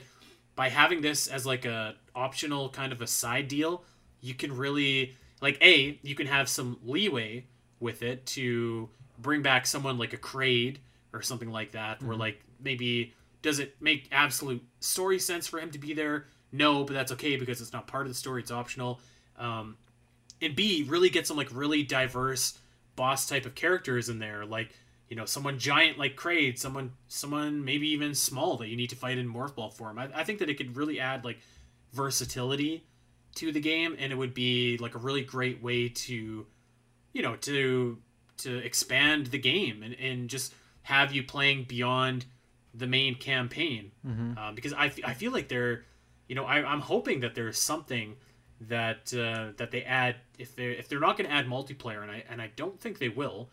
by 0.57 0.69
having 0.69 1.01
this 1.01 1.29
as 1.29 1.47
like 1.47 1.65
a 1.65 1.95
optional 2.15 2.69
kind 2.69 2.93
of 2.93 3.01
a 3.01 3.07
side 3.07 3.47
deal, 3.47 3.85
you 4.21 4.35
can 4.35 4.57
really 4.57 5.17
like 5.41 5.57
a 5.63 5.99
you 6.03 6.15
can 6.15 6.27
have 6.27 6.49
some 6.49 6.79
leeway 6.85 7.45
with 7.81 8.03
it 8.03 8.27
to 8.27 8.89
bring 9.19 9.43
back 9.43 9.67
someone 9.67 9.99
like 9.99 10.13
a 10.13 10.17
Kraid 10.17 10.79
or 11.13 11.23
something 11.23 11.51
like 11.51 11.73
that, 11.73 12.03
where 12.03 12.17
like 12.17 12.41
maybe 12.61 13.15
does 13.43 13.59
it 13.59 13.77
make 13.81 14.09
absolute 14.13 14.63
story 14.81 15.19
sense 15.19 15.47
for 15.47 15.61
him 15.61 15.71
to 15.71 15.79
be 15.79 15.95
there? 15.95 16.27
No, 16.51 16.85
but 16.85 16.95
that's 16.95 17.13
okay 17.13 17.37
because 17.37 17.61
it's 17.61 17.73
not 17.73 17.87
part 17.87 18.07
of 18.07 18.09
the 18.09 18.19
story; 18.19 18.43
it's 18.43 18.51
optional. 18.51 19.01
Um, 19.39 19.77
and 20.41 20.55
B 20.57 20.85
really 20.89 21.11
get 21.11 21.27
some 21.27 21.37
like 21.37 21.49
really 21.53 21.83
diverse 21.83 22.59
boss 22.97 23.29
type 23.29 23.47
of 23.47 23.55
characters 23.55 24.09
in 24.09 24.19
there, 24.19 24.45
like 24.45 24.75
you 25.09 25.17
know 25.17 25.25
someone 25.25 25.59
giant 25.59 25.99
like 25.99 26.17
Kraid, 26.17 26.59
someone 26.59 26.93
someone 27.09 27.65
maybe 27.65 27.89
even 27.89 28.15
small 28.15 28.57
that 28.57 28.69
you 28.69 28.77
need 28.77 28.91
to 28.91 28.97
fight 28.97 29.19
in 29.19 29.33
morph 29.33 29.55
ball 29.55 29.71
form. 29.71 29.99
I, 29.99 30.09
I 30.15 30.25
think 30.25 30.39
that 30.41 30.51
it 30.51 30.55
could 30.55 30.77
really 30.77 31.01
add 31.01 31.25
like 31.25 31.39
versatility 31.93 32.85
to 33.37 33.53
the 33.53 33.61
game, 33.61 33.97
and 33.99 34.13
it 34.13 34.17
would 34.17 34.35
be 34.35 34.79
like 34.79 34.95
a 34.95 34.99
really 34.99 35.23
great 35.23 35.63
way 35.63 35.89
to 35.89 36.47
you 37.13 37.23
know 37.23 37.37
to 37.37 37.99
to 38.39 38.59
expand 38.59 39.27
the 39.27 39.39
game 39.39 39.83
and, 39.83 39.95
and 39.95 40.31
just 40.31 40.55
have 40.83 41.13
you 41.13 41.23
playing 41.23 41.65
beyond 41.65 42.25
the 42.79 42.87
main 42.87 43.15
campaign 43.15 43.91
uh, 44.39 44.53
because 44.53 44.73
I, 44.73 44.87
f- 44.87 44.99
I 45.05 45.15
feel 45.15 45.33
like 45.33 45.49
they're 45.49 45.85
you 46.29 46.35
know 46.35 46.45
I, 46.45 46.57
I'm 46.65 46.81
hoping 46.81 47.21
that 47.21 47.35
there's 47.35 47.59
something 47.59 48.17
that 48.63 49.13
uh, 49.15 49.53
that 49.57 49.71
they 49.71 49.83
add 49.83 50.17
if 50.39 50.55
they 50.57 50.67
if 50.73 50.89
they're 50.89 51.01
not 51.01 51.17
going 51.17 51.29
to 51.29 51.35
add 51.35 51.47
multiplayer 51.47 52.03
and 52.03 52.11
I 52.11 52.25
and 52.31 52.41
I 52.43 52.51
don't 52.57 52.81
think 52.81 52.99
they 52.99 53.09
will 53.09 53.49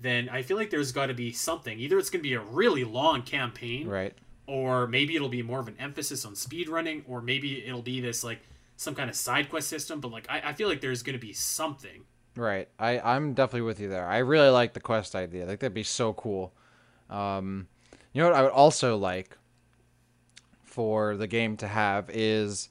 then 0.00 0.28
I 0.28 0.42
feel 0.42 0.56
like 0.56 0.70
there's 0.70 0.92
got 0.92 1.06
to 1.06 1.14
be 1.14 1.32
something 1.32 1.78
either 1.78 1.98
it's 1.98 2.10
going 2.10 2.22
to 2.22 2.28
be 2.28 2.34
a 2.34 2.40
really 2.40 2.84
long 2.84 3.22
campaign 3.22 3.88
Right. 3.88 4.14
or 4.46 4.86
maybe 4.86 5.14
it'll 5.16 5.28
be 5.28 5.42
more 5.42 5.60
of 5.60 5.68
an 5.68 5.76
emphasis 5.78 6.24
on 6.24 6.34
speed 6.36 6.68
running 6.68 7.04
or 7.08 7.20
maybe 7.20 7.64
it'll 7.66 7.82
be 7.82 8.00
this 8.00 8.22
like 8.24 8.40
some 8.76 8.94
kind 8.94 9.10
of 9.10 9.16
side 9.16 9.48
quest 9.50 9.68
system 9.68 10.00
but 10.00 10.10
like 10.12 10.26
I, 10.28 10.40
I 10.50 10.52
feel 10.52 10.68
like 10.68 10.80
there's 10.80 11.02
going 11.02 11.18
to 11.18 11.24
be 11.26 11.32
something 11.32 12.02
Right. 12.36 12.68
I, 12.78 13.00
I'm 13.00 13.34
definitely 13.34 13.62
with 13.62 13.80
you 13.80 13.88
there. 13.88 14.06
I 14.06 14.18
really 14.18 14.48
like 14.50 14.72
the 14.72 14.78
quest 14.80 15.16
idea. 15.16 15.42
I 15.42 15.46
think 15.48 15.58
that'd 15.58 15.74
be 15.74 15.82
so 15.82 16.12
cool. 16.12 16.52
Um, 17.10 17.66
you 18.12 18.22
know 18.22 18.28
what 18.30 18.36
I 18.38 18.42
would 18.42 18.52
also 18.52 18.96
like 18.96 19.36
for 20.64 21.16
the 21.16 21.26
game 21.26 21.56
to 21.58 21.68
have 21.68 22.08
is 22.10 22.68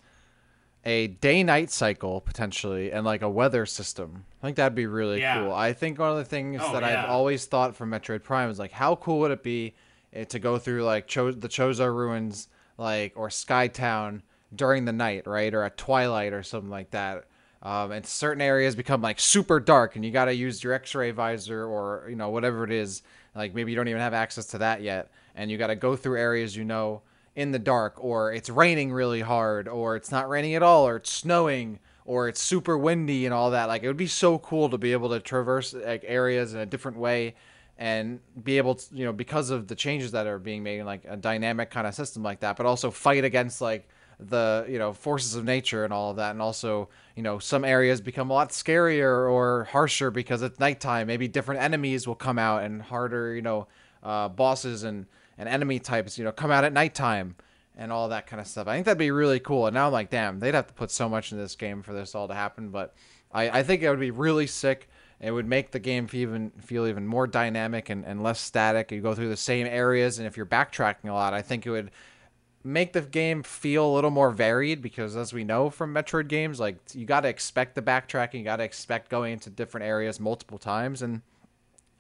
a 0.86 1.08
day 1.08 1.44
night 1.44 1.70
cycle 1.70 2.22
potentially 2.22 2.92
and 2.92 3.06
like 3.06 3.22
a 3.22 3.30
weather 3.30 3.66
system. 3.66 4.24
I 4.42 4.48
think 4.48 4.58
that'd 4.58 4.76
be 4.76 4.86
really 4.86 5.20
Yeah. 5.20 5.42
cool. 5.44 5.54
I 5.54 5.74
think 5.74 6.00
one 6.00 6.12
of 6.12 6.18
the 6.18 6.24
things 6.26 6.62
Oh, 6.64 6.72
that 6.74 6.84
yeah. 6.84 7.04
I've 7.04 7.10
always 7.10 7.46
thought 7.46 7.76
for 7.76 7.86
Metroid 7.86 8.24
Prime 8.24 8.50
is 8.50 8.60
like 8.60 8.72
how 8.72 8.96
cool 8.96 9.20
would 9.20 9.32
it 9.32 9.44
be 9.44 9.76
eh, 10.14 10.24
to 10.26 10.40
go 10.40 10.58
through 10.58 10.84
like 10.84 11.08
Cho- 11.08 11.32
the 11.32 11.50
Chozo 11.50 11.94
ruins 11.94 12.48
like 12.78 13.14
or 13.16 13.28
Skytown 13.30 14.22
during 14.56 14.86
the 14.86 14.94
night, 14.94 15.28
right? 15.28 15.54
Or 15.54 15.64
at 15.64 15.78
twilight 15.78 16.32
or 16.32 16.44
something 16.44 16.70
like 16.70 16.92
that. 16.92 17.26
Um, 17.62 17.92
and 17.92 18.06
certain 18.06 18.42
areas 18.42 18.76
become 18.76 19.02
like 19.02 19.20
super 19.20 19.60
dark 19.60 19.96
and 19.96 20.06
you 20.06 20.12
got 20.12 20.26
to 20.26 20.34
use 20.36 20.64
your 20.64 20.74
x-ray 20.74 21.12
visor 21.12 21.66
or 21.66 22.06
you 22.08 22.16
know 22.16 22.30
whatever 22.30 22.64
it 22.64 22.72
is 22.72 23.02
like 23.36 23.54
maybe 23.56 23.72
you 23.72 23.76
don't 23.76 23.88
even 23.88 24.00
have 24.00 24.14
access 24.14 24.46
to 24.48 24.60
that 24.60 24.82
yet 24.84 25.10
and 25.38 25.50
you 25.50 25.58
got 25.58 25.68
to 25.68 25.76
go 25.76 25.96
through 25.96 26.18
areas 26.18 26.58
you 26.58 26.66
know 26.66 27.02
in 27.38 27.52
the 27.52 27.60
dark 27.60 28.04
or 28.04 28.34
it's 28.34 28.50
raining 28.50 28.92
really 28.92 29.22
hard 29.22 29.68
or 29.68 29.96
it's 29.96 30.12
not 30.12 30.28
raining 30.28 30.56
at 30.56 30.64
all 30.64 30.88
or 30.88 30.96
it's 30.98 31.12
snowing 31.12 31.80
or 32.04 32.28
it's 32.28 32.42
super 32.42 32.76
windy 32.76 33.26
and 33.26 33.34
all 33.34 33.52
that. 33.52 33.68
Like 33.68 33.84
it 33.84 33.88
would 33.88 33.96
be 33.96 34.08
so 34.08 34.40
cool 34.40 34.70
to 34.70 34.78
be 34.78 34.92
able 34.92 35.10
to 35.10 35.20
traverse 35.20 35.74
like 35.74 36.04
areas 36.08 36.56
in 36.56 36.60
a 36.60 36.66
different 36.66 36.98
way 36.98 37.36
and 37.78 38.20
be 38.44 38.58
able 38.58 38.74
to 38.74 38.96
you 38.96 39.06
know 39.06 39.14
because 39.14 39.52
of 39.52 39.68
the 39.68 39.76
changes 39.76 40.12
that 40.14 40.26
are 40.26 40.40
being 40.40 40.64
made 40.64 40.80
in 40.80 40.86
like 40.88 41.06
a 41.08 41.16
dynamic 41.16 41.70
kind 41.70 41.86
of 41.86 41.94
system 41.94 42.24
like 42.24 42.40
that 42.40 42.58
but 42.58 42.66
also 42.66 42.90
fight 42.90 43.24
against 43.24 43.62
like 43.62 43.88
the 44.20 44.66
you 44.68 44.80
know 44.80 44.94
forces 44.94 45.36
of 45.36 45.46
nature 45.46 45.84
and 45.84 45.94
all 45.94 46.10
of 46.10 46.18
that. 46.18 46.32
And 46.32 46.42
also 46.42 46.90
you 47.16 47.22
know 47.22 47.38
some 47.38 47.64
areas 47.64 48.02
become 48.02 48.32
a 48.32 48.34
lot 48.34 48.50
scarier 48.50 49.30
or 49.30 49.66
harsher 49.66 50.10
because 50.10 50.42
it's 50.42 50.60
nighttime. 50.60 51.06
Maybe 51.06 51.28
different 51.28 51.62
enemies 51.62 52.08
will 52.08 52.16
come 52.16 52.40
out 52.40 52.64
and 52.64 52.82
harder 52.82 53.36
you 53.36 53.44
know 53.44 53.68
uh, 54.02 54.30
bosses 54.30 54.84
and 54.84 55.06
and 55.38 55.48
enemy 55.48 55.80
types 55.80 56.18
you 56.18 56.24
know 56.24 56.32
come 56.32 56.52
out 56.52 56.64
at 56.64 56.74
nighttime 56.74 57.36
and 57.80 57.92
all 57.92 58.10
that 58.10 58.26
kind 58.26 58.42
of 58.42 58.48
stuff. 58.48 58.68
I 58.68 58.74
think 58.74 58.86
that'd 58.86 58.98
be 58.98 59.12
really 59.12 59.40
cool. 59.40 59.68
And 59.68 59.74
now 59.76 59.88
i'm 59.88 59.94
like 59.94 60.10
damn 60.10 60.40
they'd 60.40 60.56
have 60.56 60.68
to 60.68 60.74
put 60.74 60.92
so 60.92 61.08
much 61.08 61.32
in 61.32 61.38
this 61.38 61.56
game 61.56 61.84
for 61.84 61.94
this 61.94 62.16
all 62.16 62.28
to 62.28 62.34
happen. 62.34 62.70
But 62.70 62.94
i, 63.32 63.60
I 63.60 63.64
think 63.64 63.82
it 63.82 63.90
would 63.90 64.00
be 64.00 64.12
really 64.12 64.48
sick. 64.48 64.90
It 65.20 65.32
would 65.32 65.48
make 65.48 65.72
the 65.72 65.80
game 65.80 66.08
feel 66.08 66.22
even 66.22 66.52
feel 66.62 66.88
even 66.88 67.08
more 67.08 67.28
dynamic 67.28 67.90
and, 67.90 68.06
and 68.06 68.22
less 68.22 68.40
static. 68.40 68.92
You 68.92 69.02
go 69.02 69.16
through 69.16 69.30
the 69.30 69.38
same 69.38 69.68
areas 69.68 70.20
and 70.20 70.28
if 70.28 70.38
you're 70.38 70.46
backtracking 70.46 71.10
a 71.10 71.14
lot 71.14 71.34
i 71.34 71.42
think 71.42 71.66
it 71.66 71.72
would 71.72 71.92
make 72.68 72.92
the 72.94 73.02
game 73.02 73.44
feel 73.44 73.86
a 73.86 73.94
little 73.94 74.10
more 74.10 74.30
varied 74.30 74.82
because 74.82 75.16
as 75.16 75.32
we 75.32 75.44
know 75.44 75.70
from 75.70 75.94
Metroid 75.94 76.28
games, 76.28 76.60
like 76.60 76.78
you 76.94 77.06
got 77.06 77.22
to 77.22 77.30
expect 77.30 77.76
the 77.76 77.82
backtracking, 77.82 78.40
you 78.40 78.44
got 78.44 78.58
to 78.58 78.64
expect 78.64 79.10
going 79.10 79.34
into 79.34 79.50
different 79.50 79.86
areas 79.86 80.20
multiple 80.20 80.58
times. 80.58 81.02
And 81.02 81.22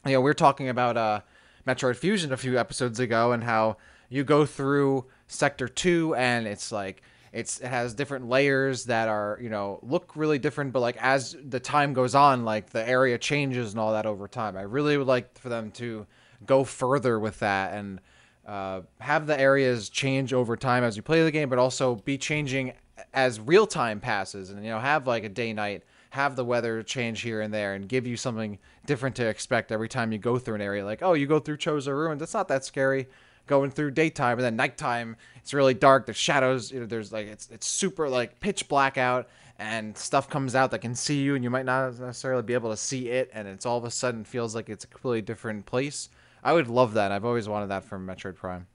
you 0.05 0.13
know, 0.13 0.21
we 0.21 0.29
are 0.29 0.35
talking 0.35 0.69
about 0.69 0.97
uh 0.97 1.21
Metroid 1.67 1.97
Fusion 1.97 2.31
a 2.31 2.37
few 2.37 2.57
episodes 2.57 2.99
ago 2.99 3.31
and 3.33 3.43
how 3.43 3.77
you 4.09 4.23
go 4.23 4.45
through 4.45 5.05
sector 5.27 5.67
2 5.67 6.15
and 6.15 6.47
it's 6.47 6.71
like 6.71 7.01
it's 7.33 7.59
it 7.59 7.67
has 7.67 7.93
different 7.93 8.29
layers 8.29 8.85
that 8.85 9.09
are, 9.09 9.37
you 9.41 9.49
know, 9.49 9.79
look 9.83 10.15
really 10.15 10.39
different 10.39 10.71
but 10.71 10.79
like 10.79 10.97
as 11.01 11.35
the 11.47 11.59
time 11.59 11.93
goes 11.93 12.15
on, 12.15 12.45
like 12.45 12.69
the 12.69 12.87
area 12.87 13.17
changes 13.17 13.71
and 13.73 13.79
all 13.79 13.91
that 13.91 14.05
over 14.05 14.27
time. 14.27 14.55
I 14.55 14.61
really 14.61 14.97
would 14.97 15.07
like 15.07 15.37
for 15.37 15.49
them 15.49 15.71
to 15.71 16.07
go 16.45 16.63
further 16.63 17.19
with 17.19 17.39
that 17.39 17.73
and 17.73 17.99
uh, 18.47 18.81
have 18.99 19.27
the 19.27 19.39
areas 19.39 19.89
change 19.89 20.33
over 20.33 20.55
time 20.55 20.83
as 20.83 20.95
you 20.95 21.03
play 21.03 21.23
the 21.23 21.31
game, 21.31 21.49
but 21.49 21.59
also 21.59 21.95
be 21.95 22.17
changing 22.17 22.73
as 23.13 23.39
real 23.39 23.67
time 23.67 23.99
passes, 23.99 24.49
and 24.49 24.63
you 24.63 24.71
know 24.71 24.79
have 24.79 25.05
like 25.05 25.23
a 25.23 25.29
day 25.29 25.53
night, 25.53 25.83
have 26.11 26.35
the 26.35 26.45
weather 26.45 26.83
change 26.83 27.21
here 27.21 27.41
and 27.41 27.53
there, 27.53 27.73
and 27.73 27.87
give 27.87 28.07
you 28.07 28.17
something 28.17 28.59
different 28.85 29.15
to 29.17 29.27
expect 29.27 29.71
every 29.71 29.89
time 29.89 30.11
you 30.11 30.17
go 30.17 30.37
through 30.37 30.55
an 30.55 30.61
area. 30.61 30.85
Like 30.85 31.01
oh, 31.01 31.13
you 31.13 31.27
go 31.27 31.39
through 31.39 31.57
Chozo 31.57 31.91
Ruins, 31.91 32.21
it's 32.21 32.33
not 32.33 32.47
that 32.47 32.65
scary. 32.65 33.07
Going 33.45 33.71
through 33.71 33.91
daytime 33.91 34.37
and 34.39 34.43
then 34.43 34.57
nighttime, 34.57 35.15
it's 35.37 35.53
really 35.53 35.73
dark. 35.73 36.05
There's 36.05 36.17
shadows. 36.17 36.69
You 36.69 36.81
know, 36.81 36.85
there's 36.85 37.13
like 37.13 37.27
it's 37.27 37.49
it's 37.49 37.65
super 37.65 38.09
like 38.09 38.41
pitch 38.41 38.67
black 38.67 38.97
out, 38.97 39.29
and 39.57 39.97
stuff 39.97 40.29
comes 40.29 40.53
out 40.53 40.71
that 40.71 40.79
can 40.79 40.95
see 40.95 41.21
you, 41.21 41.35
and 41.35 41.43
you 41.43 41.49
might 41.49 41.65
not 41.65 41.97
necessarily 41.97 42.43
be 42.43 42.53
able 42.53 42.71
to 42.71 42.77
see 42.77 43.09
it, 43.09 43.29
and 43.33 43.47
it's 43.47 43.65
all 43.65 43.77
of 43.77 43.85
a 43.85 43.91
sudden 43.91 44.23
feels 44.23 44.53
like 44.53 44.69
it's 44.69 44.83
a 44.83 44.87
completely 44.87 45.21
different 45.21 45.65
place. 45.65 46.09
I 46.43 46.53
would 46.53 46.67
love 46.67 46.93
that. 46.93 47.11
I've 47.11 47.25
always 47.25 47.47
wanted 47.49 47.67
that 47.67 47.83
from 47.83 48.05
Metroid 48.05 48.35
Prime. 48.35 48.67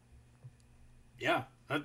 Yeah, 1.18 1.44
that, 1.68 1.84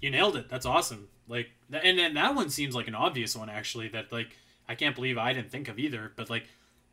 you 0.00 0.10
nailed 0.10 0.36
it. 0.36 0.48
That's 0.48 0.66
awesome. 0.66 1.08
Like, 1.28 1.50
and 1.72 1.98
then 1.98 2.14
that 2.14 2.34
one 2.34 2.50
seems 2.50 2.74
like 2.74 2.88
an 2.88 2.94
obvious 2.94 3.36
one 3.36 3.50
actually. 3.50 3.88
That 3.88 4.12
like 4.12 4.36
I 4.68 4.74
can't 4.74 4.94
believe 4.94 5.18
I 5.18 5.32
didn't 5.32 5.50
think 5.50 5.68
of 5.68 5.78
either. 5.78 6.12
But 6.16 6.30
like, 6.30 6.44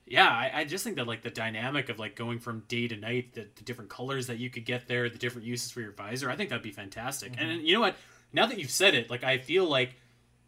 yeah, 0.06 0.28
I, 0.28 0.52
I 0.54 0.64
just 0.66 0.84
think 0.84 0.98
that 0.98 1.08
like 1.08 1.22
the 1.22 1.30
dynamic 1.30 1.90
of 1.90 2.00
like 2.00 2.16
going 2.16 2.40
from 2.40 2.64
day 2.68 2.88
to 2.88 2.96
night, 2.96 3.34
the, 3.34 3.48
the 3.56 3.64
different 3.64 3.90
colors 3.90 4.28
that 4.28 4.38
you 4.38 4.50
could 4.50 4.66
get 4.66 4.88
there, 4.88 5.10
the 5.10 5.18
different 5.18 5.48
uses 5.48 5.72
for 5.72 5.82
your 5.82 5.92
visor, 5.92 6.30
I 6.30 6.36
think 6.36 6.50
that'd 6.50 6.64
be 6.64 6.72
fantastic. 6.72 7.34
And 7.38 7.62
you 7.62 7.74
know 7.74 7.80
what? 7.82 7.96
Now 8.34 8.46
that 8.46 8.60
you've 8.60 8.72
said 8.72 8.96
it, 8.96 9.10
like 9.10 9.24
I 9.24 9.38
feel 9.38 9.66
like 9.66 9.96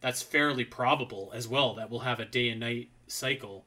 that's 0.01 0.21
fairly 0.21 0.65
probable 0.65 1.31
as 1.33 1.47
well 1.47 1.75
that 1.75 1.89
we'll 1.89 2.01
have 2.01 2.19
a 2.19 2.25
day 2.25 2.49
and 2.49 2.59
night 2.59 2.89
cycle. 3.07 3.65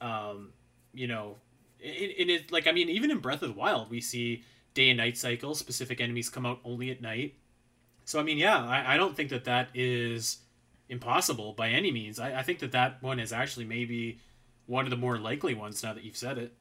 Um, 0.00 0.52
you 0.92 1.06
know, 1.06 1.36
in, 1.80 2.10
in 2.10 2.30
it 2.30 2.52
like 2.52 2.66
I 2.66 2.72
mean, 2.72 2.88
even 2.88 3.10
in 3.10 3.18
Breath 3.18 3.42
of 3.42 3.54
the 3.54 3.58
Wild, 3.58 3.90
we 3.90 4.00
see 4.00 4.42
day 4.74 4.90
and 4.90 4.98
night 4.98 5.16
cycles. 5.16 5.58
Specific 5.58 6.00
enemies 6.00 6.28
come 6.28 6.44
out 6.44 6.60
only 6.64 6.90
at 6.90 7.00
night. 7.00 7.34
So 8.04 8.18
I 8.18 8.22
mean, 8.22 8.38
yeah, 8.38 8.64
I, 8.64 8.94
I 8.94 8.96
don't 8.96 9.16
think 9.16 9.30
that 9.30 9.44
that 9.44 9.68
is 9.74 10.38
impossible 10.88 11.52
by 11.52 11.68
any 11.70 11.90
means. 11.90 12.18
I, 12.18 12.38
I 12.40 12.42
think 12.42 12.58
that 12.60 12.72
that 12.72 13.02
one 13.02 13.18
is 13.20 13.32
actually 13.32 13.64
maybe 13.64 14.18
one 14.66 14.84
of 14.84 14.90
the 14.90 14.96
more 14.96 15.18
likely 15.18 15.54
ones 15.54 15.82
now 15.82 15.92
that 15.94 16.04
you've 16.04 16.16
said 16.16 16.38
it. 16.38 16.54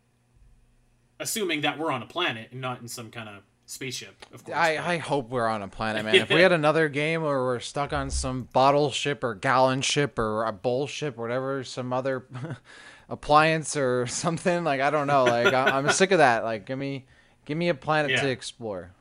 Assuming 1.20 1.62
that 1.62 1.80
we're 1.80 1.92
on 1.92 2.02
a 2.02 2.06
planet 2.06 2.50
and 2.52 2.60
not 2.60 2.82
in 2.82 2.88
some 2.90 3.10
kind 3.10 3.30
of 3.30 3.36
spaceship, 3.66 4.16
of 4.34 4.44
course. 4.44 4.58
I, 4.58 4.78
I 4.96 4.98
hope 4.98 5.30
we're 5.30 5.48
on 5.48 5.62
a 5.62 5.68
planet, 5.70 6.04
man. 6.04 6.16
if 6.16 6.30
we 6.30 6.42
had 6.42 6.52
another 6.52 6.90
game 6.90 7.22
where 7.24 7.42
we're 7.42 7.60
stuck 7.62 7.94
on 7.94 8.10
some 8.10 8.50
bottle 8.52 8.92
ship 8.92 9.24
or 9.24 9.34
gallon 9.34 9.82
ship 9.82 10.20
or 10.20 10.44
a 10.44 10.52
bowl 10.52 10.88
ship 10.88 11.18
or 11.18 11.22
whatever, 11.22 11.64
some 11.64 11.94
other 11.94 12.26
appliance 13.10 13.78
or 13.78 14.08
something, 14.08 14.66
like 14.66 14.82
I 14.82 14.90
don't 14.90 15.08
know. 15.08 15.24
Like 15.24 15.54
I, 15.54 15.78
I'm 15.78 15.90
sick 15.92 16.12
of 16.12 16.18
that. 16.18 16.44
Like 16.44 16.66
give 16.66 16.78
me 16.78 17.06
give 17.46 17.58
me 17.58 17.70
a 17.70 17.74
planet 17.76 18.12
Yeah. 18.12 18.22
to 18.22 18.30
explore. 18.30 18.92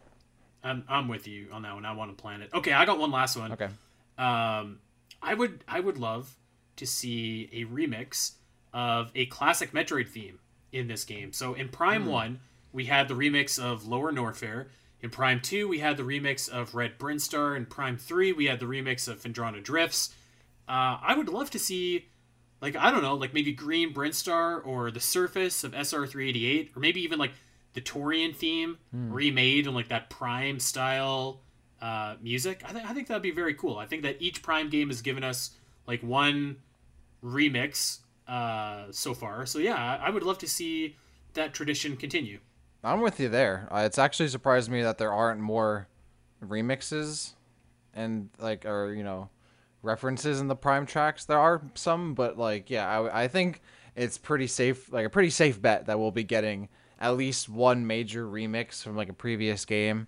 I'm, 0.62 0.84
I'm 0.88 1.08
with 1.08 1.26
you 1.26 1.48
on 1.52 1.62
that 1.62 1.74
one. 1.74 1.84
I 1.84 1.92
want 1.92 2.10
a 2.12 2.14
planet. 2.14 2.50
Okay, 2.54 2.72
I 2.72 2.84
got 2.86 2.98
one 2.98 3.10
last 3.10 3.36
one. 3.36 3.52
Okay. 3.52 3.68
Um, 4.16 4.78
I 5.24 5.34
would 5.34 5.64
I 5.66 5.80
would 5.80 5.98
love 5.98 6.36
to 6.76 6.86
see 6.86 7.48
a 7.52 7.64
remix 7.64 8.32
of 8.72 9.10
a 9.14 9.26
classic 9.26 9.72
Metroid 9.72 10.08
theme 10.08 10.38
in 10.72 10.88
this 10.88 11.04
game. 11.04 11.32
So 11.32 11.54
in 11.54 11.68
Prime 11.68 12.02
Hmm. 12.04 12.08
1, 12.10 12.40
we 12.72 12.84
had 12.86 13.08
the 13.08 13.14
remix 13.14 13.58
of 13.62 13.86
Lower 13.86 14.12
Norfair. 14.12 14.66
In 15.00 15.10
Prime 15.10 15.40
2, 15.40 15.68
we 15.68 15.78
had 15.78 15.96
the 15.96 16.02
remix 16.02 16.48
of 16.48 16.74
Red 16.74 16.98
Brinstar. 16.98 17.56
In 17.56 17.66
Prime 17.66 17.96
3, 17.96 18.32
we 18.32 18.46
had 18.46 18.58
the 18.58 18.66
remix 18.66 19.06
of 19.06 19.20
Phendrana 19.20 19.62
Drifts. 19.62 20.10
Uh, 20.68 20.98
I 21.00 21.14
would 21.16 21.28
love 21.28 21.50
to 21.50 21.58
see, 21.58 22.06
like, 22.60 22.74
I 22.74 22.90
don't 22.90 23.02
know, 23.02 23.14
like 23.14 23.34
maybe 23.34 23.52
Green 23.52 23.92
Brinstar 23.94 24.64
or 24.66 24.90
the 24.90 25.00
surface 25.00 25.62
of 25.62 25.72
SR388, 25.72 26.74
or 26.76 26.80
maybe 26.80 27.00
even 27.02 27.18
like 27.18 27.32
the 27.74 27.80
Tourian 27.82 28.34
theme 28.34 28.78
remade 28.92 29.66
in 29.66 29.74
like 29.74 29.88
that 29.88 30.08
Prime 30.10 30.58
style 30.58 31.40
uh, 31.80 32.16
music. 32.20 32.62
I, 32.66 32.72
th- 32.72 32.84
I 32.84 32.94
think 32.94 33.08
that'd 33.08 33.22
be 33.22 33.30
very 33.30 33.54
cool. 33.54 33.78
I 33.78 33.86
think 33.86 34.02
that 34.02 34.20
each 34.20 34.42
Prime 34.42 34.70
game 34.70 34.88
has 34.88 35.02
given 35.02 35.24
us 35.24 35.50
like 35.86 36.02
one 36.02 36.56
remix 37.22 37.98
uh, 38.28 38.84
so 38.90 39.14
far. 39.14 39.46
So 39.46 39.58
yeah, 39.58 39.98
I 40.00 40.10
would 40.10 40.22
love 40.22 40.38
to 40.38 40.48
see 40.48 40.96
that 41.34 41.54
tradition 41.54 41.96
continue. 41.96 42.38
I'm 42.82 43.00
with 43.00 43.18
you 43.18 43.28
there. 43.28 43.68
Uh, 43.70 43.82
it's 43.86 43.98
actually 43.98 44.28
surprised 44.28 44.70
me 44.70 44.82
that 44.82 44.98
there 44.98 45.12
aren't 45.12 45.40
more 45.40 45.88
remixes 46.44 47.32
and 47.94 48.28
like 48.38 48.66
or 48.66 48.92
you 48.92 49.02
know 49.02 49.30
references 49.82 50.40
in 50.40 50.48
the 50.48 50.56
prime 50.56 50.86
tracks. 50.86 51.24
There 51.24 51.38
are 51.38 51.62
some, 51.74 52.14
but 52.14 52.38
like 52.38 52.70
yeah, 52.70 52.86
I, 52.86 53.24
I 53.24 53.28
think 53.28 53.60
it's 53.96 54.18
pretty 54.18 54.46
safe, 54.46 54.92
like 54.92 55.06
a 55.06 55.10
pretty 55.10 55.30
safe 55.30 55.60
bet 55.60 55.86
that 55.86 55.98
we'll 55.98 56.10
be 56.10 56.24
getting 56.24 56.68
at 57.00 57.16
least 57.16 57.48
one 57.48 57.86
major 57.86 58.26
remix 58.26 58.82
from 58.82 58.96
like 58.96 59.08
a 59.08 59.14
previous 59.14 59.64
game. 59.64 60.06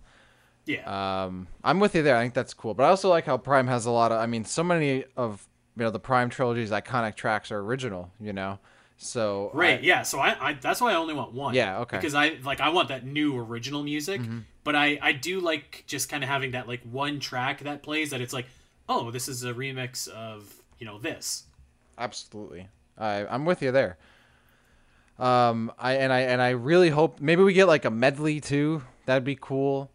Yeah, 0.66 1.24
Um, 1.24 1.46
I'm 1.62 1.78
with 1.80 1.94
you 1.94 2.02
there. 2.02 2.16
I 2.16 2.22
think 2.22 2.34
that's 2.34 2.52
cool, 2.52 2.74
but 2.74 2.82
I 2.84 2.88
also 2.88 3.08
like 3.08 3.24
how 3.26 3.38
Prime 3.38 3.68
has 3.68 3.86
a 3.86 3.90
lot 3.90 4.10
of. 4.12 4.20
I 4.20 4.26
mean, 4.26 4.44
so 4.44 4.62
many 4.64 5.04
of 5.16 5.46
you 5.76 5.84
know 5.84 5.90
the 5.90 6.00
Prime 6.00 6.28
trilogy's 6.28 6.70
iconic 6.72 7.14
tracks 7.14 7.52
are 7.52 7.60
original. 7.60 8.10
You 8.20 8.32
know, 8.32 8.58
so 8.96 9.50
right. 9.54 9.78
I- 9.78 9.82
yeah, 9.82 10.02
so 10.02 10.18
I, 10.18 10.48
I 10.48 10.52
that's 10.54 10.80
why 10.80 10.90
I 10.92 10.96
only 10.96 11.14
want 11.14 11.32
one. 11.32 11.54
Yeah, 11.54 11.78
okay. 11.80 11.96
Mm-hmm. 11.98 12.00
Because 12.00 12.14
I 12.14 12.38
like 12.44 12.60
I 12.60 12.70
want 12.70 12.88
that 12.88 13.06
new 13.06 13.38
original 13.38 13.82
music, 13.84 14.20
but 14.64 14.74
I 14.74 14.98
I 15.00 15.12
do 15.12 15.38
like 15.40 15.84
just 15.86 16.08
kind 16.08 16.24
of 16.24 16.28
having 16.28 16.50
that 16.50 16.66
like 16.66 16.82
one 16.82 17.20
track 17.20 17.60
that 17.60 17.82
plays 17.84 18.10
that 18.10 18.20
it's 18.20 18.32
like, 18.32 18.46
oh, 18.88 19.12
this 19.12 19.28
is 19.28 19.44
a 19.44 19.54
remix 19.54 20.08
of 20.08 20.52
you 20.80 20.86
know 20.86 20.98
this. 20.98 21.44
Absolutely. 21.96 22.68
I 22.98 23.24
I'm 23.26 23.44
with 23.44 23.62
you 23.62 23.70
there. 23.70 23.98
Um 25.18 25.72
I 25.78 25.94
and 25.94 26.12
I 26.12 26.20
and 26.20 26.42
I 26.42 26.50
really 26.50 26.90
hope 26.90 27.20
maybe 27.20 27.42
we 27.42 27.52
get 27.52 27.66
like 27.68 27.84
a 27.84 27.90
medley 27.90 28.40
too. 28.40 28.82
That'd 29.06 29.24
be 29.24 29.38
cool. 29.40 29.90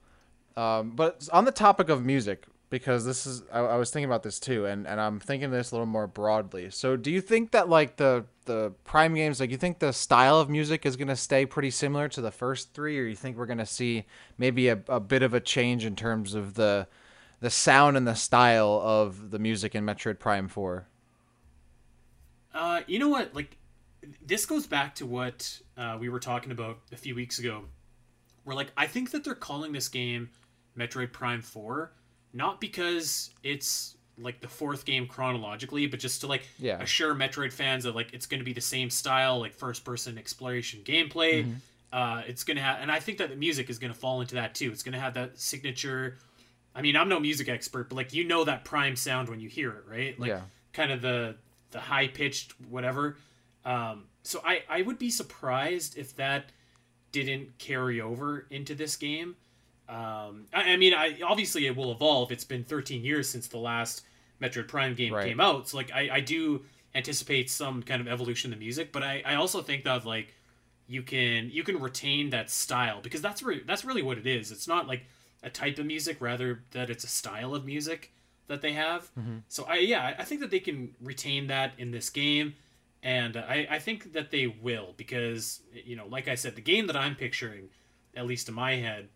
Um 0.56 0.92
but 0.92 1.28
on 1.32 1.46
the 1.46 1.52
topic 1.52 1.90
of 1.90 2.06
music 2.06 2.46
because 2.70 3.06
this 3.06 3.26
is 3.26 3.44
I, 3.52 3.60
I 3.60 3.76
was 3.78 3.92
thinking 3.92 4.06
about 4.06 4.24
this 4.24 4.40
too 4.40 4.66
and 4.66 4.88
and 4.88 5.00
I'm 5.00 5.20
thinking 5.20 5.52
this 5.52 5.72
a 5.72 5.76
little 5.76 5.86
more 5.86 6.08
broadly. 6.08 6.70
So 6.70 6.96
do 6.96 7.12
you 7.12 7.22
think 7.22 7.52
that 7.52 7.70
like 7.70 7.98
the 7.98 8.26
the 8.46 8.74
prime 8.84 9.14
games 9.14 9.40
like 9.40 9.52
you 9.52 9.58
think 9.58 9.80
the 9.80 9.94
style 9.94 10.40
of 10.40 10.50
music 10.50 10.86
is 10.86 10.96
going 10.96 11.08
to 11.08 11.16
stay 11.16 11.46
pretty 11.46 11.70
similar 11.70 12.08
to 12.10 12.22
the 12.22 12.32
first 12.32 12.74
3 12.74 13.00
or 13.00 13.04
you 13.04 13.16
think 13.16 13.38
we're 13.38 13.46
going 13.46 13.60
to 13.60 13.66
see 13.66 14.06
maybe 14.38 14.68
a, 14.68 14.80
a 14.88 15.00
bit 15.00 15.22
of 15.22 15.34
a 15.34 15.40
change 15.40 15.86
in 15.86 15.96
terms 15.96 16.34
of 16.34 16.56
the 16.56 16.88
the 17.42 17.50
sound 17.50 17.98
and 17.98 18.08
the 18.08 18.14
style 18.14 18.80
of 18.84 19.32
the 19.32 19.40
music 19.40 19.76
in 19.76 19.84
Metroid 19.84 20.20
Prime 20.20 20.48
4? 20.48 20.88
Uh, 22.54 22.82
you 22.88 23.00
know 23.00 23.10
what? 23.10 23.36
Like, 23.36 23.58
this 24.24 24.46
goes 24.46 24.68
back 24.68 24.96
to 24.96 25.06
what 25.06 25.60
uh, 25.76 25.98
we 26.00 26.08
were 26.08 26.20
talking 26.20 26.52
about 26.52 26.80
a 26.92 26.98
few 26.98 27.16
weeks 27.16 27.40
ago. 27.40 27.66
Where 28.44 28.56
like 28.56 28.72
I 28.78 28.88
think 28.88 29.12
that 29.12 29.24
they're 29.24 29.36
calling 29.36 29.72
this 29.72 29.88
game 29.88 30.30
Metroid 30.78 31.12
Prime 31.12 31.42
Four, 31.42 31.92
not 32.34 32.60
because 32.62 33.32
it's 33.44 33.96
like 34.18 34.42
the 34.42 34.48
fourth 34.48 34.86
game 34.86 35.08
chronologically, 35.08 35.88
but 35.88 36.00
just 36.00 36.22
to 36.22 36.28
like 36.28 36.44
Yeah. 36.60 36.82
assure 36.82 37.16
Metroid 37.16 37.52
fans 37.52 37.84
that 37.86 37.96
like 37.96 38.14
it's 38.14 38.26
going 38.26 38.40
to 38.40 38.46
be 38.46 38.54
the 38.54 38.62
same 38.62 38.90
style, 38.90 39.40
like 39.40 39.54
first 39.54 39.84
person 39.86 40.18
exploration 40.18 40.82
gameplay. 40.84 41.56
Uh, 41.94 42.22
it's 42.26 42.46
gonna 42.46 42.62
have, 42.62 42.80
and 42.82 42.90
I 42.90 43.00
think 43.02 43.18
that 43.18 43.30
the 43.30 43.36
music 43.36 43.70
is 43.70 43.78
gonna 43.78 43.94
fall 43.94 44.22
into 44.22 44.36
that 44.36 44.56
too. 44.56 44.72
It's 44.72 44.82
gonna 44.84 45.00
have 45.00 45.14
that 45.16 45.38
signature. 45.38 46.18
I 46.74 46.82
mean, 46.82 46.96
I'm 46.96 47.10
no 47.10 47.20
music 47.20 47.50
expert, 47.50 47.90
but 47.90 47.96
like 47.98 48.14
you 48.14 48.24
know 48.24 48.46
that 48.46 48.64
Prime 48.64 48.96
sound 48.96 49.28
when 49.28 49.42
you 49.42 49.50
hear 49.50 49.72
it, 49.72 49.84
right? 49.90 50.18
Like 50.18 50.30
Yeah. 50.30 50.42
kind 50.72 50.92
of 50.92 51.02
the 51.02 51.36
the 51.72 51.82
high 51.82 52.08
pitched 52.08 52.54
whatever. 52.70 53.18
Um, 53.66 54.06
so 54.24 54.42
I 54.46 54.64
I 54.70 54.84
would 54.84 54.98
be 55.00 55.10
surprised 55.10 55.98
if 55.98 56.16
that 56.16 56.46
didn't 57.12 57.58
carry 57.58 58.00
over 58.02 58.46
into 58.50 58.76
this 58.76 58.96
game. 58.96 59.36
Um, 59.90 60.46
I, 60.54 60.74
I 60.74 60.78
mean, 60.78 60.94
I 60.94 61.20
obviously 61.26 61.66
it 61.68 61.76
will 61.76 61.92
evolve. 61.92 62.32
It's 62.32 62.44
been 62.46 62.64
13 62.64 63.04
years 63.04 63.28
since 63.28 63.48
the 63.48 63.58
last 63.58 64.04
Metroid 64.42 64.68
Prime 64.68 64.96
game 64.96 65.14
Right. 65.14 65.28
came 65.28 65.40
out, 65.40 65.68
so 65.70 65.78
like 65.78 65.92
I, 65.94 66.10
I 66.14 66.20
do 66.22 66.64
anticipate 66.96 67.50
some 67.50 67.84
kind 67.84 68.02
of 68.02 68.08
evolution 68.08 68.52
in 68.52 68.60
the 68.60 68.64
music, 68.66 68.92
but 68.92 69.04
I, 69.04 69.22
I 69.26 69.36
also 69.36 69.62
think 69.62 69.84
that 69.84 70.06
like 70.06 70.34
you 70.88 71.04
can 71.04 71.50
you 71.52 71.64
can 71.64 71.80
retain 71.80 72.30
that 72.32 72.50
style 72.50 73.00
because 73.02 73.22
that's 73.22 73.44
re- 73.44 73.64
that's 73.66 73.86
really 73.86 74.02
what 74.02 74.18
it 74.18 74.26
is. 74.28 74.52
It's 74.52 74.68
not 74.68 74.88
like 74.88 75.06
a 75.44 75.50
type 75.50 75.78
of 75.80 75.86
music, 75.86 76.18
rather 76.20 76.64
that 76.72 76.90
it's 76.90 77.04
a 77.04 77.08
style 77.08 77.54
of 77.56 77.66
music 77.66 78.12
that 78.48 78.62
they 78.62 78.74
have. 78.74 79.10
So 79.48 79.64
I 79.66 79.78
yeah, 79.78 80.16
I 80.18 80.24
think 80.24 80.42
that 80.42 80.52
they 80.52 80.60
can 80.60 80.96
retain 81.02 81.48
that 81.48 81.74
in 81.78 81.92
this 81.92 82.10
game, 82.10 82.56
and 83.04 83.38
I, 83.38 83.68
I 83.70 83.80
think 83.80 84.14
that 84.14 84.32
they 84.32 84.48
will 84.48 84.94
because 84.98 85.62
you 85.74 85.96
know, 85.96 86.08
like 86.08 86.28
I 86.28 86.36
said, 86.36 86.56
the 86.56 86.62
game 86.62 86.88
that 86.88 86.96
I'm 86.96 87.16
picturing, 87.16 87.70
at 88.16 88.26
least 88.26 88.48
in 88.48 88.56
my 88.56 88.76
head, 88.76 89.10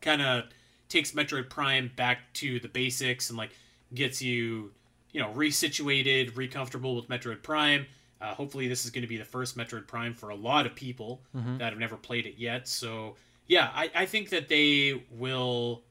kind 0.00 0.22
of 0.22 0.44
takes 0.88 1.12
Metroid 1.12 1.50
Prime 1.50 1.90
back 1.96 2.32
to 2.34 2.60
the 2.60 2.68
basics 2.68 3.28
and 3.30 3.38
like 3.38 3.50
gets 3.94 4.22
you, 4.22 4.72
you 5.12 5.20
know, 5.20 5.32
resituated, 5.32 6.36
recomfortable 6.36 6.94
with 6.96 7.08
Metroid 7.08 7.42
Prime. 7.42 7.86
Uh, 8.20 8.34
hopefully, 8.34 8.66
this 8.66 8.84
is 8.84 8.90
going 8.90 9.02
to 9.02 9.08
be 9.08 9.16
the 9.16 9.24
first 9.24 9.56
Metroid 9.56 9.86
Prime 9.86 10.12
for 10.12 10.30
a 10.30 10.34
lot 10.34 10.66
of 10.66 10.74
people 10.74 11.22
that 11.58 11.70
have 11.70 11.78
never 11.78 11.96
played 11.96 12.26
it 12.26 12.34
yet. 12.36 12.66
So, 12.66 13.14
yeah, 13.46 13.70
I, 13.72 13.90
I 13.94 14.06
think 14.06 14.30
that 14.30 14.48
they 14.48 15.04
will 15.12 15.82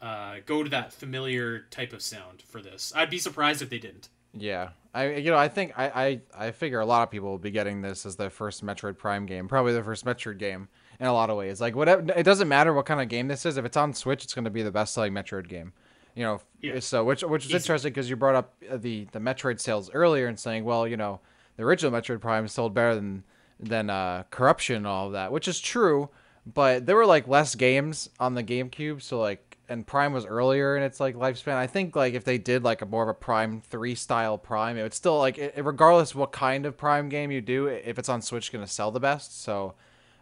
uh, 0.00 0.36
go 0.46 0.62
to 0.62 0.70
that 0.70 0.92
familiar 0.92 1.66
type 1.70 1.92
of 1.92 2.00
sound 2.00 2.42
for 2.42 2.62
this. 2.62 2.92
I'd 2.96 3.10
be 3.10 3.18
surprised 3.18 3.60
if 3.60 3.68
they 3.68 3.78
didn't. 3.78 4.08
Yeah, 4.32 4.70
I 5.02 5.14
you 5.16 5.30
know 5.30 5.36
I 5.38 5.48
think 5.48 5.72
I, 5.78 6.20
I 6.34 6.46
I 6.46 6.50
figure 6.50 6.80
a 6.80 6.86
lot 6.86 7.02
of 7.02 7.10
people 7.10 7.30
will 7.30 7.38
be 7.38 7.50
getting 7.50 7.82
this 7.82 8.06
as 8.06 8.16
their 8.16 8.30
first 8.30 8.64
Metroid 8.64 8.96
Prime 8.98 9.26
game, 9.26 9.48
probably 9.48 9.72
their 9.72 9.84
first 9.84 10.04
Metroid 10.04 10.38
game 10.38 10.68
in 11.00 11.06
a 11.06 11.12
lot 11.12 11.30
of 11.30 11.36
ways. 11.36 11.60
Like 11.60 11.76
whatever, 11.76 12.04
it 12.16 12.24
doesn't 12.24 12.48
matter 12.48 12.72
what 12.72 12.86
kind 12.86 13.00
of 13.00 13.08
game 13.08 13.28
this 13.28 13.46
is. 13.46 13.56
If 13.56 13.64
it's 13.64 13.76
on 13.76 13.94
Switch, 13.94 14.24
it's 14.24 14.34
going 14.34 14.44
to 14.44 14.50
be 14.50 14.62
the 14.62 14.70
best 14.72 14.94
selling 14.94 15.12
Metroid 15.12 15.48
game. 15.48 15.72
You 16.14 16.24
know, 16.24 16.40
Yeah. 16.60 16.80
so 16.80 17.04
which 17.04 17.22
which 17.22 17.44
is 17.44 17.50
Easy. 17.50 17.56
interesting 17.56 17.92
because 17.92 18.10
you 18.10 18.16
brought 18.16 18.34
up 18.34 18.54
the 18.60 19.06
the 19.12 19.20
Metroid 19.20 19.60
sales 19.60 19.90
earlier 19.94 20.26
and 20.26 20.38
saying, 20.38 20.64
well, 20.64 20.86
you 20.88 20.96
know, 20.96 21.20
the 21.56 21.62
original 21.62 21.92
Metroid 21.92 22.20
Prime 22.20 22.48
sold 22.48 22.74
better 22.74 22.94
than 22.96 23.24
than 23.60 23.90
uh, 23.90 24.24
Corruption 24.30 24.76
and 24.76 24.86
all 24.86 25.06
of 25.06 25.12
that, 25.12 25.30
which 25.32 25.46
is 25.48 25.60
true. 25.60 26.08
But 26.44 26.86
there 26.86 26.96
were 26.96 27.06
like 27.06 27.28
less 27.28 27.54
games 27.54 28.08
on 28.18 28.34
the 28.34 28.42
GameCube, 28.42 29.02
so 29.02 29.20
like 29.20 29.47
and 29.68 29.86
Prime 29.86 30.12
was 30.12 30.24
earlier 30.24 30.76
in 30.76 30.82
its 30.82 31.00
like 31.00 31.14
lifespan. 31.14 31.54
I 31.54 31.66
think 31.66 31.94
like 31.94 32.14
if 32.14 32.24
they 32.24 32.38
did 32.38 32.64
like 32.64 32.82
a 32.82 32.86
more 32.86 33.02
of 33.02 33.08
a 33.08 33.14
Prime 33.14 33.60
three 33.60 33.94
style 33.94 34.38
Prime, 34.38 34.76
it 34.76 34.82
would 34.82 34.94
still 34.94 35.18
like 35.18 35.38
it, 35.38 35.54
regardless 35.62 36.14
what 36.14 36.32
kind 36.32 36.66
of 36.66 36.76
Prime 36.76 37.08
game 37.08 37.30
you 37.30 37.40
do, 37.40 37.66
if 37.66 37.98
it's 37.98 38.08
on 38.08 38.22
Switch, 38.22 38.50
going 38.52 38.64
to 38.64 38.70
sell 38.70 38.90
the 38.90 39.00
best. 39.00 39.42
So, 39.42 39.74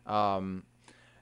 um, 0.06 0.64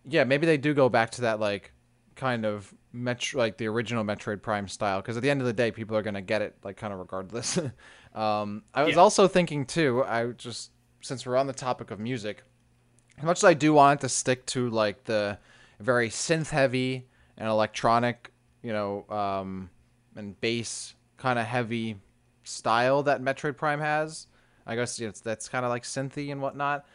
yeah, 0.05 0.25
maybe 0.25 0.47
they 0.47 0.57
do 0.57 0.75
go 0.75 0.89
back 0.89 1.11
to 1.13 1.23
that 1.23 1.41
like 1.41 1.73
kind 2.17 2.47
of 2.47 2.73
metro 2.93 3.41
like 3.41 3.57
the 3.59 3.67
original 3.67 4.05
Metroid 4.05 4.41
Prime 4.41 4.69
style 4.69 5.01
because 5.01 5.17
at 5.17 5.23
the 5.23 5.31
end 5.31 5.41
of 5.41 5.47
the 5.47 5.53
day, 5.53 5.71
people 5.71 5.97
are 5.97 6.03
going 6.03 6.15
to 6.15 6.21
get 6.23 6.43
it 6.43 6.57
like 6.63 6.77
kind 6.77 6.93
of 6.93 6.99
regardless. 6.99 7.59
um, 8.15 8.63
I 8.73 8.85
was 8.85 8.95
Yeah. 8.95 9.01
also 9.01 9.29
thinking 9.29 9.67
too. 9.67 10.03
I 10.05 10.29
just 10.33 10.71
since 11.01 11.27
we're 11.27 11.37
on 11.37 11.47
the 11.47 11.53
topic 11.53 11.91
of 11.91 12.01
music, 12.01 12.43
as 13.19 13.25
much 13.25 13.39
as 13.41 13.45
I 13.45 13.55
do 13.55 13.75
want 13.75 14.01
it 14.01 14.03
to 14.03 14.09
stick 14.09 14.47
to 14.47 14.71
like 14.71 15.05
the 15.05 15.39
very 15.81 16.09
synth 16.09 16.51
heavy 16.51 17.09
and 17.39 17.49
electronic, 17.49 18.31
you 18.63 18.73
know, 18.73 19.05
um, 19.09 19.71
and 20.17 20.41
bass 20.41 20.95
kind 21.17 21.39
of 21.39 21.47
heavy 21.47 21.97
style 22.45 23.03
that 23.05 23.23
Metroid 23.23 23.57
Prime 23.57 23.81
has. 23.81 24.27
I 24.67 24.77
guess 24.77 24.99
it's 25.01 25.21
that's 25.21 25.49
kind 25.49 25.65
of 25.65 25.71
like 25.71 25.83
synthy 25.83 26.31
and 26.33 26.41
whatnot. 26.41 26.87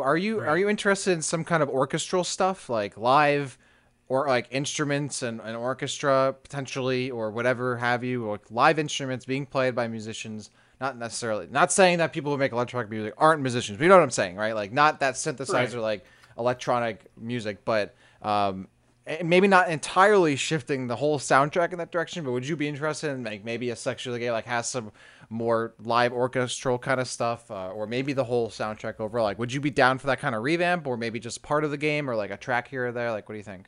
Are 0.00 0.16
you 0.16 0.40
are 0.40 0.58
you 0.58 0.68
interested 0.68 1.12
in 1.12 1.22
some 1.22 1.44
kind 1.44 1.62
of 1.62 1.68
orchestral 1.68 2.24
stuff 2.24 2.68
like 2.68 2.96
live 2.96 3.56
or 4.08 4.26
like 4.28 4.46
instruments 4.50 5.22
and 5.22 5.40
an 5.40 5.54
orchestra 5.56 6.34
potentially 6.42 7.10
or 7.10 7.30
whatever 7.30 7.76
have 7.76 8.02
you 8.04 8.26
or 8.26 8.38
live 8.50 8.78
instruments 8.78 9.24
being 9.24 9.46
played 9.46 9.74
by 9.74 9.86
musicians 9.88 10.50
not 10.80 10.96
necessarily 10.96 11.48
not 11.50 11.72
saying 11.72 11.98
that 11.98 12.12
people 12.12 12.30
who 12.32 12.38
make 12.38 12.52
electronic 12.52 12.88
music 12.90 13.12
aren't 13.18 13.42
musicians 13.42 13.76
but 13.78 13.82
you 13.84 13.88
know 13.88 13.96
what 13.96 14.02
i'm 14.04 14.10
saying 14.10 14.36
right 14.36 14.54
like 14.54 14.72
not 14.72 15.00
that 15.00 15.14
synthesizer 15.14 15.74
Right. 15.74 15.82
like 15.82 16.04
electronic 16.38 17.04
music 17.16 17.64
but 17.64 17.94
um 18.22 18.68
maybe 19.22 19.46
not 19.46 19.68
entirely 19.68 20.34
shifting 20.34 20.88
the 20.88 20.96
whole 20.96 21.18
soundtrack 21.18 21.72
in 21.72 21.78
that 21.78 21.92
direction 21.92 22.24
but 22.24 22.32
would 22.32 22.46
you 22.46 22.56
be 22.56 22.66
interested 22.66 23.10
in 23.10 23.22
like 23.22 23.44
maybe 23.44 23.70
a 23.70 23.76
section 23.76 24.10
of 24.10 24.14
the 24.14 24.18
game 24.18 24.32
like 24.32 24.46
has 24.46 24.68
some 24.68 24.90
more 25.30 25.74
live 25.82 26.12
orchestral 26.12 26.78
kind 26.78 27.00
of 27.00 27.08
stuff 27.08 27.50
uh, 27.50 27.68
or 27.70 27.86
maybe 27.86 28.12
the 28.12 28.24
whole 28.24 28.48
soundtrack 28.48 29.00
overall? 29.00 29.24
Like 29.24 29.38
would 29.38 29.52
you 29.52 29.60
be 29.60 29.70
down 29.70 29.98
for 29.98 30.08
that 30.08 30.18
kind 30.18 30.34
of 30.34 30.42
revamp 30.42 30.86
or 30.86 30.96
maybe 30.96 31.20
just 31.20 31.42
part 31.42 31.64
of 31.64 31.70
the 31.70 31.76
game 31.76 32.08
or 32.10 32.16
like 32.16 32.30
a 32.30 32.36
track 32.36 32.68
here 32.68 32.86
or 32.86 32.92
there? 32.92 33.10
Like 33.10 33.28
what 33.28 33.34
do 33.34 33.38
you 33.38 33.44
think? 33.44 33.66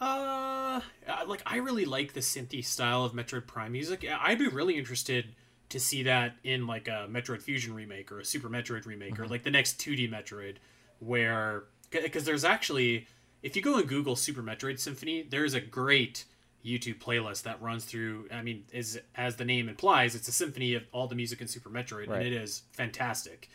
Uh, 0.00 0.80
like 1.26 1.42
I 1.46 1.56
really 1.56 1.84
like 1.84 2.12
the 2.12 2.20
synthy 2.20 2.64
style 2.64 3.04
of 3.04 3.12
Metroid 3.12 3.46
Prime 3.46 3.72
music. 3.72 4.06
I'd 4.08 4.38
be 4.38 4.48
really 4.48 4.78
interested 4.78 5.34
to 5.68 5.78
see 5.78 6.02
that 6.04 6.34
in 6.42 6.66
like 6.66 6.88
a 6.88 7.06
Metroid 7.10 7.42
Fusion 7.42 7.74
remake 7.74 8.10
or 8.10 8.20
a 8.20 8.24
Super 8.24 8.48
Metroid 8.48 8.86
remake 8.86 9.18
or 9.20 9.26
like 9.26 9.42
the 9.42 9.50
next 9.50 9.78
2D 9.78 10.10
Metroid, 10.10 10.56
where 10.98 11.64
because 11.90 12.24
there's 12.24 12.44
actually 12.44 13.06
if 13.42 13.56
you 13.56 13.62
go 13.62 13.76
and 13.78 13.88
Google 13.88 14.16
Super 14.16 14.42
Metroid 14.42 14.78
Symphony, 14.78 15.22
there's 15.28 15.54
a 15.54 15.60
great 15.60 16.24
YouTube 16.64 16.98
playlist 16.98 17.42
that 17.44 17.60
runs 17.62 17.84
through. 17.84 18.28
I 18.32 18.42
mean, 18.42 18.64
is 18.72 19.00
as 19.14 19.36
the 19.36 19.44
name 19.44 19.68
implies, 19.68 20.14
it's 20.14 20.28
a 20.28 20.32
symphony 20.32 20.74
of 20.74 20.82
all 20.92 21.06
the 21.08 21.14
music 21.14 21.40
in 21.40 21.48
Super 21.48 21.70
Metroid, 21.70 22.08
Right. 22.08 22.18
and 22.18 22.26
it 22.26 22.32
is 22.32 22.62
fantastic. 22.72 23.48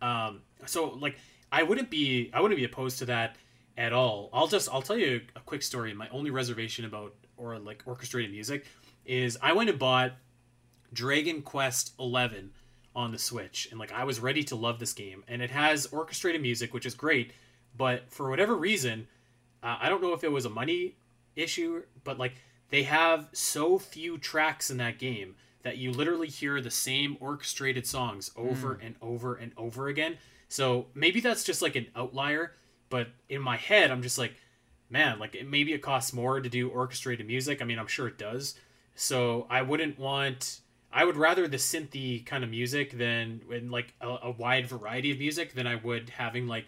Um, 0.00 0.42
so 0.66 0.90
like, 0.90 1.16
I 1.50 1.62
wouldn't 1.64 1.90
be 1.90 2.30
I 2.32 2.40
wouldn't 2.40 2.58
be 2.58 2.64
opposed 2.64 2.98
to 3.00 3.06
that 3.06 3.36
at 3.76 3.92
all. 3.92 4.30
I'll 4.32 4.46
just 4.46 4.68
I'll 4.72 4.82
tell 4.82 4.96
you 4.98 5.20
a 5.36 5.40
quick 5.40 5.62
story. 5.62 5.92
My 5.94 6.08
only 6.10 6.30
reservation 6.30 6.84
about 6.84 7.14
or 7.36 7.58
like 7.58 7.82
orchestrated 7.86 8.30
music 8.30 8.64
is 9.04 9.36
I 9.42 9.52
went 9.52 9.68
and 9.70 9.78
bought 9.78 10.12
Dragon 10.92 11.42
Quest 11.42 11.94
Eleven 11.98 12.52
on 12.94 13.10
the 13.10 13.18
Switch, 13.18 13.68
and 13.70 13.80
like 13.80 13.90
I 13.92 14.04
was 14.04 14.20
ready 14.20 14.44
to 14.44 14.56
love 14.56 14.78
this 14.78 14.92
game, 14.92 15.24
and 15.26 15.40
it 15.42 15.50
has 15.50 15.86
orchestrated 15.86 16.42
music, 16.42 16.74
which 16.74 16.86
is 16.86 16.94
great. 16.94 17.32
But 17.76 18.10
for 18.12 18.28
whatever 18.28 18.54
reason, 18.54 19.08
uh, 19.62 19.76
I 19.80 19.88
don't 19.88 20.02
know 20.02 20.12
if 20.12 20.24
it 20.24 20.32
was 20.32 20.44
a 20.44 20.50
money 20.50 20.96
issue, 21.36 21.82
but 22.04 22.18
like 22.18 22.34
they 22.70 22.82
have 22.84 23.28
so 23.32 23.78
few 23.78 24.18
tracks 24.18 24.70
in 24.70 24.78
that 24.78 24.98
game 24.98 25.34
that 25.62 25.78
you 25.78 25.92
literally 25.92 26.28
hear 26.28 26.60
the 26.60 26.70
same 26.70 27.16
orchestrated 27.20 27.86
songs 27.86 28.30
over 28.36 28.78
and 28.82 28.96
over 29.00 29.34
and 29.34 29.52
over 29.56 29.88
again. 29.88 30.18
So 30.48 30.86
maybe 30.94 31.20
that's 31.20 31.44
just 31.44 31.62
like 31.62 31.76
an 31.76 31.86
outlier, 31.94 32.54
but 32.90 33.08
in 33.28 33.40
my 33.40 33.56
head, 33.56 33.90
I'm 33.90 34.02
just 34.02 34.18
like, 34.18 34.34
man, 34.90 35.18
like 35.18 35.34
it, 35.34 35.48
maybe 35.48 35.72
it 35.72 35.82
costs 35.82 36.12
more 36.12 36.40
to 36.40 36.48
do 36.48 36.68
orchestrated 36.68 37.26
music. 37.26 37.62
I 37.62 37.64
mean, 37.64 37.78
I'm 37.78 37.86
sure 37.86 38.08
it 38.08 38.18
does. 38.18 38.54
So 38.94 39.46
I 39.48 39.62
wouldn't 39.62 39.98
want. 39.98 40.60
I 40.92 41.06
would 41.06 41.16
rather 41.16 41.48
the 41.48 41.56
synthy 41.56 42.24
kind 42.26 42.44
of 42.44 42.50
music 42.50 42.98
than 42.98 43.40
like 43.70 43.94
a, 44.02 44.08
a 44.24 44.30
wide 44.30 44.66
variety 44.66 45.10
of 45.10 45.18
music 45.18 45.54
than 45.54 45.66
I 45.66 45.76
would 45.76 46.10
having 46.10 46.46
like, 46.46 46.66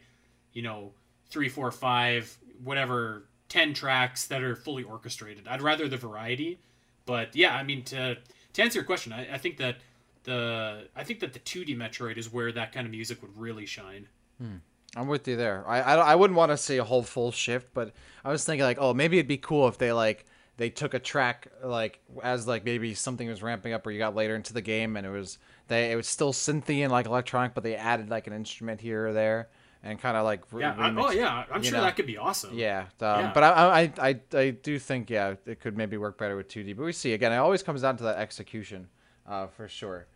you 0.55 0.63
know, 0.63 0.93
three, 1.29 1.51
four, 1.51 1.71
five, 1.71 2.35
whatever, 2.63 3.25
ten 3.49 3.75
tracks 3.75 4.27
that 4.27 4.43
are 4.43 4.57
fully 4.57 4.83
orchestrated. 4.83 5.47
I'd 5.49 5.63
rather 5.63 5.89
the 5.89 5.97
variety. 5.97 6.59
But 7.07 7.35
yeah, 7.37 7.55
I 7.55 7.63
mean 7.63 7.83
to 7.85 8.17
to 8.55 8.63
answer 8.63 8.79
your 8.79 8.85
question, 8.85 9.13
I, 9.13 9.35
I 9.35 9.39
think 9.39 9.59
that 9.59 9.77
the 10.25 10.89
I 10.97 11.05
think 11.05 11.21
that 11.21 11.33
the 11.33 11.39
2D 11.39 11.77
Metroid 11.77 12.17
is 12.17 12.33
where 12.33 12.51
that 12.53 12.73
kind 12.73 12.87
of 12.87 12.91
music 12.91 13.23
would 13.23 13.37
really 13.37 13.67
shine. 13.67 14.09
Hmm. 14.41 14.57
I'm 14.97 15.09
with 15.09 15.27
you 15.27 15.37
there. 15.37 15.65
I 15.67 15.81
I, 15.81 15.95
I 15.95 16.15
wouldn't 16.15 16.37
want 16.37 16.51
to 16.51 16.57
see 16.57 16.79
a 16.79 16.85
whole 16.85 17.03
full 17.03 17.33
shift, 17.33 17.69
but 17.75 17.93
I 18.25 18.31
was 18.31 18.45
thinking 18.45 18.65
like, 18.65 18.79
oh, 18.81 18.95
maybe 18.95 19.19
it'd 19.19 19.29
be 19.29 19.39
cool 19.39 19.69
if 19.69 19.79
they 19.79 19.93
like 19.93 20.25
they 20.57 20.71
took 20.71 20.95
a 20.95 20.99
track 20.99 21.49
like 21.63 22.01
as 22.23 22.47
like 22.47 22.65
maybe 22.65 22.95
something 22.95 23.29
was 23.29 23.43
ramping 23.43 23.73
up 23.73 23.87
or 23.87 23.91
you 23.91 23.99
got 23.99 24.15
later 24.15 24.37
into 24.37 24.53
the 24.53 24.63
game 24.63 24.97
and 24.97 25.07
it 25.07 25.11
was 25.11 25.39
they 25.69 25.93
it 25.93 25.97
was 25.97 26.07
still 26.09 26.33
synthy 26.33 26.79
and 26.79 26.93
like 26.93 27.07
electronic, 27.07 27.55
but 27.55 27.63
they 27.63 27.77
added 27.77 28.09
like 28.09 28.27
an 28.27 28.33
instrument 28.33 28.81
here 28.81 29.09
or 29.09 29.13
there 29.13 29.49
and 29.85 30.01
kind 30.01 30.17
of 30.17 30.25
like 30.25 30.41
re- 30.51 30.63
Yeah. 30.63 30.75
I, 30.77 30.91
oh 30.97 31.11
yeah, 31.11 31.45
I'm 31.53 31.63
sure 31.63 31.75
know. 31.79 31.83
that 31.85 31.95
could 31.95 32.07
be 32.07 32.17
awesome. 32.17 32.55
Yeah, 32.59 32.87
um, 33.01 33.21
Yeah. 33.21 33.31
but 33.33 33.43
I, 33.45 33.51
I, 33.99 34.09
I, 34.09 34.21
I 34.37 34.51
do 34.51 34.79
think 34.79 35.11
yeah, 35.11 35.35
it 35.47 35.61
could 35.61 35.77
maybe 35.77 35.97
work 35.97 36.19
better 36.19 36.37
with 36.37 36.49
2D. 36.49 36.77
But 36.77 36.85
we 36.85 36.93
see 36.93 37.13
again, 37.13 37.31
it 37.33 37.37
always 37.37 37.63
comes 37.63 37.83
down 37.83 37.97
to 37.99 38.05
that 38.05 38.17
execution, 38.17 38.89
uh, 39.29 39.47
for 39.47 39.69
sure. 39.69 40.07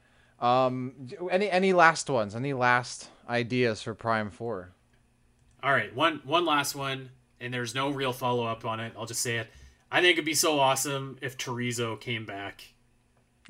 Um, 0.41 1.09
any 1.31 1.51
any 1.51 1.73
last 1.73 2.09
ones? 2.09 2.35
Any 2.35 2.53
last 2.55 3.11
ideas 3.29 3.83
for 3.83 3.95
Prime 3.95 4.31
Four? 4.31 4.73
All 5.62 5.73
right, 5.73 5.95
one 5.95 6.21
one 6.25 6.47
last 6.47 6.75
one, 6.75 7.11
and 7.41 7.53
there's 7.53 7.75
no 7.75 7.91
real 7.91 8.12
follow 8.12 8.47
up 8.47 8.64
on 8.64 8.81
it. 8.81 8.93
I'll 8.97 9.07
just 9.07 9.21
say 9.21 9.37
it. 9.39 9.49
I 9.91 10.01
think 10.01 10.12
it'd 10.14 10.25
be 10.25 10.35
so 10.35 10.61
awesome 10.61 11.19
if 11.23 11.37
Torizo 11.37 11.99
came 12.01 12.25
back. 12.25 12.62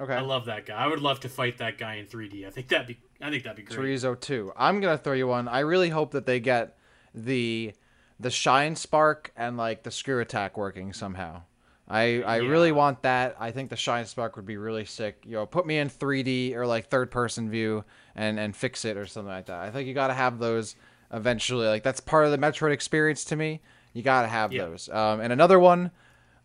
Okay, 0.01 0.15
I 0.15 0.21
love 0.21 0.47
that 0.47 0.65
guy. 0.65 0.77
I 0.77 0.87
would 0.87 1.01
love 1.01 1.21
to 1.21 1.29
fight 1.29 1.59
that 1.59 1.77
guy 1.77 1.97
in 1.97 2.07
3D. 2.07 2.47
I 2.47 2.51
think 2.51 2.69
that'd 2.69 2.87
be. 2.87 2.99
I 3.21 3.31
think 3.31 3.43
that'd 3.45 3.57
be 3.57 3.63
great. 3.63 3.79
Chorizo 3.79 4.19
two. 4.19 4.53
I'm 4.57 4.81
gonna 4.81 4.99
throw 4.99 5.13
you 5.15 5.27
one. 5.27 5.49
I 5.49 5.61
really 5.61 5.89
hope 5.91 6.13
that 6.13 6.27
they 6.27 6.41
get 6.41 6.77
the 7.15 7.73
the 8.21 8.31
shine 8.31 8.77
spark 8.77 9.33
and 9.37 9.57
like 9.57 9.83
the 9.83 9.91
screw 9.91 10.21
attack 10.21 10.57
working 10.57 10.93
somehow. 10.93 11.43
I 11.89 12.23
I 12.23 12.41
Yeah. 12.41 12.51
really 12.51 12.71
want 12.73 13.03
that. 13.03 13.37
I 13.41 13.51
think 13.51 13.71
the 13.71 13.77
shine 13.77 14.05
spark 14.07 14.37
would 14.37 14.47
be 14.47 14.57
really 14.57 14.85
sick. 14.85 15.23
You 15.25 15.33
know, 15.33 15.47
put 15.47 15.67
me 15.67 15.79
in 15.79 15.89
3D 15.89 16.55
or 16.55 16.67
like 16.67 16.89
third 16.89 17.11
person 17.11 17.51
view 17.51 17.85
and 18.15 18.39
and 18.39 18.55
fix 18.55 18.85
it 18.85 18.97
or 18.97 19.07
something 19.07 19.33
like 19.33 19.47
that. 19.47 19.61
I 19.61 19.71
think 19.71 19.89
you 19.89 19.95
got 19.95 20.09
to 20.09 20.15
have 20.15 20.39
those 20.39 20.77
eventually. 21.13 21.67
Like 21.67 21.83
that's 21.83 22.01
part 22.01 22.25
of 22.27 22.31
the 22.31 22.39
Metroid 22.39 22.73
experience 22.73 23.25
to 23.27 23.37
me. 23.37 23.61
You 23.95 24.03
got 24.03 24.23
to 24.23 24.29
have 24.29 24.53
Yeah. 24.53 24.65
those. 24.67 24.89
Um, 24.91 25.21
and 25.21 25.33
another 25.33 25.59
one, 25.59 25.91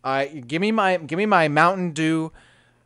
I 0.03 0.25
give 0.25 0.61
me 0.61 0.71
my 0.71 0.97
give 0.97 1.17
me 1.17 1.25
my 1.25 1.47
Mountain 1.49 1.91
Dew 1.91 2.31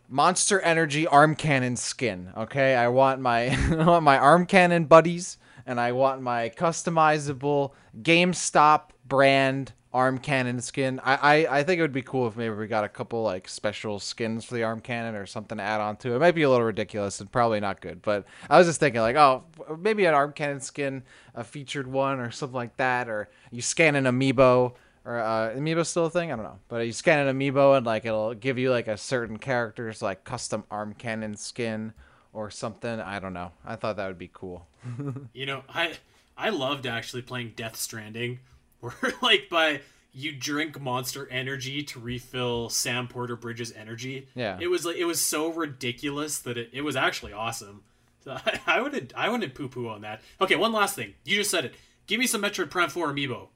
Monster 0.09 0.61
Energy 0.61 1.05
arm 1.05 1.35
cannon 1.35 1.75
skin. 1.75 2.31
Okay, 2.35 2.75
I 2.75 2.87
want 2.87 3.19
my 3.19 3.49
I 3.71 3.85
want 3.85 4.03
my 4.03 4.17
arm 4.17 4.45
cannon 4.45 4.85
buddies, 4.85 5.37
and 5.65 5.79
I 5.79 5.91
want 5.91 6.21
my 6.21 6.49
customizable 6.49 7.71
GameStop 8.01 8.91
brand 9.05 9.73
arm 9.93 10.17
cannon 10.17 10.61
skin. 10.61 11.01
I, 11.03 11.15
I 11.15 11.57
I 11.59 11.63
think 11.63 11.79
it 11.79 11.81
would 11.81 11.91
be 11.91 12.01
cool 12.01 12.27
if 12.27 12.37
maybe 12.37 12.55
we 12.55 12.67
got 12.67 12.85
a 12.85 12.89
couple 12.89 13.21
like 13.23 13.49
special 13.49 13.99
skins 13.99 14.45
for 14.45 14.55
the 14.55 14.63
arm 14.63 14.79
cannon 14.79 15.15
or 15.15 15.25
something 15.25 15.57
to 15.57 15.63
add 15.63 15.81
on 15.81 15.97
to 15.97 16.13
it. 16.13 16.15
It 16.15 16.19
might 16.19 16.35
be 16.35 16.43
a 16.43 16.49
little 16.49 16.65
ridiculous 16.65 17.19
and 17.19 17.29
probably 17.29 17.59
not 17.59 17.81
good, 17.81 18.01
but 18.01 18.25
I 18.49 18.57
was 18.57 18.67
just 18.67 18.79
thinking 18.79 19.01
like, 19.01 19.17
oh, 19.17 19.43
maybe 19.77 20.05
an 20.05 20.13
arm 20.13 20.31
cannon 20.31 20.61
skin, 20.61 21.03
a 21.35 21.43
featured 21.43 21.87
one 21.87 22.19
or 22.19 22.31
something 22.31 22.55
like 22.55 22.77
that, 22.77 23.09
or 23.09 23.29
you 23.51 23.61
scan 23.61 23.95
an 23.95 24.05
amiibo 24.05 24.75
or 25.07 25.19
uh, 25.19 25.53
amiibo 25.55 25.85
still 25.85 26.07
a 26.07 26.09
thing? 26.09 26.31
I 26.31 26.35
don't 26.35 26.43
know. 26.43 26.59
But 26.67 26.85
you 26.85 26.91
scan 26.91 27.25
an 27.25 27.39
amiibo 27.39 27.77
and 27.77 27.85
like 27.85 28.05
it'll 28.05 28.33
give 28.33 28.57
you 28.57 28.69
like 28.71 28.89
a 28.89 28.97
certain 28.97 29.37
character's 29.37 30.01
like 30.01 30.25
custom 30.25 30.65
arm 30.69 30.93
cannon 30.93 31.37
skin 31.37 31.93
or 32.33 32.51
something. 32.51 32.99
I 32.99 33.19
don't 33.19 33.33
know. 33.33 33.53
I 33.65 33.77
thought 33.77 33.95
that 33.95 34.07
would 34.07 34.19
be 34.19 34.29
cool. 34.31 34.67
You 35.33 35.45
know, 35.45 35.63
I 35.69 35.93
I 36.37 36.49
loved 36.49 36.85
actually 36.85 37.21
playing 37.21 37.53
Death 37.55 37.77
Stranding, 37.77 38.39
where 38.81 38.93
like 39.21 39.47
by 39.49 39.81
you 40.13 40.31
drink 40.33 40.79
Monster 40.79 41.27
Energy 41.29 41.83
to 41.83 41.99
refill 41.99 42.69
Sam 42.69 43.07
Porter 43.07 43.35
Bridges' 43.35 43.71
energy. 43.73 44.27
Yeah. 44.35 44.57
It 44.59 44.67
was 44.67 44.85
like 44.85 44.97
it 44.97 45.05
was 45.05 45.21
so 45.21 45.49
ridiculous 45.49 46.39
that 46.39 46.57
it, 46.57 46.69
it 46.73 46.81
was 46.81 46.95
actually 46.95 47.33
awesome. 47.33 47.83
So 48.23 48.37
I, 48.45 48.59
I 48.65 48.81
wouldn't 48.81 49.13
I 49.15 49.29
wouldn't 49.29 49.53
poo 49.53 49.69
poo 49.69 49.87
on 49.87 50.01
that. 50.01 50.21
Okay, 50.41 50.55
one 50.55 50.73
last 50.73 50.95
thing. 50.95 51.13
You 51.23 51.37
just 51.37 51.51
said 51.51 51.63
it. 51.65 51.75
Give 52.07 52.19
me 52.19 52.27
some 52.27 52.41
Metroid 52.41 52.69
Prime 52.69 52.89
Four 52.89 53.13
amiibo. 53.13 53.47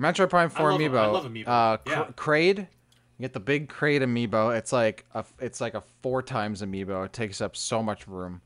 Metroid 0.00 0.30
Prime 0.30 0.48
4 0.50 0.72
love- 0.72 0.80
amiibo. 0.80 0.96
I 0.98 1.06
love 1.06 1.24
amiibo. 1.26 1.48
Uh, 1.48 1.76
Yeah. 1.86 2.04
Kraid. 2.16 2.58
You 2.58 3.24
get 3.24 3.34
the 3.34 3.40
big 3.40 3.68
Kraid 3.68 4.00
amiibo. 4.00 4.56
It's 4.56 4.72
like 4.72 5.04
a 5.14 5.24
it's 5.38 5.60
like 5.60 5.74
a 5.74 5.82
four 6.02 6.22
times 6.22 6.62
amiibo. 6.62 7.04
It 7.04 7.12
takes 7.12 7.40
up 7.42 7.54
so 7.54 7.82
much 7.82 8.08
room. 8.08 8.40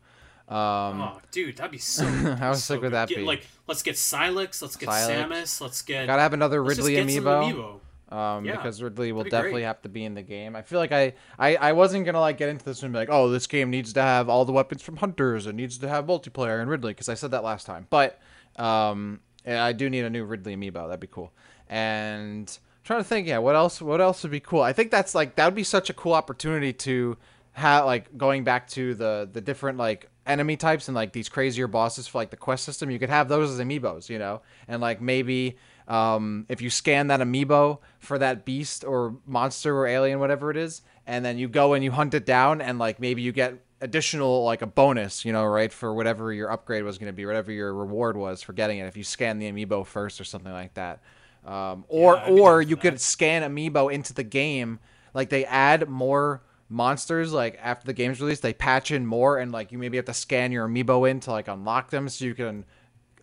Um, 0.49 0.57
Oh, 1.01 1.21
dude, 1.31 1.57
that'd 1.57 1.71
be 1.71 1.79
so. 1.97 2.05
How 2.05 2.53
so 2.55 2.75
sick 2.75 2.83
would 2.83 2.93
that 2.93 3.09
Get, 3.09 3.19
be? 3.19 3.23
Like, 3.25 3.47
let's 3.69 3.83
get 3.83 3.95
Sylux. 3.95 4.61
Let's 4.61 4.77
get 4.77 4.89
Sylux. 4.89 5.29
Samus. 5.29 5.61
Let's 5.61 5.81
get. 5.83 6.07
gotta 6.07 6.21
have 6.23 6.33
another 6.35 6.63
Ridley 6.63 6.95
amiibo. 6.97 7.81
amiibo. 8.11 8.15
um, 8.15 8.45
Yeah, 8.45 8.57
because 8.57 8.83
Ridley 8.83 9.13
will 9.13 9.23
definitely 9.25 9.53
great. 9.53 9.63
have 9.63 9.81
to 9.83 9.89
be 9.89 10.05
in 10.05 10.15
the 10.15 10.23
game. 10.23 10.55
I 10.57 10.63
feel 10.63 10.79
like 10.81 10.93
I, 10.93 11.15
I, 11.39 11.57
I 11.57 11.73
wasn't 11.73 12.05
gonna 12.05 12.21
like 12.21 12.37
get 12.37 12.49
into 12.51 12.65
this 12.65 12.83
and 12.83 12.93
be 12.93 12.99
like, 12.99 13.09
oh, 13.11 13.31
this 13.31 13.47
game 13.47 13.71
needs 13.71 13.93
to 13.95 14.03
have 14.03 14.29
all 14.29 14.45
the 14.45 14.53
weapons 14.53 14.83
from 14.83 14.97
Hunters. 14.97 15.47
It 15.47 15.55
needs 15.55 15.79
to 15.79 15.89
have 15.89 16.05
multiplayer 16.07 16.61
and 16.61 16.69
Ridley 16.69 16.91
because 16.93 17.09
I 17.09 17.15
said 17.15 17.31
that 17.31 17.43
last 17.45 17.65
time. 17.65 17.87
But 17.89 18.21
um, 18.57 19.21
I 19.47 19.72
do 19.72 19.90
need 19.90 20.05
a 20.05 20.11
new 20.11 20.24
Ridley 20.24 20.57
amiibo. 20.57 20.86
That'd 20.86 21.01
be 21.01 21.07
cool. 21.07 21.32
And 21.68 22.49
I'm 22.49 22.84
trying 22.84 23.01
to 23.01 23.05
think, 23.05 23.26
yeah, 23.26 23.38
what 23.38 23.55
else? 23.55 23.80
What 23.80 24.01
else 24.01 24.22
would 24.22 24.32
be 24.32 24.40
cool? 24.40 24.62
I 24.62 24.72
think 24.72 24.90
that's 24.90 25.14
like 25.14 25.36
that 25.36 25.47
would 25.47 25.55
be 25.55 25.64
such 25.64 25.90
a 25.90 25.95
cool 25.95 26.12
opportunity 26.12 26.72
to 26.72 27.16
have 27.53 27.84
like 27.84 28.16
going 28.16 28.45
back 28.45 28.68
to 28.68 28.95
the 28.95 29.28
the 29.32 29.40
different 29.40 29.78
like 29.78 30.11
enemy 30.26 30.57
types 30.57 30.88
and 30.88 30.95
like 30.95 31.12
these 31.12 31.28
crazier 31.28 31.66
bosses 31.68 32.07
for 32.07 32.18
like 32.18 32.30
the 32.30 32.36
quest 32.36 32.64
system. 32.64 32.90
You 32.90 32.99
could 32.99 33.11
have 33.11 33.28
those 33.28 33.51
as 33.51 33.64
amiibos, 33.64 34.09
you 34.09 34.18
know, 34.18 34.42
and 34.68 34.80
like 34.80 35.01
maybe 35.01 35.57
um, 35.88 36.47
if 36.49 36.62
you 36.62 36.70
scan 36.70 37.09
that 37.09 37.20
amiibo 37.20 37.78
for 37.99 38.18
that 38.18 38.45
beast 38.45 38.84
or 38.84 39.16
monster 39.26 39.76
or 39.76 39.86
alien, 39.86 40.18
whatever 40.18 40.51
it 40.51 40.57
is, 40.57 40.82
and 41.07 41.24
then 41.24 41.38
you 41.38 41.49
go 41.49 41.74
and 41.74 41.84
you 41.84 41.90
hunt 41.90 42.14
it 42.14 42.26
down, 42.26 42.61
and 42.61 42.78
like 42.78 43.01
maybe 43.01 43.22
you 43.22 43.32
get 43.32 43.59
additional 43.85 44.45
like 44.45 44.62
a 44.62 44.66
bonus, 44.66 45.24
you 45.24 45.32
know, 45.32 45.45
right 45.45 45.70
for 45.70 45.95
whatever 45.95 46.32
your 46.32 46.51
upgrade 46.51 46.85
was 46.85 46.97
going 46.97 47.09
to 47.09 47.12
be, 47.12 47.26
whatever 47.26 47.53
your 47.53 47.72
reward 47.74 48.16
was 48.16 48.43
for 48.43 48.55
getting 48.55 48.78
it. 48.78 48.87
If 48.87 48.97
you 48.97 49.05
scan 49.05 49.39
the 49.39 49.51
amiibo 49.53 49.87
first 49.87 50.20
or 50.20 50.24
something 50.24 50.53
like 50.53 50.72
that, 50.74 51.03
um, 51.45 51.85
or 51.89 52.16
I'd 52.16 52.30
or 52.30 52.62
you 52.62 52.76
could 52.76 52.99
scan 52.99 53.43
amiibo 53.43 53.93
into 53.93 54.14
the 54.14 54.22
game, 54.24 54.80
like 55.12 55.28
they 55.28 55.45
add 55.45 55.89
more 55.89 56.43
monsters 56.70 57.30
like 57.30 57.59
after 57.62 57.87
the 57.87 57.93
game's 57.93 58.20
released 58.22 58.41
they 58.41 58.55
patch 58.55 58.91
in 58.91 59.07
more 59.07 59.37
and 59.37 59.53
like 59.53 59.70
you 59.70 59.76
maybe 59.76 59.99
have 59.99 60.07
to 60.07 60.14
scan 60.14 60.51
your 60.51 60.66
amiibo 60.66 61.09
in 61.09 61.20
to 61.20 61.30
like 61.30 61.47
unlock 61.47 61.91
them 61.91 62.09
so 62.09 62.24
you 62.24 62.35
can 62.35 62.64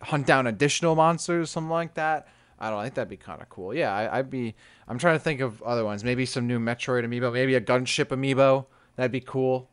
hunt 0.00 0.24
down 0.24 0.46
additional 0.46 0.94
monsters 0.94 1.50
something 1.50 1.68
like 1.68 1.94
that. 1.94 2.28
I 2.60 2.70
don't 2.70 2.80
think 2.80 2.94
that'd 2.94 3.08
be 3.08 3.16
kind 3.16 3.42
of 3.42 3.48
cool. 3.48 3.74
Yeah 3.74 3.92
I, 3.92 4.20
i'd 4.20 4.30
be 4.30 4.54
i'm 4.86 4.96
trying 4.96 5.16
to 5.16 5.24
think 5.24 5.40
of 5.40 5.60
other 5.62 5.84
ones. 5.84 6.04
Maybe 6.04 6.24
some 6.24 6.46
new 6.46 6.60
metroid 6.60 7.04
amiibo 7.04 7.32
maybe 7.32 7.56
a 7.56 7.60
gunship 7.60 8.06
amiibo. 8.06 8.66
That'd 8.94 9.10
be 9.10 9.20
cool 9.20 9.68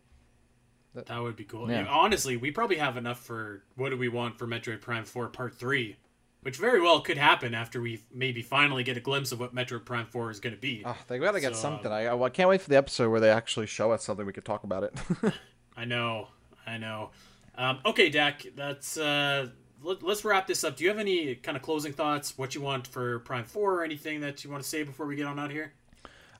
That 0.94 1.22
would 1.22 1.36
be 1.36 1.44
cool. 1.44 1.70
Yeah. 1.70 1.86
Honestly, 1.88 2.36
we 2.36 2.52
probably 2.52 2.78
have 2.78 2.98
enough 2.98 3.20
for 3.20 3.64
what 3.76 3.90
do 3.90 3.98
we 3.98 4.10
want 4.10 4.38
for 4.38 4.48
Metroid 4.48 4.82
Prime 4.82 5.06
4 5.06 5.28
Part 5.30 5.56
3, 5.56 5.96
which 6.42 6.58
very 6.58 6.82
well 6.82 7.00
could 7.02 7.18
happen 7.18 7.54
after 7.54 7.80
we 7.80 8.02
maybe 8.14 8.42
finally 8.42 8.84
get 8.84 8.98
a 8.98 9.00
glimpse 9.00 9.32
of 9.32 9.40
what 9.40 9.54
Metroid 9.54 9.86
Prime 9.86 10.08
4 10.08 10.32
is 10.32 10.40
going 10.40 10.56
to 10.56 10.60
be. 10.60 10.82
oh, 10.86 10.98
they 11.08 11.20
gotta 11.20 11.40
get 11.40 11.56
So, 11.56 11.62
something 11.62 11.92
I, 11.92 12.12
I 12.12 12.30
can't 12.30 12.50
wait 12.50 12.62
for 12.62 12.70
the 12.70 12.78
episode 12.78 13.10
where 13.12 13.20
they 13.20 13.30
actually 13.30 13.68
show 13.68 13.92
us 13.92 14.04
something 14.04 14.26
we 14.26 14.34
could 14.34 14.46
talk 14.46 14.64
about 14.64 14.84
it 14.84 14.94
I 15.78 15.86
know, 15.86 16.28
I 16.68 16.78
know. 16.78 17.12
Um, 17.56 17.80
okay, 17.86 18.10
Dak, 18.10 18.46
that's 18.56 18.98
uh, 18.98 19.48
let, 19.82 20.04
us 20.04 20.26
wrap 20.26 20.48
this 20.48 20.64
up. 20.64 20.76
Do 20.76 20.84
you 20.84 20.90
have 20.90 21.00
any 21.00 21.36
kind 21.36 21.56
of 21.56 21.62
closing 21.64 21.94
thoughts? 21.94 22.38
What 22.38 22.56
you 22.56 22.62
want 22.62 22.88
for 22.88 23.20
Prime 23.20 23.46
Four, 23.46 23.76
or 23.76 23.84
anything 23.84 24.20
that 24.22 24.44
you 24.44 24.50
want 24.50 24.62
to 24.64 24.68
say 24.68 24.84
before 24.84 25.06
we 25.06 25.16
get 25.16 25.26
on 25.26 25.40
out 25.40 25.52
here? 25.52 25.72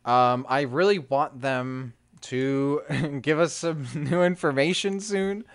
Um, 0.06 0.46
I 0.50 0.62
really 0.62 1.00
want 1.00 1.42
them 1.42 1.94
to 2.22 2.82
give 3.22 3.40
us 3.40 3.54
some 3.54 3.88
new 3.96 4.24
information 4.24 5.00
soon, 5.00 5.46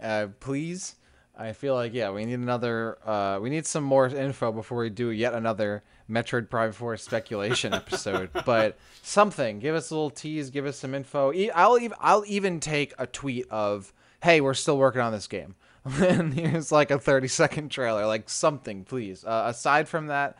uh, 0.00 0.28
please. 0.40 0.96
I 1.36 1.52
feel 1.52 1.74
like 1.74 1.94
yeah, 1.94 2.10
we 2.10 2.24
need 2.24 2.34
another. 2.34 2.98
Uh, 3.06 3.38
we 3.40 3.48
need 3.48 3.66
some 3.66 3.84
more 3.84 4.06
info 4.06 4.52
before 4.52 4.78
we 4.78 4.90
do 4.90 5.08
yet 5.10 5.32
another 5.32 5.82
Metroid 6.08 6.50
Prime 6.50 6.72
Four 6.72 6.96
speculation 6.98 7.72
episode. 7.72 8.30
but 8.44 8.78
something, 9.02 9.58
give 9.58 9.74
us 9.74 9.90
a 9.90 9.94
little 9.94 10.10
tease, 10.10 10.50
give 10.50 10.66
us 10.66 10.76
some 10.76 10.94
info. 10.94 11.32
I'll 11.54 11.78
even 11.78 11.96
I'll 11.98 12.24
even 12.26 12.60
take 12.60 12.92
a 12.98 13.06
tweet 13.06 13.46
of, 13.50 13.92
"Hey, 14.22 14.42
we're 14.42 14.54
still 14.54 14.76
working 14.76 15.00
on 15.00 15.12
this 15.12 15.26
game." 15.26 15.54
and 15.84 16.34
here's 16.34 16.70
like 16.70 16.90
a 16.90 16.98
30 16.98 17.28
second 17.28 17.70
trailer, 17.70 18.06
like 18.06 18.28
something, 18.28 18.84
please. 18.84 19.24
Uh, 19.24 19.44
aside 19.46 19.88
from 19.88 20.08
that, 20.08 20.36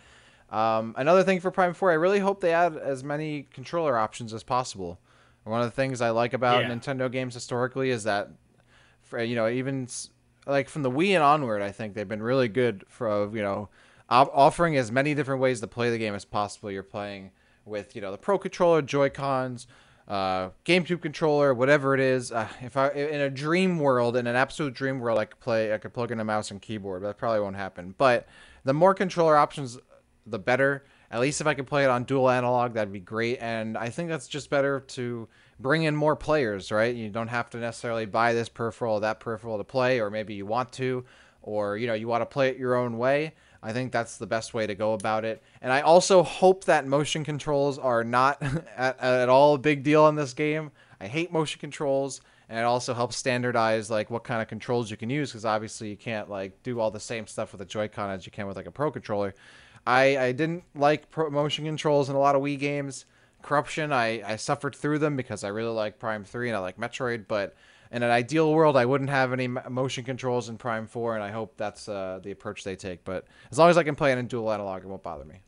um, 0.51 0.95
another 0.99 1.23
thing 1.23 1.41
for 1.41 1.51
Prime 1.51 1.75
4, 1.75 1.93
I 1.93 1.95
really 1.95 2.19
hope 2.19 2.41
they 2.41 2.53
add 2.53 2.77
as 2.77 3.05
many 3.05 3.47
controller 3.53 3.97
options 3.97 4.35
as 4.35 4.43
possible. 4.43 4.99
One 5.45 5.61
of 5.61 5.67
the 5.67 5.75
things 5.75 6.01
I 6.01 6.11
like 6.11 6.33
about 6.33 6.63
yeah. 6.63 6.71
Nintendo 6.71 7.11
games 7.11 7.35
historically 7.35 7.91
is 7.91 8.05
that, 8.05 8.29
for, 9.03 9.23
you 9.23 9.35
know, 9.35 9.49
even 9.49 9.89
like 10.47 10.69
from 10.69 10.83
the 10.83 10.91
Wii 10.91 11.15
and 11.15 11.23
onward, 11.23 11.63
I 11.63 11.73
think 11.73 11.95
they've 11.95 12.09
been 12.09 12.23
really 12.23 12.49
good 12.49 12.85
for 12.89 13.35
you 13.35 13.43
know 13.43 13.69
offering 14.09 14.77
as 14.77 14.91
many 14.91 15.15
different 15.15 15.41
ways 15.41 15.61
to 15.61 15.67
play 15.67 15.91
the 15.91 15.99
game 15.99 16.15
as 16.15 16.25
possible. 16.25 16.71
You're 16.71 16.83
playing 16.83 17.31
with 17.65 17.95
you 17.95 18.03
know 18.03 18.11
the 18.11 18.19
Pro 18.19 18.39
Controller, 18.39 18.83
Joy 18.83 19.11
Cons, 19.11 19.67
uh, 20.09 20.51
GameCube 20.65 21.01
controller, 21.01 21.55
whatever 21.55 21.95
it 21.95 22.01
is. 22.01 22.33
Uh, 22.33 22.49
if 22.61 22.77
I 22.77 22.89
in 22.91 23.21
a 23.21 23.31
dream 23.31 23.79
world, 23.79 24.17
in 24.17 24.27
an 24.27 24.37
absolute 24.37 24.75
dream 24.75 24.99
world, 24.99 25.19
I 25.19 25.25
could 25.27 25.41
play, 25.41 25.73
I 25.73 25.79
could 25.79 25.95
plug 25.95 26.11
in 26.11 26.21
a 26.21 26.25
mouse 26.25 26.51
and 26.51 26.61
keyboard, 26.61 27.03
but 27.03 27.09
that 27.09 27.19
probably 27.19 27.41
won't 27.41 27.57
happen. 27.57 27.95
But 27.97 28.27
the 28.65 28.75
more 28.75 28.95
controller 28.95 29.37
options, 29.37 29.79
the 30.27 30.39
better. 30.39 30.85
At 31.11 31.21
least 31.21 31.41
if 31.41 31.47
I 31.47 31.55
could 31.55 31.67
play 31.67 31.85
it 31.85 31.91
on 31.91 32.05
dual 32.05 32.31
analog, 32.31 32.75
that'd 32.75 32.93
be 32.93 33.01
great. 33.01 33.39
And 33.41 33.77
I 33.77 33.89
think 33.89 34.09
that's 34.09 34.29
just 34.29 34.49
better 34.49 34.81
to 34.81 35.29
bring 35.59 35.83
in 35.83 35.97
more 35.97 36.15
players, 36.15 36.71
right? 36.71 36.95
You 36.95 37.11
don't 37.11 37.29
have 37.29 37.51
to 37.51 37.59
necessarily 37.59 38.07
buy 38.07 38.33
this 38.33 38.49
peripheral 38.49 38.95
or 38.95 39.01
that 39.01 39.21
peripheral 39.21 39.59
to 39.59 39.65
play, 39.65 40.01
or 40.01 40.11
maybe 40.11 40.35
you 40.35 40.47
want 40.47 40.73
to, 40.75 41.05
or 41.43 41.77
you 41.77 41.87
know 41.87 41.95
you 41.95 42.07
want 42.07 42.23
to 42.23 42.27
play 42.27 42.49
it 42.49 42.59
your 42.59 42.77
own 42.77 42.97
way. 42.99 43.35
I 43.63 43.73
think 43.73 43.93
that's 43.93 44.17
the 44.17 44.27
best 44.27 44.55
way 44.55 44.67
to 44.67 44.75
go 44.75 44.95
about 44.95 45.25
it. 45.25 45.43
And 45.61 45.73
I 45.73 45.83
also 45.83 46.23
hope 46.23 46.65
that 46.65 46.87
motion 46.87 47.25
controls 47.25 47.79
are 47.79 48.03
not 48.05 48.43
at, 48.77 48.99
at 49.01 49.29
all 49.29 49.55
a 49.55 49.59
big 49.59 49.83
deal 49.83 50.09
in 50.09 50.15
this 50.15 50.33
game. 50.33 50.71
I 51.01 51.07
hate 51.07 51.33
motion 51.33 51.61
controls, 51.61 52.21
and 52.49 52.59
it 52.59 52.63
also 52.63 52.95
helps 52.95 53.17
standardize 53.17 53.91
like 53.91 54.11
what 54.11 54.25
kind 54.25 54.41
of 54.41 54.49
controls 54.49 54.91
you 54.91 54.97
can 54.97 55.11
use 55.11 55.31
because 55.31 55.45
obviously 55.45 55.91
you 55.91 55.97
can't 55.97 56.31
like 56.31 56.63
do 56.63 56.81
all 56.81 56.91
the 56.91 57.01
same 57.01 57.27
stuff 57.27 57.53
with 57.53 57.61
a 57.61 57.67
Joy-Con 57.67 58.11
as 58.11 58.27
you 58.27 58.33
can 58.33 58.47
with 58.47 58.57
like 58.57 58.67
a 58.67 58.71
Pro 58.71 58.91
controller. 58.91 59.35
I 59.87 60.17
I 60.17 60.33
didn't 60.33 60.65
like 60.75 61.05
motion 61.17 61.65
controls 61.65 62.09
in 62.09 62.17
a 62.17 62.19
lot 62.19 62.37
of 62.37 62.43
Wii 62.43 62.59
games. 62.59 63.07
Corruption, 63.43 63.93
I 63.93 64.23
I 64.23 64.37
suffered 64.37 64.75
through 64.75 64.99
them 64.99 65.17
because 65.17 65.45
I 65.45 65.49
really 65.49 65.73
like 65.73 65.99
Prime 65.99 66.25
Three 66.25 66.49
and 66.49 66.57
I 66.57 66.61
like 66.61 66.79
Metroid, 66.79 67.27
but 67.27 67.57
in 67.93 68.03
an 68.03 68.11
ideal 68.11 68.53
world, 68.53 68.77
I 68.77 68.87
wouldn't 68.87 69.11
have 69.11 69.33
any 69.33 69.49
motion 69.49 70.05
controls 70.05 70.49
in 70.49 70.59
Prime 70.59 70.87
4, 70.87 71.17
and 71.17 71.25
I 71.25 71.33
hope 71.33 71.57
that's 71.57 71.89
uh, 71.89 72.21
the 72.23 72.31
approach 72.31 72.63
they 72.63 72.77
take. 72.77 73.05
But 73.05 73.27
as 73.51 73.59
long 73.59 73.69
as 73.69 73.77
I 73.77 73.83
can 73.83 73.97
play 73.97 74.13
it 74.13 74.19
in 74.19 74.29
dual 74.29 74.53
analog, 74.53 74.85
it 74.85 74.87
won't 74.87 75.03
bother 75.03 75.25
me. 75.25 75.41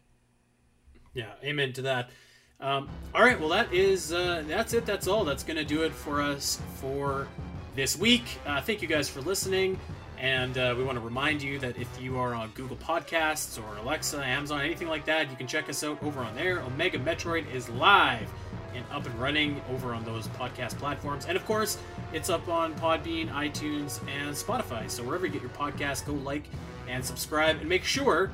Yeah, 1.15 1.31
amen 1.45 1.73
to 1.75 1.83
that. 1.83 2.11
Um, 2.59 2.89
all 3.15 3.23
right, 3.23 3.39
well, 3.39 3.51
that 3.51 3.73
is 3.73 4.13
uh, 4.13 4.45
that's 4.47 4.73
it. 4.73 4.87
That's 4.87 5.07
all. 5.07 5.25
That's 5.25 5.43
gonna 5.43 5.65
do 5.65 5.83
it 5.83 5.93
for 5.93 6.21
us 6.21 6.61
for 6.77 7.29
this 7.75 7.99
week. 7.99 8.39
Uh, 8.47 8.61
thank 8.61 8.83
you 8.83 8.89
guys 8.89 9.09
for 9.09 9.21
listening, 9.21 9.79
and 10.23 10.57
uh, 10.57 10.73
we 10.79 10.85
want 10.85 10.97
to 10.97 11.05
remind 11.05 11.43
you 11.43 11.59
that 11.59 11.77
if 11.77 11.89
you 12.01 12.17
are 12.17 12.33
on 12.33 12.51
Google 12.51 12.77
Podcasts 12.77 13.61
or 13.61 13.77
Alexa, 13.79 14.25
Amazon, 14.25 14.61
anything 14.61 14.87
like 14.87 15.05
that, 15.07 15.29
you 15.29 15.37
can 15.37 15.49
check 15.49 15.69
us 15.69 15.83
out 15.83 16.01
over 16.01 16.21
on 16.21 16.37
there. 16.37 16.61
Omega 16.61 16.97
Metroid 16.97 17.53
is 17.53 17.69
live 17.71 18.31
and 18.73 18.85
up 18.93 19.05
and 19.05 19.15
running 19.17 19.61
over 19.69 19.93
on 19.93 20.05
those 20.05 20.29
podcast 20.29 20.79
platforms. 20.79 21.27
And 21.27 21.37
of 21.37 21.45
course, 21.45 21.77
it's 22.13 22.31
up 22.31 22.49
on 22.49 22.73
Podbean, 22.77 23.31
iTunes, 23.31 24.01
and 24.09 24.35
Spotify. 24.35 24.89
So 24.89 25.03
wherever 25.03 25.27
you 25.27 25.33
get 25.33 25.43
your 25.43 25.51
podcast, 25.51 26.07
go 26.07 26.13
like 26.13 26.45
and 26.89 27.05
subscribe, 27.05 27.57
and 27.59 27.69
make 27.69 27.83
sure 27.83 28.31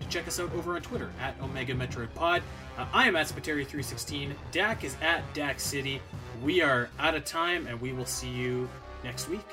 to 0.00 0.08
check 0.08 0.28
us 0.28 0.38
out 0.38 0.52
over 0.54 0.76
on 0.76 0.82
Twitter 0.82 1.10
at 1.20 1.34
Omega 1.42 1.74
Metroid 1.74 2.14
Pod. 2.14 2.42
Uh, 2.78 2.86
I 2.92 3.08
am 3.08 3.16
at 3.16 3.26
Spiteri316. 3.26 4.34
Dak 4.52 4.84
is 4.84 4.96
at 5.02 5.22
Dak 5.34 5.58
City. 5.58 6.00
We 6.44 6.62
are 6.62 6.90
out 7.00 7.16
of 7.16 7.24
time, 7.24 7.66
and 7.66 7.80
we 7.80 7.92
will 7.92 8.06
see 8.06 8.30
you 8.30 8.68
next 9.02 9.28
week. 9.28 9.46